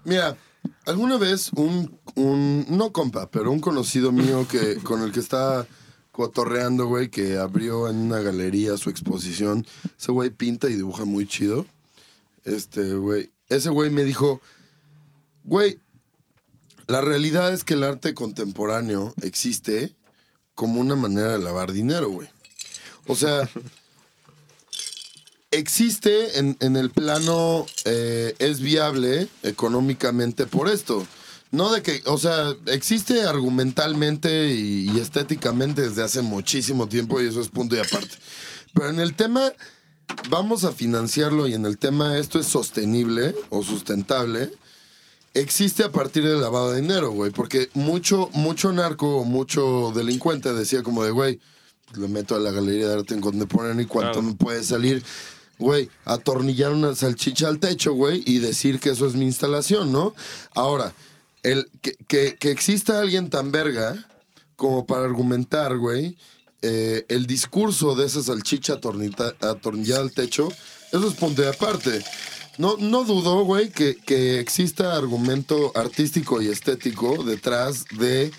Mira, 0.05 0.37
alguna 0.85 1.17
vez 1.17 1.51
un, 1.55 1.99
un, 2.15 2.67
no 2.69 2.93
compa, 2.93 3.31
pero 3.31 3.51
un 3.51 3.61
conocido 3.61 4.13
mío 4.13 4.47
que, 4.51 4.77
con 4.83 5.03
el 5.03 5.13
que 5.13 5.21
está 5.21 5.67
cotorreando, 6.17 6.87
güey, 6.87 7.11
que 7.11 7.37
abrió 7.37 7.91
en 7.91 7.97
una 7.97 8.21
galería 8.21 8.79
su 8.79 8.89
exposición, 8.89 9.67
ese 9.99 10.13
güey 10.13 10.31
pinta 10.31 10.71
y 10.71 10.75
dibuja 10.75 11.05
muy 11.05 11.27
chido. 11.27 11.67
Este, 12.47 12.95
güey, 12.95 13.31
ese 13.51 13.69
güey 13.69 13.91
me 13.91 14.03
dijo, 14.03 14.41
güey, 15.45 15.79
la 16.87 17.03
realidad 17.03 17.53
es 17.53 17.65
que 17.65 17.75
el 17.75 17.85
arte 17.85 18.15
contemporáneo 18.15 19.13
existe 19.21 19.95
como 20.55 20.81
una 20.81 20.97
manera 20.97 21.33
de 21.33 21.39
lavar 21.39 21.73
dinero, 21.73 22.09
güey. 22.09 22.29
O 23.07 23.15
sea, 23.15 23.47
existe 25.51 26.39
en, 26.39 26.77
el 26.77 26.91
plano, 26.91 27.67
eh, 27.85 28.35
es 28.39 28.61
viable 28.61 29.29
económicamente 29.43 30.47
por 30.47 30.71
esto. 30.71 31.07
No 31.53 31.73
de 31.73 31.83
que, 31.83 32.03
o 32.07 32.19
sea, 32.19 32.55
existe 32.67 33.23
argumentalmente 33.23 34.49
y, 34.53 34.91
y 34.91 35.01
estéticamente 35.01 35.83
desde 35.83 36.03
hace 36.03 36.23
muchísimo 36.23 36.89
tiempo 36.89 37.21
y 37.21 37.27
eso 37.29 37.41
es 37.41 37.49
punto 37.49 37.77
y 37.77 37.79
aparte. 37.79 38.17
Pero 38.75 38.91
en 38.91 39.01
el 39.01 39.15
tema, 39.15 39.53
vamos 40.29 40.65
a 40.65 40.73
financiarlo 40.73 41.47
y 41.49 41.55
en 41.55 41.65
el 41.65 41.79
tema 41.79 42.19
esto 42.19 42.39
es 42.39 42.47
sostenible 42.47 43.35
o 43.51 43.63
sustentable, 43.63 44.51
existe 45.35 45.85
a 45.85 45.93
partir 45.93 46.25
del 46.27 46.41
lavado 46.41 46.73
de 46.73 46.81
dinero, 46.81 47.11
güey. 47.11 47.31
Porque 47.31 47.71
mucho, 47.75 48.29
mucho 48.33 48.73
narco 48.73 49.19
o 49.19 49.25
mucho 49.25 49.93
delincuente 49.95 50.53
decía 50.53 50.83
como 50.83 51.05
de, 51.05 51.11
güey, 51.11 51.41
lo 51.95 52.09
meto 52.09 52.35
a 52.35 52.41
la 52.41 52.51
galería 52.51 52.89
de 52.89 52.95
arte 52.95 53.15
en 53.15 53.21
contemporáneo 53.21 53.83
y 53.83 53.87
cuánto 53.87 54.15
Claro. 54.15 54.29
me 54.29 54.35
puede 54.35 54.65
salir, 54.65 55.03
güey, 55.59 55.89
atornillar 56.05 56.73
una 56.73 56.95
salchicha 56.95 57.49
al 57.49 57.61
techo, 57.61 57.93
güey, 57.93 58.23
y 58.27 58.41
decir 58.41 58.81
que 58.81 58.91
eso 58.91 59.07
es 59.07 59.15
mi 59.15 59.25
instalación, 59.25 59.93
¿no? 59.93 60.15
Ahora, 60.55 60.93
el, 61.51 61.69
que, 61.83 61.97
que, 62.09 62.37
que 62.37 62.51
exista 62.51 63.01
alguien 63.01 63.31
tan 63.31 63.53
verga 63.53 64.07
como 64.57 64.87
para 64.87 65.05
argumentar, 65.05 65.77
güey, 65.77 66.17
eh, 66.63 67.05
el 67.09 67.27
discurso 67.27 67.95
de 67.95 68.07
esa 68.07 68.23
salchicha 68.23 68.75
atornita- 68.81 69.35
atornillada 69.41 70.01
al 70.03 70.13
techo, 70.13 70.49
eso 70.93 71.09
es 71.09 71.15
punto 71.15 71.43
de 71.43 71.49
aparte. 71.49 72.03
No, 72.59 72.77
no 72.79 73.05
dudo, 73.05 73.45
güey, 73.45 73.69
que, 73.71 73.97
que 73.97 74.41
exista 74.41 74.97
argumento 74.97 75.73
artístico 75.75 76.41
y 76.41 76.49
estético 76.49 77.23
detrás 77.23 77.85
de 77.99 78.33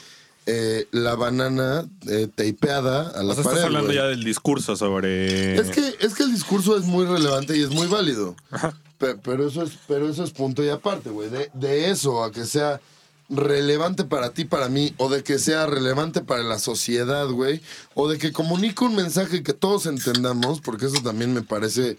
eh, 0.48 0.88
la 0.92 1.14
banana 1.16 1.88
eh, 2.08 2.28
tapeada 2.34 3.10
a 3.12 3.22
la 3.22 3.34
O 3.34 3.36
sea, 3.36 3.44
pared. 3.44 3.58
estás 3.58 3.66
hablando 3.66 3.94
ya 3.94 4.06
del 4.08 4.24
discurso 4.24 4.76
sobre. 4.76 5.56
Es 5.56 5.70
que, 5.70 5.96
es 6.00 6.16
que 6.16 6.24
el 6.24 6.32
discurso 6.34 6.76
es 6.78 6.84
muy 6.86 7.06
relevante 7.06 7.56
y 7.56 7.62
es 7.62 7.70
muy 7.70 7.86
válido. 7.88 8.36
Pe- 8.98 9.16
Pero, 9.18 9.48
eso 9.48 9.62
es, 9.62 9.74
pero 9.88 10.10
eso 10.10 10.24
es 10.24 10.32
punto 10.32 10.64
y 10.64 10.70
aparte, 10.70 11.12
güey. 11.12 11.30
De, 11.30 11.52
de 11.54 11.92
eso 11.92 12.24
a 12.24 12.32
que 12.32 12.46
sea 12.46 12.82
relevante 13.30 14.04
para 14.06 14.32
ti, 14.32 14.46
para 14.46 14.70
mí, 14.70 14.94
o 14.98 15.10
de 15.10 15.24
que 15.24 15.40
sea 15.40 15.66
relevante 15.66 16.22
para 16.22 16.44
la 16.44 16.60
sociedad, 16.60 17.28
güey, 17.28 17.62
o 17.94 18.08
de 18.08 18.18
que 18.18 18.32
comunique 18.32 18.84
un 18.84 18.96
mensaje 18.96 19.44
que 19.44 19.54
todos 19.54 19.86
entendamos, 19.86 20.62
porque 20.62 20.86
eso 20.86 21.02
también 21.04 21.34
me 21.34 21.42
parece, 21.42 21.98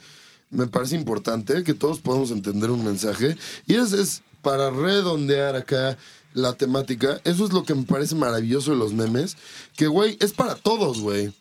me 0.50 0.66
parece 0.66 0.96
importante, 0.96 1.64
que 1.64 1.74
todos 1.74 1.98
podamos 1.98 2.30
entender 2.30 2.70
un 2.70 2.84
mensaje. 2.84 3.36
Y 3.66 3.74
es, 3.74 3.92
es 3.92 4.22
para 4.42 4.70
redondear 4.70 5.56
acá 5.56 5.98
la 6.32 6.54
temática, 6.54 7.20
eso 7.24 7.44
es 7.44 7.52
lo 7.52 7.64
que 7.64 7.74
me 7.74 7.84
parece 7.84 8.14
maravilloso 8.14 8.70
de 8.70 8.76
los 8.76 8.92
memes, 8.92 9.36
que, 9.76 9.86
güey, 9.86 10.16
es 10.20 10.32
para 10.32 10.54
todos, 10.54 11.00
güey. 11.00 11.32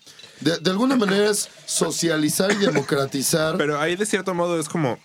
De, 0.42 0.58
de 0.58 0.70
alguna 0.70 0.96
manera 0.96 1.30
es 1.30 1.50
socializar 1.66 2.52
y 2.52 2.56
democratizar. 2.56 3.58
Pero 3.58 3.80
ahí 3.80 3.96
de 3.96 4.06
cierto 4.06 4.34
modo 4.34 4.60
es 4.60 4.70
como. 4.70 5.00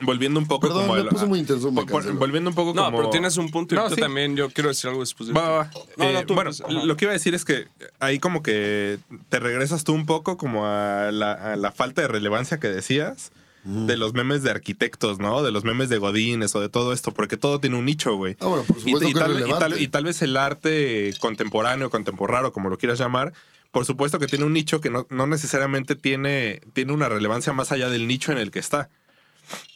Volviendo 0.00 0.40
un 0.40 0.46
poco 0.46 0.66
Perdón, 0.68 0.86
como. 0.88 0.94
me 1.02 1.04
puse 1.10 1.26
muy 1.26 1.38
intenso, 1.40 1.70
me. 1.72 1.82
Volviendo 1.82 2.50
un 2.50 2.56
poco 2.56 2.72
No, 2.74 2.84
como. 2.86 2.96
pero 2.98 3.10
tienes 3.10 3.36
un 3.36 3.50
punto 3.50 3.74
y 3.74 3.78
No, 3.78 3.88
sí. 3.90 3.96
también 3.96 4.36
yo 4.36 4.50
quiero 4.50 4.68
decir 4.68 4.88
algo 4.90 5.00
después 5.00 5.28
de 5.28 5.32
Va, 5.34 5.42
va, 5.48 5.58
va. 5.58 5.70
No, 5.96 6.04
Eh, 6.04 6.12
no, 6.12 6.26
tú, 6.26 6.34
bueno, 6.34 6.50
pues, 6.50 6.60
ajá. 6.60 6.70
lo 6.72 6.96
que 6.96 7.04
iba 7.04 7.12
a 7.12 7.14
decir 7.14 7.34
es 7.34 7.44
que 7.44 7.66
ahí 8.00 8.18
como 8.18 8.42
que 8.42 8.98
te 9.28 9.38
regresas 9.40 9.84
tú 9.84 9.92
un 9.92 10.06
poco 10.06 10.36
como 10.36 10.66
a 10.66 11.10
la, 11.12 11.32
a 11.32 11.56
la 11.56 11.72
falta 11.72 12.02
de 12.02 12.08
relevancia 12.08 12.58
que 12.60 12.68
decías 12.68 13.32
de 13.64 13.96
los 13.96 14.12
memes 14.12 14.42
de 14.42 14.50
arquitectos, 14.50 15.20
¿no? 15.20 15.44
De 15.44 15.52
los 15.52 15.62
memes 15.62 15.88
de 15.88 15.98
godines 15.98 16.52
o 16.56 16.60
de 16.60 16.68
todo 16.68 16.92
esto, 16.92 17.12
porque 17.14 17.36
todo 17.36 17.60
tiene 17.60 17.76
un 17.76 17.84
nicho, 17.84 18.16
güey. 18.16 18.36
Ah, 18.40 18.46
bueno, 18.46 18.64
por 18.64 18.76
Y, 18.78 18.80
supuesto 18.80 19.08
y 19.08 19.12
que 19.12 19.18
es 19.20 19.24
tal, 19.24 19.46
y, 19.48 19.50
tal, 19.52 19.80
y 19.82 19.86
tal 19.88 20.04
vez 20.04 20.20
el 20.22 20.36
arte 20.36 21.14
contemporáneo, 21.20 21.88
contemporáneo, 21.88 22.52
como 22.52 22.70
lo 22.70 22.76
quieras 22.76 22.98
llamar, 22.98 23.32
por 23.70 23.84
supuesto 23.84 24.18
que 24.18 24.26
tiene 24.26 24.44
un 24.46 24.52
nicho 24.52 24.80
que 24.80 24.90
no, 24.90 25.06
no 25.10 25.28
necesariamente 25.28 25.94
tiene, 25.94 26.60
tiene 26.72 26.92
una 26.92 27.08
relevancia 27.08 27.52
más 27.52 27.70
allá 27.70 27.88
del 27.88 28.08
nicho 28.08 28.32
en 28.32 28.38
el 28.38 28.50
que 28.50 28.58
está. 28.58 28.90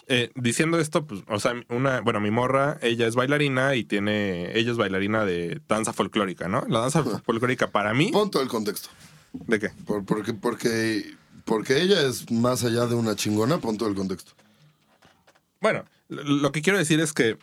Eh, 0.08 0.30
diciendo 0.36 0.78
esto, 0.78 1.04
pues, 1.04 1.22
o 1.28 1.40
sea, 1.40 1.54
una, 1.68 2.00
bueno, 2.00 2.20
mi 2.20 2.30
morra, 2.30 2.78
ella 2.80 3.06
es 3.08 3.16
bailarina 3.16 3.74
y 3.74 3.82
tiene, 3.84 4.56
ella 4.56 4.70
es 4.70 4.76
bailarina 4.76 5.24
de 5.24 5.60
danza 5.68 5.92
folclórica, 5.92 6.46
¿no? 6.48 6.64
La 6.68 6.78
danza 6.80 7.02
folclórica 7.02 7.68
para 7.72 7.92
mí, 7.92 8.12
Pon 8.12 8.30
todo 8.30 8.42
el 8.42 8.48
contexto. 8.48 8.88
¿de 9.32 9.58
qué? 9.58 9.70
Por- 9.84 10.04
porque, 10.04 10.32
porque, 10.32 11.14
porque 11.44 11.82
ella 11.82 12.02
es 12.06 12.30
más 12.30 12.62
allá 12.64 12.86
de 12.86 12.94
una 12.94 13.16
chingona, 13.16 13.58
pon 13.58 13.76
todo 13.78 13.88
el 13.88 13.96
contexto. 13.96 14.32
Bueno, 15.60 15.84
lo 16.08 16.52
que 16.52 16.62
quiero 16.62 16.78
decir 16.78 17.00
es 17.00 17.12
que 17.12 17.36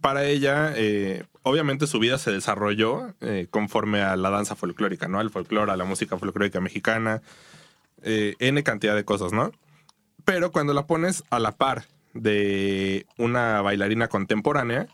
para 0.00 0.24
ella, 0.24 0.72
eh, 0.76 1.24
obviamente 1.42 1.88
su 1.88 1.98
vida 1.98 2.18
se 2.18 2.30
desarrolló 2.30 3.14
eh, 3.20 3.48
conforme 3.50 4.02
a 4.02 4.14
la 4.16 4.30
danza 4.30 4.54
folclórica, 4.54 5.08
¿no? 5.08 5.18
Al 5.18 5.30
folclore, 5.30 5.72
a 5.72 5.76
la 5.76 5.84
música 5.84 6.16
folclórica 6.16 6.60
mexicana, 6.60 7.22
eh, 8.02 8.36
N 8.38 8.62
cantidad 8.62 8.94
de 8.94 9.04
cosas, 9.04 9.32
¿no? 9.32 9.50
Pero 10.28 10.52
cuando 10.52 10.74
la 10.74 10.86
pones 10.86 11.24
a 11.30 11.38
la 11.38 11.52
par 11.52 11.86
de 12.12 13.06
una 13.16 13.62
bailarina 13.62 14.08
contemporánea, 14.08 14.86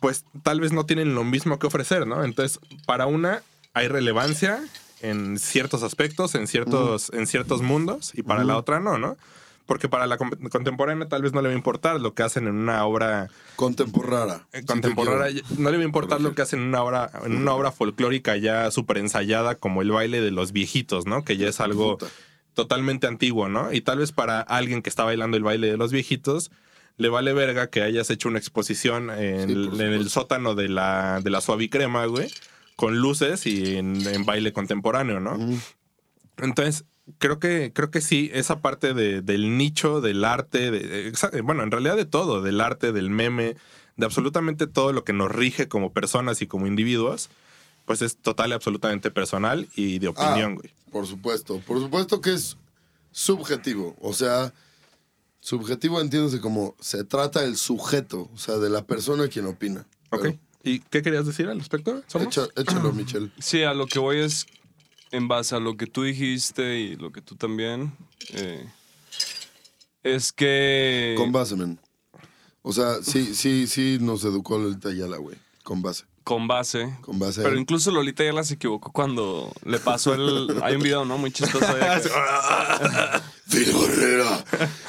pues 0.00 0.26
tal 0.42 0.60
vez 0.60 0.70
no 0.70 0.84
tienen 0.84 1.14
lo 1.14 1.24
mismo 1.24 1.58
que 1.58 1.66
ofrecer, 1.66 2.06
¿no? 2.06 2.22
Entonces, 2.24 2.60
para 2.84 3.06
una 3.06 3.42
hay 3.72 3.88
relevancia 3.88 4.62
en 5.00 5.38
ciertos 5.38 5.82
aspectos, 5.82 6.34
en 6.34 6.46
ciertos, 6.46 7.10
en 7.14 7.26
ciertos 7.26 7.62
mundos, 7.62 8.12
y 8.14 8.22
para 8.22 8.44
la 8.44 8.58
otra 8.58 8.80
no, 8.80 8.98
¿no? 8.98 9.16
Porque 9.64 9.88
para 9.88 10.06
la 10.06 10.18
contemporánea 10.18 11.08
tal 11.08 11.22
vez 11.22 11.32
no 11.32 11.40
le 11.40 11.48
va 11.48 11.54
a 11.54 11.56
importar 11.56 11.98
lo 11.98 12.12
que 12.12 12.22
hacen 12.22 12.46
en 12.46 12.56
una 12.56 12.84
obra 12.84 13.30
Contemporánea. 13.56 14.46
eh, 14.52 14.62
contemporánea, 14.66 15.42
no 15.56 15.70
le 15.70 15.76
va 15.78 15.82
a 15.84 15.86
importar 15.86 16.20
lo 16.20 16.34
que 16.34 16.42
hacen 16.42 16.60
en 16.60 16.66
una 16.66 16.82
obra, 16.82 17.10
en 17.24 17.34
una 17.34 17.54
obra 17.54 17.72
folclórica 17.72 18.36
ya 18.36 18.70
súper 18.70 18.98
ensayada 18.98 19.54
como 19.54 19.80
el 19.80 19.90
baile 19.90 20.20
de 20.20 20.32
los 20.32 20.52
viejitos, 20.52 21.06
¿no? 21.06 21.24
Que 21.24 21.38
ya 21.38 21.48
es 21.48 21.60
algo 21.60 21.96
Puta. 21.96 22.12
Totalmente 22.54 23.06
antiguo, 23.06 23.48
¿no? 23.48 23.72
Y 23.72 23.80
tal 23.80 23.98
vez 23.98 24.12
para 24.12 24.40
alguien 24.40 24.82
que 24.82 24.90
está 24.90 25.04
bailando 25.04 25.36
el 25.36 25.42
baile 25.42 25.70
de 25.70 25.76
los 25.76 25.92
viejitos, 25.92 26.50
le 26.96 27.08
vale 27.08 27.32
verga 27.32 27.68
que 27.70 27.82
hayas 27.82 28.10
hecho 28.10 28.28
una 28.28 28.38
exposición 28.38 29.10
en, 29.10 29.46
Sí, 29.46 29.52
el- 29.52 29.80
en 29.80 30.08
sótano 30.10 30.54
de 30.54 30.68
la, 30.68 31.20
de 31.22 31.30
la 31.30 31.40
suavicrema, 31.40 32.04
güey, 32.06 32.28
con 32.76 32.98
luces 32.98 33.46
y 33.46 33.76
en, 33.76 34.06
en 34.06 34.24
baile 34.24 34.52
contemporáneo, 34.52 35.20
¿no? 35.20 35.38
Entonces, 36.38 36.84
creo 37.18 37.38
que, 37.38 37.72
creo 37.74 37.90
que 37.90 38.00
sí, 38.00 38.30
esa 38.34 38.60
parte 38.60 38.94
de- 38.94 39.22
del 39.22 39.56
nicho, 39.56 40.00
del 40.00 40.24
arte, 40.24 40.70
de- 40.70 41.10
exa- 41.12 41.30
bueno, 41.42 41.62
en 41.62 41.70
realidad 41.70 41.96
de 41.96 42.04
todo, 42.06 42.42
del 42.42 42.60
arte, 42.60 42.92
del 42.92 43.10
meme, 43.10 43.56
de 43.96 44.06
absolutamente 44.06 44.66
todo 44.66 44.92
lo 44.92 45.04
que 45.04 45.12
nos 45.12 45.30
rige 45.30 45.68
como 45.68 45.92
personas 45.92 46.40
y 46.42 46.46
como 46.46 46.66
individuos, 46.66 47.28
pues 47.84 48.02
es 48.02 48.16
total 48.16 48.50
y 48.50 48.52
absolutamente 48.54 49.10
personal 49.10 49.68
y 49.76 49.98
de 49.98 50.08
opinión, 50.08 50.52
Ah, 50.52 50.54
güey. 50.56 50.72
Por 50.92 51.06
supuesto. 51.06 51.60
Por 51.66 51.78
supuesto 51.80 52.20
que 52.20 52.32
es 52.34 52.56
subjetivo. 53.12 53.96
O 54.00 54.12
sea, 54.12 54.52
subjetivo 55.40 56.00
entiéndase 56.00 56.40
como 56.40 56.74
se 56.80 57.04
trata 57.04 57.42
del 57.42 57.56
sujeto, 57.56 58.28
o 58.32 58.38
sea, 58.38 58.56
de 58.58 58.70
la 58.70 58.84
persona 58.86 59.28
quien 59.28 59.46
opina. 59.46 59.86
Ok. 60.10 60.22
Pero 60.22 60.38
¿Y 60.62 60.80
qué 60.80 61.00
querías 61.02 61.24
decir 61.26 61.46
al 61.48 61.58
respecto? 61.58 62.02
Echa- 62.12 62.48
échalo, 62.56 62.92
Michelle. 62.94 63.30
Sí, 63.38 63.62
a 63.62 63.72
lo 63.72 63.86
que 63.86 63.98
voy 63.98 64.18
es 64.18 64.46
en 65.10 65.26
base 65.26 65.54
a 65.56 65.58
lo 65.60 65.76
que 65.76 65.86
tú 65.86 66.02
dijiste 66.02 66.78
y 66.78 66.96
lo 66.96 67.10
que 67.12 67.22
tú 67.22 67.34
también. 67.36 67.92
eh, 68.34 68.68
es 70.02 70.32
que. 70.32 71.14
Con 71.16 71.32
base, 71.32 71.56
men. 71.56 71.78
O 72.62 72.72
sea, 72.72 73.02
sí, 73.02 73.34
sí, 73.34 73.66
sí 73.66 73.98
nos 74.00 74.22
educó 74.24 74.58
Lolita 74.58 74.90
Ayala, 74.90 75.16
güey. 75.16 75.36
Con 75.62 75.80
base. 75.82 76.04
Con 76.30 76.46
base. 76.46 76.94
Con 77.00 77.18
base. 77.18 77.42
Pero 77.42 77.58
incluso 77.58 77.90
Lolita 77.90 78.22
ya 78.22 78.44
se 78.44 78.54
equivocó 78.54 78.92
cuando 78.92 79.52
le 79.64 79.80
pasó 79.80 80.14
el. 80.14 80.60
Hay 80.62 80.76
un 80.76 80.82
video, 80.82 81.04
¿no? 81.04 81.18
Muy 81.18 81.32
chistoso. 81.32 81.66
Figurera. 83.48 84.44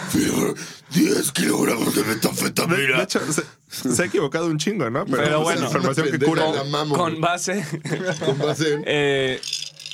Figurera. 0.10 0.54
10 0.92 1.32
kilogramos 1.32 1.96
de 1.96 2.04
De, 2.04 2.10
de 2.10 2.16
metanfetamina. 2.16 3.02
hecho, 3.02 3.20
se, 3.32 3.92
se 3.96 4.04
ha 4.04 4.06
equivocado 4.06 4.46
un 4.46 4.60
chingo, 4.60 4.88
¿no? 4.92 5.04
Pero 5.06 5.42
bueno. 5.42 5.66
información 5.66 6.12
que 6.12 6.20
cura. 6.20 6.64
mamo, 6.70 6.96
con 6.96 7.20
base. 7.20 7.66
Con 8.24 8.38
base. 8.38 8.80
eh, 8.86 9.42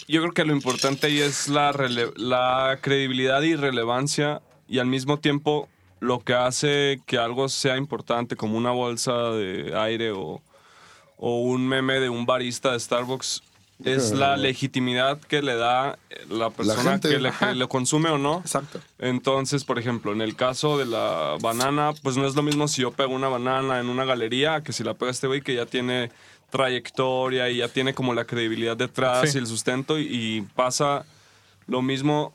yo 0.10 0.20
creo 0.22 0.34
que 0.34 0.44
lo 0.44 0.54
importante 0.54 1.08
ahí 1.08 1.22
es 1.22 1.48
la, 1.48 1.72
rele- 1.72 2.12
la 2.18 2.80
credibilidad 2.82 3.42
y 3.44 3.56
relevancia 3.56 4.42
y 4.68 4.80
al 4.80 4.88
mismo 4.88 5.20
tiempo 5.20 5.70
lo 6.02 6.20
que 6.20 6.34
hace 6.34 7.00
que 7.06 7.18
algo 7.18 7.48
sea 7.50 7.78
importante 7.78 8.36
como 8.36 8.58
una 8.58 8.72
bolsa 8.72 9.14
de 9.32 9.74
aire 9.80 10.12
o, 10.12 10.42
o 11.18 11.42
un 11.42 11.68
meme 11.68 12.00
de 12.00 12.10
un 12.10 12.26
barista 12.26 12.72
de 12.72 12.80
Starbucks 12.80 13.44
es 13.84 14.12
la 14.12 14.38
legitimidad 14.38 15.20
que 15.20 15.44
le 15.44 15.56
da 15.56 16.00
la 16.30 16.50
persona 16.50 16.94
gente. 16.94 17.10
que, 17.10 17.20
le, 17.20 17.32
que 17.32 17.54
lo 17.54 17.70
consume 17.70 18.10
o 18.10 18.18
no. 18.18 18.40
Exacto. 18.40 18.80
Entonces, 18.98 19.64
por 19.66 19.78
ejemplo, 19.78 20.12
en 20.14 20.22
el 20.22 20.36
caso 20.36 20.80
de 20.80 20.86
la 20.88 21.38
banana, 21.42 21.94
pues 22.02 22.18
no 22.18 22.26
es 22.26 22.34
lo 22.36 22.42
mismo 22.42 22.68
si 22.68 22.82
yo 22.82 22.92
pego 22.92 23.14
una 23.14 23.28
banana 23.28 23.80
en 23.80 23.90
una 23.90 24.04
galería 24.04 24.62
que 24.64 24.74
si 24.74 24.84
la 24.84 24.96
pega 24.96 25.12
este 25.12 25.28
güey 25.28 25.42
que 25.42 25.54
ya 25.54 25.68
tiene 25.68 26.10
trayectoria 26.50 27.50
y 27.50 27.58
ya 27.58 27.68
tiene 27.68 27.94
como 27.94 28.14
la 28.14 28.26
credibilidad 28.26 28.76
detrás 28.76 29.30
Sí. 29.32 29.38
y 29.38 29.42
el 29.42 29.48
sustento 29.48 30.00
y, 30.00 30.08
y 30.10 30.42
pasa 30.56 31.06
lo 31.68 31.82
mismo 31.82 32.34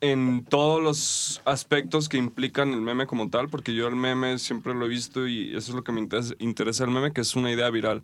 en 0.00 0.44
todos 0.44 0.82
los 0.82 1.42
aspectos 1.44 2.08
que 2.08 2.16
implican 2.18 2.72
el 2.72 2.80
meme 2.80 3.06
como 3.06 3.30
tal, 3.30 3.48
porque 3.48 3.74
yo 3.74 3.88
el 3.88 3.96
meme 3.96 4.38
siempre 4.38 4.72
lo 4.74 4.86
he 4.86 4.88
visto 4.88 5.26
y 5.26 5.50
eso 5.56 5.70
es 5.72 5.74
lo 5.74 5.82
que 5.82 5.90
me 5.92 6.00
interesa, 6.00 6.34
interesa 6.38 6.84
el 6.84 6.90
meme, 6.90 7.12
que 7.12 7.20
es 7.20 7.34
una 7.34 7.50
idea 7.50 7.68
viral. 7.70 8.02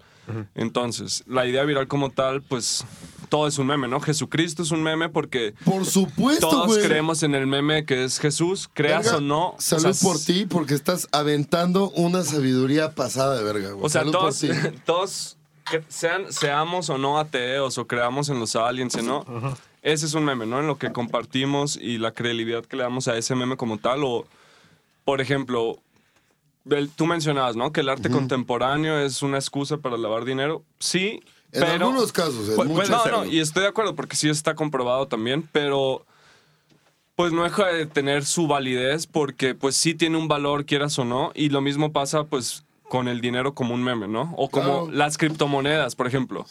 Entonces, 0.55 1.23
la 1.27 1.47
idea 1.47 1.63
viral 1.65 1.87
como 1.87 2.11
tal, 2.11 2.43
pues 2.43 2.85
todo 3.29 3.47
es 3.47 3.59
un 3.59 3.67
meme, 3.67 3.89
¿no? 3.89 4.01
Jesucristo 4.01 4.63
es 4.63 4.71
un 4.71 4.83
meme 4.83 5.09
porque 5.09 5.55
Por 5.65 5.85
supuesto, 5.87 6.49
todos 6.49 6.67
güey. 6.67 6.83
creemos 6.83 7.23
en 7.23 7.35
el 7.35 7.47
meme 7.47 7.85
que 7.85 8.05
es 8.05 8.19
Jesús, 8.19 8.69
creas 8.73 9.05
Verga, 9.05 9.19
o 9.19 9.21
no. 9.21 9.49
o 9.51 9.57
Salud 9.61 9.93
sea, 9.93 10.09
por 10.09 10.19
ti, 10.19 10.47
porque 10.47 10.75
estás 10.75 11.09
aventando 11.13 11.91
una 11.91 12.23
sabiduría 12.25 12.95
pasada 12.95 13.37
de 13.37 13.45
verga, 13.45 13.71
güey. 13.73 13.85
O 13.85 13.89
sea, 13.89 14.01
Salud 14.01 14.13
todos, 14.13 14.41
por 14.41 14.51
ti. 14.51 14.79
todos 14.85 15.37
que 15.71 15.83
sean, 15.89 16.33
seamos 16.33 16.91
o 16.91 16.99
no 16.99 17.19
ateos 17.19 17.79
o 17.79 17.87
creamos 17.87 18.29
en 18.29 18.39
los 18.41 18.55
aliens, 18.57 19.03
¿no? 19.03 19.25
Ese 19.85 20.07
es 20.07 20.15
un 20.15 20.25
meme, 20.25 20.47
¿no? 20.47 20.59
En 20.59 20.67
lo 20.67 20.79
que 20.79 20.91
compartimos 20.93 21.77
y 21.77 21.99
la 21.99 22.11
credibilidad 22.13 22.65
que 22.65 22.77
le 22.77 22.83
damos 22.83 23.07
a 23.07 23.17
ese 23.17 23.35
meme 23.37 23.57
como 23.57 23.79
tal. 23.79 24.03
O, 24.03 24.27
por 25.05 25.21
ejemplo, 25.21 25.79
el- 26.71 26.89
tú 26.89 27.07
mencionabas, 27.07 27.55
¿no? 27.55 27.71
Que 27.71 27.83
el 27.83 27.89
arte 27.91 28.09
contemporáneo 28.11 28.99
es 28.99 29.21
una 29.23 29.37
excusa 29.39 29.77
para 29.77 29.97
lavar 29.99 30.25
dinero. 30.25 30.63
Sí, 30.79 31.21
En 31.53 31.61
pero... 31.61 31.87
algunos 31.89 32.11
casos, 32.13 32.49
en 32.49 32.57
Pu- 32.57 32.65
muchos. 32.65 32.89
puede 32.89 33.13
No, 33.13 33.25
no, 33.25 33.25
y 33.27 33.39
estoy 33.41 33.63
de 33.63 33.69
acuerdo 33.69 33.95
porque 33.95 34.17
sí 34.17 34.29
está 34.31 34.55
comprobado 34.55 35.07
también, 35.07 35.47
pero 35.53 36.05
pues 37.15 37.33
no 37.33 37.45
deja 37.45 37.67
de 37.67 37.87
tener 37.87 38.25
su 38.25 38.47
validez 38.49 39.07
porque 39.07 39.55
pues 39.55 39.77
sí 39.77 39.95
tiene 39.95 40.17
un 40.17 40.27
valor, 40.27 40.65
quieras 40.65 40.99
o 40.99 41.05
no, 41.05 41.31
y 41.35 41.51
lo 41.51 41.61
mismo 41.61 41.93
pasa 41.93 42.25
pues 42.25 42.64
con 42.89 43.09
el 43.09 43.21
dinero 43.21 43.55
como 43.55 43.75
un 43.75 43.83
meme, 43.83 44.07
¿no? 44.09 44.35
O 44.37 44.49
como 44.49 44.85
Claro. 44.85 44.91
las 44.93 45.17
criptomonedas, 45.19 45.95
por 45.97 46.07
ejemplo. 46.07 46.47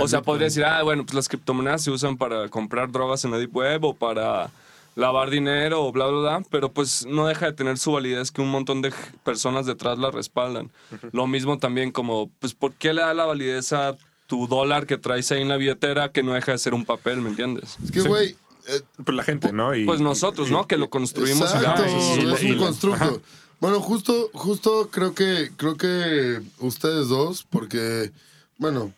O 0.00 0.08
sea, 0.08 0.22
podría 0.22 0.46
decir, 0.46 0.64
ah, 0.64 0.82
bueno, 0.82 1.04
pues 1.04 1.14
las 1.14 1.28
criptomonedas 1.28 1.82
se 1.82 1.90
usan 1.90 2.16
para 2.16 2.48
comprar 2.48 2.90
drogas 2.90 3.24
en 3.24 3.30
la 3.30 3.38
Deep 3.38 3.54
Web 3.54 3.84
o 3.84 3.94
para 3.94 4.50
lavar 4.96 5.28
dinero 5.30 5.84
o 5.84 5.92
bla, 5.92 6.06
bla, 6.06 6.20
bla, 6.20 6.42
pero 6.50 6.70
pues 6.72 7.04
no 7.06 7.26
deja 7.26 7.46
de 7.46 7.52
tener 7.52 7.78
su 7.78 7.92
validez 7.92 8.30
que 8.30 8.40
un 8.40 8.50
montón 8.50 8.80
de 8.80 8.92
personas 9.24 9.66
detrás 9.66 9.98
la 9.98 10.10
respaldan. 10.10 10.70
Lo 11.12 11.26
mismo 11.26 11.58
también 11.58 11.90
como, 11.92 12.30
pues, 12.40 12.54
¿por 12.54 12.72
qué 12.74 12.92
le 12.94 13.02
da 13.02 13.12
la 13.12 13.24
validez 13.24 13.72
a 13.72 13.96
tu 14.26 14.46
dólar 14.46 14.86
que 14.86 14.96
traes 14.96 15.30
ahí 15.32 15.42
en 15.42 15.48
la 15.48 15.56
billetera 15.58 16.10
que 16.12 16.22
no 16.22 16.32
deja 16.32 16.52
de 16.52 16.58
ser 16.58 16.74
un 16.74 16.84
papel, 16.84 17.20
¿me 17.20 17.28
entiendes? 17.30 17.76
Es 17.84 17.90
que, 17.90 18.00
güey, 18.00 18.36
eh, 18.68 18.80
Pues 19.04 19.14
la 19.16 19.22
gente, 19.24 19.52
¿no? 19.52 19.74
Y, 19.74 19.84
Pues 19.84 20.00
nosotros, 20.00 20.50
¿no? 20.50 20.66
Que 20.66 20.78
lo 20.78 20.88
construimos 20.88 21.40
y 21.52 21.56
Exacto, 21.58 21.84
y- 21.86 21.90
y- 22.24 22.32
es 22.32 22.42
y- 22.42 22.52
un 22.52 22.58
constructo. 22.58 23.20
Bueno, 23.60 23.80
justo, 23.80 24.30
justo 24.34 24.90
creo 24.90 25.14
que, 25.14 25.50
creo 25.56 25.76
que 25.76 26.42
ustedes 26.58 27.08
dos, 27.08 27.46
porque, 27.48 28.12
bueno, 28.58 28.92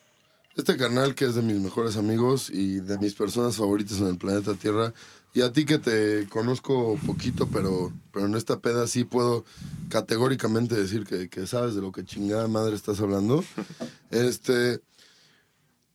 este 0.55 0.75
canal 0.75 1.15
que 1.15 1.25
es 1.25 1.35
de 1.35 1.41
mis 1.41 1.57
mejores 1.57 1.97
amigos 1.97 2.49
y 2.49 2.79
de 2.79 2.97
mis 2.97 3.13
personas 3.13 3.55
favoritas 3.55 3.99
en 3.99 4.07
el 4.07 4.17
planeta 4.17 4.55
Tierra, 4.55 4.93
y 5.33 5.41
a 5.41 5.51
ti 5.51 5.65
que 5.65 5.77
te 5.77 6.27
conozco 6.29 6.97
poquito, 7.05 7.47
pero, 7.47 7.93
pero 8.11 8.25
en 8.25 8.35
esta 8.35 8.59
peda 8.59 8.87
sí 8.87 9.03
puedo 9.03 9.45
categóricamente 9.89 10.75
decir 10.75 11.05
que, 11.05 11.29
que 11.29 11.45
sabes 11.45 11.75
de 11.75 11.81
lo 11.81 11.91
que 11.91 12.03
chingada 12.03 12.47
madre 12.47 12.75
estás 12.75 12.99
hablando. 12.99 13.43
Este, 14.09 14.79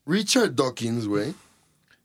Richard 0.04 0.54
Dawkins, 0.54 1.06
güey. 1.06 1.34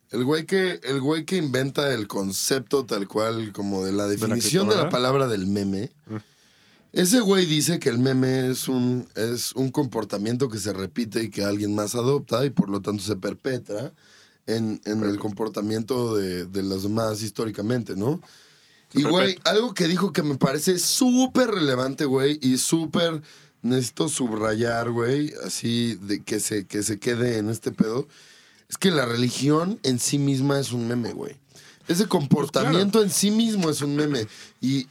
El 0.10 0.24
güey 0.24 0.45
que, 0.45 0.80
el 0.84 1.01
güey 1.01 1.26
que 1.26 1.36
inventa 1.36 1.93
el 1.93 2.08
concepto 2.08 2.86
tal 2.86 3.08
cual, 3.10 3.51
como 3.51 3.84
de 3.84 3.91
la 3.91 4.08
definición 4.08 4.70
de 4.70 4.78
la 4.78 4.89
palabra 4.89 5.28
del 5.28 5.47
meme. 5.47 5.91
Ese 6.97 7.19
güey 7.19 7.45
dice 7.45 7.77
que 7.77 7.89
el 7.89 7.99
meme 7.99 8.49
es 8.49 8.67
un, 8.67 9.07
es 9.13 9.51
un 9.53 9.69
comportamiento 9.69 10.49
que 10.49 10.57
se 10.57 10.73
repite 10.73 11.21
y 11.21 11.29
que 11.29 11.43
alguien 11.43 11.75
más 11.75 11.93
adopta 11.93 12.43
y 12.43 12.49
por 12.49 12.69
lo 12.69 12.81
tanto 12.81 13.03
se 13.03 13.15
perpetra 13.15 13.93
en, 14.47 14.81
en 14.83 15.03
el 15.03 15.19
comportamiento 15.19 16.15
de, 16.15 16.47
de 16.47 16.63
los 16.63 16.81
demás 16.81 17.21
históricamente, 17.21 17.95
¿no? 17.95 18.19
Y 18.95 19.03
güey, 19.03 19.37
algo 19.43 19.75
que 19.75 19.87
dijo 19.87 20.11
que 20.11 20.23
me 20.23 20.37
parece 20.37 20.79
súper 20.79 21.51
relevante, 21.51 22.05
güey, 22.05 22.39
y 22.41 22.57
súper 22.57 23.21
necesito 23.61 24.09
subrayar, 24.09 24.89
güey, 24.89 25.33
así 25.45 25.99
de 26.01 26.23
que 26.23 26.39
se, 26.39 26.65
que 26.65 26.81
se 26.81 26.97
quede 26.97 27.37
en 27.37 27.51
este 27.51 27.71
pedo, 27.71 28.07
es 28.69 28.77
que 28.79 28.89
la 28.89 29.05
religión 29.05 29.79
en 29.83 29.99
sí 29.99 30.17
misma 30.17 30.59
es 30.59 30.71
un 30.71 30.87
meme, 30.87 31.13
güey. 31.13 31.35
Ese 31.87 32.07
comportamiento 32.07 33.03
en 33.03 33.11
sí 33.11 33.29
mismo 33.29 33.69
es 33.69 33.83
un 33.83 33.95
meme. 33.95 34.25
Y, 34.61 34.87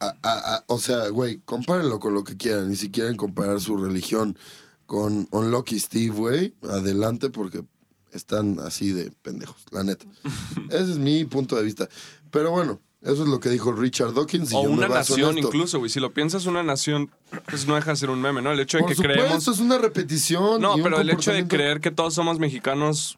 a- 0.00 0.14
a- 0.22 0.54
a- 0.56 0.64
o 0.66 0.78
sea, 0.78 1.08
güey, 1.08 1.40
compárenlo 1.44 1.98
con 2.00 2.14
lo 2.14 2.24
que 2.24 2.36
quieran. 2.36 2.70
Y 2.72 2.76
si 2.76 2.90
quieren 2.90 3.16
comparar 3.16 3.60
su 3.60 3.76
religión 3.76 4.38
con 4.86 5.26
Unlucky 5.30 5.78
Steve, 5.80 6.14
güey, 6.14 6.54
adelante 6.68 7.30
porque 7.30 7.64
están 8.12 8.58
así 8.60 8.92
de 8.92 9.10
pendejos, 9.22 9.64
la 9.70 9.84
neta. 9.84 10.06
Ese 10.70 10.92
es 10.92 10.98
mi 10.98 11.24
punto 11.24 11.56
de 11.56 11.62
vista. 11.64 11.88
Pero 12.30 12.50
bueno, 12.50 12.80
eso 13.02 13.22
es 13.22 13.28
lo 13.28 13.40
que 13.40 13.50
dijo 13.50 13.72
Richard 13.72 14.14
Dawkins. 14.14 14.52
Y 14.52 14.56
O 14.56 14.64
yo 14.64 14.70
una 14.70 14.88
nación 14.88 15.38
incluso, 15.38 15.78
güey. 15.78 15.90
Si 15.90 16.00
lo 16.00 16.12
piensas 16.12 16.46
una 16.46 16.62
nación, 16.62 17.10
pues 17.48 17.66
no 17.66 17.74
deja 17.74 17.90
de 17.90 17.96
ser 17.96 18.10
un 18.10 18.20
meme, 18.20 18.42
¿no? 18.42 18.52
El 18.52 18.60
hecho 18.60 18.78
de 18.78 18.82
Por 18.82 18.90
que 18.90 18.96
supuesto, 18.96 19.22
creemos... 19.22 19.48
es 19.48 19.58
una 19.60 19.78
repetición. 19.78 20.60
No, 20.60 20.76
pero 20.82 21.00
el 21.00 21.10
hecho 21.10 21.32
de 21.32 21.46
creer 21.46 21.80
que 21.80 21.90
todos 21.90 22.14
somos 22.14 22.38
mexicanos 22.38 23.16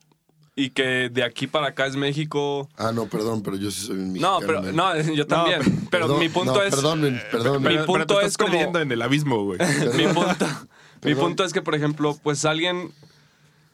y 0.58 0.70
que 0.70 1.08
de 1.08 1.22
aquí 1.22 1.46
para 1.46 1.68
acá 1.68 1.86
es 1.86 1.94
México... 1.94 2.68
Ah, 2.76 2.90
no, 2.92 3.06
perdón, 3.06 3.44
pero 3.44 3.56
yo 3.56 3.70
sí 3.70 3.86
soy 3.86 3.96
un 3.96 4.08
mexicano. 4.12 4.40
No, 4.40 4.46
pero 4.46 4.60
man. 4.60 4.74
no, 4.74 5.00
yo 5.14 5.24
también. 5.24 5.60
pero 5.88 6.06
Perdón, 6.06 6.18
mi 6.18 6.28
punto 6.28 6.54
no, 6.54 6.62
es... 6.62 6.74
Perdonen, 6.74 7.22
perdonen. 7.30 7.62
Mi 7.62 7.68
Pero- 7.68 7.74
pero 7.74 7.86
punto 7.86 8.06
te 8.18 8.26
estás 8.26 8.30
es 8.32 8.36
como- 8.64 8.78
en 8.78 8.90
el 8.90 9.00
abismo, 9.00 9.44
güey. 9.44 9.60
mi 9.96 10.08
punto, 10.12 10.46
mi 10.46 11.00
Perdón. 11.00 11.20
punto 11.20 11.44
es 11.44 11.52
que, 11.52 11.62
por 11.62 11.76
ejemplo, 11.76 12.18
pues 12.24 12.44
alguien, 12.44 12.90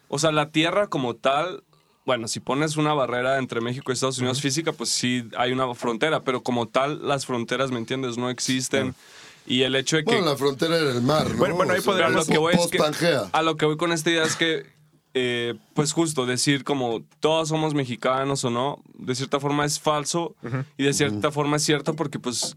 o 0.09 0.19
sea, 0.19 0.31
la 0.31 0.51
tierra 0.51 0.89
como 0.89 1.15
tal, 1.15 1.65
bueno, 2.05 2.29
si 2.29 2.41
pones 2.41 2.77
una 2.77 2.93
barrera 2.93 3.39
entre 3.39 3.63
México 3.63 3.91
y 3.91 3.95
Estados 3.95 4.19
Unidos 4.19 4.43
física, 4.43 4.73
pues 4.73 4.91
sí 4.91 5.27
hay 5.39 5.53
una 5.53 5.75
frontera, 5.75 6.21
pero 6.21 6.43
como 6.43 6.69
tal 6.69 7.09
las 7.09 7.25
fronteras, 7.25 7.71
¿me 7.71 7.79
entiendes? 7.79 8.19
No 8.19 8.29
existen. 8.29 8.95
Y 9.47 9.63
el 9.63 9.75
hecho 9.75 9.97
de 9.97 10.05
que... 10.05 10.11
Bueno, 10.17 10.27
la 10.33 10.37
frontera 10.37 10.77
era 10.77 10.91
el 10.91 11.01
mar, 11.01 11.31
¿no? 11.31 11.37
Bueno, 11.37 11.55
bueno, 11.55 11.73
ahí 11.73 11.79
O 11.79 11.83
sea, 11.83 11.95
Pero 11.95 12.07
a 12.09 12.11
lo 12.11 12.27
que 12.27 12.37
voy 12.37 12.55
es 12.55 12.67
que, 12.67 13.19
a 13.33 13.43
lo 13.43 13.57
que 13.57 13.65
voy 13.65 13.79
con 13.79 13.91
esta 13.93 14.11
idea 14.11 14.25
es 14.25 14.37
que, 14.37 14.74
eh, 15.15 15.55
pues 15.75 15.93
justo 15.93 16.27
decir 16.27 16.65
como 16.65 17.03
todos 17.21 17.49
somos 17.49 17.73
mexicanos 17.75 18.45
o 18.45 18.51
no, 18.51 18.83
de 18.99 19.15
cierta 19.15 19.39
forma 19.41 19.65
es 19.65 19.79
falso 19.81 20.35
y 20.77 20.83
de 20.85 20.93
cierta 20.93 21.31
forma 21.31 21.57
es 21.57 21.63
cierto 21.63 21.95
porque 21.95 22.19
pues 22.19 22.57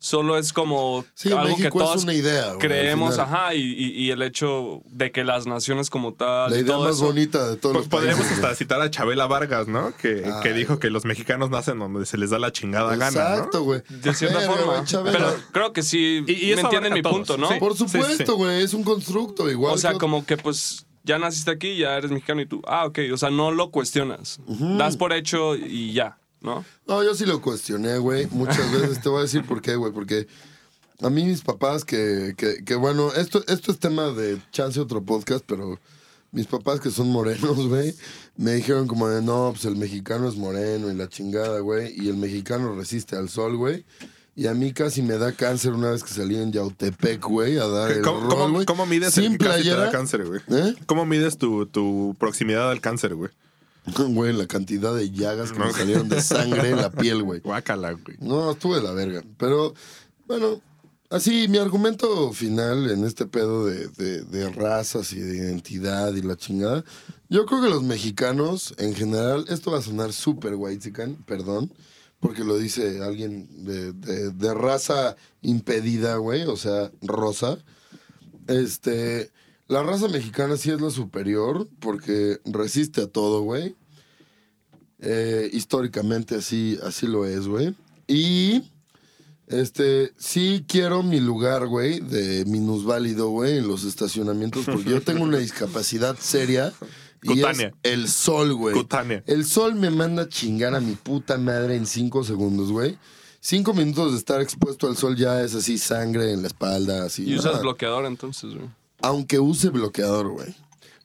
solo 0.00 0.38
es 0.38 0.52
como 0.52 1.04
Sí, 1.14 1.32
algo 1.32 1.42
México 1.56 1.76
que 1.76 1.78
todos 1.84 1.96
es 1.96 2.02
una 2.04 2.14
idea. 2.14 2.42
güey, 2.44 2.52
al 2.52 2.58
creemos, 2.58 3.18
ajá, 3.18 3.52
y, 3.54 3.60
y- 3.62 3.90
y 4.04 4.10
el 4.12 4.22
hecho 4.22 4.80
de 4.86 5.10
que 5.10 5.24
las 5.24 5.48
naciones 5.48 5.90
como 5.90 6.14
tal, 6.14 6.52
La 6.52 6.56
idea 6.58 6.66
todo 6.76 6.84
más 6.84 6.94
eso, 6.98 7.06
bonita 7.06 7.50
de 7.50 7.56
todos 7.56 7.72
Pues 7.74 7.86
los 7.86 7.88
podríamos 7.88 8.24
países, 8.24 8.44
hasta 8.44 8.54
citar 8.54 8.80
a 8.80 8.90
Chabela 8.90 9.26
Vargas, 9.26 9.66
¿no? 9.66 9.92
Que, 9.96 10.22
que 10.44 10.48
Ay, 10.50 10.54
dijo 10.54 10.78
que 10.78 10.90
los 10.90 11.04
mexicanos 11.04 11.50
nacen 11.50 11.80
donde 11.80 12.06
se 12.06 12.16
les 12.16 12.30
da 12.30 12.38
la 12.38 12.52
chingada 12.52 12.94
gana, 12.94 13.10
¿no? 13.10 13.34
Exacto, 13.34 13.64
güey. 13.64 13.82
de 13.88 14.14
cierta 14.14 14.38
Verga, 14.38 14.54
forma. 14.54 14.84
Chabela. 14.84 15.18
Pero 15.18 15.34
creo 15.50 15.72
que 15.72 15.82
sí, 15.82 16.22
Y- 16.28 16.52
y 16.52 16.54
me 16.54 16.60
entienden 16.60 16.92
mi 16.94 17.02
todos, 17.02 17.16
punto, 17.16 17.36
¿no? 17.36 17.48
sí. 17.48 17.54
Por 17.58 17.72
sí, 17.72 17.78
supuesto, 17.78 18.24
sí. 18.24 18.38
güey, 18.38 18.62
es 18.62 18.74
un 18.74 18.84
constructo 18.84 19.50
igual. 19.50 19.74
O 19.74 19.78
sea, 19.78 19.94
que- 19.94 19.98
como 19.98 20.24
que 20.24 20.36
pues 20.36 20.86
ya 21.08 21.18
naciste 21.18 21.50
aquí, 21.50 21.78
ya 21.78 21.96
eres 21.96 22.10
mexicano 22.10 22.42
y 22.42 22.46
tú, 22.46 22.60
ah, 22.66 22.84
ok, 22.84 22.98
o 23.12 23.16
sea, 23.16 23.30
no 23.30 23.50
lo 23.50 23.70
cuestionas. 23.70 24.38
Das 24.76 24.98
por 24.98 25.14
hecho 25.14 25.56
y 25.56 25.94
ya, 25.94 26.18
¿no? 26.42 26.66
No, 26.86 27.02
yo 27.02 27.14
sí 27.14 27.24
lo 27.24 27.40
cuestioné, 27.40 27.96
güey. 27.96 28.26
Muchas 28.30 28.70
veces 28.70 29.00
te 29.00 29.08
voy 29.08 29.20
a 29.20 29.22
decir 29.22 29.42
por 29.44 29.62
qué, 29.62 29.74
güey. 29.74 29.90
Porque 29.90 30.28
a 31.00 31.08
mí 31.08 31.24
mis 31.24 31.40
papás 31.40 31.86
que, 31.86 32.34
que, 32.36 32.62
que 32.62 32.74
bueno, 32.74 33.10
esto, 33.14 33.42
esto 33.48 33.72
es 33.72 33.78
tema 33.78 34.10
de 34.10 34.38
chance 34.52 34.78
otro 34.78 35.02
podcast, 35.02 35.42
pero 35.46 35.80
mis 36.30 36.46
papás 36.46 36.78
que 36.78 36.90
son 36.90 37.10
morenos, 37.10 37.66
güey, 37.68 37.94
me 38.36 38.52
dijeron 38.52 38.86
como 38.86 39.08
de, 39.08 39.22
no, 39.22 39.48
pues 39.52 39.64
el 39.64 39.76
mexicano 39.76 40.28
es 40.28 40.36
moreno 40.36 40.92
y 40.92 40.94
la 40.94 41.08
chingada, 41.08 41.60
güey. 41.60 41.94
Y 41.96 42.10
el 42.10 42.18
mexicano 42.18 42.74
resiste 42.74 43.16
al 43.16 43.30
sol, 43.30 43.56
güey. 43.56 43.86
Y 44.38 44.46
a 44.46 44.54
mí 44.54 44.72
casi 44.72 45.02
me 45.02 45.18
da 45.18 45.32
cáncer 45.32 45.72
una 45.72 45.90
vez 45.90 46.04
que 46.04 46.10
salí 46.14 46.36
en 46.36 46.52
Yautepec, 46.52 47.20
güey, 47.24 47.58
a 47.58 47.66
dar 47.66 47.90
el 47.90 48.02
¿Cómo, 48.02 48.20
rol, 48.20 48.30
cómo- 48.30 48.64
cómo 48.66 48.86
mides 48.86 49.14
Sin 49.14 49.32
el 49.32 49.38
casi 49.38 49.64
te 49.64 49.70
da 49.70 49.90
cáncer, 49.90 50.24
güey? 50.24 50.40
¿Eh? 50.48 50.76
¿Cómo 50.86 51.04
mides 51.04 51.38
tu, 51.38 51.66
tu 51.66 52.14
proximidad 52.20 52.70
al 52.70 52.80
cáncer, 52.80 53.16
güey? 53.16 53.32
Güey, 53.96 54.32
la 54.34 54.46
cantidad 54.46 54.94
de 54.94 55.10
llagas 55.10 55.50
que 55.50 55.58
me 55.58 55.72
salieron 55.72 56.08
de 56.08 56.20
sangre 56.22 56.70
en 56.70 56.76
la 56.76 56.90
piel, 56.90 57.22
güey. 57.24 57.40
Guácala, 57.40 57.92
güey. 57.92 58.16
No, 58.20 58.52
estuve 58.52 58.76
de 58.76 58.82
la 58.82 58.92
verga. 58.92 59.22
Pero, 59.38 59.74
bueno, 60.28 60.60
así, 61.10 61.48
mi 61.48 61.58
argumento 61.58 62.32
final 62.32 62.90
en 62.92 63.04
este 63.04 63.26
pedo 63.26 63.66
de, 63.66 63.88
de- 63.88 64.22
de 64.22 64.50
razas 64.50 65.12
y 65.14 65.18
de 65.20 65.36
identidad 65.36 66.14
y 66.14 66.22
la 66.22 66.36
chingada, 66.36 66.84
Yo 67.28 67.44
creo 67.44 67.60
que 67.60 67.70
los 67.70 67.82
mexicanos, 67.82 68.72
en 68.78 68.94
general, 68.94 69.46
esto 69.48 69.72
va 69.72 69.78
a 69.78 69.82
sonar 69.82 70.12
súper 70.12 70.54
white 70.54 70.92
perdón, 71.26 71.72
porque 72.20 72.44
lo 72.44 72.58
dice 72.58 73.02
alguien 73.02 73.64
de, 73.64 73.92
de- 73.92 74.54
raza 74.54 75.16
impedida, 75.42 76.16
güey, 76.16 76.42
o 76.44 76.56
sea, 76.56 76.90
rosa. 77.02 77.58
Este, 78.48 79.30
la 79.68 79.82
raza 79.82 80.08
mexicana 80.08 80.56
sí 80.56 80.70
es 80.70 80.80
la 80.80 80.90
superior 80.90 81.68
porque 81.78 82.38
resiste 82.44 83.02
a 83.02 83.06
todo, 83.06 83.42
güey. 83.42 83.76
Eh, 85.00 85.48
históricamente 85.52 86.34
así, 86.36 86.78
así 86.82 87.06
lo 87.06 87.24
es, 87.24 87.46
güey. 87.46 87.76
Y 88.08 88.64
este, 89.46 90.12
sí 90.18 90.64
quiero 90.66 91.02
mi 91.04 91.20
lugar, 91.20 91.68
güey, 91.68 92.00
de 92.00 92.44
minusválido, 92.46 93.28
güey, 93.30 93.58
en 93.58 93.68
los 93.68 93.84
estacionamientos, 93.84 94.64
porque 94.64 94.90
yo 94.90 95.00
tengo 95.02 95.22
una 95.22 95.38
discapacidad 95.38 96.16
seria. 96.18 96.72
Y 97.22 97.32
es 97.32 97.36
Cutánea. 97.38 97.72
el 97.82 98.08
sol, 98.08 98.54
güey. 98.54 98.74
Cutánea. 98.74 99.22
El 99.26 99.44
sol 99.44 99.74
me 99.74 99.90
manda 99.90 100.22
a 100.22 100.28
chingar 100.28 100.74
a 100.74 100.80
mi 100.80 100.94
puta 100.94 101.38
madre 101.38 101.76
en 101.76 101.86
cinco 101.86 102.24
segundos, 102.24 102.70
güey. 102.70 102.98
Cinco 103.40 103.72
minutos 103.72 104.12
de 104.12 104.18
estar 104.18 104.40
expuesto 104.40 104.88
al 104.88 104.96
sol 104.96 105.16
ya 105.16 105.42
es 105.42 105.54
así 105.54 105.78
sangre 105.78 106.32
en 106.32 106.42
la 106.42 106.48
espalda, 106.48 107.04
así. 107.04 107.24
Y 107.24 107.36
usas 107.36 107.60
bloqueador 107.60 108.04
entonces, 108.06 108.54
güey. 108.54 108.68
Aunque 109.00 109.38
use 109.38 109.68
bloqueador, 109.70 110.28
güey. 110.28 110.54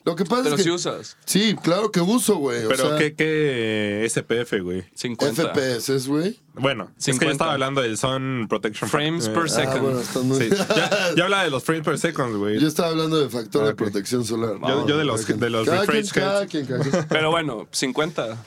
Lo 0.06 0.16
que 0.18 0.26
pasa 0.26 0.44
Pero 0.44 0.56
es 0.56 0.60
que... 0.60 0.64
sí 0.64 0.70
usas. 0.70 1.16
Sí, 1.26 1.56
claro 1.64 1.90
que 1.92 2.02
uso, 2.02 2.36
güey. 2.36 2.66
o 2.66 2.68
Pero 2.70 2.90
sea, 2.90 2.98
¿qué, 2.98 3.14
qué 3.16 4.06
SPF, 4.10 4.62
güey? 4.62 4.84
50. 4.96 5.54
FPS, 5.54 6.08
güey. 6.08 6.40
Bueno, 6.56 6.90
es 7.00 7.06
que 7.06 7.12
50. 7.14 7.26
yo 7.26 7.32
estaba 7.32 7.54
hablando 7.54 7.82
del 7.82 7.98
Sun 7.98 8.48
Protection 8.50 8.90
Frames 8.90 9.28
eh, 9.28 9.30
per 9.32 9.44
Ah, 9.44 9.48
second. 9.48 9.82
bueno, 9.82 10.00
están 10.02 10.28
muy... 10.28 10.38
Sí. 10.40 10.50
Ya, 10.50 11.14
ya 11.18 11.24
hablaba 11.24 11.44
de 11.46 11.50
los 11.50 11.64
frames 11.64 11.86
per 11.86 11.98
second, 11.98 12.36
güey. 12.36 12.60
Yo 12.60 12.68
estaba 12.68 12.90
hablando 12.90 13.18
de 13.20 13.30
factor 13.30 13.62
Ah, 13.64 13.66
de 13.68 13.72
ok. 13.72 13.78
protección 13.78 14.26
solar. 14.26 14.58
Yo- 14.68 14.88
yo 14.88 14.98
de 14.98 15.06
los- 15.06 15.26
de 15.26 15.50
los 15.50 15.66
Cada 15.68 15.86
quien, 15.86 15.96
refresh 16.04 16.12
cada 16.14 16.42
heads. 16.42 16.52
quien, 16.52 16.66
cada 16.66 16.84
quien. 16.84 17.06
Pero 17.10 17.32
bueno, 17.32 17.68
50. 17.72 18.44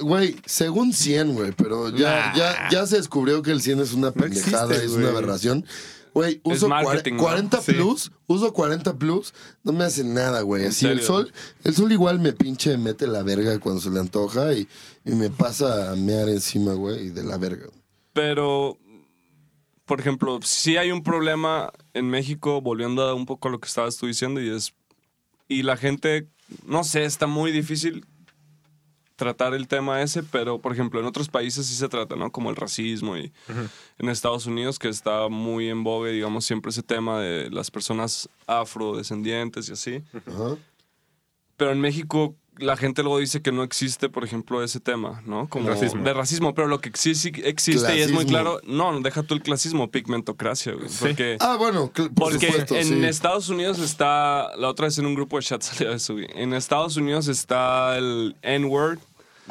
Güey, 0.00 0.36
según 0.46 0.92
100, 0.92 1.34
güey, 1.34 1.52
pero 1.52 1.90
ya, 1.90 2.32
Nah. 2.32 2.34
ya, 2.36 2.68
ya 2.70 2.86
se 2.86 2.96
descubrió 2.96 3.42
que 3.42 3.50
el 3.50 3.60
100 3.60 3.80
es 3.80 3.92
una 3.92 4.10
pendejada, 4.10 4.64
existe, 4.66 4.86
es 4.86 4.92
güey. 4.92 5.04
una 5.04 5.12
aberración. 5.12 5.66
Güey, 6.14 6.40
uso 6.44 6.68
cuare- 6.68 6.84
marketing, 6.84 7.12
¿no? 7.14 7.22
40 7.22 7.60
Sí. 7.62 7.72
plus, 7.72 8.12
uso 8.26 8.52
40 8.52 8.96
plus, 8.98 9.32
no 9.64 9.72
me 9.72 9.84
hace 9.84 10.04
nada, 10.04 10.42
güey. 10.42 10.64
¿En 10.64 10.68
Así 10.68 10.86
el 10.86 11.00
sol, 11.00 11.32
el 11.64 11.74
sol 11.74 11.90
igual 11.90 12.18
me 12.20 12.32
pinche 12.32 12.76
mete 12.76 13.06
la 13.06 13.22
verga 13.22 13.58
cuando 13.58 13.80
se 13.80 13.90
le 13.90 13.98
antoja 14.00 14.52
y, 14.52 14.68
y 15.04 15.12
me 15.12 15.30
pasa 15.30 15.90
a 15.90 15.96
mear 15.96 16.28
encima, 16.28 16.74
güey, 16.74 17.08
de 17.10 17.22
la 17.24 17.38
verga. 17.38 17.66
Pero, 18.12 18.76
por 19.86 20.00
ejemplo, 20.00 20.38
sí 20.42 20.76
hay 20.76 20.92
un 20.92 21.02
problema 21.02 21.72
en 21.94 22.10
México, 22.10 22.60
volviendo 22.60 23.02
a 23.02 23.14
un 23.14 23.24
poco 23.26 23.48
a 23.48 23.50
lo 23.50 23.58
que 23.58 23.68
estabas 23.68 23.96
tú 23.96 24.06
diciendo, 24.06 24.40
y 24.40 24.50
es. 24.50 24.74
Y 25.48 25.62
la 25.62 25.76
gente, 25.78 26.28
no 26.66 26.84
sé, 26.84 27.04
está 27.04 27.26
muy 27.26 27.52
difícil 27.52 28.04
tratar 29.22 29.54
el 29.54 29.68
tema 29.68 30.02
ese, 30.02 30.24
pero 30.24 30.58
por 30.58 30.72
ejemplo 30.72 30.98
en 30.98 31.06
otros 31.06 31.28
países 31.28 31.64
sí 31.66 31.74
se 31.76 31.88
trata, 31.88 32.16
¿no? 32.16 32.32
Como 32.32 32.50
el 32.50 32.56
racismo 32.56 33.16
y 33.16 33.32
en 33.98 34.08
Estados 34.08 34.46
Unidos 34.46 34.80
que 34.80 34.88
está 34.88 35.28
muy 35.28 35.68
en 35.68 35.84
vogue, 35.84 36.10
digamos, 36.10 36.44
siempre 36.44 36.70
ese 36.70 36.82
tema 36.82 37.20
de 37.20 37.48
las 37.50 37.70
personas 37.70 38.28
afrodescendientes 38.48 39.68
y 39.68 39.72
así. 39.72 40.02
Pero 41.56 41.70
en 41.70 41.80
México 41.80 42.34
la 42.58 42.76
gente 42.76 43.02
luego 43.02 43.18
dice 43.18 43.40
que 43.40 43.50
no 43.50 43.62
existe, 43.62 44.10
por 44.10 44.24
ejemplo, 44.24 44.62
ese 44.62 44.78
tema, 44.78 45.22
¿no? 45.24 45.48
Como 45.48 45.70
Racismo. 45.70 46.04
de 46.04 46.12
racismo, 46.12 46.54
pero 46.54 46.68
lo 46.68 46.82
que 46.82 46.90
sí 46.94 47.12
existe 47.44 47.96
y 47.96 48.00
es 48.00 48.12
muy 48.12 48.26
claro, 48.26 48.60
no, 48.64 49.00
deja 49.00 49.22
tú 49.22 49.32
el 49.32 49.40
clasismo, 49.42 49.90
pigmentocracia, 49.90 50.74
güey. 50.74 50.88
Porque, 51.00 51.38
Ah, 51.40 51.56
bueno, 51.58 51.90
por 51.94 52.12
porque 52.12 52.48
supuesto, 52.48 52.76
en 52.76 52.84
sí. 52.84 53.04
Estados 53.06 53.48
Unidos 53.48 53.78
está, 53.78 54.54
la 54.58 54.68
otra 54.68 54.84
vez 54.86 54.98
en 54.98 55.06
un 55.06 55.14
grupo 55.14 55.38
de 55.38 55.44
chat 55.44 55.62
salió 55.62 55.92
eso, 55.92 56.12
güey. 56.12 56.26
En 56.34 56.52
Estados 56.52 56.98
Unidos 56.98 57.26
está 57.28 57.96
el 57.96 58.36
N-word, 58.42 58.98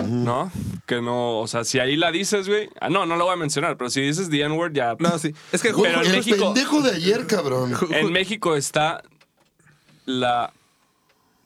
¿no? 0.04 0.52
Que 0.86 1.02
no, 1.02 1.40
o 1.40 1.48
sea, 1.48 1.64
si 1.64 1.80
ahí 1.80 1.96
la 1.96 2.12
dices, 2.12 2.48
güey, 2.48 2.70
ah, 2.80 2.90
no, 2.90 3.06
no 3.06 3.16
lo 3.16 3.26
voy 3.26 3.34
a 3.34 3.38
mencionar, 3.38 3.78
pero 3.78 3.90
si 3.90 4.02
dices 4.02 4.30
the 4.30 4.42
N-word 4.42 4.74
ya... 4.74 4.96
No, 5.00 5.18
sí. 5.20 5.34
Es 5.52 5.62
que 5.62 5.74
pero 5.74 6.02
en 6.02 6.08
el 6.08 6.12
México- 6.18 6.46
pendejo 6.54 6.82
de 6.82 6.92
ayer, 6.92 7.28
cabrón. 7.28 7.74
En 7.92 8.12
México 8.12 8.56
está 8.56 9.02
la... 10.06 10.54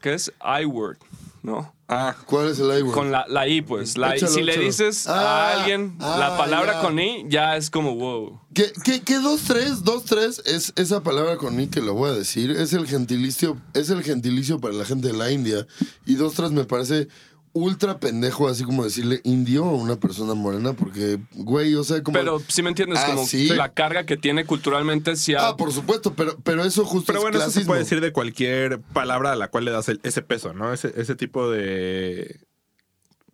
¿Qué 0.02 0.14
es? 0.14 0.32
I-word, 0.62 0.98
¿no? 1.44 1.74
Ah, 1.88 2.16
¿Cuál 2.26 2.50
es 2.50 2.60
el 2.60 2.66
I, 2.78 2.82
güey? 2.82 2.94
Con 2.94 3.12
la, 3.12 3.26
la 3.28 3.48
I, 3.48 3.62
pues. 3.62 3.96
La 3.98 4.14
I. 4.16 4.18
Échalo, 4.18 4.32
Si 4.34 4.42
le 4.42 4.58
dices 4.58 5.06
Ah, 5.08 5.50
a 5.52 5.54
alguien 5.60 5.96
ah, 6.00 6.18
la 6.20 6.36
palabra 6.38 6.80
con 6.82 7.00
I, 7.00 7.26
ya 7.30 7.58
es 7.58 7.70
como 7.70 7.96
wow. 7.96 8.40
¿Qué, 8.56 8.72
qué, 8.84 9.02
qué 9.02 9.20
dos, 9.20 9.42
tres? 9.44 9.84
Dos, 9.84 10.04
tres 10.06 10.42
es 10.46 10.74
esa 10.78 11.04
palabra 11.04 11.38
con 11.38 11.60
I 11.60 11.68
que 11.68 11.82
lo 11.82 11.94
voy 11.94 12.10
a 12.10 12.14
decir. 12.14 12.50
Es 12.50 12.74
el 12.74 12.88
gentilicio, 12.88 13.58
es 13.76 13.92
el 13.92 14.04
gentilicio 14.04 14.60
para 14.60 14.74
la 14.74 14.84
gente 14.86 15.08
de 15.10 15.14
la 15.14 15.30
India. 15.32 15.68
Y 16.08 16.16
dos, 16.16 16.34
tres 16.34 16.50
me 16.52 16.66
parece 16.66 17.08
ultra 17.56 18.00
pendejo, 18.00 18.50
así 18.50 18.64
como 18.66 18.84
decirle 18.84 19.22
indio 19.24 19.64
a 19.64 19.72
una 19.72 19.96
persona 19.96 20.34
morena, 20.34 20.74
porque, 20.74 21.20
güey, 21.32 21.74
o 21.76 21.84
sea, 21.86 22.04
como. 22.04 22.18
Pero 22.20 22.40
si 22.48 22.62
me 22.62 22.70
entiendes, 22.70 23.00
Ah, 23.02 23.08
como 23.16 23.26
¿sí? 23.26 23.48
la 23.48 23.70
carga 23.74 24.06
que 24.06 24.18
tiene 24.18 24.46
culturalmente, 24.46 25.16
si 25.16 25.34
ha- 25.34 25.48
Ah, 25.48 25.58
por 25.58 25.72
supuesto, 25.72 26.14
pero, 26.14 26.38
pero 26.44 26.64
eso 26.66 26.84
justo 26.86 27.08
pero 27.08 27.20
es 27.20 27.24
bueno, 27.24 27.38
eso 27.40 27.50
se 27.52 27.66
puede 27.66 27.80
decir 27.80 28.02
de 28.02 28.12
cualquier 28.12 28.82
palabra 28.82 29.32
a 29.32 29.36
la 29.38 29.48
cual 29.48 29.66
le 29.66 29.72
das 29.72 29.88
el- 29.90 30.02
ese 30.04 30.22
peso, 30.22 30.54
¿no? 30.54 30.74
Ese, 30.74 30.94
ese 30.98 31.16
tipo 31.16 31.50
de... 31.50 32.42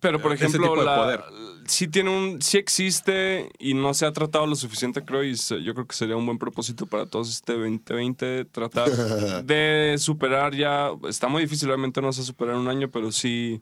Pero 0.00 0.20
por 0.22 0.32
ese 0.32 0.46
ejemplo, 0.46 0.74
la- 0.82 0.96
poder. 0.96 1.20
sí 1.66 1.86
tiene 1.88 2.10
un, 2.10 2.42
sí 2.42 2.58
existe 2.58 3.50
y 3.58 3.74
no 3.74 3.92
se 3.94 4.04
ha 4.06 4.12
tratado 4.12 4.46
lo 4.46 4.54
suficiente, 4.56 5.04
creo, 5.04 5.22
y 5.24 5.36
se- 5.36 5.62
yo 5.62 5.74
creo 5.74 5.86
que 5.86 5.94
sería 5.96 6.16
un 6.16 6.26
buen 6.26 6.38
propósito 6.38 6.86
para 6.86 7.06
todos 7.06 7.28
este 7.30 7.52
2020 7.52 8.44
tratar 8.46 8.88
de 9.46 9.96
superar 9.98 10.54
ya. 10.54 10.90
Está 11.08 11.28
muy 11.28 11.42
difícil, 11.42 11.68
obviamente 11.68 12.00
no 12.00 12.12
se 12.12 12.20
va 12.20 12.22
a 12.22 12.26
superar 12.26 12.54
en 12.54 12.60
un 12.62 12.68
año, 12.68 12.88
pero 12.90 13.10
sí. 13.12 13.60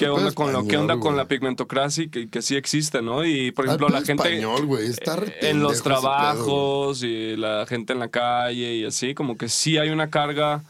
¿Qué 0.00 0.08
onda 0.08 0.24
pedo 0.26 0.34
con 0.34 0.52
lo, 0.52 0.58
qué 0.60 0.64
español, 0.66 0.80
onda 0.82 0.94
con 0.94 1.00
güey. 1.12 1.16
la 1.16 1.28
pigmentocracia 1.28 2.08
que, 2.10 2.28
que 2.28 2.42
sí 2.42 2.56
existe, 2.56 3.02
¿no? 3.02 3.24
Y 3.24 3.52
por 3.52 3.64
Al 3.66 3.70
ejemplo, 3.70 3.88
la 3.88 4.02
gente 4.04 4.22
español, 4.24 4.66
güey, 4.66 4.86
está 4.88 5.18
en 5.40 5.60
los 5.60 5.74
ese 5.74 5.82
pedo, 5.84 6.00
trabajos 6.00 7.02
y 7.02 7.36
la 7.36 7.66
gente 7.66 7.92
en 7.92 7.98
la 8.00 8.08
calle 8.08 8.74
y 8.76 8.84
así, 8.84 9.14
como 9.14 9.36
que 9.36 9.48
sí 9.48 9.78
hay 9.78 9.90
una 9.90 10.10
carga, 10.10 10.62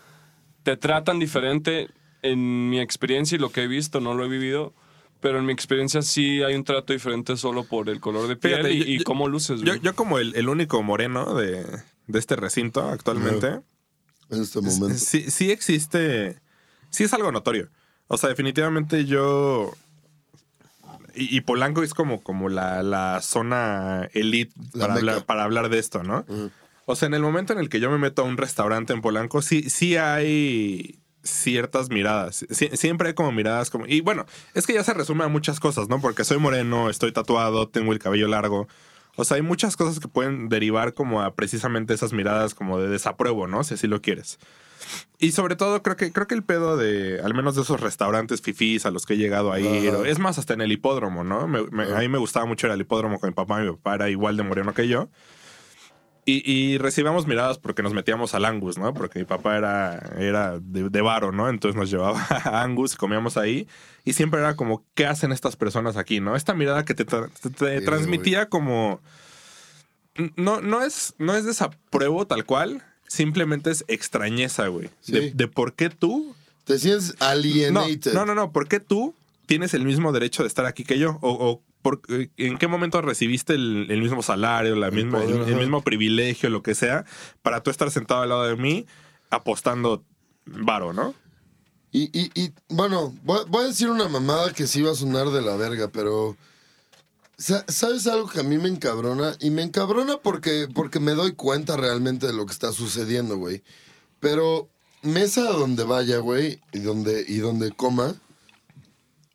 te 0.62 0.76
tratan 0.76 1.18
diferente. 1.18 1.88
En 2.22 2.68
mi 2.68 2.80
experiencia 2.80 3.36
y 3.36 3.38
lo 3.38 3.50
que 3.50 3.62
he 3.62 3.66
visto, 3.66 3.98
no 3.98 4.12
lo 4.12 4.26
he 4.26 4.28
vivido, 4.28 4.74
pero 5.22 5.38
en 5.38 5.46
mi 5.46 5.54
experiencia 5.54 6.02
sí 6.02 6.42
hay 6.42 6.54
un 6.54 6.64
trato 6.64 6.92
diferente 6.92 7.34
solo 7.38 7.64
por 7.64 7.88
el 7.88 7.98
color 7.98 8.28
de 8.28 8.36
piel 8.36 8.56
Fíjate, 8.56 8.72
y, 8.74 8.78
yo- 8.80 8.84
y 8.86 9.02
cómo 9.04 9.26
luces. 9.26 9.62
Yo, 9.62 9.74
yo 9.76 9.94
como 9.94 10.18
el, 10.18 10.34
el 10.36 10.50
único 10.50 10.82
moreno 10.82 11.34
de, 11.34 11.64
de 12.08 12.18
este 12.18 12.36
recinto 12.36 12.82
actualmente, 12.86 13.60
En 14.28 14.42
este 14.42 14.60
momento. 14.60 14.98
sí, 14.98 15.30
sí 15.30 15.50
existe, 15.50 16.38
sí 16.90 17.04
es 17.04 17.12
algo 17.14 17.32
notorio. 17.32 17.70
O 18.12 18.16
sea, 18.18 18.28
definitivamente 18.28 19.04
yo... 19.04 19.72
Y, 21.14 21.36
y 21.36 21.40
Polanco 21.42 21.82
es 21.82 21.94
como, 21.94 22.22
como 22.22 22.48
la, 22.48 22.82
la 22.82 23.20
zona 23.22 24.08
elite 24.14 24.52
La 24.72 24.86
para 24.86 24.94
hablar, 24.94 25.24
para 25.26 25.44
hablar 25.44 25.68
de 25.68 25.78
esto, 25.78 26.02
¿no? 26.02 26.24
O 26.86 26.96
sea, 26.96 27.06
en 27.06 27.14
el 27.14 27.22
momento 27.22 27.52
en 27.52 27.60
el 27.60 27.68
que 27.68 27.78
yo 27.78 27.88
me 27.90 27.98
meto 27.98 28.22
a 28.22 28.24
un 28.24 28.36
restaurante 28.36 28.92
en 28.92 29.00
Polanco, 29.00 29.42
sí, 29.42 29.70
sí 29.70 29.96
hay 29.96 30.98
ciertas 31.22 31.88
miradas. 31.90 32.44
Sie- 32.48 32.74
siempre 32.76 33.08
hay 33.08 33.14
como 33.14 33.30
miradas 33.30 33.70
como... 33.70 33.86
Y 33.86 34.00
bueno, 34.00 34.26
es 34.54 34.66
que 34.66 34.74
ya 34.74 34.82
se 34.82 34.92
resume 34.94 35.22
a 35.24 35.28
muchas 35.28 35.60
cosas, 35.60 35.88
¿no? 35.88 36.00
Porque 36.00 36.24
soy 36.24 36.38
moreno, 36.38 36.90
estoy 36.90 37.12
tatuado, 37.12 37.68
tengo 37.68 37.92
el 37.92 37.98
cabello 38.00 38.26
largo. 38.26 38.66
O 39.16 39.24
sea, 39.24 39.36
hay 39.36 39.42
muchas 39.42 39.76
cosas 39.76 40.00
que 40.00 40.08
pueden 40.08 40.48
derivar 40.48 40.94
como 40.94 41.22
a 41.22 41.34
precisamente 41.34 41.92
esas 41.94 42.12
miradas 42.12 42.54
como 42.54 42.80
de 42.80 42.88
desapruebo, 42.88 43.46
¿no? 43.46 43.62
Si 43.64 43.74
así 43.74 43.86
lo 43.86 44.00
quieres. 44.00 44.38
Y 45.18 45.32
sobre 45.32 45.54
todo 45.56 45.82
creo 45.82 45.96
que 45.96 46.12
creo 46.12 46.26
que 46.26 46.34
el 46.34 46.42
pedo 46.42 46.76
de 46.76 47.20
al 47.22 47.34
menos 47.34 47.54
de 47.56 47.62
esos 47.62 47.80
restaurantes 47.80 48.40
fifís 48.40 48.86
a 48.86 48.90
los 48.90 49.04
que 49.06 49.14
he 49.14 49.16
llegado 49.18 49.52
a 49.52 49.60
ir, 49.60 49.94
Ajá. 49.94 50.08
es 50.08 50.18
más 50.18 50.38
hasta 50.38 50.54
en 50.54 50.60
el 50.62 50.72
hipódromo, 50.72 51.24
¿no? 51.24 51.46
Me- 51.46 51.64
me- 51.70 51.84
a 51.94 51.98
mí 51.98 52.08
me 52.08 52.18
gustaba 52.18 52.46
mucho 52.46 52.66
ir 52.66 52.72
al 52.72 52.80
hipódromo 52.80 53.18
con 53.20 53.28
mi 53.30 53.34
papá, 53.34 53.58
mi 53.60 53.70
papá 53.70 53.94
era 53.96 54.08
igual 54.10 54.36
de 54.36 54.42
moreno 54.44 54.72
que 54.74 54.88
yo. 54.88 55.08
Y, 56.26 56.42
y 56.48 56.78
recibíamos 56.78 57.26
miradas 57.26 57.58
porque 57.58 57.82
nos 57.82 57.92
metíamos 57.94 58.34
al 58.34 58.44
Angus, 58.44 58.78
¿no? 58.78 58.92
Porque 58.94 59.18
mi 59.18 59.24
papá 59.24 59.56
era, 59.56 59.98
era 60.18 60.58
de, 60.60 60.88
de 60.88 61.00
varo, 61.00 61.32
¿no? 61.32 61.48
Entonces 61.48 61.78
nos 61.78 61.90
llevaba 61.90 62.24
a 62.30 62.62
Angus, 62.62 62.94
comíamos 62.94 63.36
ahí. 63.36 63.66
Y 64.04 64.12
siempre 64.12 64.38
era 64.40 64.54
como, 64.54 64.84
¿qué 64.94 65.06
hacen 65.06 65.32
estas 65.32 65.56
personas 65.56 65.96
aquí, 65.96 66.20
no? 66.20 66.36
Esta 66.36 66.54
mirada 66.54 66.84
que 66.84 66.94
te, 66.94 67.06
tra- 67.06 67.30
te- 67.42 67.50
te 67.50 67.78
Sí, 67.80 67.84
transmitía 67.84 68.48
como... 68.48 69.00
No, 70.36 70.60
no, 70.60 70.82
es, 70.82 71.14
no 71.18 71.34
es 71.34 71.44
desapruebo 71.46 72.26
tal 72.26 72.44
cual, 72.44 72.82
simplemente 73.10 73.70
es 73.72 73.84
extrañeza, 73.88 74.68
güey. 74.68 74.88
Sí. 75.00 75.10
De, 75.12 75.30
de 75.32 75.48
por 75.48 75.74
qué 75.74 75.90
tú... 75.90 76.34
Te 76.64 76.78
sientes 76.78 77.16
No, 77.18 77.26
alienated. 77.26 78.12
no, 78.14 78.24
no, 78.24 78.34
no, 78.36 78.52
¿por 78.52 78.68
qué 78.68 78.78
tú 78.78 79.14
tienes 79.46 79.74
el 79.74 79.84
mismo 79.84 80.12
derecho 80.12 80.44
de 80.44 80.46
estar 80.48 80.64
aquí 80.66 80.84
que 80.84 80.98
yo? 81.00 81.18
O, 81.20 81.30
o 81.32 81.62
por- 81.82 82.00
¿En 82.36 82.56
qué 82.58 82.68
momento 82.68 83.02
recibiste 83.02 83.54
el, 83.54 83.88
el 83.90 84.00
mismo 84.00 84.22
salario, 84.22 84.76
la 84.76 84.86
El 84.88 84.92
misma, 84.94 85.20
poder, 85.20 85.48
el, 85.48 85.56
mismo 85.56 85.82
privilegio, 85.82 86.48
lo 86.50 86.62
que 86.62 86.76
sea, 86.76 87.04
para 87.42 87.62
tú 87.64 87.70
estar 87.70 87.90
sentado 87.90 88.22
al 88.22 88.28
lado 88.28 88.44
de 88.46 88.54
mí 88.54 88.86
apostando 89.30 90.04
varo, 90.46 90.92
¿no? 90.92 91.14
Y, 91.90 92.02
y, 92.16 92.30
y 92.40 92.52
bueno, 92.68 93.12
voy, 93.24 93.40
voy 93.48 93.64
a 93.64 93.68
decir 93.68 93.90
una 93.90 94.08
mamada 94.08 94.52
que 94.52 94.68
sí 94.68 94.82
va 94.82 94.92
a 94.92 94.94
sonar 94.94 95.30
de 95.30 95.42
la 95.42 95.56
verga, 95.56 95.88
pero. 95.92 96.36
Sa- 97.40 97.64
¿Sabes 97.66 98.06
algo 98.06 98.28
que 98.28 98.38
a 98.40 98.44
mí 98.44 98.58
me 98.58 98.68
encabrona? 98.68 99.34
Y 99.40 99.50
me 99.50 99.62
encabrona 99.62 100.18
porque, 100.18 100.68
porque 100.72 101.00
me 101.00 101.12
doy 101.12 101.32
cuenta 101.32 101.76
realmente 101.76 102.26
de 102.28 102.32
lo 102.32 102.46
que 102.46 102.52
está 102.52 102.72
sucediendo, 102.72 103.36
güey. 103.38 103.62
Pero 104.20 104.68
mesa 105.02 105.42
donde 105.50 105.82
vaya, 105.84 106.18
güey, 106.18 106.60
y 106.72 106.80
donde, 106.80 107.24
y 107.26 107.38
donde 107.38 107.72
coma, 107.72 108.14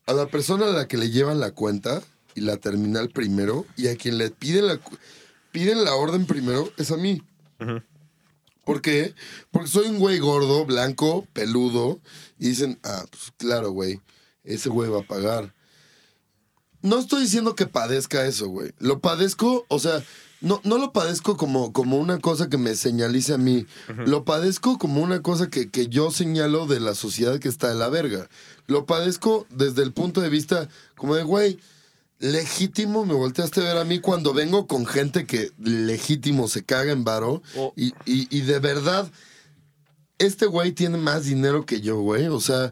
a 0.05 0.13
la 0.13 0.27
persona 0.27 0.67
a 0.67 0.69
la 0.69 0.87
que 0.87 0.97
le 0.97 1.09
llevan 1.09 1.39
la 1.39 1.51
cuenta 1.51 2.03
y 2.35 2.41
la 2.41 2.57
terminal 2.57 3.09
primero, 3.09 3.65
y 3.75 3.87
a 3.87 3.95
quien 3.95 4.19
le 4.19 4.29
piden 4.29 4.67
la, 4.67 4.79
piden 5.51 5.83
la 5.83 5.95
orden 5.95 6.27
primero, 6.27 6.71
es 6.77 6.91
a 6.91 6.97
mí. 6.97 7.23
¿Por 8.63 8.81
qué? 8.81 9.15
Porque 9.51 9.69
soy 9.69 9.87
un 9.87 9.97
güey 9.97 10.19
gordo, 10.19 10.65
blanco, 10.65 11.25
peludo, 11.33 11.99
y 12.37 12.49
dicen, 12.49 12.77
ah, 12.83 13.05
pues 13.09 13.31
claro, 13.37 13.71
güey, 13.71 14.01
ese 14.43 14.69
güey 14.69 14.89
va 14.91 14.99
a 14.99 15.07
pagar. 15.07 15.54
No 16.85 16.99
estoy 16.99 17.23
diciendo 17.23 17.55
que 17.55 17.65
padezca 17.65 18.25
eso, 18.25 18.47
güey. 18.47 18.71
Lo 18.79 18.99
padezco, 18.99 19.65
o 19.69 19.79
sea, 19.79 20.03
no, 20.39 20.61
no 20.63 20.77
lo 20.77 20.93
padezco 20.93 21.35
como, 21.35 21.73
como 21.73 21.97
una 21.97 22.19
cosa 22.19 22.47
que 22.47 22.59
me 22.59 22.75
señalice 22.75 23.33
a 23.33 23.39
mí. 23.39 23.65
Lo 24.05 24.23
padezco 24.23 24.77
como 24.77 25.01
una 25.01 25.23
cosa 25.23 25.49
que, 25.49 25.69
que 25.71 25.87
yo 25.87 26.11
señalo 26.11 26.67
de 26.67 26.79
la 26.79 26.93
sociedad 26.93 27.39
que 27.39 27.49
está 27.49 27.69
de 27.69 27.75
la 27.75 27.89
verga. 27.89 28.29
Lo 28.67 28.85
padezco 28.85 29.47
desde 29.49 29.81
el 29.81 29.93
punto 29.93 30.21
de 30.21 30.29
vista 30.29 30.69
como 30.95 31.15
de, 31.15 31.23
güey, 31.23 31.57
legítimo 32.19 33.03
me 33.05 33.15
volteaste 33.15 33.61
a 33.61 33.63
ver 33.63 33.77
a 33.77 33.83
mí 33.83 33.99
cuando 33.99 34.33
vengo 34.33 34.67
con 34.67 34.85
gente 34.85 35.25
que 35.25 35.51
legítimo 35.59 36.47
se 36.47 36.63
caga 36.63 36.91
en 36.91 37.03
varo. 37.03 37.41
Y, 37.75 37.93
y, 38.05 38.27
y 38.29 38.41
de 38.41 38.59
verdad, 38.59 39.11
este 40.19 40.45
güey 40.45 40.71
tiene 40.73 40.99
más 40.99 41.25
dinero 41.25 41.65
que 41.65 41.81
yo, 41.81 41.99
güey. 41.99 42.27
O 42.27 42.39
sea, 42.39 42.71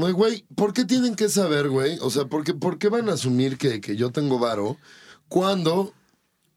güey, 0.00 0.12
güey, 0.12 0.44
¿por 0.56 0.72
qué 0.72 0.84
tienen 0.84 1.14
que 1.14 1.28
saber, 1.28 1.68
güey? 1.68 1.98
O 2.00 2.10
sea, 2.10 2.24
¿por 2.24 2.44
qué, 2.44 2.54
por 2.54 2.78
qué 2.78 2.88
van 2.88 3.08
a 3.08 3.12
asumir 3.14 3.58
que, 3.58 3.80
que 3.80 3.96
yo 3.96 4.10
tengo 4.10 4.38
varo 4.38 4.76
cuando... 5.28 5.92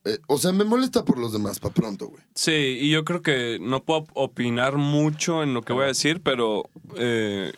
eh, 0.06 0.18
o 0.28 0.38
sea, 0.38 0.52
me 0.52 0.64
molesta 0.64 1.06
por 1.06 1.18
los 1.20 1.32
demás, 1.34 1.60
pa' 1.60 1.70
pronto, 1.72 2.07
güey. 2.07 2.22
Sí, 2.36 2.52
y 2.82 2.90
yo 2.91 3.06
creo 3.06 3.22
que 3.22 3.57
no 3.61 3.84
puedo 3.84 4.06
opinar 4.14 4.78
mucho 4.78 5.44
en 5.44 5.53
lo 5.53 5.61
que 5.61 5.74
voy 5.74 5.84
a 5.84 5.88
decir, 5.88 6.22
pero 6.22 6.70
eh, 6.98 7.53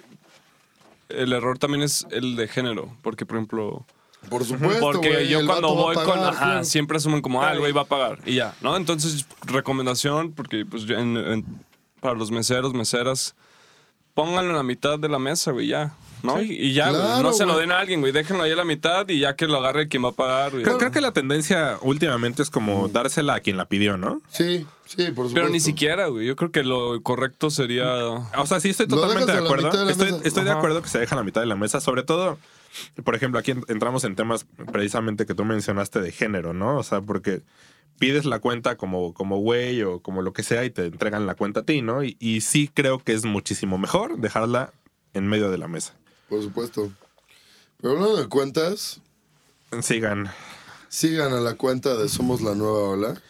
el 1.09 1.33
error 1.33 1.57
también 1.57 1.83
es 1.83 2.05
el 2.11 2.35
de 2.35 2.47
género, 2.47 2.95
porque 3.01 3.25
por 3.25 3.37
ejemplo... 3.37 3.85
Por 4.29 4.43
supuesto, 4.43 4.79
Porque 4.79 5.27
yo 5.27 5.45
cuando 5.45 5.75
voy 5.75 5.93
con, 5.95 6.17
ajá, 6.17 6.31
claro. 6.45 6.63
siempre 6.63 6.97
asumen 6.97 7.21
como, 7.21 7.43
ah, 7.43 7.53
el 7.53 7.59
güey 7.59 7.71
va 7.71 7.81
a 7.81 7.85
pagar 7.85 8.19
y 8.25 8.33
ya, 8.35 8.55
¿no? 8.61 8.75
Entonces, 8.75 9.27
recomendación, 9.43 10.31
porque 10.31 10.65
pues 10.65 10.83
yo 10.85 10.97
en- 10.97 11.15
en- 11.15 11.45
para 11.99 12.15
los 12.15 12.31
meseros, 12.31 12.73
meseras, 12.73 13.35
pónganlo 14.15 14.49
en 14.51 14.57
la 14.57 14.63
mitad 14.63 14.97
de 14.97 15.09
la 15.09 15.19
mesa, 15.19 15.51
güey, 15.51 15.67
ya, 15.67 15.93
¿no? 16.23 16.41
Y, 16.41 16.51
y 16.53 16.73
ya, 16.73 16.89
Claro, 16.89 17.21
no 17.21 17.33
se 17.33 17.45
lo 17.45 17.55
den 17.59 17.71
a 17.71 17.77
alguien, 17.79 17.99
güey, 18.01 18.11
déjenlo 18.11 18.41
ahí 18.43 18.51
a 18.51 18.55
la 18.55 18.65
mitad 18.65 19.07
y 19.09 19.19
ya 19.19 19.35
que 19.35 19.45
lo 19.45 19.57
agarre 19.57 19.87
quien 19.89 20.03
va 20.03 20.09
a 20.09 20.13
pagar, 20.13 20.51
güey. 20.51 20.63
Creo, 20.63 20.77
creo 20.79 20.89
que 20.91 21.01
la 21.01 21.11
tendencia 21.11 21.77
últimamente 21.81 22.41
es 22.41 22.49
como 22.49 22.87
dársela 22.87 23.35
a 23.35 23.39
quien 23.41 23.57
la 23.57 23.65
pidió, 23.65 23.97
¿no? 23.97 24.21
Sí, 24.31 24.65
sí, 24.85 25.03
por 25.11 25.27
supuesto. 25.27 25.35
Pero 25.35 25.49
ni 25.49 25.59
siquiera, 25.59 26.07
güey, 26.07 26.25
yo 26.25 26.35
creo 26.35 26.51
que 26.51 26.63
lo 26.63 26.99
correcto 27.03 27.49
sería... 27.51 27.93
O 28.37 28.45
sea, 28.47 28.59
sí 28.59 28.69
estoy 28.69 28.87
totalmente 28.87 29.31
de 29.31 29.37
acuerdo. 29.37 29.69
de 29.85 29.91
estoy 29.91 30.11
mesa. 30.13 30.23
estoy 30.27 30.43
de 30.45 30.51
acuerdo 30.51 30.81
que 30.81 30.89
se 30.89 30.97
deja 30.99 31.13
a 31.13 31.17
la 31.19 31.23
mitad 31.23 31.41
de 31.41 31.47
la 31.47 31.55
mesa. 31.55 31.79
Sobre 31.81 32.01
todo, 32.03 32.39
por 33.03 33.13
ejemplo, 33.15 33.39
aquí 33.39 33.51
en- 33.51 33.65
entramos 33.67 34.03
en 34.05 34.15
temas 34.15 34.45
precisamente 34.71 35.25
que 35.25 35.35
tú 35.35 35.43
mencionaste 35.45 35.99
de 36.01 36.11
género, 36.11 36.53
¿no? 36.53 36.77
O 36.77 36.83
sea, 36.83 37.01
porque 37.01 37.41
pides 37.99 38.25
la 38.25 38.39
cuenta 38.39 38.75
como 38.77 39.13
como 39.13 39.37
güey 39.37 39.81
o 39.83 39.99
como 40.01 40.21
lo 40.21 40.33
que 40.33 40.43
sea 40.43 40.65
y 40.65 40.69
te 40.69 40.85
entregan 40.85 41.25
la 41.25 41.35
cuenta 41.35 41.61
a 41.61 41.63
ti, 41.63 41.81
¿no? 41.81 42.03
Y, 42.03 42.17
y 42.19 42.41
sí 42.41 42.69
creo 42.73 42.99
que 42.99 43.13
es 43.13 43.25
muchísimo 43.25 43.77
mejor 43.77 44.17
dejarla 44.19 44.73
en 45.13 45.27
medio 45.27 45.49
de 45.49 45.57
la 45.57 45.67
mesa. 45.67 45.93
Por 46.29 46.41
supuesto. 46.41 46.91
Pero 47.81 47.93
hablando 47.93 48.17
de 48.17 48.27
cuentas, 48.27 48.99
Sigan. 49.81 50.29
sigan 50.89 51.33
a 51.33 51.39
la 51.39 51.55
cuenta 51.55 51.95
de 51.95 52.09
Somos 52.09 52.41
la 52.41 52.55
Nueva 52.55 52.79
Ola. 52.89 53.21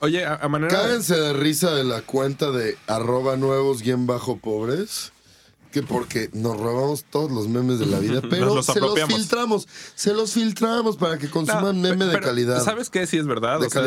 Oye, 0.00 0.24
a, 0.24 0.34
a 0.36 0.48
manera... 0.48 0.76
de- 0.78 0.82
Cáguense 0.82 1.14
de 1.16 1.32
risa 1.34 1.74
de 1.74 1.84
la 1.84 2.00
cuenta 2.02 2.50
de 2.50 2.76
arroba 2.86 3.36
nuevos 3.36 3.82
guion 3.82 4.06
bajo 4.06 4.36
pobres. 4.38 5.12
Que 5.72 5.82
porque 5.84 6.30
nos 6.32 6.58
robamos 6.58 7.04
todos 7.04 7.30
los 7.30 7.46
memes 7.46 7.78
de 7.78 7.86
la 7.86 8.00
vida, 8.00 8.20
pero 8.30 8.54
los 8.54 8.66
se 8.66 8.80
los 8.80 8.98
filtramos. 9.04 9.68
Se 9.94 10.12
los 10.12 10.32
filtramos 10.32 10.96
para 10.96 11.16
que 11.18 11.26
No, 11.26 11.32
consuman 11.32 11.80
pe- 11.80 11.88
meme 11.90 12.06
de 12.06 12.18
calidad. 12.20 12.64
¿Sabes 12.64 12.90
qué? 12.90 13.06
Sí 13.06 13.18
es 13.18 13.26
verdad. 13.26 13.60
De 13.60 13.66
o 13.66 13.70
sea, 13.70 13.82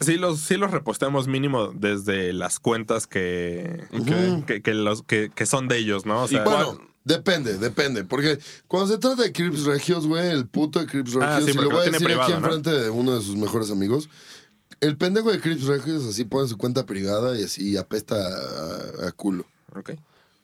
sí 0.00 0.16
los, 0.16 0.40
sí 0.40 0.56
los 0.56 0.70
reposteamos 0.70 1.26
mínimo 1.26 1.72
desde 1.74 2.32
las 2.34 2.60
cuentas 2.60 3.06
que, 3.06 3.84
que, 4.46 4.60
que 4.62 4.74
los, 4.74 5.02
que, 5.02 5.30
que 5.34 5.46
son 5.46 5.66
de 5.68 5.78
ellos, 5.78 6.04
¿no? 6.04 6.24
O 6.24 6.28
sea, 6.28 6.44
Bueno, 6.44 6.78
depende, 7.04 7.56
depende. 7.58 8.04
Porque 8.04 8.38
cuando 8.68 8.92
se 8.92 8.98
trata 8.98 9.22
de 9.22 9.32
Crips 9.32 9.64
Regios, 9.64 10.06
güey, 10.06 10.28
el 10.28 10.46
puto 10.46 10.78
de 10.80 10.86
Crips 10.86 11.14
Regios, 11.14 11.32
Ah, 11.32 11.40
sí, 11.42 11.50
y 11.52 11.54
lo 11.54 11.70
voy 11.70 11.86
a 11.86 11.90
decir 11.90 12.06
aquí 12.20 12.32
¿no? 12.32 12.38
enfrente 12.38 12.70
de 12.70 12.90
uno 12.90 13.16
de 13.16 13.22
sus 13.24 13.36
mejores 13.36 13.70
amigos. 13.70 14.10
El 14.80 14.98
pendejo 14.98 15.32
de 15.32 15.40
Crips 15.40 15.64
Regios 15.64 16.04
así 16.04 16.24
pone 16.24 16.48
su 16.48 16.58
cuenta 16.58 16.84
privada 16.84 17.38
y 17.38 17.44
así 17.44 17.78
apesta 17.78 18.16
a, 18.16 19.08
a 19.08 19.12
culo. 19.12 19.46
ok. 19.74 19.92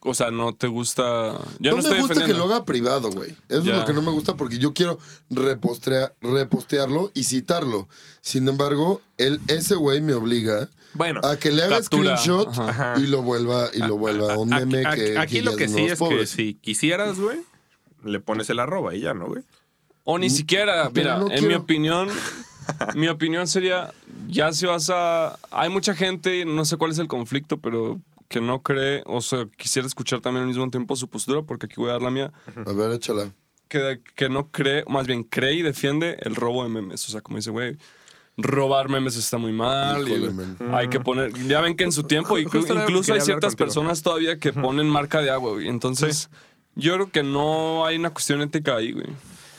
O 0.03 0.13
sea, 0.15 0.31
no 0.31 0.53
te 0.53 0.65
gusta... 0.67 1.37
Yo 1.59 1.71
no, 1.71 1.77
no, 1.77 1.83
me 1.83 1.89
estoy 1.89 1.99
gusta 2.01 2.25
que 2.25 2.33
lo 2.33 2.45
haga 2.45 2.65
privado, 2.65 3.11
güey. 3.11 3.31
Eso 3.49 3.59
es 3.59 3.65
lo 3.65 3.85
que 3.85 3.93
no 3.93 4.01
me 4.01 4.09
gusta 4.11 4.35
porque 4.35 4.57
yo 4.57 4.73
quiero 4.73 4.97
repostearlo 5.29 7.11
y 7.13 7.23
citarlo. 7.23 7.87
Sin 8.21 8.47
embargo, 8.47 9.01
el, 9.17 9.39
ese 9.47 9.75
güey 9.75 10.01
me 10.01 10.13
obliga 10.13 10.69
Bueno, 10.93 11.21
a 11.23 11.37
que 11.37 11.51
le 11.51 11.63
haga 11.63 11.79
captura. 11.81 12.17
screenshot 12.17 12.47
Ajá. 12.57 12.95
y 12.97 13.07
lo 13.07 13.21
vuelva 13.21 13.69
y 13.73 13.79
lo 13.79 13.97
vuelva 13.97 14.33
a 14.33 14.37
un 14.39 14.49
meme 14.49 14.85
aquí, 14.85 15.01
que 15.01 15.17
aquí 15.17 15.41
lo 15.41 15.55
que 15.55 15.67
sí 15.67 15.81
es 15.85 15.99
que 15.99 16.25
si 16.25 16.55
quisieras, 16.55 17.19
güey, 17.19 17.39
le 18.03 18.19
pones 18.19 18.49
el 18.49 18.59
arroba 18.59 18.95
y 18.95 19.01
ya, 19.01 19.13
¿no, 19.13 19.27
güey? 19.27 19.43
O 20.03 20.17
ni 20.17 20.29
siquiera, 20.29 20.89
Mm, 20.89 20.93
Pero 20.93 21.17
mira, 21.19 21.19
no 21.19 21.31
en 21.31 21.47
mi 21.47 21.53
opinión, 21.53 22.09
mi 22.95 23.07
opinión 23.07 23.47
sería, 23.47 23.91
ya 24.27 24.51
si 24.51 24.65
vas 24.65 24.89
a... 24.91 25.37
Hay 25.51 25.69
mucha 25.69 25.93
gente, 25.93 26.43
no 26.45 26.65
sé 26.65 26.77
cuál 26.77 26.91
es 26.91 26.97
el 26.97 27.07
conflicto, 27.07 27.57
pero 27.57 27.99
que 28.31 28.39
no 28.41 28.61
cree, 28.63 29.03
o 29.05 29.19
sea, 29.21 29.45
quisiera 29.57 29.85
escuchar 29.87 30.21
también 30.21 30.43
al 30.43 30.47
mismo 30.47 30.69
tiempo 30.69 30.95
su 30.95 31.09
postura, 31.09 31.41
porque 31.41 31.65
aquí 31.65 31.75
voy 31.77 31.89
a 31.89 31.93
dar 31.93 32.01
la 32.01 32.09
mía, 32.11 32.31
A 32.65 32.71
ver, 32.71 32.91
échala. 32.93 33.31
que, 33.67 34.01
que 34.15 34.29
no 34.29 34.49
cree, 34.49 34.85
más 34.87 35.05
bien 35.05 35.23
cree 35.23 35.53
y 35.55 35.61
defiende 35.61 36.17
el 36.21 36.35
robo 36.35 36.63
de 36.63 36.69
memes. 36.69 37.07
O 37.07 37.11
sea, 37.11 37.19
como 37.21 37.37
dice, 37.37 37.51
güey, 37.51 37.77
robar 38.37 38.87
memes 38.89 39.17
está 39.17 39.37
muy 39.37 39.51
mal. 39.51 40.07
y 40.07 40.13
Híjole, 40.13 40.31
hay 40.71 40.87
que 40.87 40.99
poner, 41.01 41.33
ya 41.47 41.59
ven 41.61 41.75
que 41.75 41.83
en 41.83 41.91
su 41.91 42.03
tiempo, 42.03 42.37
incluso 42.39 42.67
quería 42.69 43.13
hay 43.15 43.21
ciertas 43.21 43.51
contigo. 43.55 43.65
personas 43.67 44.01
todavía 44.01 44.37
que 44.39 44.53
ponen 44.53 44.87
marca 44.87 45.21
de 45.21 45.29
agua, 45.29 45.51
güey. 45.51 45.67
Entonces, 45.67 46.29
yo 46.75 46.93
creo 46.93 47.11
que 47.11 47.23
no 47.23 47.85
hay 47.85 47.97
una 47.97 48.11
cuestión 48.11 48.41
ética 48.41 48.77
ahí, 48.77 48.93
güey. 48.93 49.07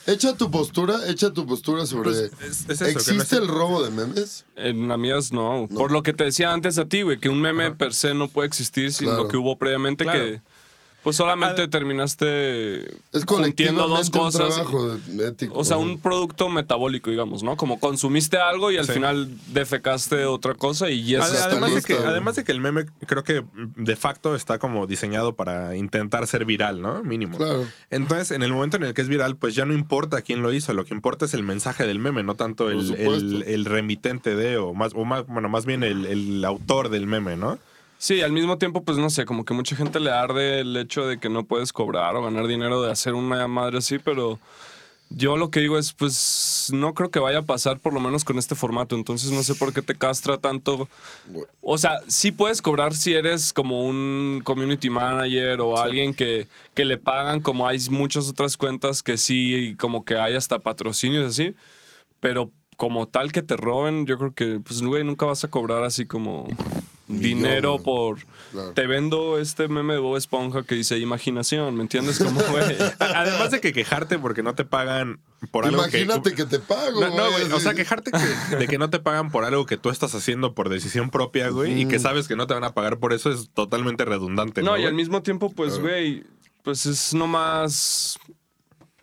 Echa 0.06 0.34
tu 0.36 0.50
postura, 0.50 0.96
echa 1.08 1.32
tu 1.32 1.46
postura 1.46 1.86
sobre... 1.86 2.10
Pues, 2.10 2.32
es- 2.42 2.68
es 2.68 2.80
eso, 2.80 2.84
que 2.84 2.92
no 2.92 2.98
¿Existe 3.22 3.36
el 3.36 3.46
robo 3.48 3.82
de 3.84 3.90
memes? 3.90 4.44
En 4.56 4.88
la 4.88 4.96
mía 4.96 5.16
es 5.16 5.32
no. 5.32 5.68
Por 5.72 5.92
lo 5.92 6.02
que 6.02 6.12
te 6.12 6.24
decía 6.24 6.52
antes 6.52 6.76
a 6.78 6.86
ti, 6.86 7.02
güey, 7.02 7.18
que 7.18 7.28
un 7.28 7.40
meme 7.40 7.70
per 7.72 7.94
se 7.94 8.12
no 8.14 8.28
puede 8.28 8.48
existir 8.48 8.92
sin 8.92 9.06
Claro. 9.08 9.22
lo 9.24 9.28
que 9.28 9.36
hubo 9.36 9.56
previamente, 9.58 10.04
Claro. 10.04 10.18
que 10.18 10.40
pues 11.02 11.16
solamente 11.16 11.62
Ah, 11.62 11.68
terminaste 11.70 12.82
Es 13.12 13.24
dos 13.26 13.40
un 13.40 13.52
cosas. 14.12 14.62
ético. 15.20 15.58
O 15.58 15.64
sea, 15.64 15.76
un 15.76 15.98
producto 15.98 16.48
metabólico, 16.48 17.10
digamos, 17.10 17.42
¿no? 17.42 17.56
Como 17.56 17.80
consumiste 17.80 18.36
algo 18.36 18.70
y 18.70 18.76
al 18.76 18.86
Sí. 18.86 18.92
final 18.92 19.28
defecaste 19.48 20.24
otra 20.26 20.54
cosa 20.54 20.90
y 20.90 21.14
eso 21.14 21.24
está 21.32 21.46
Además 21.46 21.74
de, 21.74 21.82
que, 21.82 21.94
además 21.94 22.36
de 22.36 22.44
que 22.44 22.52
el 22.52 22.60
meme 22.60 22.86
creo 23.06 23.24
que 23.24 23.44
de 23.54 23.96
facto 23.96 24.34
está 24.34 24.58
como 24.58 24.86
diseñado 24.86 25.34
para 25.34 25.76
intentar 25.76 26.26
ser 26.26 26.44
viral, 26.44 26.80
¿no? 26.80 27.02
Mínimo. 27.02 27.36
Claro. 27.36 27.66
Entonces, 27.90 28.30
en 28.30 28.42
el 28.42 28.52
momento 28.52 28.76
en 28.76 28.84
el 28.84 28.94
que 28.94 29.02
es 29.02 29.08
viral, 29.08 29.36
pues 29.36 29.54
ya 29.54 29.64
no 29.64 29.74
importa 29.74 30.22
quién 30.22 30.42
lo 30.42 30.52
hizo, 30.52 30.72
lo 30.72 30.84
que 30.84 30.94
importa 30.94 31.24
es 31.24 31.34
el 31.34 31.42
mensaje 31.42 31.86
del 31.86 31.98
meme, 31.98 32.22
no 32.22 32.34
tanto 32.34 32.70
el 32.70 33.64
remitente 33.64 34.34
de, 34.36 34.56
o 34.58 34.72
más, 34.74 34.92
o 34.94 35.04
más, 35.04 35.26
bueno, 35.26 35.48
más 35.48 35.66
bien 35.66 35.82
el, 35.82 36.06
el 36.06 36.44
autor 36.44 36.88
del 36.90 37.06
meme, 37.06 37.36
¿no? 37.36 37.58
Sí, 38.02 38.20
al 38.20 38.32
mismo 38.32 38.58
tiempo, 38.58 38.82
pues 38.82 38.98
no 38.98 39.10
sé, 39.10 39.24
como 39.24 39.44
que 39.44 39.54
mucha 39.54 39.76
gente 39.76 40.00
le 40.00 40.10
arde 40.10 40.58
el 40.58 40.76
hecho 40.76 41.06
de 41.06 41.20
que 41.20 41.28
no 41.28 41.44
puedes 41.44 41.72
cobrar 41.72 42.16
o 42.16 42.22
ganar 42.24 42.48
dinero 42.48 42.82
de 42.82 42.90
hacer 42.90 43.14
una 43.14 43.46
madre 43.46 43.78
así, 43.78 44.00
pero 44.00 44.40
yo 45.08 45.36
lo 45.36 45.52
que 45.52 45.60
digo 45.60 45.78
es, 45.78 45.92
pues 45.92 46.68
no 46.72 46.94
creo 46.94 47.12
que 47.12 47.20
vaya 47.20 47.38
a 47.38 47.42
pasar 47.42 47.78
por 47.78 47.92
lo 47.92 48.00
menos 48.00 48.24
con 48.24 48.40
este 48.40 48.56
formato, 48.56 48.96
entonces 48.96 49.30
no 49.30 49.44
sé 49.44 49.54
por 49.54 49.72
qué 49.72 49.82
te 49.82 49.94
castra 49.94 50.36
tanto. 50.36 50.88
O 51.60 51.78
sea, 51.78 52.00
sí 52.08 52.32
puedes 52.32 52.60
cobrar 52.60 52.92
si 52.92 53.14
eres 53.14 53.52
como 53.52 53.86
un 53.86 54.40
community 54.42 54.90
manager 54.90 55.60
o 55.60 55.78
alguien 55.78 56.12
que, 56.12 56.48
que 56.74 56.84
le 56.84 56.98
pagan, 56.98 57.38
como 57.40 57.68
hay 57.68 57.78
muchas 57.88 58.28
otras 58.28 58.56
cuentas 58.56 59.04
que 59.04 59.16
sí, 59.16 59.76
como 59.78 60.04
que 60.04 60.16
hay 60.16 60.34
hasta 60.34 60.58
patrocinios 60.58 61.28
así, 61.28 61.54
pero 62.18 62.50
como 62.76 63.06
tal 63.06 63.30
que 63.30 63.42
te 63.42 63.56
roben, 63.56 64.06
yo 64.06 64.18
creo 64.18 64.34
que, 64.34 64.58
pues, 64.58 64.82
güey, 64.82 65.04
nunca 65.04 65.24
vas 65.24 65.44
a 65.44 65.50
cobrar 65.50 65.84
así 65.84 66.04
como 66.04 66.48
dinero 67.20 67.78
por... 67.82 68.18
Claro. 68.52 68.72
Te 68.72 68.86
vendo 68.86 69.38
este 69.38 69.66
meme 69.68 69.94
de 69.94 69.98
Bob 69.98 70.16
Esponja 70.16 70.62
que 70.62 70.74
dice 70.74 70.98
imaginación, 70.98 71.74
¿me 71.76 71.82
entiendes? 71.82 72.18
Como, 72.18 72.40
güey. 72.50 72.64
Además 72.98 73.50
de 73.50 73.60
que 73.60 73.72
quejarte 73.72 74.18
porque 74.18 74.42
no 74.42 74.54
te 74.54 74.64
pagan 74.64 75.20
por 75.50 75.64
algo 75.64 75.82
que... 75.84 76.00
Imagínate 76.02 76.34
que, 76.34 76.44
te 76.44 76.58
pago, 76.58 77.00
No, 77.00 77.08
no, 77.16 77.30
güey. 77.30 77.50
O 77.52 77.60
sea, 77.60 77.74
quejarte 77.74 78.10
que- 78.10 78.56
de 78.56 78.66
que 78.68 78.78
no 78.78 78.90
te 78.90 78.98
pagan 79.00 79.30
por 79.30 79.44
algo 79.44 79.64
que 79.66 79.76
tú 79.78 79.88
estás 79.90 80.14
haciendo 80.14 80.54
por 80.54 80.68
decisión 80.68 81.10
propia, 81.10 81.48
güey, 81.48 81.82
y 81.82 81.86
que 81.86 81.98
sabes 81.98 82.28
que 82.28 82.36
no 82.36 82.46
te 82.46 82.54
van 82.54 82.64
a 82.64 82.74
pagar 82.74 82.98
por 82.98 83.12
eso 83.12 83.30
es 83.30 83.50
totalmente 83.54 84.04
redundante. 84.04 84.62
No, 84.62 84.72
No, 84.72 84.76
y 84.76 84.80
güey? 84.80 84.88
al 84.88 84.94
mismo 84.94 85.22
tiempo, 85.22 85.50
pues, 85.50 85.74
Claro. 85.74 85.88
güey, 85.88 86.24
pues 86.62 86.84
es 86.86 87.14
nomás 87.14 88.18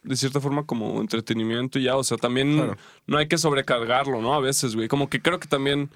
de 0.03 0.15
cierta 0.15 0.40
forma 0.40 0.65
como 0.65 1.02
entretenimiento 1.02 1.77
y 1.77 1.84
ya, 1.84 1.95
o 1.98 2.03
sea, 2.03 2.18
también 2.18 2.56
Claro. 2.56 2.77
no 3.07 3.18
hay 3.18 3.27
que 3.27 3.38
sobrecargarlo, 3.38 4.22
¿no? 4.22 4.34
A 4.34 4.40
veces, 4.40 4.76
güey, 4.76 4.88
como 4.88 5.10
que 5.10 5.22
creo 5.22 5.40
que 5.40 5.48
también 5.48 5.90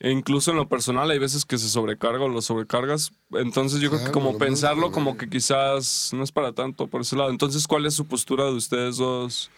E 0.00 0.10
incluso 0.10 0.52
en 0.52 0.58
lo 0.58 0.68
personal 0.68 1.10
hay 1.10 1.18
veces 1.18 1.44
que 1.44 1.58
se 1.58 1.68
sobrecarga 1.68 2.24
o 2.24 2.28
lo 2.28 2.40
sobrecargas. 2.40 3.12
Entonces 3.32 3.80
yo 3.80 3.90
creo 3.90 4.04
que 4.04 4.12
como 4.12 4.32
lo 4.32 4.38
pensarlo 4.38 4.92
como 4.92 5.16
que 5.16 5.28
quizás 5.28 6.10
no 6.12 6.22
es 6.22 6.30
para 6.30 6.52
tanto 6.52 6.86
por 6.86 7.00
ese 7.00 7.16
lado. 7.16 7.30
Entonces, 7.30 7.66
¿cuál 7.66 7.84
es 7.86 7.94
su 7.94 8.06
postura 8.06 8.44
de 8.44 8.52
ustedes 8.52 8.96
dos 8.98 9.50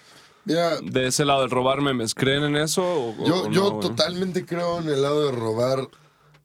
Mira, 0.46 0.80
de 0.80 1.06
ese 1.08 1.26
lado 1.26 1.42
de 1.42 1.48
robar 1.48 1.82
memes? 1.82 2.14
¿Creen 2.14 2.44
en 2.44 2.56
eso 2.56 2.82
o, 2.82 3.26
yo, 3.26 3.42
o 3.42 3.50
yo 3.50 3.70
no, 3.72 3.80
totalmente 3.80 4.46
creo 4.46 4.78
en 4.78 4.88
el 4.88 5.02
lado 5.02 5.26
de 5.26 5.32
robar 5.32 5.88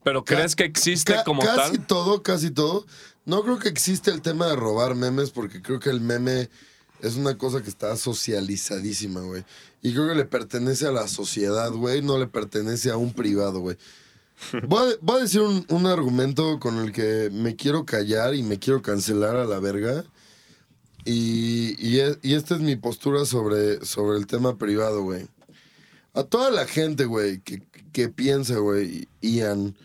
¿Pero 0.05 0.23
crees 0.23 0.55
que 0.55 0.65
existe 0.65 1.15
como 1.25 1.41
casi 1.41 1.79
tal? 1.79 1.87
todo, 1.87 2.21
casi 2.21 2.51
todo. 2.51 2.85
No 3.25 3.41
creo 3.41 3.57
que 3.57 3.69
existe 3.69 4.11
el 4.11 4.21
tema 4.21 4.45
de 4.45 4.55
robar 4.55 4.93
memes 4.93 5.31
porque 5.31 5.63
creo 5.63 5.79
que 5.79 5.89
el 5.89 5.99
meme 5.99 6.47
es 7.01 7.15
una 7.15 7.39
cosa 7.39 7.63
que 7.63 7.69
está 7.69 7.97
socializadísima, 7.97 9.21
güey. 9.21 9.43
Y 9.85 9.93
creo 9.93 10.07
que 10.07 10.15
le 10.15 10.25
pertenece 10.25 10.87
a 10.87 10.91
la 10.91 11.07
sociedad, 11.07 11.71
güey, 11.71 12.01
no 12.01 12.17
le 12.17 12.25
pertenece 12.25 12.89
a 12.89 12.97
un 12.97 13.13
privado, 13.13 13.59
güey. 13.59 13.77
Voy 14.67 14.91
a, 14.93 14.95
voy 14.99 15.19
a 15.19 15.21
decir 15.21 15.41
un, 15.41 15.63
un 15.69 15.85
argumento 15.85 16.59
con 16.59 16.79
el 16.79 16.91
que 16.91 17.29
me 17.31 17.55
quiero 17.55 17.85
callar 17.85 18.33
y 18.33 18.41
me 18.41 18.57
quiero 18.57 18.81
cancelar 18.81 19.35
a 19.35 19.45
la 19.45 19.59
verga. 19.59 20.03
Y, 21.05 21.75
y, 21.77 21.99
e- 21.99 22.17
y 22.23 22.33
esta 22.33 22.55
es 22.55 22.61
mi 22.61 22.75
postura 22.75 23.25
sobre, 23.25 23.85
sobre 23.85 24.17
el 24.17 24.25
tema 24.25 24.57
privado, 24.57 25.03
güey. 25.03 25.27
A 26.15 26.23
toda 26.23 26.49
la 26.49 26.65
gente, 26.65 27.05
güey, 27.05 27.41
que, 27.41 27.61
que 27.91 28.09
piensa, 28.09 28.55
güey, 28.57 29.07
Ian, 29.21 29.75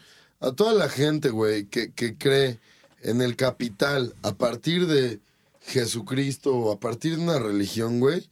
a 0.40 0.52
toda 0.52 0.72
la 0.72 0.88
gente, 0.88 1.28
güey, 1.28 1.66
que, 1.66 1.92
que 1.92 2.16
cree 2.16 2.58
en 3.02 3.20
el 3.20 3.36
capital 3.36 4.14
a 4.22 4.32
partir 4.32 4.86
de 4.86 5.20
Jesucristo 5.60 6.56
o 6.56 6.72
a 6.72 6.80
partir 6.80 7.16
de 7.16 7.22
una 7.22 7.38
religión, 7.38 8.00
güey, 8.00 8.26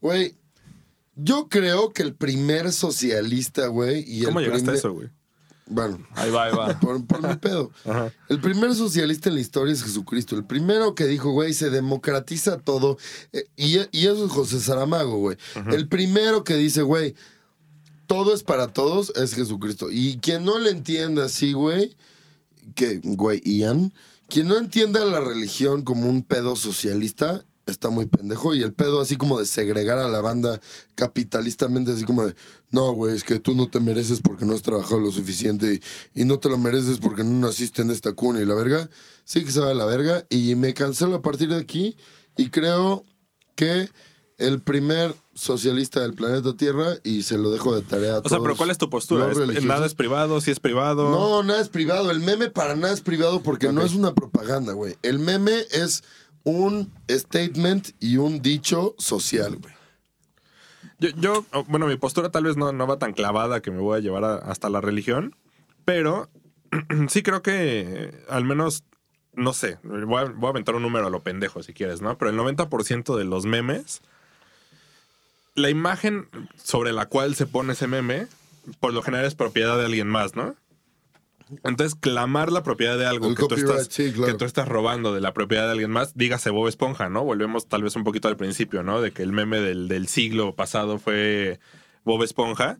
güey, 0.00 0.34
yo 1.14 1.48
creo 1.48 1.92
que 1.92 2.02
el 2.02 2.14
primer 2.14 2.72
socialista, 2.72 3.66
güey, 3.66 4.04
y 4.06 4.24
¿Cómo 4.24 4.40
el 4.40 4.46
llegaste 4.46 4.70
a 4.70 4.74
eso, 4.74 4.92
güey? 4.92 5.10
Bueno, 5.66 6.06
Ahí 6.14 6.30
va, 6.30 6.44
ahí 6.44 6.52
va. 6.54 6.78
por, 6.80 7.06
por 7.06 7.26
mi 7.26 7.36
pedo. 7.36 7.70
Ajá. 7.84 8.12
El 8.28 8.40
primer 8.40 8.74
socialista 8.74 9.28
en 9.28 9.36
la 9.36 9.40
historia 9.40 9.72
es 9.72 9.82
Jesucristo. 9.82 10.36
El 10.36 10.44
primero 10.44 10.94
que 10.94 11.06
dijo, 11.06 11.30
güey, 11.30 11.54
se 11.54 11.70
democratiza 11.70 12.58
todo. 12.58 12.98
Eh, 13.32 13.46
y, 13.56 13.78
y 13.90 14.06
eso 14.06 14.26
es 14.26 14.32
José 14.32 14.60
Saramago, 14.60 15.18
güey. 15.18 15.36
El 15.70 15.88
primero 15.88 16.44
que 16.44 16.56
dice, 16.56 16.82
güey, 16.82 17.14
todo 18.06 18.34
es 18.34 18.42
para 18.42 18.68
todos 18.68 19.12
es 19.16 19.34
Jesucristo. 19.34 19.88
Y 19.90 20.18
quien 20.18 20.44
no 20.44 20.58
le 20.58 20.70
entienda 20.70 21.24
así, 21.24 21.52
güey, 21.52 21.96
que, 22.74 23.00
güey, 23.02 23.40
Ian, 23.44 23.94
quien 24.28 24.48
no 24.48 24.58
entienda 24.58 25.04
la 25.04 25.20
religión 25.20 25.82
como 25.82 26.08
un 26.08 26.22
pedo 26.22 26.56
socialista, 26.56 27.44
está 27.66 27.90
muy 27.90 28.06
pendejo. 28.06 28.54
Y 28.54 28.62
el 28.62 28.72
pedo 28.72 29.00
así 29.00 29.16
como 29.16 29.38
de 29.38 29.46
segregar 29.46 29.98
a 29.98 30.08
la 30.08 30.20
banda 30.20 30.60
capitalistamente, 30.94 31.92
así 31.92 32.04
como 32.04 32.26
de, 32.26 32.34
no, 32.70 32.92
güey, 32.92 33.14
es 33.14 33.24
que 33.24 33.38
tú 33.38 33.54
no 33.54 33.68
te 33.68 33.80
mereces 33.80 34.20
porque 34.20 34.44
no 34.44 34.54
has 34.54 34.62
trabajado 34.62 35.00
lo 35.00 35.10
suficiente 35.10 35.80
y, 36.14 36.22
y 36.22 36.24
no 36.24 36.38
te 36.38 36.48
lo 36.48 36.58
mereces 36.58 36.98
porque 36.98 37.24
no 37.24 37.46
naciste 37.46 37.82
en 37.82 37.90
esta 37.90 38.12
cuna 38.12 38.40
y 38.40 38.46
la 38.46 38.54
verga, 38.54 38.88
sí 39.24 39.44
que 39.44 39.52
se 39.52 39.60
va 39.60 39.70
a 39.70 39.74
la 39.74 39.84
verga. 39.84 40.26
Y 40.30 40.54
me 40.54 40.74
cancelo 40.74 41.16
a 41.16 41.22
partir 41.22 41.48
de 41.48 41.56
aquí 41.56 41.96
y 42.36 42.50
creo 42.50 43.04
que 43.54 43.88
el 44.38 44.60
primer 44.60 45.14
socialista 45.34 46.00
del 46.00 46.14
planeta 46.14 46.56
Tierra, 46.56 46.96
y 47.04 47.22
se 47.22 47.38
lo 47.38 47.50
dejo 47.50 47.74
de 47.74 47.82
tarea 47.82 48.16
a 48.16 48.18
O 48.18 48.28
sea, 48.28 48.40
pero 48.40 48.56
¿cuál 48.56 48.70
es 48.70 48.78
tu 48.78 48.90
postura? 48.90 49.30
¿Es-. 49.30 49.64
¿Nada 49.64 49.86
es 49.86 49.94
privado? 49.94 50.40
¿Si 50.40 50.50
es 50.50 50.60
privado? 50.60 51.10
No, 51.10 51.42
nada 51.42 51.60
es 51.60 51.68
privado. 51.68 52.10
El 52.10 52.20
meme 52.20 52.50
para 52.50 52.74
nada 52.74 52.92
es 52.92 53.00
privado 53.00 53.42
porque 53.42 53.72
no 53.72 53.82
es 53.82 53.94
una 53.94 54.14
propaganda, 54.14 54.72
güey. 54.72 54.96
El 55.02 55.18
meme 55.18 55.64
es 55.70 56.02
un 56.44 56.92
statement 57.08 57.90
y 58.00 58.16
un 58.16 58.42
dicho 58.42 58.94
social, 58.98 59.56
güey. 59.56 59.74
Yo, 60.98 61.08
yo, 61.16 61.46
bueno, 61.66 61.86
mi 61.86 61.96
postura 61.96 62.30
tal 62.30 62.44
vez 62.44 62.56
no, 62.56 62.72
no 62.72 62.86
va 62.86 62.98
tan 62.98 63.12
clavada 63.12 63.60
que 63.60 63.70
me 63.70 63.80
voy 63.80 63.98
a 63.98 64.00
llevar 64.00 64.24
hasta 64.24 64.68
la 64.68 64.80
religión, 64.80 65.34
pero 65.84 66.30
sí 67.08 67.22
creo 67.22 67.42
que 67.42 67.80
eh, 67.80 68.24
al 68.28 68.44
menos, 68.44 68.84
no 69.32 69.52
sé, 69.52 69.78
voy 69.82 70.22
a, 70.22 70.24
voy 70.24 70.46
a 70.46 70.50
aventar 70.50 70.74
un 70.74 70.82
número 70.82 71.06
a 71.06 71.10
lo 71.10 71.20
pendejo 71.20 71.62
si 71.62 71.72
quieres, 71.72 72.02
¿no? 72.02 72.16
Pero 72.18 72.30
el 72.30 72.38
90% 72.38 73.16
de 73.16 73.24
los 73.24 73.46
memes, 73.46 74.00
la 75.54 75.70
imagen 75.70 76.28
sobre 76.56 76.92
la 76.92 77.06
cual 77.06 77.34
se 77.34 77.46
pone 77.46 77.72
ese 77.72 77.88
meme, 77.88 78.28
por 78.80 78.92
lo 78.92 79.02
general 79.02 79.26
es 79.26 79.34
propiedad 79.34 79.76
de 79.76 79.86
alguien 79.86 80.08
más, 80.08 80.36
¿no? 80.36 80.54
Entonces, 81.64 81.94
clamar 81.94 82.50
la 82.52 82.62
propiedad 82.62 82.96
de 82.98 83.06
algo 83.06 83.34
que 83.34 83.46
tú, 83.46 83.54
estás, 83.54 83.88
sí, 83.90 84.12
claro. 84.12 84.32
que 84.32 84.38
tú 84.38 84.44
estás 84.44 84.68
robando 84.68 85.12
de 85.14 85.20
la 85.20 85.32
propiedad 85.34 85.64
de 85.66 85.72
alguien 85.72 85.90
más, 85.90 86.16
dígase 86.16 86.50
Bob 86.50 86.68
Esponja, 86.68 87.08
¿no? 87.08 87.24
Volvemos 87.24 87.68
tal 87.68 87.82
vez 87.82 87.94
un 87.96 88.04
poquito 88.04 88.28
al 88.28 88.36
principio, 88.36 88.82
¿no? 88.82 89.00
De 89.00 89.12
que 89.12 89.22
el 89.22 89.32
meme 89.32 89.60
del, 89.60 89.88
del 89.88 90.08
siglo 90.08 90.54
pasado 90.54 90.98
fue 90.98 91.60
Bob 92.04 92.22
Esponja. 92.22 92.78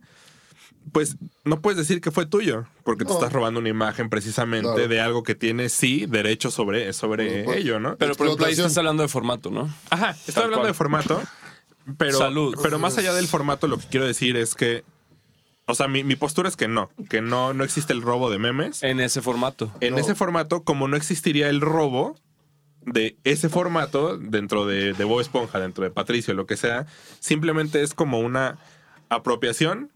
Pues 0.91 1.15
no 1.45 1.61
puedes 1.61 1.77
decir 1.77 2.01
que 2.01 2.11
fue 2.11 2.25
tuyo, 2.25 2.65
porque 2.83 3.05
te 3.05 3.09
No. 3.11 3.15
estás 3.17 3.31
robando 3.31 3.61
una 3.61 3.69
imagen 3.69 4.09
precisamente 4.09 4.67
Claro. 4.73 4.87
de 4.89 4.99
algo 4.99 5.23
que 5.23 5.33
tiene, 5.33 5.69
sí, 5.69 6.05
derecho 6.09 6.51
sobre, 6.51 6.91
sobre 6.91 7.27
Bueno, 7.29 7.45
pues, 7.45 7.57
ello, 7.59 7.79
¿no? 7.79 7.95
Pero 7.95 8.15
por 8.15 8.27
ejemplo, 8.27 8.45
ahí 8.47 8.51
estás 8.53 8.77
hablando 8.77 9.01
de 9.01 9.07
formato, 9.07 9.49
¿no? 9.49 9.73
Ajá, 9.89 10.09
estoy 10.11 10.43
hablando 10.43 10.57
cual. 10.59 10.67
de 10.67 10.73
formato, 10.73 11.21
pero, 11.97 12.17
Salud. 12.17 12.57
pero 12.61 12.79
más 12.79 12.97
allá 12.97 13.13
del 13.13 13.27
formato, 13.27 13.67
lo 13.67 13.77
que 13.77 13.87
quiero 13.87 14.05
decir 14.05 14.35
es 14.35 14.55
que, 14.55 14.83
o 15.65 15.75
sea, 15.75 15.87
mi, 15.87 16.03
mi 16.03 16.15
postura 16.15 16.49
es 16.49 16.55
que 16.55 16.67
no, 16.67 16.89
que 17.09 17.21
no, 17.21 17.53
no 17.53 17.63
existe 17.63 17.93
el 17.93 18.01
robo 18.01 18.29
de 18.29 18.39
memes. 18.39 18.83
En 18.83 18.99
ese 18.99 19.21
formato. 19.21 19.71
En 19.79 19.93
No. 19.93 19.99
ese 19.99 20.15
formato, 20.15 20.63
como 20.63 20.87
no 20.87 20.95
existiría 20.97 21.49
el 21.49 21.61
robo 21.61 22.15
de 22.85 23.17
ese 23.23 23.47
formato 23.49 24.17
dentro 24.17 24.65
de, 24.65 24.93
de 24.93 25.03
Bob 25.05 25.21
Esponja, 25.21 25.59
dentro 25.59 25.83
de 25.85 25.89
Patricio, 25.91 26.33
lo 26.33 26.45
que 26.45 26.57
sea, 26.57 26.85
simplemente 27.19 27.81
es 27.81 27.93
como 27.93 28.19
una 28.19 28.57
apropiación 29.09 29.89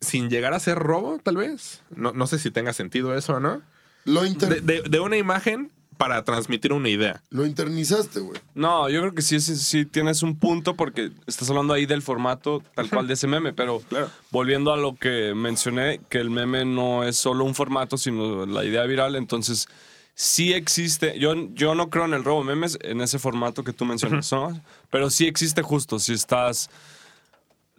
sin 0.00 0.30
llegar 0.30 0.54
a 0.54 0.60
ser 0.60 0.78
robo, 0.78 1.18
tal 1.22 1.36
vez. 1.36 1.82
No, 1.94 2.12
no 2.12 2.26
sé 2.26 2.38
si 2.38 2.50
tenga 2.50 2.72
sentido 2.72 3.14
eso 3.14 3.34
o 3.34 3.40
no. 3.40 3.60
Lo, 4.06 4.24
inter- 4.24 4.62
De, 4.62 4.80
de- 4.82 4.88
de 4.88 5.00
una 5.00 5.18
imagen 5.18 5.70
para 6.00 6.24
transmitir 6.24 6.72
una 6.72 6.88
idea. 6.88 7.22
lo 7.28 7.44
internizaste, 7.44 8.20
güey. 8.20 8.40
No, 8.54 8.88
yo 8.88 9.00
creo 9.00 9.14
que 9.14 9.20
sí, 9.20 9.38
sí, 9.38 9.54
sí 9.54 9.84
tienes 9.84 10.22
un 10.22 10.34
punto 10.38 10.74
porque 10.74 11.10
estás 11.26 11.50
hablando 11.50 11.74
ahí 11.74 11.84
del 11.84 12.00
formato 12.00 12.62
tal 12.74 12.88
cual 12.88 13.06
de 13.06 13.12
ese 13.12 13.26
meme, 13.26 13.52
pero 13.52 13.80
Claro. 13.90 14.08
volviendo 14.30 14.72
a 14.72 14.78
lo 14.78 14.96
que 14.96 15.34
mencioné, 15.34 16.00
que 16.08 16.16
el 16.16 16.30
meme 16.30 16.64
no 16.64 17.04
es 17.04 17.16
solo 17.18 17.44
un 17.44 17.54
formato, 17.54 17.98
sino 17.98 18.46
la 18.46 18.64
idea 18.64 18.82
viral, 18.84 19.14
entonces 19.14 19.68
sí 20.14 20.54
existe, 20.54 21.18
yo, 21.18 21.34
yo 21.52 21.74
no 21.74 21.90
creo 21.90 22.06
en 22.06 22.14
el 22.14 22.24
robo 22.24 22.40
de 22.40 22.46
memes 22.46 22.78
en 22.80 23.02
ese 23.02 23.18
formato 23.18 23.62
que 23.62 23.74
tú 23.74 23.84
mencionas, 23.84 24.32
¿no? 24.32 24.58
Pero 24.90 25.10
sí 25.10 25.26
existe 25.26 25.60
justo 25.60 25.98
si 25.98 26.14
estás 26.14 26.70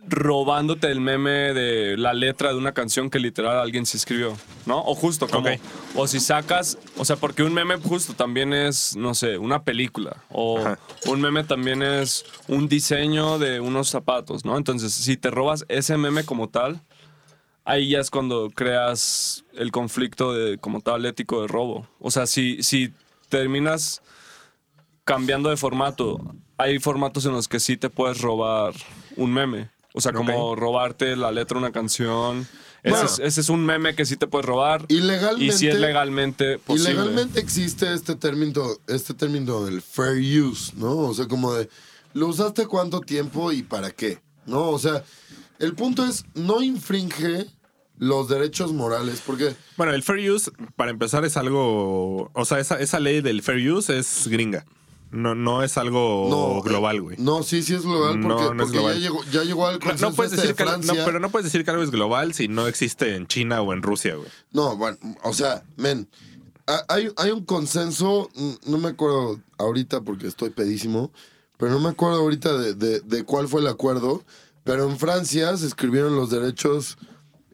robándote 0.08 0.88
el 0.88 1.00
meme 1.00 1.54
de 1.54 1.96
la 1.98 2.14
letra 2.14 2.50
de 2.50 2.58
una 2.58 2.74
canción 2.74 3.10
que 3.10 3.20
literal 3.20 3.60
alguien 3.60 3.86
se 3.86 3.98
escribió, 3.98 4.36
¿no? 4.66 4.80
O 4.80 4.96
justo 4.96 5.28
como, 5.28 5.50
o 5.96 6.08
si 6.08 6.20
sacas, 6.20 6.78
o 6.98 7.06
sea, 7.06 7.16
porque 7.18 7.44
un 7.44 7.54
meme 7.54 7.78
justo 7.78 8.14
también 8.14 8.54
es, 8.54 8.96
no 8.96 9.14
sé, 9.14 9.38
una 9.38 9.64
película, 9.64 10.18
o 10.30 10.60
Ajá. 10.60 10.80
un 11.06 11.22
meme 11.22 11.44
también 11.44 11.84
es 11.84 12.26
un 12.48 12.68
diseño 12.68 13.38
de 13.38 13.60
unos 13.60 13.90
zapatos, 13.90 14.44
¿no? 14.44 14.58
Entonces, 14.58 14.94
si 14.94 15.18
te 15.18 15.30
robas 15.30 15.66
ese 15.70 15.98
meme 15.98 16.24
como 16.24 16.50
tal, 16.50 16.82
ahí 17.64 17.90
ya 17.90 18.00
es 18.00 18.10
cuando 18.10 18.50
creas 18.50 19.46
el 19.54 19.72
conflicto 19.72 20.34
de, 20.34 20.58
como 20.58 20.82
tal 20.82 21.06
ético 21.06 21.42
de 21.42 21.48
robo. 21.48 21.88
O 22.00 22.10
sea, 22.10 22.26
si, 22.26 22.64
si 22.64 22.92
terminas 23.30 24.02
cambiando 25.04 25.50
de 25.50 25.58
formato, 25.58 26.36
hay 26.58 26.80
formatos 26.80 27.26
en 27.26 27.34
los 27.34 27.48
que 27.48 27.60
sí 27.60 27.78
te 27.78 27.90
puedes 27.90 28.22
robar 28.22 28.74
un 29.16 29.34
meme. 29.34 29.70
O 29.94 30.02
sea, 30.02 30.14
como 30.14 30.56
robarte 30.56 31.16
la 31.16 31.32
letra 31.32 31.56
de 31.60 31.66
una 31.66 31.72
canción. 31.72 32.48
Ese, 32.84 32.92
Bueno. 32.96 33.06
es, 33.06 33.20
ese 33.20 33.42
es 33.42 33.50
un 33.50 33.66
meme 33.66 33.94
que 33.94 34.06
sí 34.06 34.16
te 34.18 34.26
puedes 34.26 34.46
robar. 34.46 34.86
Ilegalmente- 34.88 35.46
Y 35.46 35.52
si 35.52 35.68
es 35.68 35.80
legalmente 35.80 36.58
posible. 36.60 36.92
Ilegalmente 36.92 37.40
existe 37.40 37.94
este 37.94 38.16
término, 38.16 38.64
este 38.88 39.14
término 39.14 39.64
del 39.66 39.82
fair 39.82 40.18
use, 40.42 40.74
¿no? 40.78 40.98
O 40.98 41.14
sea, 41.14 41.28
como 41.28 41.54
de, 41.54 41.70
¿lo 42.14 42.28
usaste 42.28 42.66
cuánto 42.68 43.02
tiempo 43.02 43.52
y 43.52 43.62
para 43.64 43.92
qué? 43.92 44.20
¿No? 44.48 44.70
O 44.70 44.80
sea, 44.80 45.04
el 45.60 45.76
punto 45.76 46.04
es, 46.06 46.26
no 46.34 46.64
infringe 46.64 47.46
los 48.00 48.28
derechos 48.30 48.74
morales, 48.74 49.22
porque 49.24 49.56
Bueno, 49.78 49.94
el 49.94 50.02
fair 50.02 50.32
use, 50.32 50.50
para 50.76 50.90
empezar, 50.90 51.24
es 51.24 51.38
algo. 51.38 52.32
O 52.34 52.46
sea, 52.46 52.58
esa, 52.60 52.80
esa 52.80 53.00
ley 53.00 53.22
del 53.22 53.44
fair 53.44 53.72
use 53.72 54.00
es 54.00 54.28
gringa. 54.28 54.66
No, 55.12 55.36
no 55.36 55.62
es 55.64 55.78
algo 55.78 56.28
no, 56.30 56.62
global, 56.62 57.02
güey. 57.02 57.18
No, 57.20 57.44
sí, 57.44 57.64
sí 57.64 57.74
es 57.76 57.84
global, 57.84 58.20
porque, 58.22 58.28
no 58.28 58.52
es 58.52 58.58
porque 58.58 58.72
global. 58.78 58.94
Ya, 58.96 59.00
llegó, 59.02 59.24
ya 59.32 59.44
llegó 59.44 59.68
al 59.68 59.80
consenso 59.80 60.10
no 60.10 60.16
puedes 60.16 60.32
este 60.34 60.48
decir 60.48 60.56
de 60.56 60.64
que, 60.82 60.88
no, 60.88 60.94
pero 61.06 61.20
no 61.20 61.30
puedes 61.30 61.46
decir 61.46 61.66
que 61.66 61.72
algo 61.72 61.84
es 61.84 61.92
global 61.92 62.34
si 62.34 62.48
no 62.48 62.68
existe 62.68 63.16
en 63.16 63.28
China 63.28 63.62
o 63.62 63.74
en 63.74 63.82
Rusia, 63.84 64.16
güey. 64.16 64.30
No, 64.52 64.78
bueno, 64.78 64.98
o 65.24 65.34
sea, 65.34 65.64
men, 65.76 66.08
ha- 66.68 66.86
hay, 66.88 67.10
hay 67.18 67.32
un 67.32 67.44
consenso, 67.46 68.30
no 68.66 68.78
me 68.78 68.88
acuerdo 68.90 69.40
ahorita 69.58 70.02
porque 70.02 70.28
estoy 70.28 70.50
pedísimo, 70.52 71.12
pero 71.58 71.72
no 71.74 71.80
me 71.80 71.90
acuerdo 71.90 72.20
ahorita 72.22 72.58
de, 72.58 72.74
de- 72.74 73.00
de 73.02 73.24
cuál 73.24 73.48
fue 73.50 73.62
el 73.62 73.68
acuerdo, 73.68 74.24
pero 74.64 74.90
en 74.90 74.98
Francia 74.98 75.56
se 75.58 75.68
escribieron 75.68 76.16
los 76.16 76.30
derechos 76.30 76.98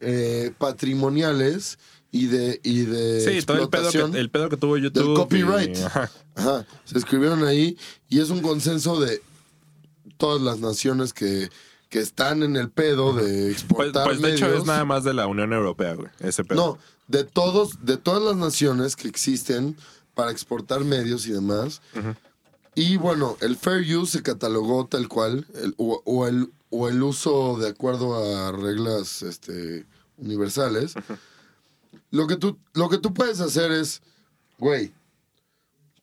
eh, 0.00 0.52
patrimoniales 0.58 1.78
y 2.10 2.26
de, 2.26 2.60
y 2.64 2.82
de 2.82 3.20
Sí, 3.40 3.44
todo 3.46 3.62
el 3.62 3.68
pedo, 3.68 3.90
que, 3.90 4.18
el 4.18 4.30
pedo 4.30 4.48
que 4.48 4.56
tuvo 4.56 4.76
YouTube. 4.76 5.04
del 5.08 5.14
copyright. 5.14 5.76
y- 5.76 5.82
ajá. 5.82 6.10
Ajá, 6.36 6.66
se 6.84 6.98
escribieron 6.98 7.44
ahí 7.44 7.76
y 8.08 8.20
es 8.20 8.30
un 8.30 8.40
consenso 8.40 8.98
de 9.00 9.20
todas 10.16 10.40
las 10.40 10.58
naciones 10.60 11.12
que, 11.12 11.50
que 11.88 11.98
están 12.00 12.42
en 12.42 12.56
el 12.56 12.70
pedo 12.70 13.12
de 13.12 13.22
Pues, 13.48 13.52
exportar 13.52 14.04
pues 14.04 14.20
de 14.22 14.32
hecho 14.34 14.52
es 14.54 14.64
nada 14.64 14.84
más 14.84 15.04
de 15.04 15.14
la 15.14 15.26
Unión 15.26 15.52
Europea, 15.52 15.94
güey. 15.94 16.08
Ese 16.20 16.44
pedo. 16.44 16.56
No, 16.56 16.78
de 17.08 17.24
todos, 17.24 17.84
de 17.84 17.96
todas 17.96 18.22
las 18.22 18.36
naciones 18.36 18.96
que 18.96 19.08
existen 19.08 19.76
para 20.14 20.30
exportar 20.30 20.84
medios 20.84 21.26
y 21.26 21.32
demás. 21.32 21.80
Y 22.74 22.96
bueno, 22.96 23.36
el 23.40 23.56
fair 23.56 23.96
use 23.96 24.18
se 24.18 24.22
catalogó 24.22 24.86
tal 24.86 25.08
cual, 25.08 25.46
el- 25.62 25.74
o, 25.78 26.00
o 26.04 26.26
el, 26.28 26.50
o 26.70 26.88
el 26.88 27.02
uso 27.02 27.56
de 27.58 27.68
acuerdo 27.68 28.14
a 28.46 28.52
reglas 28.52 29.22
este, 29.22 29.84
universales. 30.16 30.94
Lo 32.10 32.26
que, 32.26 32.36
tú, 32.36 32.58
lo 32.74 32.88
que 32.88 32.98
tú 32.98 33.12
puedes 33.12 33.40
hacer 33.40 33.70
es, 33.70 34.00
güey, 34.58 34.92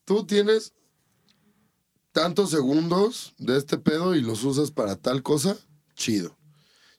tú 0.05 0.25
tienes 0.25 0.73
tantos 2.11 2.51
segundos 2.51 3.33
de 3.37 3.57
este 3.57 3.77
pedo 3.77 4.15
y 4.15 4.21
los 4.21 4.43
usas 4.43 4.71
para 4.71 4.95
tal 4.95 5.23
cosa, 5.23 5.57
chido. 5.95 6.37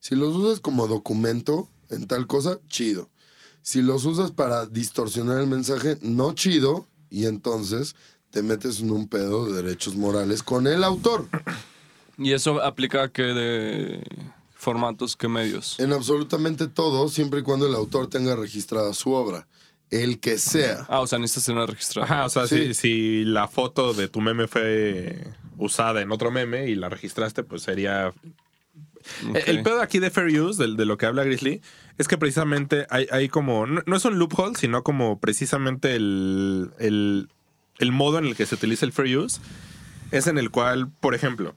Si 0.01 0.15
los 0.15 0.35
usas 0.37 0.61
como 0.61 0.87
documento 0.89 1.69
en 1.89 2.07
tal 2.07 2.27
cosa, 2.27 2.61
chido. 2.69 3.09
Si 3.63 3.83
los 3.83 4.05
usas 4.05 4.31
para 4.31 4.67
distorsionar 4.67 5.41
el 5.41 5.47
mensaje, 5.47 5.99
no 6.03 6.35
chido. 6.35 6.87
Y 7.11 7.27
entonces 7.27 7.97
te 8.31 8.43
metes 8.43 8.81
en 8.81 8.91
un 8.91 9.09
pedo 9.09 9.47
de 9.47 9.63
derechos 9.63 9.97
morales 9.97 10.43
con 10.43 10.67
el 10.67 10.85
autor. 10.85 11.29
¿Y 12.19 12.33
eso 12.33 12.63
aplica 12.63 13.05
a 13.05 13.09
qué 13.09 13.23
de 13.23 14.03
formatos, 14.67 15.15
qué 15.17 15.29
medios? 15.29 15.79
En 15.79 15.93
absolutamente 15.93 16.67
todo, 16.67 17.09
siempre 17.09 17.39
y 17.41 17.43
cuando 17.45 17.69
el 17.69 17.75
autor 17.77 18.09
tenga 18.09 18.35
registrada 18.35 18.93
su 18.95 19.13
obra. 19.13 19.47
El 19.91 20.19
que 20.19 20.39
sea. 20.39 20.85
Ah, 20.89 20.99
o 21.01 21.07
sea, 21.07 21.21
necesitas 21.21 21.47
tener 21.47 21.69
registrado. 21.71 22.05
Ajá, 22.05 22.25
o 22.25 22.29
sea, 22.29 22.49
Sí. 22.49 22.75
si, 22.75 22.75
si 22.75 23.25
la 23.25 23.47
foto 23.47 23.95
de 23.95 24.09
tu 24.09 24.21
meme 24.21 24.49
fue 24.49 25.29
usada 25.57 26.03
en 26.03 26.11
otro 26.11 26.33
meme 26.33 26.67
y 26.69 26.75
la 26.75 26.89
registraste, 26.89 27.45
pues 27.45 27.63
sería... 27.63 28.13
El 29.47 29.63
pedo 29.63 29.81
aquí 29.81 30.01
de 30.01 30.11
Fair 30.11 30.41
Use, 30.41 30.61
de, 30.61 30.75
de 30.75 30.85
lo 30.85 30.99
que 30.99 31.07
habla 31.07 31.23
Grizzly, 31.23 31.63
es 31.97 32.09
que 32.09 32.19
precisamente 32.19 32.87
hay, 32.91 33.07
hay 33.13 33.29
como... 33.29 33.65
No, 33.67 33.81
no 33.87 33.97
es 33.97 34.05
un 34.05 34.19
loophole, 34.19 34.57
sino 34.59 34.83
como 34.83 35.21
precisamente 35.21 35.95
el, 35.95 36.73
el, 36.81 37.29
el 37.79 37.93
modo 37.93 38.19
en 38.19 38.25
el 38.27 38.35
que 38.35 38.47
se 38.47 38.57
utiliza 38.57 38.85
el 38.85 38.93
Fair 38.93 39.17
Use 39.17 39.41
es 40.11 40.27
en 40.27 40.39
el 40.39 40.51
cual, 40.51 40.91
por 41.01 41.15
ejemplo, 41.15 41.55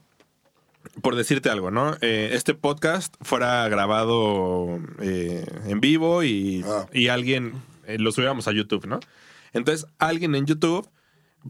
por 1.02 1.14
decirte 1.16 1.50
algo, 1.50 1.70
¿no? 1.70 1.96
Eh, 2.00 2.30
este 2.32 2.54
podcast 2.54 3.14
fuera 3.20 3.68
grabado 3.68 4.78
eh, 5.00 5.44
en 5.66 5.80
vivo 5.80 6.22
y, 6.22 6.64
Ah. 6.66 6.86
y 6.92 7.08
alguien 7.08 7.52
eh, 7.86 7.98
lo 7.98 8.12
subiéramos 8.12 8.48
a 8.48 8.52
YouTube, 8.52 8.86
¿no? 8.86 9.00
Entonces, 9.52 9.86
alguien 9.98 10.34
en 10.34 10.46
YouTube 10.46 10.88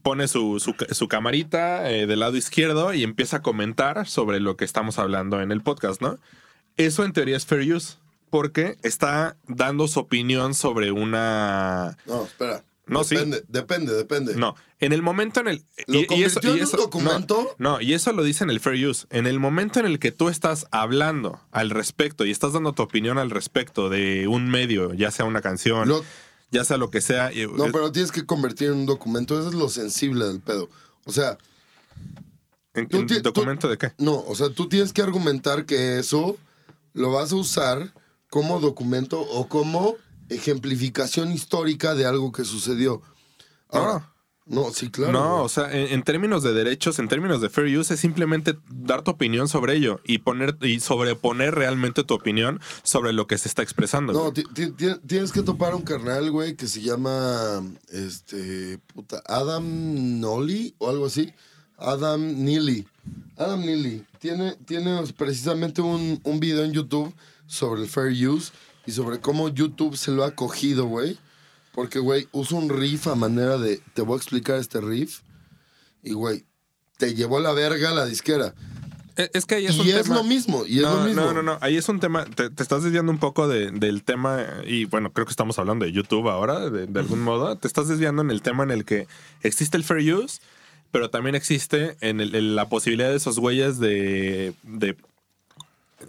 pone 0.03 0.29
su, 0.29 0.61
su, 0.61 0.75
su 0.95 1.09
camarita 1.09 1.83
del 1.83 2.21
lado 2.21 2.37
izquierdo 2.37 2.95
y 2.95 3.03
empieza 3.03 3.39
a 3.39 3.43
comentar 3.43 4.07
sobre 4.07 4.39
lo 4.41 4.57
que 4.57 4.65
estamos 4.65 4.99
hablando 4.99 5.41
en 5.43 5.51
el 5.53 5.63
podcast, 5.63 6.01
¿no? 6.01 6.19
Eso 6.77 7.05
en 7.05 7.13
teoría 7.13 7.37
es 7.37 7.45
fair 7.45 7.75
use, 7.75 7.97
porque 8.31 8.77
está 8.83 9.37
dando 9.49 9.89
su 9.89 9.99
opinión 10.01 10.55
sobre 10.55 10.93
una... 10.93 11.99
No, 12.07 12.25
espera. 12.25 12.63
No, 12.91 13.05
sí. 13.05 13.15
depende, 13.15 13.45
depende, 13.49 13.95
depende. 13.95 14.37
No, 14.37 14.55
en 14.81 14.93
el 14.93 15.01
momento 15.03 15.41
en 15.41 15.49
el... 15.49 15.65
¿Lo 15.87 16.05
convirtió 16.07 16.55
en 16.55 16.65
un 16.65 16.71
documento? 16.73 17.55
No, 17.59 17.73
no, 17.75 17.81
y 17.81 17.95
eso 17.95 18.13
lo 18.13 18.23
dice 18.23 18.45
en 18.45 18.51
el 18.51 18.61
fair 18.61 18.87
use. 18.87 19.07
En 19.11 19.27
el 19.27 19.39
momento 19.41 19.81
en 19.81 19.87
el 19.87 19.99
que 19.99 20.13
tú 20.13 20.29
estás 20.29 20.67
hablando 20.71 21.41
al 21.53 21.71
respecto 21.71 22.25
y 22.27 22.31
estás 22.31 22.53
dando 22.53 22.73
tu 22.73 22.83
opinión 22.83 23.17
al 23.19 23.31
respecto 23.31 23.89
de 23.89 24.27
un 24.29 24.51
medio, 24.51 24.93
ya 24.95 25.11
sea 25.11 25.25
una 25.25 25.41
canción, 25.41 25.89
Lo- 25.89 26.05
ya 26.51 26.65
sea 26.65 26.77
lo 26.77 26.91
que 26.91 27.01
sea... 27.01 27.33
y- 27.33 27.47
no, 27.47 27.71
pero 27.73 27.93
tienes 27.93 28.11
que 28.13 28.27
convertir 28.27 28.69
en 28.69 28.75
un 28.75 28.87
documento. 28.87 29.39
Eso 29.39 29.49
es 29.49 29.55
lo 29.55 29.69
sensible 29.69 30.25
del 30.27 30.41
pedo. 30.41 30.69
O 31.05 31.13
sea, 31.13 31.39
¿En, 32.75 32.89
en 32.91 33.07
ti- 33.07 33.17
tú- 33.17 33.23
documento 33.23 33.69
de 33.69 33.79
qué? 33.79 33.93
No, 33.99 34.15
o 34.21 34.35
sea, 34.35 34.51
tú 34.51 34.69
tienes 34.69 34.93
que 34.93 35.03
argumentar 35.03 35.67
que 35.67 35.99
eso 35.99 36.37
lo 36.93 37.11
vas 37.13 37.33
a 37.33 37.37
usar 37.37 37.93
como 38.31 38.61
documento 38.61 39.21
o 39.21 39.49
como 39.49 39.97
ejemplificación 40.31 41.33
histórica 41.33 41.95
de 41.95 42.07
algo 42.07 42.33
que 42.33 42.45
sucedió. 42.45 43.03
Ahora, 43.69 44.11
no, 44.47 44.73
sí, 44.73 44.91
claro. 44.91 45.13
no, 45.13 45.33
güey. 45.33 45.45
o 45.45 45.49
sea, 45.49 45.71
en, 45.71 45.93
en 45.93 46.03
términos 46.03 46.43
de 46.43 46.53
derechos, 46.53 46.99
en 46.99 47.07
términos 47.07 47.41
de 47.41 47.51
fair 47.51 47.79
use, 47.79 47.95
es 47.95 48.01
simplemente 48.01 48.59
dar 48.69 49.03
tu 49.03 49.13
opinión 49.13 49.49
sobre 49.49 49.77
ello 49.77 50.01
y 50.05 50.19
poner 50.19 50.57
y 50.61 50.81
sobreponer 50.81 51.55
realmente 51.55 52.03
tu 52.03 52.15
opinión 52.15 52.61
sobre 52.83 53.13
lo 53.13 53.29
que 53.29 53.39
se 53.39 53.49
está 53.49 53.63
expresando. 53.63 54.13
No, 54.13 54.33
tienes 54.33 55.31
que 55.31 55.43
topar 55.43 55.75
un 55.75 55.83
carnal, 55.83 56.33
güey, 56.33 56.57
que 56.57 56.67
se 56.67 56.81
llama, 56.81 57.63
este, 57.91 58.79
puta, 58.93 59.23
Adam 59.27 60.21
Nolly 60.21 60.75
o 60.79 60.91
algo 60.91 61.07
así. 61.07 61.33
Adam 61.77 62.45
Neely. 62.45 62.87
Adam 63.37 63.61
Neely. 63.61 64.05
Tiene, 64.19 64.57
tiene 64.67 65.01
precisamente 65.17 65.81
un, 65.81 66.21
un 66.25 66.41
video 66.41 66.65
en 66.65 66.73
YouTube 66.73 67.15
sobre 67.47 67.83
el 67.83 67.89
fair 67.89 68.13
use 68.29 68.53
y 68.87 68.93
sobre 68.93 69.21
cómo 69.21 69.49
YouTube 69.49 69.97
se 69.97 70.11
lo 70.11 70.25
ha 70.25 70.35
cogido, 70.35 70.87
güey. 70.87 71.19
Porque, 71.73 71.99
güey, 72.01 72.29
usa 72.33 72.59
un 72.59 72.69
riff 72.69 73.07
a 73.07 73.15
manera 73.15 73.57
de, 73.57 73.81
te 73.95 74.03
voy 74.03 74.15
a 74.15 74.17
explicar 74.17 74.57
este 74.59 74.81
riff. 74.81 75.21
Y, 76.03 76.13
güey, 76.15 76.45
te 76.99 77.15
llevó 77.15 77.39
la 77.41 77.53
verga 77.53 77.93
la 77.93 78.07
disquera. 78.07 78.55
Es 79.17 79.31
es 79.35 79.47
que 79.47 79.57
ahí 79.57 79.67
es 79.67 79.77
y 79.77 79.81
un 79.81 79.89
es 79.89 80.03
tema- 80.05 80.15
lo 80.17 80.25
mismo, 80.25 80.65
y 80.67 80.79
es 80.79 80.83
no, 80.83 80.95
lo 80.97 81.05
mismo. 81.05 81.23
No, 81.23 81.33
no, 81.35 81.43
no. 81.43 81.59
Ahí 81.61 81.77
es 81.77 81.89
un 81.89 82.01
tema. 82.01 82.25
Te, 82.25 82.49
te 82.51 82.63
estás 82.63 82.83
desviando 82.83 83.13
un 83.13 83.19
poco 83.19 83.49
de- 83.49 83.71
del 83.71 84.03
tema. 84.03 84.45
Y 84.67 84.87
bueno, 84.87 85.13
creo 85.13 85.27
que 85.27 85.31
estamos 85.31 85.59
hablando 85.59 85.85
de 85.85 85.93
YouTube 85.93 86.29
ahora, 86.29 86.71
de, 86.71 86.87
de 86.87 87.01
algún 87.01 87.21
modo. 87.21 87.55
Te 87.57 87.69
estás 87.69 87.89
desviando 87.89 88.23
en 88.23 88.31
el 88.31 88.41
tema 88.43 88.63
en 88.65 88.71
el 88.71 88.85
que 88.85 89.07
existe 89.43 89.77
el 89.77 89.85
fair 89.85 90.15
use, 90.15 90.41
pero 90.91 91.11
también 91.11 91.35
existe 91.37 91.97
en, 92.01 92.21
el- 92.21 92.35
en 92.35 92.57
la 92.57 92.69
posibilidad 92.69 93.11
de 93.11 93.17
esos 93.17 93.39
güeyes 93.39 93.79
de, 93.79 94.55
de- 94.65 94.97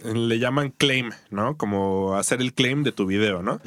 Le 0.04 0.38
llaman 0.38 0.70
claim, 0.70 1.10
¿no? 1.30 1.56
Como 1.56 2.14
hacer 2.16 2.40
el 2.40 2.54
claim 2.54 2.82
de 2.82 2.92
tu 2.92 3.06
video, 3.06 3.42
¿no? 3.42 3.60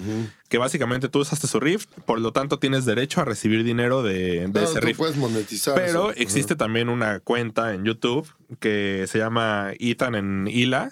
Que 0.49 0.57
básicamente 0.57 1.07
tú 1.09 1.19
usaste 1.19 1.47
su 1.47 1.59
riff, 1.59 1.85
por 2.05 2.19
lo 2.19 2.31
tanto 2.31 2.59
tienes 2.59 2.85
derecho 2.85 3.21
a 3.21 3.25
recibir 3.25 3.63
dinero 3.63 4.01
de, 4.03 4.41
de 4.47 4.51
Claro, 4.51 4.67
ese 4.69 4.79
riff. 4.81 4.97
puedes 4.97 5.17
monetizar. 5.17 5.75
Pero 5.75 6.11
eso. 6.11 6.19
existe 6.21 6.55
también 6.55 6.89
una 6.89 7.19
cuenta 7.19 7.73
en 7.73 7.85
YouTube 7.85 8.27
que 8.59 9.05
se 9.07 9.17
llama 9.19 9.71
Ethan 9.79 10.15
en 10.15 10.47
Hila. 10.47 10.91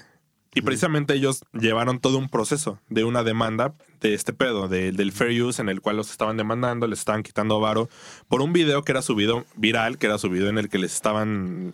Y 0.55 0.61
precisamente 0.61 1.15
ellos 1.15 1.43
llevaron 1.51 1.99
todo 1.99 2.17
un 2.19 2.29
proceso 2.29 2.79
de 2.89 3.03
una 3.03 3.23
demanda 3.23 3.73
de 4.01 4.13
este 4.13 4.33
pedo, 4.33 4.67
de- 4.67 4.91
del 4.91 5.11
fair 5.11 5.41
use 5.41 5.61
en 5.61 5.69
el 5.69 5.81
cual 5.81 5.97
los 5.97 6.11
estaban 6.11 6.37
demandando, 6.37 6.85
les 6.87 6.99
estaban 6.99 7.23
quitando 7.23 7.59
varo 7.59 7.89
por 8.27 8.41
un 8.41 8.53
video 8.53 8.83
que 8.83 8.91
era 8.91 9.01
subido 9.01 9.45
viral, 9.55 9.97
que 9.97 10.05
era 10.05 10.17
subido 10.19 10.49
en 10.49 10.57
el 10.59 10.69
que 10.69 10.77
les 10.77 10.93
estaban 10.93 11.73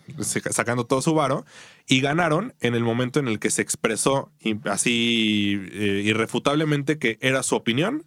sacando 0.50 0.84
todo 0.86 1.02
su 1.02 1.12
varo 1.12 1.44
y 1.86 2.00
ganaron 2.00 2.54
en 2.60 2.74
el 2.74 2.82
momento 2.82 3.20
en 3.20 3.28
el 3.28 3.38
que 3.38 3.50
se 3.50 3.60
expresó 3.62 4.30
así 4.64 5.60
eh, 5.72 6.02
irrefutablemente 6.04 6.98
que 6.98 7.18
era 7.20 7.42
su 7.42 7.56
opinión 7.56 8.04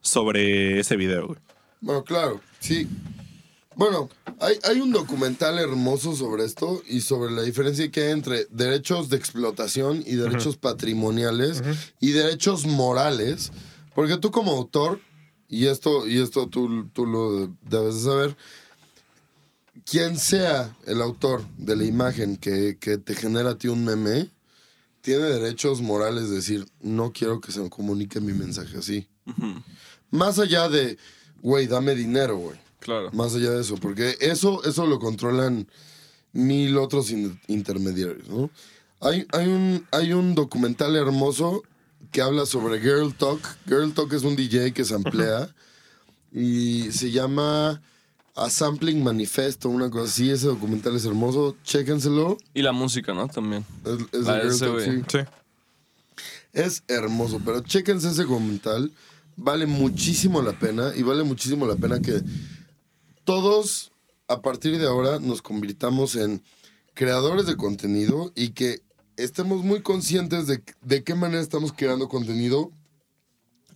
sobre 0.00 0.80
ese 0.80 0.96
video. 0.96 1.36
Bueno, 1.80 2.02
claro, 2.04 2.40
sí. 2.58 2.88
Bueno, 3.78 4.10
hay, 4.40 4.58
hay 4.64 4.80
un 4.80 4.90
documental 4.90 5.56
hermoso 5.56 6.16
sobre 6.16 6.44
esto 6.44 6.82
y 6.88 7.00
sobre 7.00 7.30
la 7.30 7.42
diferencia 7.42 7.88
que 7.92 8.02
hay 8.02 8.10
entre 8.10 8.46
derechos 8.50 9.08
de 9.08 9.16
explotación 9.16 10.02
y 10.04 10.16
derechos 10.16 10.56
patrimoniales 10.56 11.62
y 12.00 12.10
derechos 12.10 12.66
morales. 12.66 13.52
Porque 13.94 14.16
tú 14.16 14.32
como 14.32 14.50
autor, 14.50 15.00
y 15.48 15.66
esto, 15.66 16.08
y 16.08 16.20
esto 16.20 16.48
tú, 16.48 16.88
tú 16.88 17.06
lo 17.06 17.54
debes 17.70 17.94
de 17.94 18.00
saber, 18.02 18.36
quien 19.84 20.18
sea 20.18 20.76
el 20.84 21.00
autor 21.00 21.44
de 21.56 21.76
la 21.76 21.84
imagen 21.84 22.36
que, 22.36 22.78
que 22.80 22.98
te 22.98 23.14
genera 23.14 23.50
a 23.50 23.58
ti 23.58 23.68
un 23.68 23.84
meme, 23.84 24.28
tiene 25.02 25.22
derechos 25.22 25.82
morales 25.82 26.30
de 26.30 26.34
decir, 26.34 26.66
no 26.80 27.12
quiero 27.12 27.40
que 27.40 27.52
se 27.52 27.60
me 27.60 27.70
comunique 27.70 28.18
mi 28.18 28.32
mensaje 28.32 28.76
así. 28.76 29.08
Más 30.10 30.40
allá 30.40 30.68
de, 30.68 30.98
güey, 31.42 31.68
dame 31.68 31.94
dinero, 31.94 32.38
güey. 32.38 32.67
Claro. 32.80 33.10
Más 33.12 33.34
allá 33.34 33.50
de 33.50 33.60
eso, 33.60 33.76
porque 33.76 34.16
eso, 34.20 34.62
eso 34.64 34.86
lo 34.86 34.98
controlan 34.98 35.66
mil 36.32 36.76
otros 36.78 37.10
in- 37.10 37.40
intermediarios, 37.48 38.28
¿no? 38.28 38.50
Hay, 39.00 39.26
hay, 39.32 39.46
un, 39.48 39.86
hay 39.92 40.12
un 40.12 40.34
documental 40.34 40.96
hermoso 40.96 41.62
que 42.12 42.20
habla 42.22 42.46
sobre 42.46 42.80
Girl 42.80 43.14
Talk. 43.14 43.40
Girl 43.66 43.92
Talk 43.92 44.12
es 44.12 44.22
un 44.22 44.36
DJ 44.36 44.72
que 44.72 44.84
se 44.84 44.94
emplea 44.94 45.48
y 46.32 46.90
se 46.92 47.10
llama 47.10 47.80
A 48.34 48.50
Sampling 48.50 49.02
Manifesto, 49.02 49.68
una 49.68 49.88
cosa 49.90 50.04
así. 50.04 50.30
Ese 50.30 50.46
documental 50.46 50.96
es 50.96 51.04
hermoso. 51.04 51.56
Chéquenselo. 51.64 52.38
Y 52.54 52.62
la 52.62 52.72
música, 52.72 53.12
¿no? 53.14 53.28
También. 53.28 53.64
Es, 53.84 54.20
es 54.20 54.26
La 54.26 54.36
Girl 54.40 54.48
ese 54.50 54.64
Talk, 54.64 54.72
güey. 54.74 54.90
sí. 54.90 55.02
Sí. 55.12 55.18
Es 56.52 56.82
hermoso, 56.88 57.40
pero 57.44 57.60
chéquense 57.60 58.08
ese 58.08 58.22
documental. 58.22 58.90
Vale 59.36 59.66
muchísimo 59.66 60.42
la 60.42 60.58
pena 60.58 60.92
y 60.96 61.02
vale 61.02 61.22
muchísimo 61.22 61.66
la 61.66 61.76
pena 61.76 62.00
que 62.00 62.20
todos 63.28 63.92
a 64.26 64.40
partir 64.40 64.78
de 64.78 64.86
ahora 64.86 65.18
nos 65.18 65.42
convirtamos 65.42 66.16
en 66.16 66.42
creadores 66.94 67.44
de 67.44 67.58
contenido 67.58 68.32
y 68.34 68.52
que 68.52 68.80
estemos 69.18 69.62
muy 69.62 69.82
conscientes 69.82 70.46
de, 70.46 70.64
de 70.80 71.04
qué 71.04 71.14
manera 71.14 71.42
estamos 71.42 71.74
creando 71.74 72.08
contenido 72.08 72.72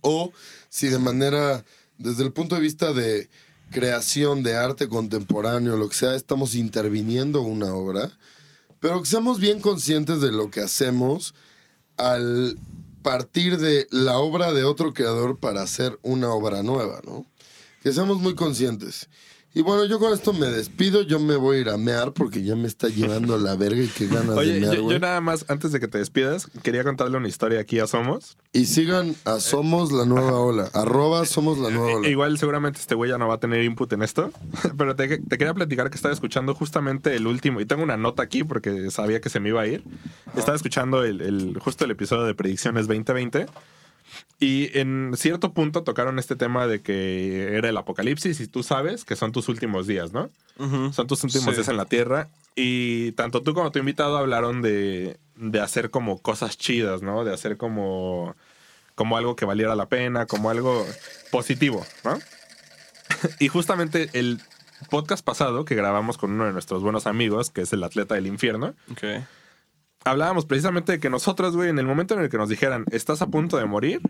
o 0.01 0.31
si 0.69 0.87
de 0.87 0.97
manera, 0.97 1.63
desde 1.99 2.23
el 2.23 2.33
punto 2.33 2.55
de 2.55 2.61
vista 2.61 2.93
de 2.93 3.29
creación 3.69 4.41
de 4.41 4.55
arte 4.55 4.87
contemporáneo, 4.87 5.77
lo 5.77 5.87
que 5.87 5.97
sea, 5.97 6.15
estamos 6.15 6.55
interviniendo 6.55 7.43
una 7.43 7.75
obra, 7.75 8.11
pero 8.79 9.03
que 9.03 9.07
seamos 9.07 9.39
bien 9.39 9.59
conscientes 9.59 10.19
de 10.19 10.31
lo 10.31 10.49
que 10.49 10.61
hacemos 10.61 11.35
al 11.97 12.57
partir 13.03 13.59
de 13.59 13.87
la 13.91 14.17
obra 14.17 14.51
de 14.51 14.63
otro 14.63 14.95
creador 14.95 15.37
para 15.37 15.61
hacer 15.61 15.99
una 16.01 16.31
obra 16.31 16.63
nueva, 16.63 17.01
¿no? 17.05 17.27
Que 17.83 17.93
seamos 17.93 18.19
muy 18.19 18.33
conscientes. 18.33 19.09
Y 19.55 19.61
bueno, 19.61 19.85
yo 19.85 19.99
con 19.99 20.11
esto 20.13 20.33
me 20.33 20.47
despido, 20.47 21.03
yo 21.03 21.19
me 21.19 21.35
voy 21.35 21.57
a 21.57 21.59
ir 21.61 21.69
a 21.69 21.77
mear 21.77 22.11
porque 22.13 22.43
ya 22.43 22.55
me 22.55 22.67
está 22.67 22.87
llevando 22.87 23.37
la 23.37 23.55
verga 23.55 23.83
y 23.83 23.87
qué 23.87 24.07
ganas 24.07 24.35
Oye, 24.35 24.53
de 24.53 24.59
mear, 24.61 24.75
yo, 24.75 24.89
yo 24.91 24.97
nada 24.99 25.21
más, 25.21 25.45
antes 25.47 25.71
de 25.71 25.79
que 25.79 25.87
te 25.87 25.99
despidas, 25.99 26.47
quería 26.63 26.83
contarle 26.83 27.17
una 27.17 27.27
historia 27.27 27.59
aquí 27.59 27.77
a 27.79 27.85
Somos. 27.85 28.35
Y 28.51 28.65
sigan 28.65 29.15
a 29.25 29.39
Somos 29.39 29.91
la 29.91 30.05
Nueva 30.05 30.39
Ola, 30.39 30.69
arroba 30.73 31.23
Somos 31.25 31.59
la 31.59 31.69
Nueva 31.69 31.97
Ola. 31.97 32.07
Igual 32.09 32.39
seguramente 32.39 32.79
este 32.79 32.95
güey 32.95 33.11
ya 33.11 33.19
no 33.19 33.27
va 33.27 33.35
a 33.35 33.39
tener 33.39 33.63
input 33.63 33.93
en 33.93 34.01
esto, 34.01 34.31
pero 34.77 34.95
te, 34.95 35.19
te 35.19 35.37
quería 35.37 35.53
platicar 35.53 35.91
que 35.91 35.97
estaba 35.97 36.13
escuchando 36.15 36.55
justamente 36.55 37.15
el 37.15 37.27
último, 37.27 37.61
y 37.61 37.65
tengo 37.65 37.83
una 37.83 37.95
nota 37.95 38.23
aquí 38.23 38.43
porque 38.43 38.89
sabía 38.89 39.21
que 39.21 39.29
se 39.29 39.39
me 39.39 39.49
iba 39.49 39.61
a 39.61 39.67
ir. 39.67 39.83
Estaba 40.35 40.55
escuchando 40.55 41.03
el, 41.03 41.21
el- 41.21 41.59
justo 41.59 41.85
el 41.85 41.91
episodio 41.91 42.23
de 42.23 42.33
Predicciones 42.33 42.87
2020 42.87 43.45
y 44.43 44.77
en 44.77 45.13
cierto 45.15 45.53
punto 45.53 45.83
tocaron 45.83 46.19
este 46.19 46.35
tema 46.35 46.67
de 46.67 46.81
que 46.81 47.55
era 47.55 47.69
el 47.69 47.77
apocalipsis 47.77 48.39
y 48.41 48.47
tú 48.47 48.61
sabes 48.63 49.05
que 49.05 49.15
son 49.15 49.31
tus 49.31 49.47
últimos 49.47 49.87
días, 49.87 50.11
¿no? 50.11 50.29
Son 50.91 51.07
tus 51.07 51.23
últimos 51.23 51.45
Sí. 51.45 51.51
días 51.55 51.67
en 51.69 51.77
la 51.77 51.85
Tierra. 51.85 52.27
Y 52.55 53.13
tanto 53.13 53.41
tú 53.41 53.53
como 53.53 53.71
tu 53.71 53.79
invitado 53.79 54.17
hablaron 54.17 54.61
de, 54.61 55.17
de 55.35 55.59
hacer 55.61 55.89
como 55.91 56.19
cosas 56.21 56.57
chidas, 56.57 57.01
¿no? 57.01 57.23
De 57.23 57.33
hacer 57.33 57.57
como, 57.57 58.35
como 58.95 59.17
algo 59.17 59.35
que 59.35 59.45
valiera 59.45 59.75
la 59.75 59.87
pena, 59.87 60.25
como 60.25 60.49
algo 60.49 60.85
positivo, 61.31 61.85
¿no? 62.03 62.19
y 63.39 63.47
justamente 63.47 64.09
el 64.13 64.41
podcast 64.89 65.23
pasado 65.23 65.63
que 65.63 65.75
grabamos 65.75 66.17
con 66.17 66.31
uno 66.31 66.45
de 66.45 66.51
nuestros 66.53 66.83
buenos 66.83 67.07
amigos, 67.07 67.49
que 67.49 67.61
es 67.61 67.71
el 67.73 67.83
atleta 67.83 68.15
del 68.15 68.27
infierno, 68.27 68.75
hablábamos 70.03 70.45
precisamente 70.45 70.91
de 70.91 70.99
que 70.99 71.09
nosotros, 71.09 71.55
güey, 71.55 71.69
en 71.69 71.79
el 71.79 71.85
momento 71.85 72.13
en 72.13 72.21
el 72.21 72.29
que 72.29 72.37
nos 72.37 72.49
dijeran, 72.49 72.85
estás 72.91 73.21
a 73.21 73.27
punto 73.27 73.57
de 73.57 73.65
morir, 73.65 74.01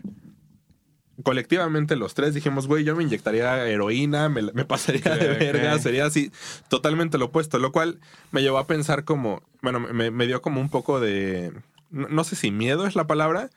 colectivamente 1.22 1.96
los 1.96 2.14
tres 2.14 2.34
dijimos, 2.34 2.66
güey, 2.66 2.84
yo 2.84 2.96
me 2.96 3.04
inyectaría 3.04 3.66
heroína, 3.66 4.28
me, 4.28 4.42
me 4.42 4.64
pasaría 4.64 5.16
de 5.16 5.28
verga, 5.28 5.78
sería 5.78 6.06
así, 6.06 6.32
totalmente 6.68 7.18
lo 7.18 7.26
opuesto, 7.26 7.58
lo 7.58 7.72
cual 7.72 8.00
me 8.32 8.42
llevó 8.42 8.58
a 8.58 8.66
pensar 8.66 9.04
como, 9.04 9.42
bueno, 9.62 9.80
me, 9.80 10.10
me 10.10 10.26
dio 10.26 10.42
como 10.42 10.60
un 10.60 10.68
poco 10.68 11.00
de, 11.00 11.52
no, 11.90 12.08
no 12.08 12.24
sé 12.24 12.36
si 12.36 12.50
miedo 12.50 12.86
es 12.86 12.96
la 12.96 13.06
palabra, 13.06 13.50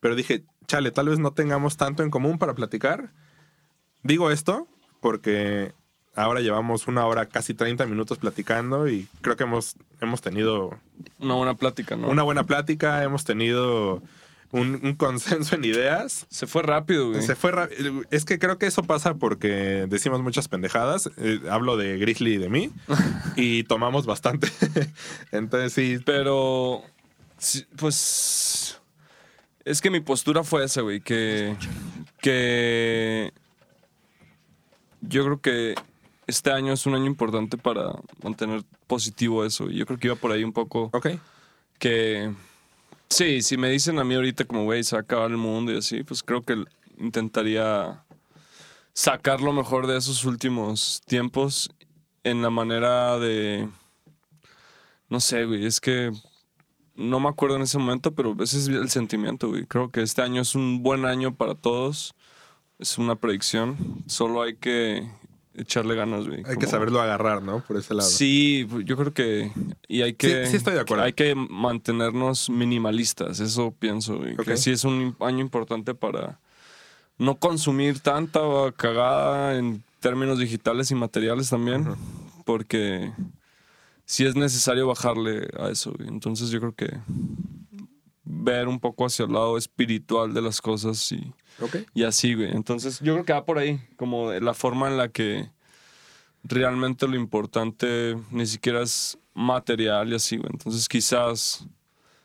pero 0.00 0.14
dije, 0.14 0.44
chale, 0.66 0.90
tal 0.90 1.08
vez 1.08 1.18
no 1.18 1.32
tengamos 1.32 1.76
tanto 1.76 2.02
en 2.02 2.10
común 2.10 2.38
para 2.38 2.54
platicar. 2.54 3.10
Digo 4.02 4.30
esto 4.30 4.68
porque 5.00 5.72
ahora 6.14 6.40
llevamos 6.40 6.86
una 6.86 7.06
hora, 7.06 7.26
casi 7.26 7.54
30 7.54 7.86
minutos 7.86 8.18
platicando 8.18 8.88
y 8.88 9.08
creo 9.20 9.36
que 9.36 9.44
hemos, 9.44 9.76
hemos 10.00 10.20
tenido 10.20 10.78
Una 11.18 11.34
buena 11.34 11.54
plática, 11.54 11.96
¿no? 11.96 12.08
una 12.08 12.22
buena 12.22 12.44
plática, 12.44 13.02
hemos 13.02 13.24
tenido 13.24 14.02
un, 14.52 14.80
un 14.82 14.94
consenso 14.94 15.54
en 15.54 15.64
ideas. 15.64 16.26
Se 16.28 16.46
fue 16.46 16.62
rápido, 16.62 17.10
güey. 17.10 17.22
Se 17.22 17.34
fue 17.34 17.52
es 18.10 18.24
que 18.24 18.38
creo 18.38 18.58
que 18.58 18.66
eso 18.66 18.82
pasa 18.82 19.14
porque 19.14 19.86
decimos 19.88 20.22
muchas 20.22 20.48
pendejadas. 20.48 21.10
Eh, 21.18 21.40
hablo 21.50 21.76
de 21.76 21.98
Grizzly 21.98 22.34
y 22.34 22.38
de 22.38 22.48
mí 22.48 22.70
y 23.36 23.64
tomamos 23.64 24.06
bastante. 24.06 24.48
Entonces 25.32 25.72
sí, 25.72 25.98
Pero, 26.04 26.82
pues, 27.76 28.80
es 29.64 29.80
que 29.80 29.90
mi 29.90 30.00
postura 30.00 30.42
fue 30.42 30.64
esa, 30.64 30.80
güey, 30.80 31.00
que, 31.00 31.56
que 32.20 33.32
yo 35.00 35.24
creo 35.24 35.40
que 35.40 35.74
este 36.26 36.50
año 36.52 36.72
es 36.72 36.86
un 36.86 36.94
año 36.94 37.06
importante 37.06 37.56
para 37.56 37.92
mantener 38.22 38.62
positivo 38.86 39.44
eso. 39.44 39.70
Y 39.70 39.76
yo 39.76 39.86
creo 39.86 39.98
que 39.98 40.08
iba 40.08 40.16
por 40.16 40.32
ahí 40.32 40.42
un 40.44 40.52
poco 40.52 40.90
ok. 40.92 41.08
que, 41.78 42.32
sí, 43.10 43.42
si 43.42 43.56
me 43.56 43.68
dicen 43.68 43.98
a 43.98 44.04
mí 44.04 44.14
ahorita 44.14 44.44
como, 44.44 44.64
güey, 44.64 44.82
se 44.82 44.96
va 44.96 45.00
a 45.00 45.02
acabar 45.02 45.30
el 45.30 45.36
mundo 45.36 45.72
y 45.72 45.78
así, 45.78 46.02
pues 46.02 46.22
creo 46.22 46.42
que 46.42 46.64
intentaría 46.98 48.04
sacar 48.94 49.40
lo 49.40 49.52
mejor 49.52 49.86
de 49.86 49.98
esos 49.98 50.24
últimos 50.24 51.02
tiempos 51.06 51.70
en 52.24 52.42
la 52.42 52.50
manera 52.50 53.18
de... 53.18 53.68
No 55.08 55.20
sé, 55.20 55.44
güey, 55.44 55.66
es 55.66 55.80
que 55.80 56.12
no 56.94 57.18
me 57.18 57.28
acuerdo 57.28 57.56
en 57.56 57.62
ese 57.62 57.78
momento, 57.78 58.14
pero 58.14 58.36
ese 58.40 58.58
es 58.58 58.68
el 58.68 58.90
sentimiento, 58.90 59.48
güey. 59.48 59.66
Creo 59.66 59.90
que 59.90 60.02
este 60.02 60.22
año 60.22 60.42
es 60.42 60.54
un 60.54 60.82
buen 60.82 61.04
año 61.04 61.34
para 61.34 61.54
todos. 61.54 62.14
Es 62.78 62.98
una 62.98 63.16
predicción. 63.16 64.04
Solo 64.06 64.42
hay 64.42 64.56
que 64.56 65.10
echarle 65.54 65.94
ganas, 65.94 66.26
güey. 66.26 66.38
Hay 66.38 66.54
que 66.56 66.66
Como- 66.66 66.68
saberlo 66.70 67.00
agarrar, 67.00 67.42
¿no? 67.42 67.60
Por 67.66 67.76
ese 67.76 67.94
lado. 67.94 68.08
Sí, 68.08 68.66
pues, 68.70 68.84
yo 68.84 68.96
creo 68.96 69.12
que. 69.12 69.50
Y 69.88 70.02
hay 70.02 70.14
que. 70.14 70.44
Sí, 70.46 70.52
sí 70.52 70.56
estoy 70.56 70.74
de 70.74 70.80
acuerdo. 70.80 71.04
Hay 71.04 71.12
que 71.12 71.34
mantenernos 71.34 72.48
minimalistas. 72.50 73.40
Eso 73.40 73.74
pienso, 73.78 74.16
güey. 74.18 74.34
Ok. 74.34 74.42
Que 74.44 74.56
sí 74.56 74.70
es 74.70 74.84
un 74.84 75.16
año 75.20 75.40
importante 75.40 75.94
para 75.94 76.38
no 77.18 77.36
consumir 77.36 78.00
tanta 78.00 78.40
cagada 78.76 79.56
en 79.56 79.82
términos 80.00 80.38
digitales 80.38 80.90
y 80.90 80.94
materiales 80.94 81.50
también. 81.50 81.86
Porque 82.46 83.12
sí 84.06 84.24
es 84.24 84.34
necesario 84.34 84.86
bajarle 84.86 85.48
a 85.58 85.68
eso, 85.68 85.92
güey. 85.96 86.08
Entonces 86.08 86.50
yo 86.50 86.58
creo 86.60 86.74
que 86.74 86.90
ver 88.32 88.68
un 88.68 88.78
poco 88.80 89.04
hacia 89.06 89.24
el 89.26 89.32
lado 89.32 89.56
espiritual 89.58 90.32
de 90.34 90.42
las 90.42 90.60
cosas 90.60 91.10
y, 91.12 91.32
Ok. 91.60 91.76
y 91.94 92.04
así, 92.04 92.34
güey. 92.34 92.50
Entonces 92.52 93.00
yo 93.00 93.14
creo 93.14 93.24
que 93.24 93.32
va 93.32 93.44
por 93.44 93.58
ahí, 93.58 93.80
como 93.96 94.32
la 94.32 94.54
forma 94.54 94.88
en 94.88 94.96
la 94.96 95.08
que 95.08 95.50
realmente 96.44 97.06
lo 97.08 97.16
importante 97.16 98.16
ni 98.30 98.46
siquiera 98.46 98.82
es 98.82 99.18
material 99.34 100.12
y 100.12 100.14
así, 100.14 100.36
güey. 100.36 100.50
Entonces 100.52 100.88
quizás 100.88 101.66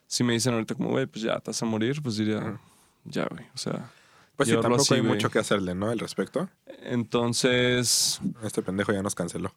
si 0.08 0.24
me 0.24 0.34
dicen 0.34 0.54
ahorita 0.54 0.76
como, 0.76 0.90
güey, 0.92 1.06
pues 1.08 1.24
ya 1.24 1.40
te 1.40 1.50
vas 1.52 1.62
a 1.62 1.66
morir, 1.66 2.02
pues 2.02 2.18
diría, 2.18 2.60
ya, 3.06 3.26
güey. 3.26 3.46
O 3.54 3.58
sea, 3.58 3.92
Pues 4.36 4.48
sí, 4.50 4.56
tampoco 4.56 4.82
así, 4.84 4.94
hay 4.94 5.00
güey. 5.02 5.14
mucho 5.14 5.30
que 5.30 5.40
hacerle, 5.40 5.74
¿no? 5.76 5.90
Al 5.90 6.00
respecto. 6.00 6.48
Entonces, 6.84 8.20
Este 8.44 8.62
pendejo 8.62 8.94
ya 8.94 9.02
nos 9.02 9.16
canceló. 9.16 9.54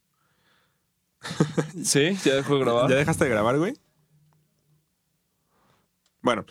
sí, 1.83 2.17
ya 2.25 2.37
dejo 2.37 2.55
de 2.55 2.61
grabar. 2.61 2.89
¿Ya 2.91 2.97
dejaste 2.97 3.25
de 3.25 3.31
grabar, 3.31 3.59
güey? 3.59 3.75
Bueno, 6.29 6.45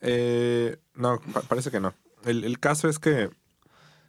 eh, 0.00 0.76
no, 0.94 1.20
pa- 1.32 1.42
parece 1.42 1.70
que 1.70 1.78
no. 1.78 1.94
El, 2.24 2.42
el 2.42 2.58
caso 2.58 2.88
es 2.88 2.98
que 2.98 3.30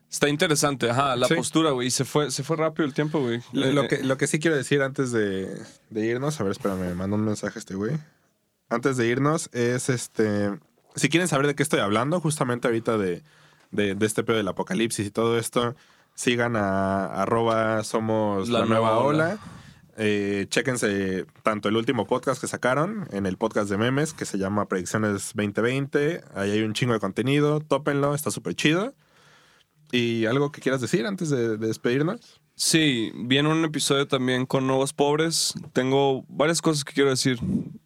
Está 0.09 0.27
interesante, 0.27 0.89
ajá, 0.89 1.15
la 1.15 1.27
Sí. 1.27 1.35
postura, 1.35 1.69
güey. 1.71 1.89
Se 1.91 2.03
fue, 2.03 2.31
se 2.31 2.43
fue 2.43 2.57
rápido 2.57 2.85
el 2.85 2.93
tiempo, 2.93 3.21
güey. 3.21 3.39
lo, 3.53 3.65
Eh, 3.65 3.71
lo 3.73 3.83
eh, 3.83 3.87
que 3.87 4.03
lo 4.03 4.17
que 4.17 4.25
sí 4.27 4.39
quiero 4.39 4.57
decir 4.57 4.81
antes 4.81 5.11
de, 5.13 5.55
de 5.89 6.05
irnos, 6.05 6.37
a 6.41 6.43
ver, 6.43 6.51
espérame, 6.51 6.79
me 6.81 6.95
mandó 6.95 7.15
un 7.15 7.23
mensaje 7.23 7.57
este 7.59 7.75
güey. 7.75 7.97
Antes 8.69 8.97
de 8.97 9.07
irnos, 9.07 9.49
es 9.53 9.87
este. 9.89 10.59
Si 10.95 11.07
quieren 11.07 11.29
saber 11.29 11.45
de 11.47 11.55
qué 11.55 11.63
estoy 11.63 11.79
hablando, 11.79 12.19
justamente 12.19 12.67
ahorita 12.67 12.97
de, 12.97 13.21
de, 13.71 13.95
de 13.95 14.05
este 14.05 14.23
pedo 14.23 14.35
del 14.37 14.47
apocalipsis 14.49 15.05
y 15.07 15.11
todo 15.11 15.37
esto, 15.37 15.75
sigan 16.15 16.57
a 16.57 17.05
arroba 17.21 17.81
somos 17.85 18.49
la, 18.49 18.59
La 18.61 18.65
nueva 18.65 18.87
Nueva 18.89 18.99
ola. 19.05 19.25
Ola. 19.27 19.37
Eh, 20.03 20.47
chéquense 20.49 21.27
tanto 21.43 21.69
el 21.69 21.75
último 21.75 22.07
podcast 22.07 22.41
que 22.41 22.47
sacaron 22.47 23.07
en 23.11 23.27
el 23.27 23.37
podcast 23.37 23.69
de 23.69 23.77
memes 23.77 24.13
que 24.13 24.25
se 24.25 24.39
llama 24.39 24.67
Predicciones 24.67 25.33
2020. 25.35 26.23
Ahí 26.33 26.49
hay 26.49 26.63
un 26.63 26.73
chingo 26.73 26.93
de 26.93 26.99
contenido, 26.99 27.59
tópenlo, 27.59 28.15
está 28.15 28.31
súper 28.31 28.55
chido. 28.55 28.95
¿Y 29.91 30.25
algo 30.25 30.51
que 30.51 30.59
quieras 30.59 30.81
decir 30.81 31.05
antes 31.05 31.29
de, 31.29 31.57
de 31.57 31.67
despedirnos? 31.67 32.41
Sí, 32.55 33.11
viene 33.13 33.49
un 33.49 33.63
episodio 33.63 34.07
también 34.07 34.47
con 34.47 34.65
Nuevos 34.65 34.91
Pobres. 34.91 35.53
Tengo 35.71 36.25
varias 36.27 36.63
cosas 36.63 36.83
que 36.83 36.93
quiero 36.93 37.11
decir. 37.11 37.37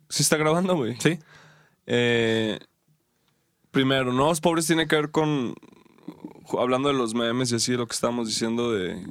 ¿Sí 0.08 0.24
está 0.24 0.38
grabando, 0.38 0.76
güey? 0.78 0.96
Sí. 1.02 1.20
Eh, 1.86 2.60
primero, 3.72 4.14
Nuevos 4.14 4.40
Pobres 4.40 4.68
tiene 4.68 4.88
que 4.88 4.96
ver 4.96 5.12
con. 5.12 5.54
Hablando 6.58 6.88
de 6.88 6.96
los 6.96 7.14
memes 7.14 7.52
y 7.52 7.56
así, 7.56 7.74
lo 7.74 7.88
que 7.88 7.94
estábamos 7.94 8.28
diciendo 8.28 8.72
de. 8.72 9.06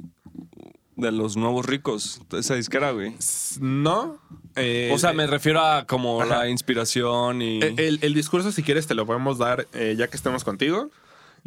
De 0.95 1.11
los 1.11 1.35
nuevos 1.35 1.65
ricos. 1.65 2.21
Esa 2.31 2.55
disquera, 2.55 2.91
güey. 2.91 3.15
No. 3.59 4.17
eh, 4.55 4.91
O 4.93 4.97
sea, 4.97 5.11
me 5.11 5.27
refiero 5.27 5.59
a 5.59 5.85
como 5.85 6.21
Ajá. 6.21 6.37
la 6.43 6.49
inspiración 6.49 7.41
y. 7.41 7.59
el, 7.61 7.79
el- 7.79 7.99
el 8.01 8.13
discurso, 8.13 8.51
si 8.53 8.63
quieres, 8.63 8.87
te 8.87 8.95
lo 8.95 9.05
podemos 9.05 9.37
dar 9.37 9.67
eh, 9.73 9.95
ya 9.97 10.07
que 10.07 10.15
estemos 10.15 10.43
contigo. 10.45 10.89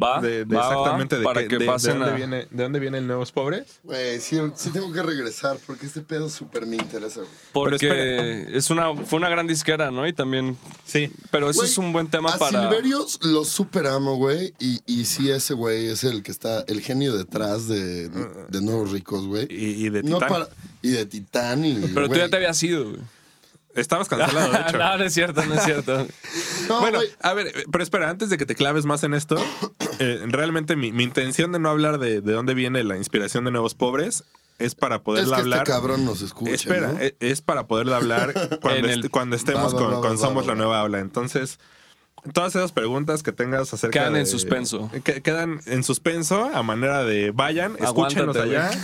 Va, 0.02 0.20
De, 0.20 0.44
de 0.44 0.56
va, 0.56 0.60
va, 0.62 0.68
exactamente 0.68 1.18
de, 1.18 1.24
para 1.24 1.40
qué- 1.42 1.48
que 1.48 1.54
de- 1.58 1.64
de 1.64 1.70
pasen 1.70 1.98
dónde 1.98 2.12
a- 2.12 2.16
viene, 2.16 2.46
de 2.50 2.62
dónde 2.62 2.78
viene 2.80 2.98
el 2.98 3.06
Nuevos 3.06 3.32
Pobres. 3.32 3.80
Güey, 3.82 4.20
sí, 4.20 4.38
sí 4.54 4.70
tengo 4.70 4.92
que 4.92 5.02
regresar 5.02 5.58
porque 5.66 5.86
este 5.86 6.00
pedo 6.02 6.28
súper 6.28 6.66
me 6.66 6.76
interesa, 6.76 7.20
güey. 7.20 7.32
Porque 7.52 8.46
es 8.52 8.70
una, 8.70 8.94
fue 8.94 9.18
una 9.18 9.28
gran 9.28 9.46
disquera, 9.46 9.90
¿no? 9.90 10.06
Y 10.06 10.12
también. 10.12 10.56
Sí. 10.86 11.10
Pero 11.30 11.50
eso 11.50 11.64
es 11.64 11.76
un 11.78 11.92
buen 11.92 12.08
tema 12.08 12.30
a 12.34 12.38
para. 12.38 12.62
Silverios 12.62 13.18
lo 13.22 13.44
super 13.44 13.86
amo, 13.86 14.16
güey. 14.16 14.54
Y, 14.58 14.80
y 14.86 15.04
sí, 15.04 15.30
ese 15.30 15.54
güey 15.54 15.86
es 15.86 16.04
el 16.04 16.22
que 16.22 16.30
está, 16.30 16.64
el 16.68 16.80
genio 16.80 17.16
detrás 17.16 17.66
de, 17.68 18.08
de 18.08 18.60
Nuevos 18.62 18.92
Ricos, 18.92 19.26
güey. 19.26 19.46
Y, 19.50 19.86
y 19.86 19.90
de 19.90 20.02
No 20.02 20.14
Titán. 20.18 20.28
para- 20.28 20.48
y 20.80 20.90
de 20.90 21.06
Titán 21.06 21.64
y. 21.64 21.74
Pero 21.92 22.08
tú 22.08 22.14
ya 22.14 22.28
te 22.28 22.36
habías 22.36 22.62
ido, 22.62 22.84
güey. 22.90 23.00
Estabas 23.80 24.08
cancelado, 24.08 24.52
de 24.52 24.58
hecho. 24.68 24.78
no, 24.78 24.98
no 24.98 25.04
es 25.04 25.14
cierto, 25.14 25.44
no 25.44 25.54
es 25.54 25.62
cierto. 25.64 26.06
No, 26.68 26.80
bueno, 26.80 26.98
a 27.22 27.32
ver, 27.32 27.52
pero 27.72 27.82
espera, 27.82 28.10
antes 28.10 28.28
de 28.28 28.36
que 28.36 28.44
te 28.44 28.54
claves 28.54 28.84
más 28.84 29.02
en 29.02 29.14
esto, 29.14 29.36
eh, 30.00 30.22
realmente 30.26 30.76
mi, 30.76 30.92
mi 30.92 31.02
intención 31.04 31.50
de 31.52 31.58
no 31.58 31.70
hablar 31.70 31.98
de, 31.98 32.20
de 32.20 32.32
dónde 32.32 32.52
viene 32.52 32.84
la 32.84 32.98
inspiración 32.98 33.44
de 33.44 33.50
Nuevos 33.52 33.74
Pobres 33.74 34.24
es 34.58 34.74
para 34.74 34.96
Es 34.96 35.00
poderla 35.02 35.36
que 35.36 35.42
hablar. 35.42 35.58
este 35.60 35.72
cabrón 35.72 36.04
nos 36.04 36.20
escucha. 36.20 36.52
Espera, 36.52 36.92
¿no? 36.92 37.00
e- 37.00 37.16
es 37.20 37.40
para 37.40 37.66
poderla 37.66 37.96
hablar 37.96 38.34
cuando, 38.60 38.80
En 38.80 38.84
el- 38.84 39.00
est- 39.04 39.10
cuando 39.10 39.36
estemos 39.36 39.74
Va, 39.74 39.78
va, 39.80 39.84
con, 39.86 39.94
va, 39.96 40.00
con 40.02 40.12
va, 40.12 40.16
Somos 40.18 40.42
va, 40.42 40.46
la 40.48 40.52
va. 40.52 40.58
Nueva 40.58 40.80
Habla. 40.80 40.98
Entonces, 40.98 41.58
todas 42.32 42.54
esas 42.56 42.72
preguntas 42.72 43.22
que 43.22 43.32
tengas 43.32 43.72
acerca 43.74 43.98
Quedan 43.98 44.14
de- 44.14 44.20
en 44.20 44.26
suspenso. 44.26 44.90
que- 45.04 45.22
quedan 45.22 45.60
en 45.66 45.82
suspenso 45.84 46.50
a 46.54 46.62
manera 46.62 47.04
de 47.04 47.30
vayan, 47.30 47.72
escúchenos 47.78 48.36
Aguántate, 48.36 48.40
allá, 48.40 48.66
güey. 48.68 48.78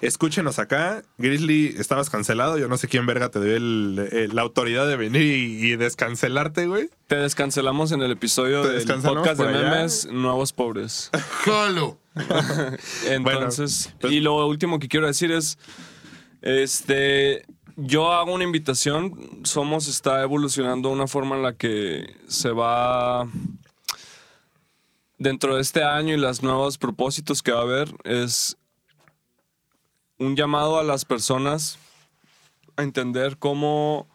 escúchenos 0.00 0.58
acá. 0.58 1.02
Grizzly, 1.18 1.74
estabas 1.78 2.10
cancelado. 2.10 2.58
Yo 2.58 2.68
no 2.68 2.76
sé 2.78 2.88
quién 2.88 3.06
verga 3.06 3.30
te 3.30 3.40
dio 3.40 3.56
el- 3.56 4.08
el- 4.12 4.34
la 4.34 4.42
autoridad 4.42 4.86
de 4.86 4.96
venir 4.96 5.22
y, 5.22 5.72
y 5.72 5.76
descancelarte, 5.76 6.66
güey. 6.66 6.90
Te 7.06 7.16
descancelamos 7.16 7.92
en 7.92 8.02
el 8.02 8.10
episodio 8.12 8.62
del 8.64 8.84
podcast 9.02 9.40
de 9.40 9.48
allá. 9.48 9.70
memes 9.70 10.06
Nuevos 10.10 10.52
Pobres. 10.52 11.10
¡Jalo! 11.44 11.98
Entonces, 13.06 13.92
pues- 14.00 14.12
y 14.12 14.20
lo 14.20 14.46
último 14.46 14.78
que 14.78 14.88
quiero 14.88 15.06
decir 15.06 15.30
es, 15.32 15.58
este, 16.42 17.44
yo 17.78 18.12
hago 18.12 18.34
una 18.34 18.44
invitación, 18.44 19.40
Somos 19.44 19.86
está 19.86 20.22
evolucionando 20.22 20.90
una 20.90 21.06
forma 21.06 21.36
en 21.36 21.42
la 21.42 21.52
que 21.54 22.16
se 22.26 22.50
va, 22.50 23.28
dentro 25.16 25.54
de 25.54 25.62
este 25.62 25.84
año 25.84 26.14
y 26.14 26.16
los 26.16 26.42
nuevos 26.42 26.76
propósitos 26.76 27.40
que 27.40 27.52
va 27.52 27.60
a 27.60 27.62
haber, 27.62 27.94
es 28.02 28.56
un 30.18 30.34
llamado 30.34 30.78
a 30.78 30.82
las 30.82 31.04
personas 31.04 31.78
a 32.76 32.82
entender 32.82 33.38
cómo 33.38 34.08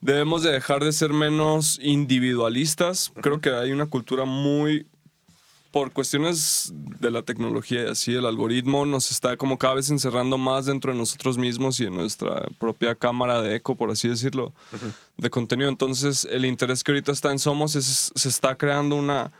debemos 0.00 0.42
de 0.42 0.50
dejar 0.50 0.82
de 0.82 0.92
ser 0.92 1.12
menos 1.12 1.78
individualistas. 1.80 3.12
Creo 3.20 3.40
que 3.40 3.50
hay 3.50 3.70
una 3.70 3.86
cultura 3.86 4.24
muy 4.24 4.88
por 5.70 5.92
cuestiones 5.92 6.72
de 6.74 7.10
la 7.10 7.22
tecnología 7.22 7.84
y 7.84 7.86
así, 7.88 8.12
el 8.14 8.26
algoritmo 8.26 8.84
nos 8.86 9.10
está 9.10 9.36
como 9.36 9.56
cada 9.56 9.74
vez 9.74 9.90
encerrando 9.90 10.36
más 10.36 10.66
dentro 10.66 10.92
de 10.92 10.98
nosotros 10.98 11.38
mismos 11.38 11.78
y 11.78 11.84
en 11.84 11.94
nuestra 11.94 12.48
propia 12.58 12.94
cámara 12.94 13.40
de 13.40 13.56
eco, 13.56 13.76
por 13.76 13.90
así 13.90 14.08
decirlo, 14.08 14.52
de 15.16 15.30
contenido. 15.30 15.68
Entonces, 15.68 16.26
el 16.30 16.44
interés 16.44 16.82
que 16.82 16.90
ahorita 16.90 17.12
está 17.12 17.30
en 17.30 17.38
Somos 17.38 17.76
es, 17.76 18.12
se 18.14 18.28
está 18.28 18.56
creando 18.56 18.96
una 18.96 19.30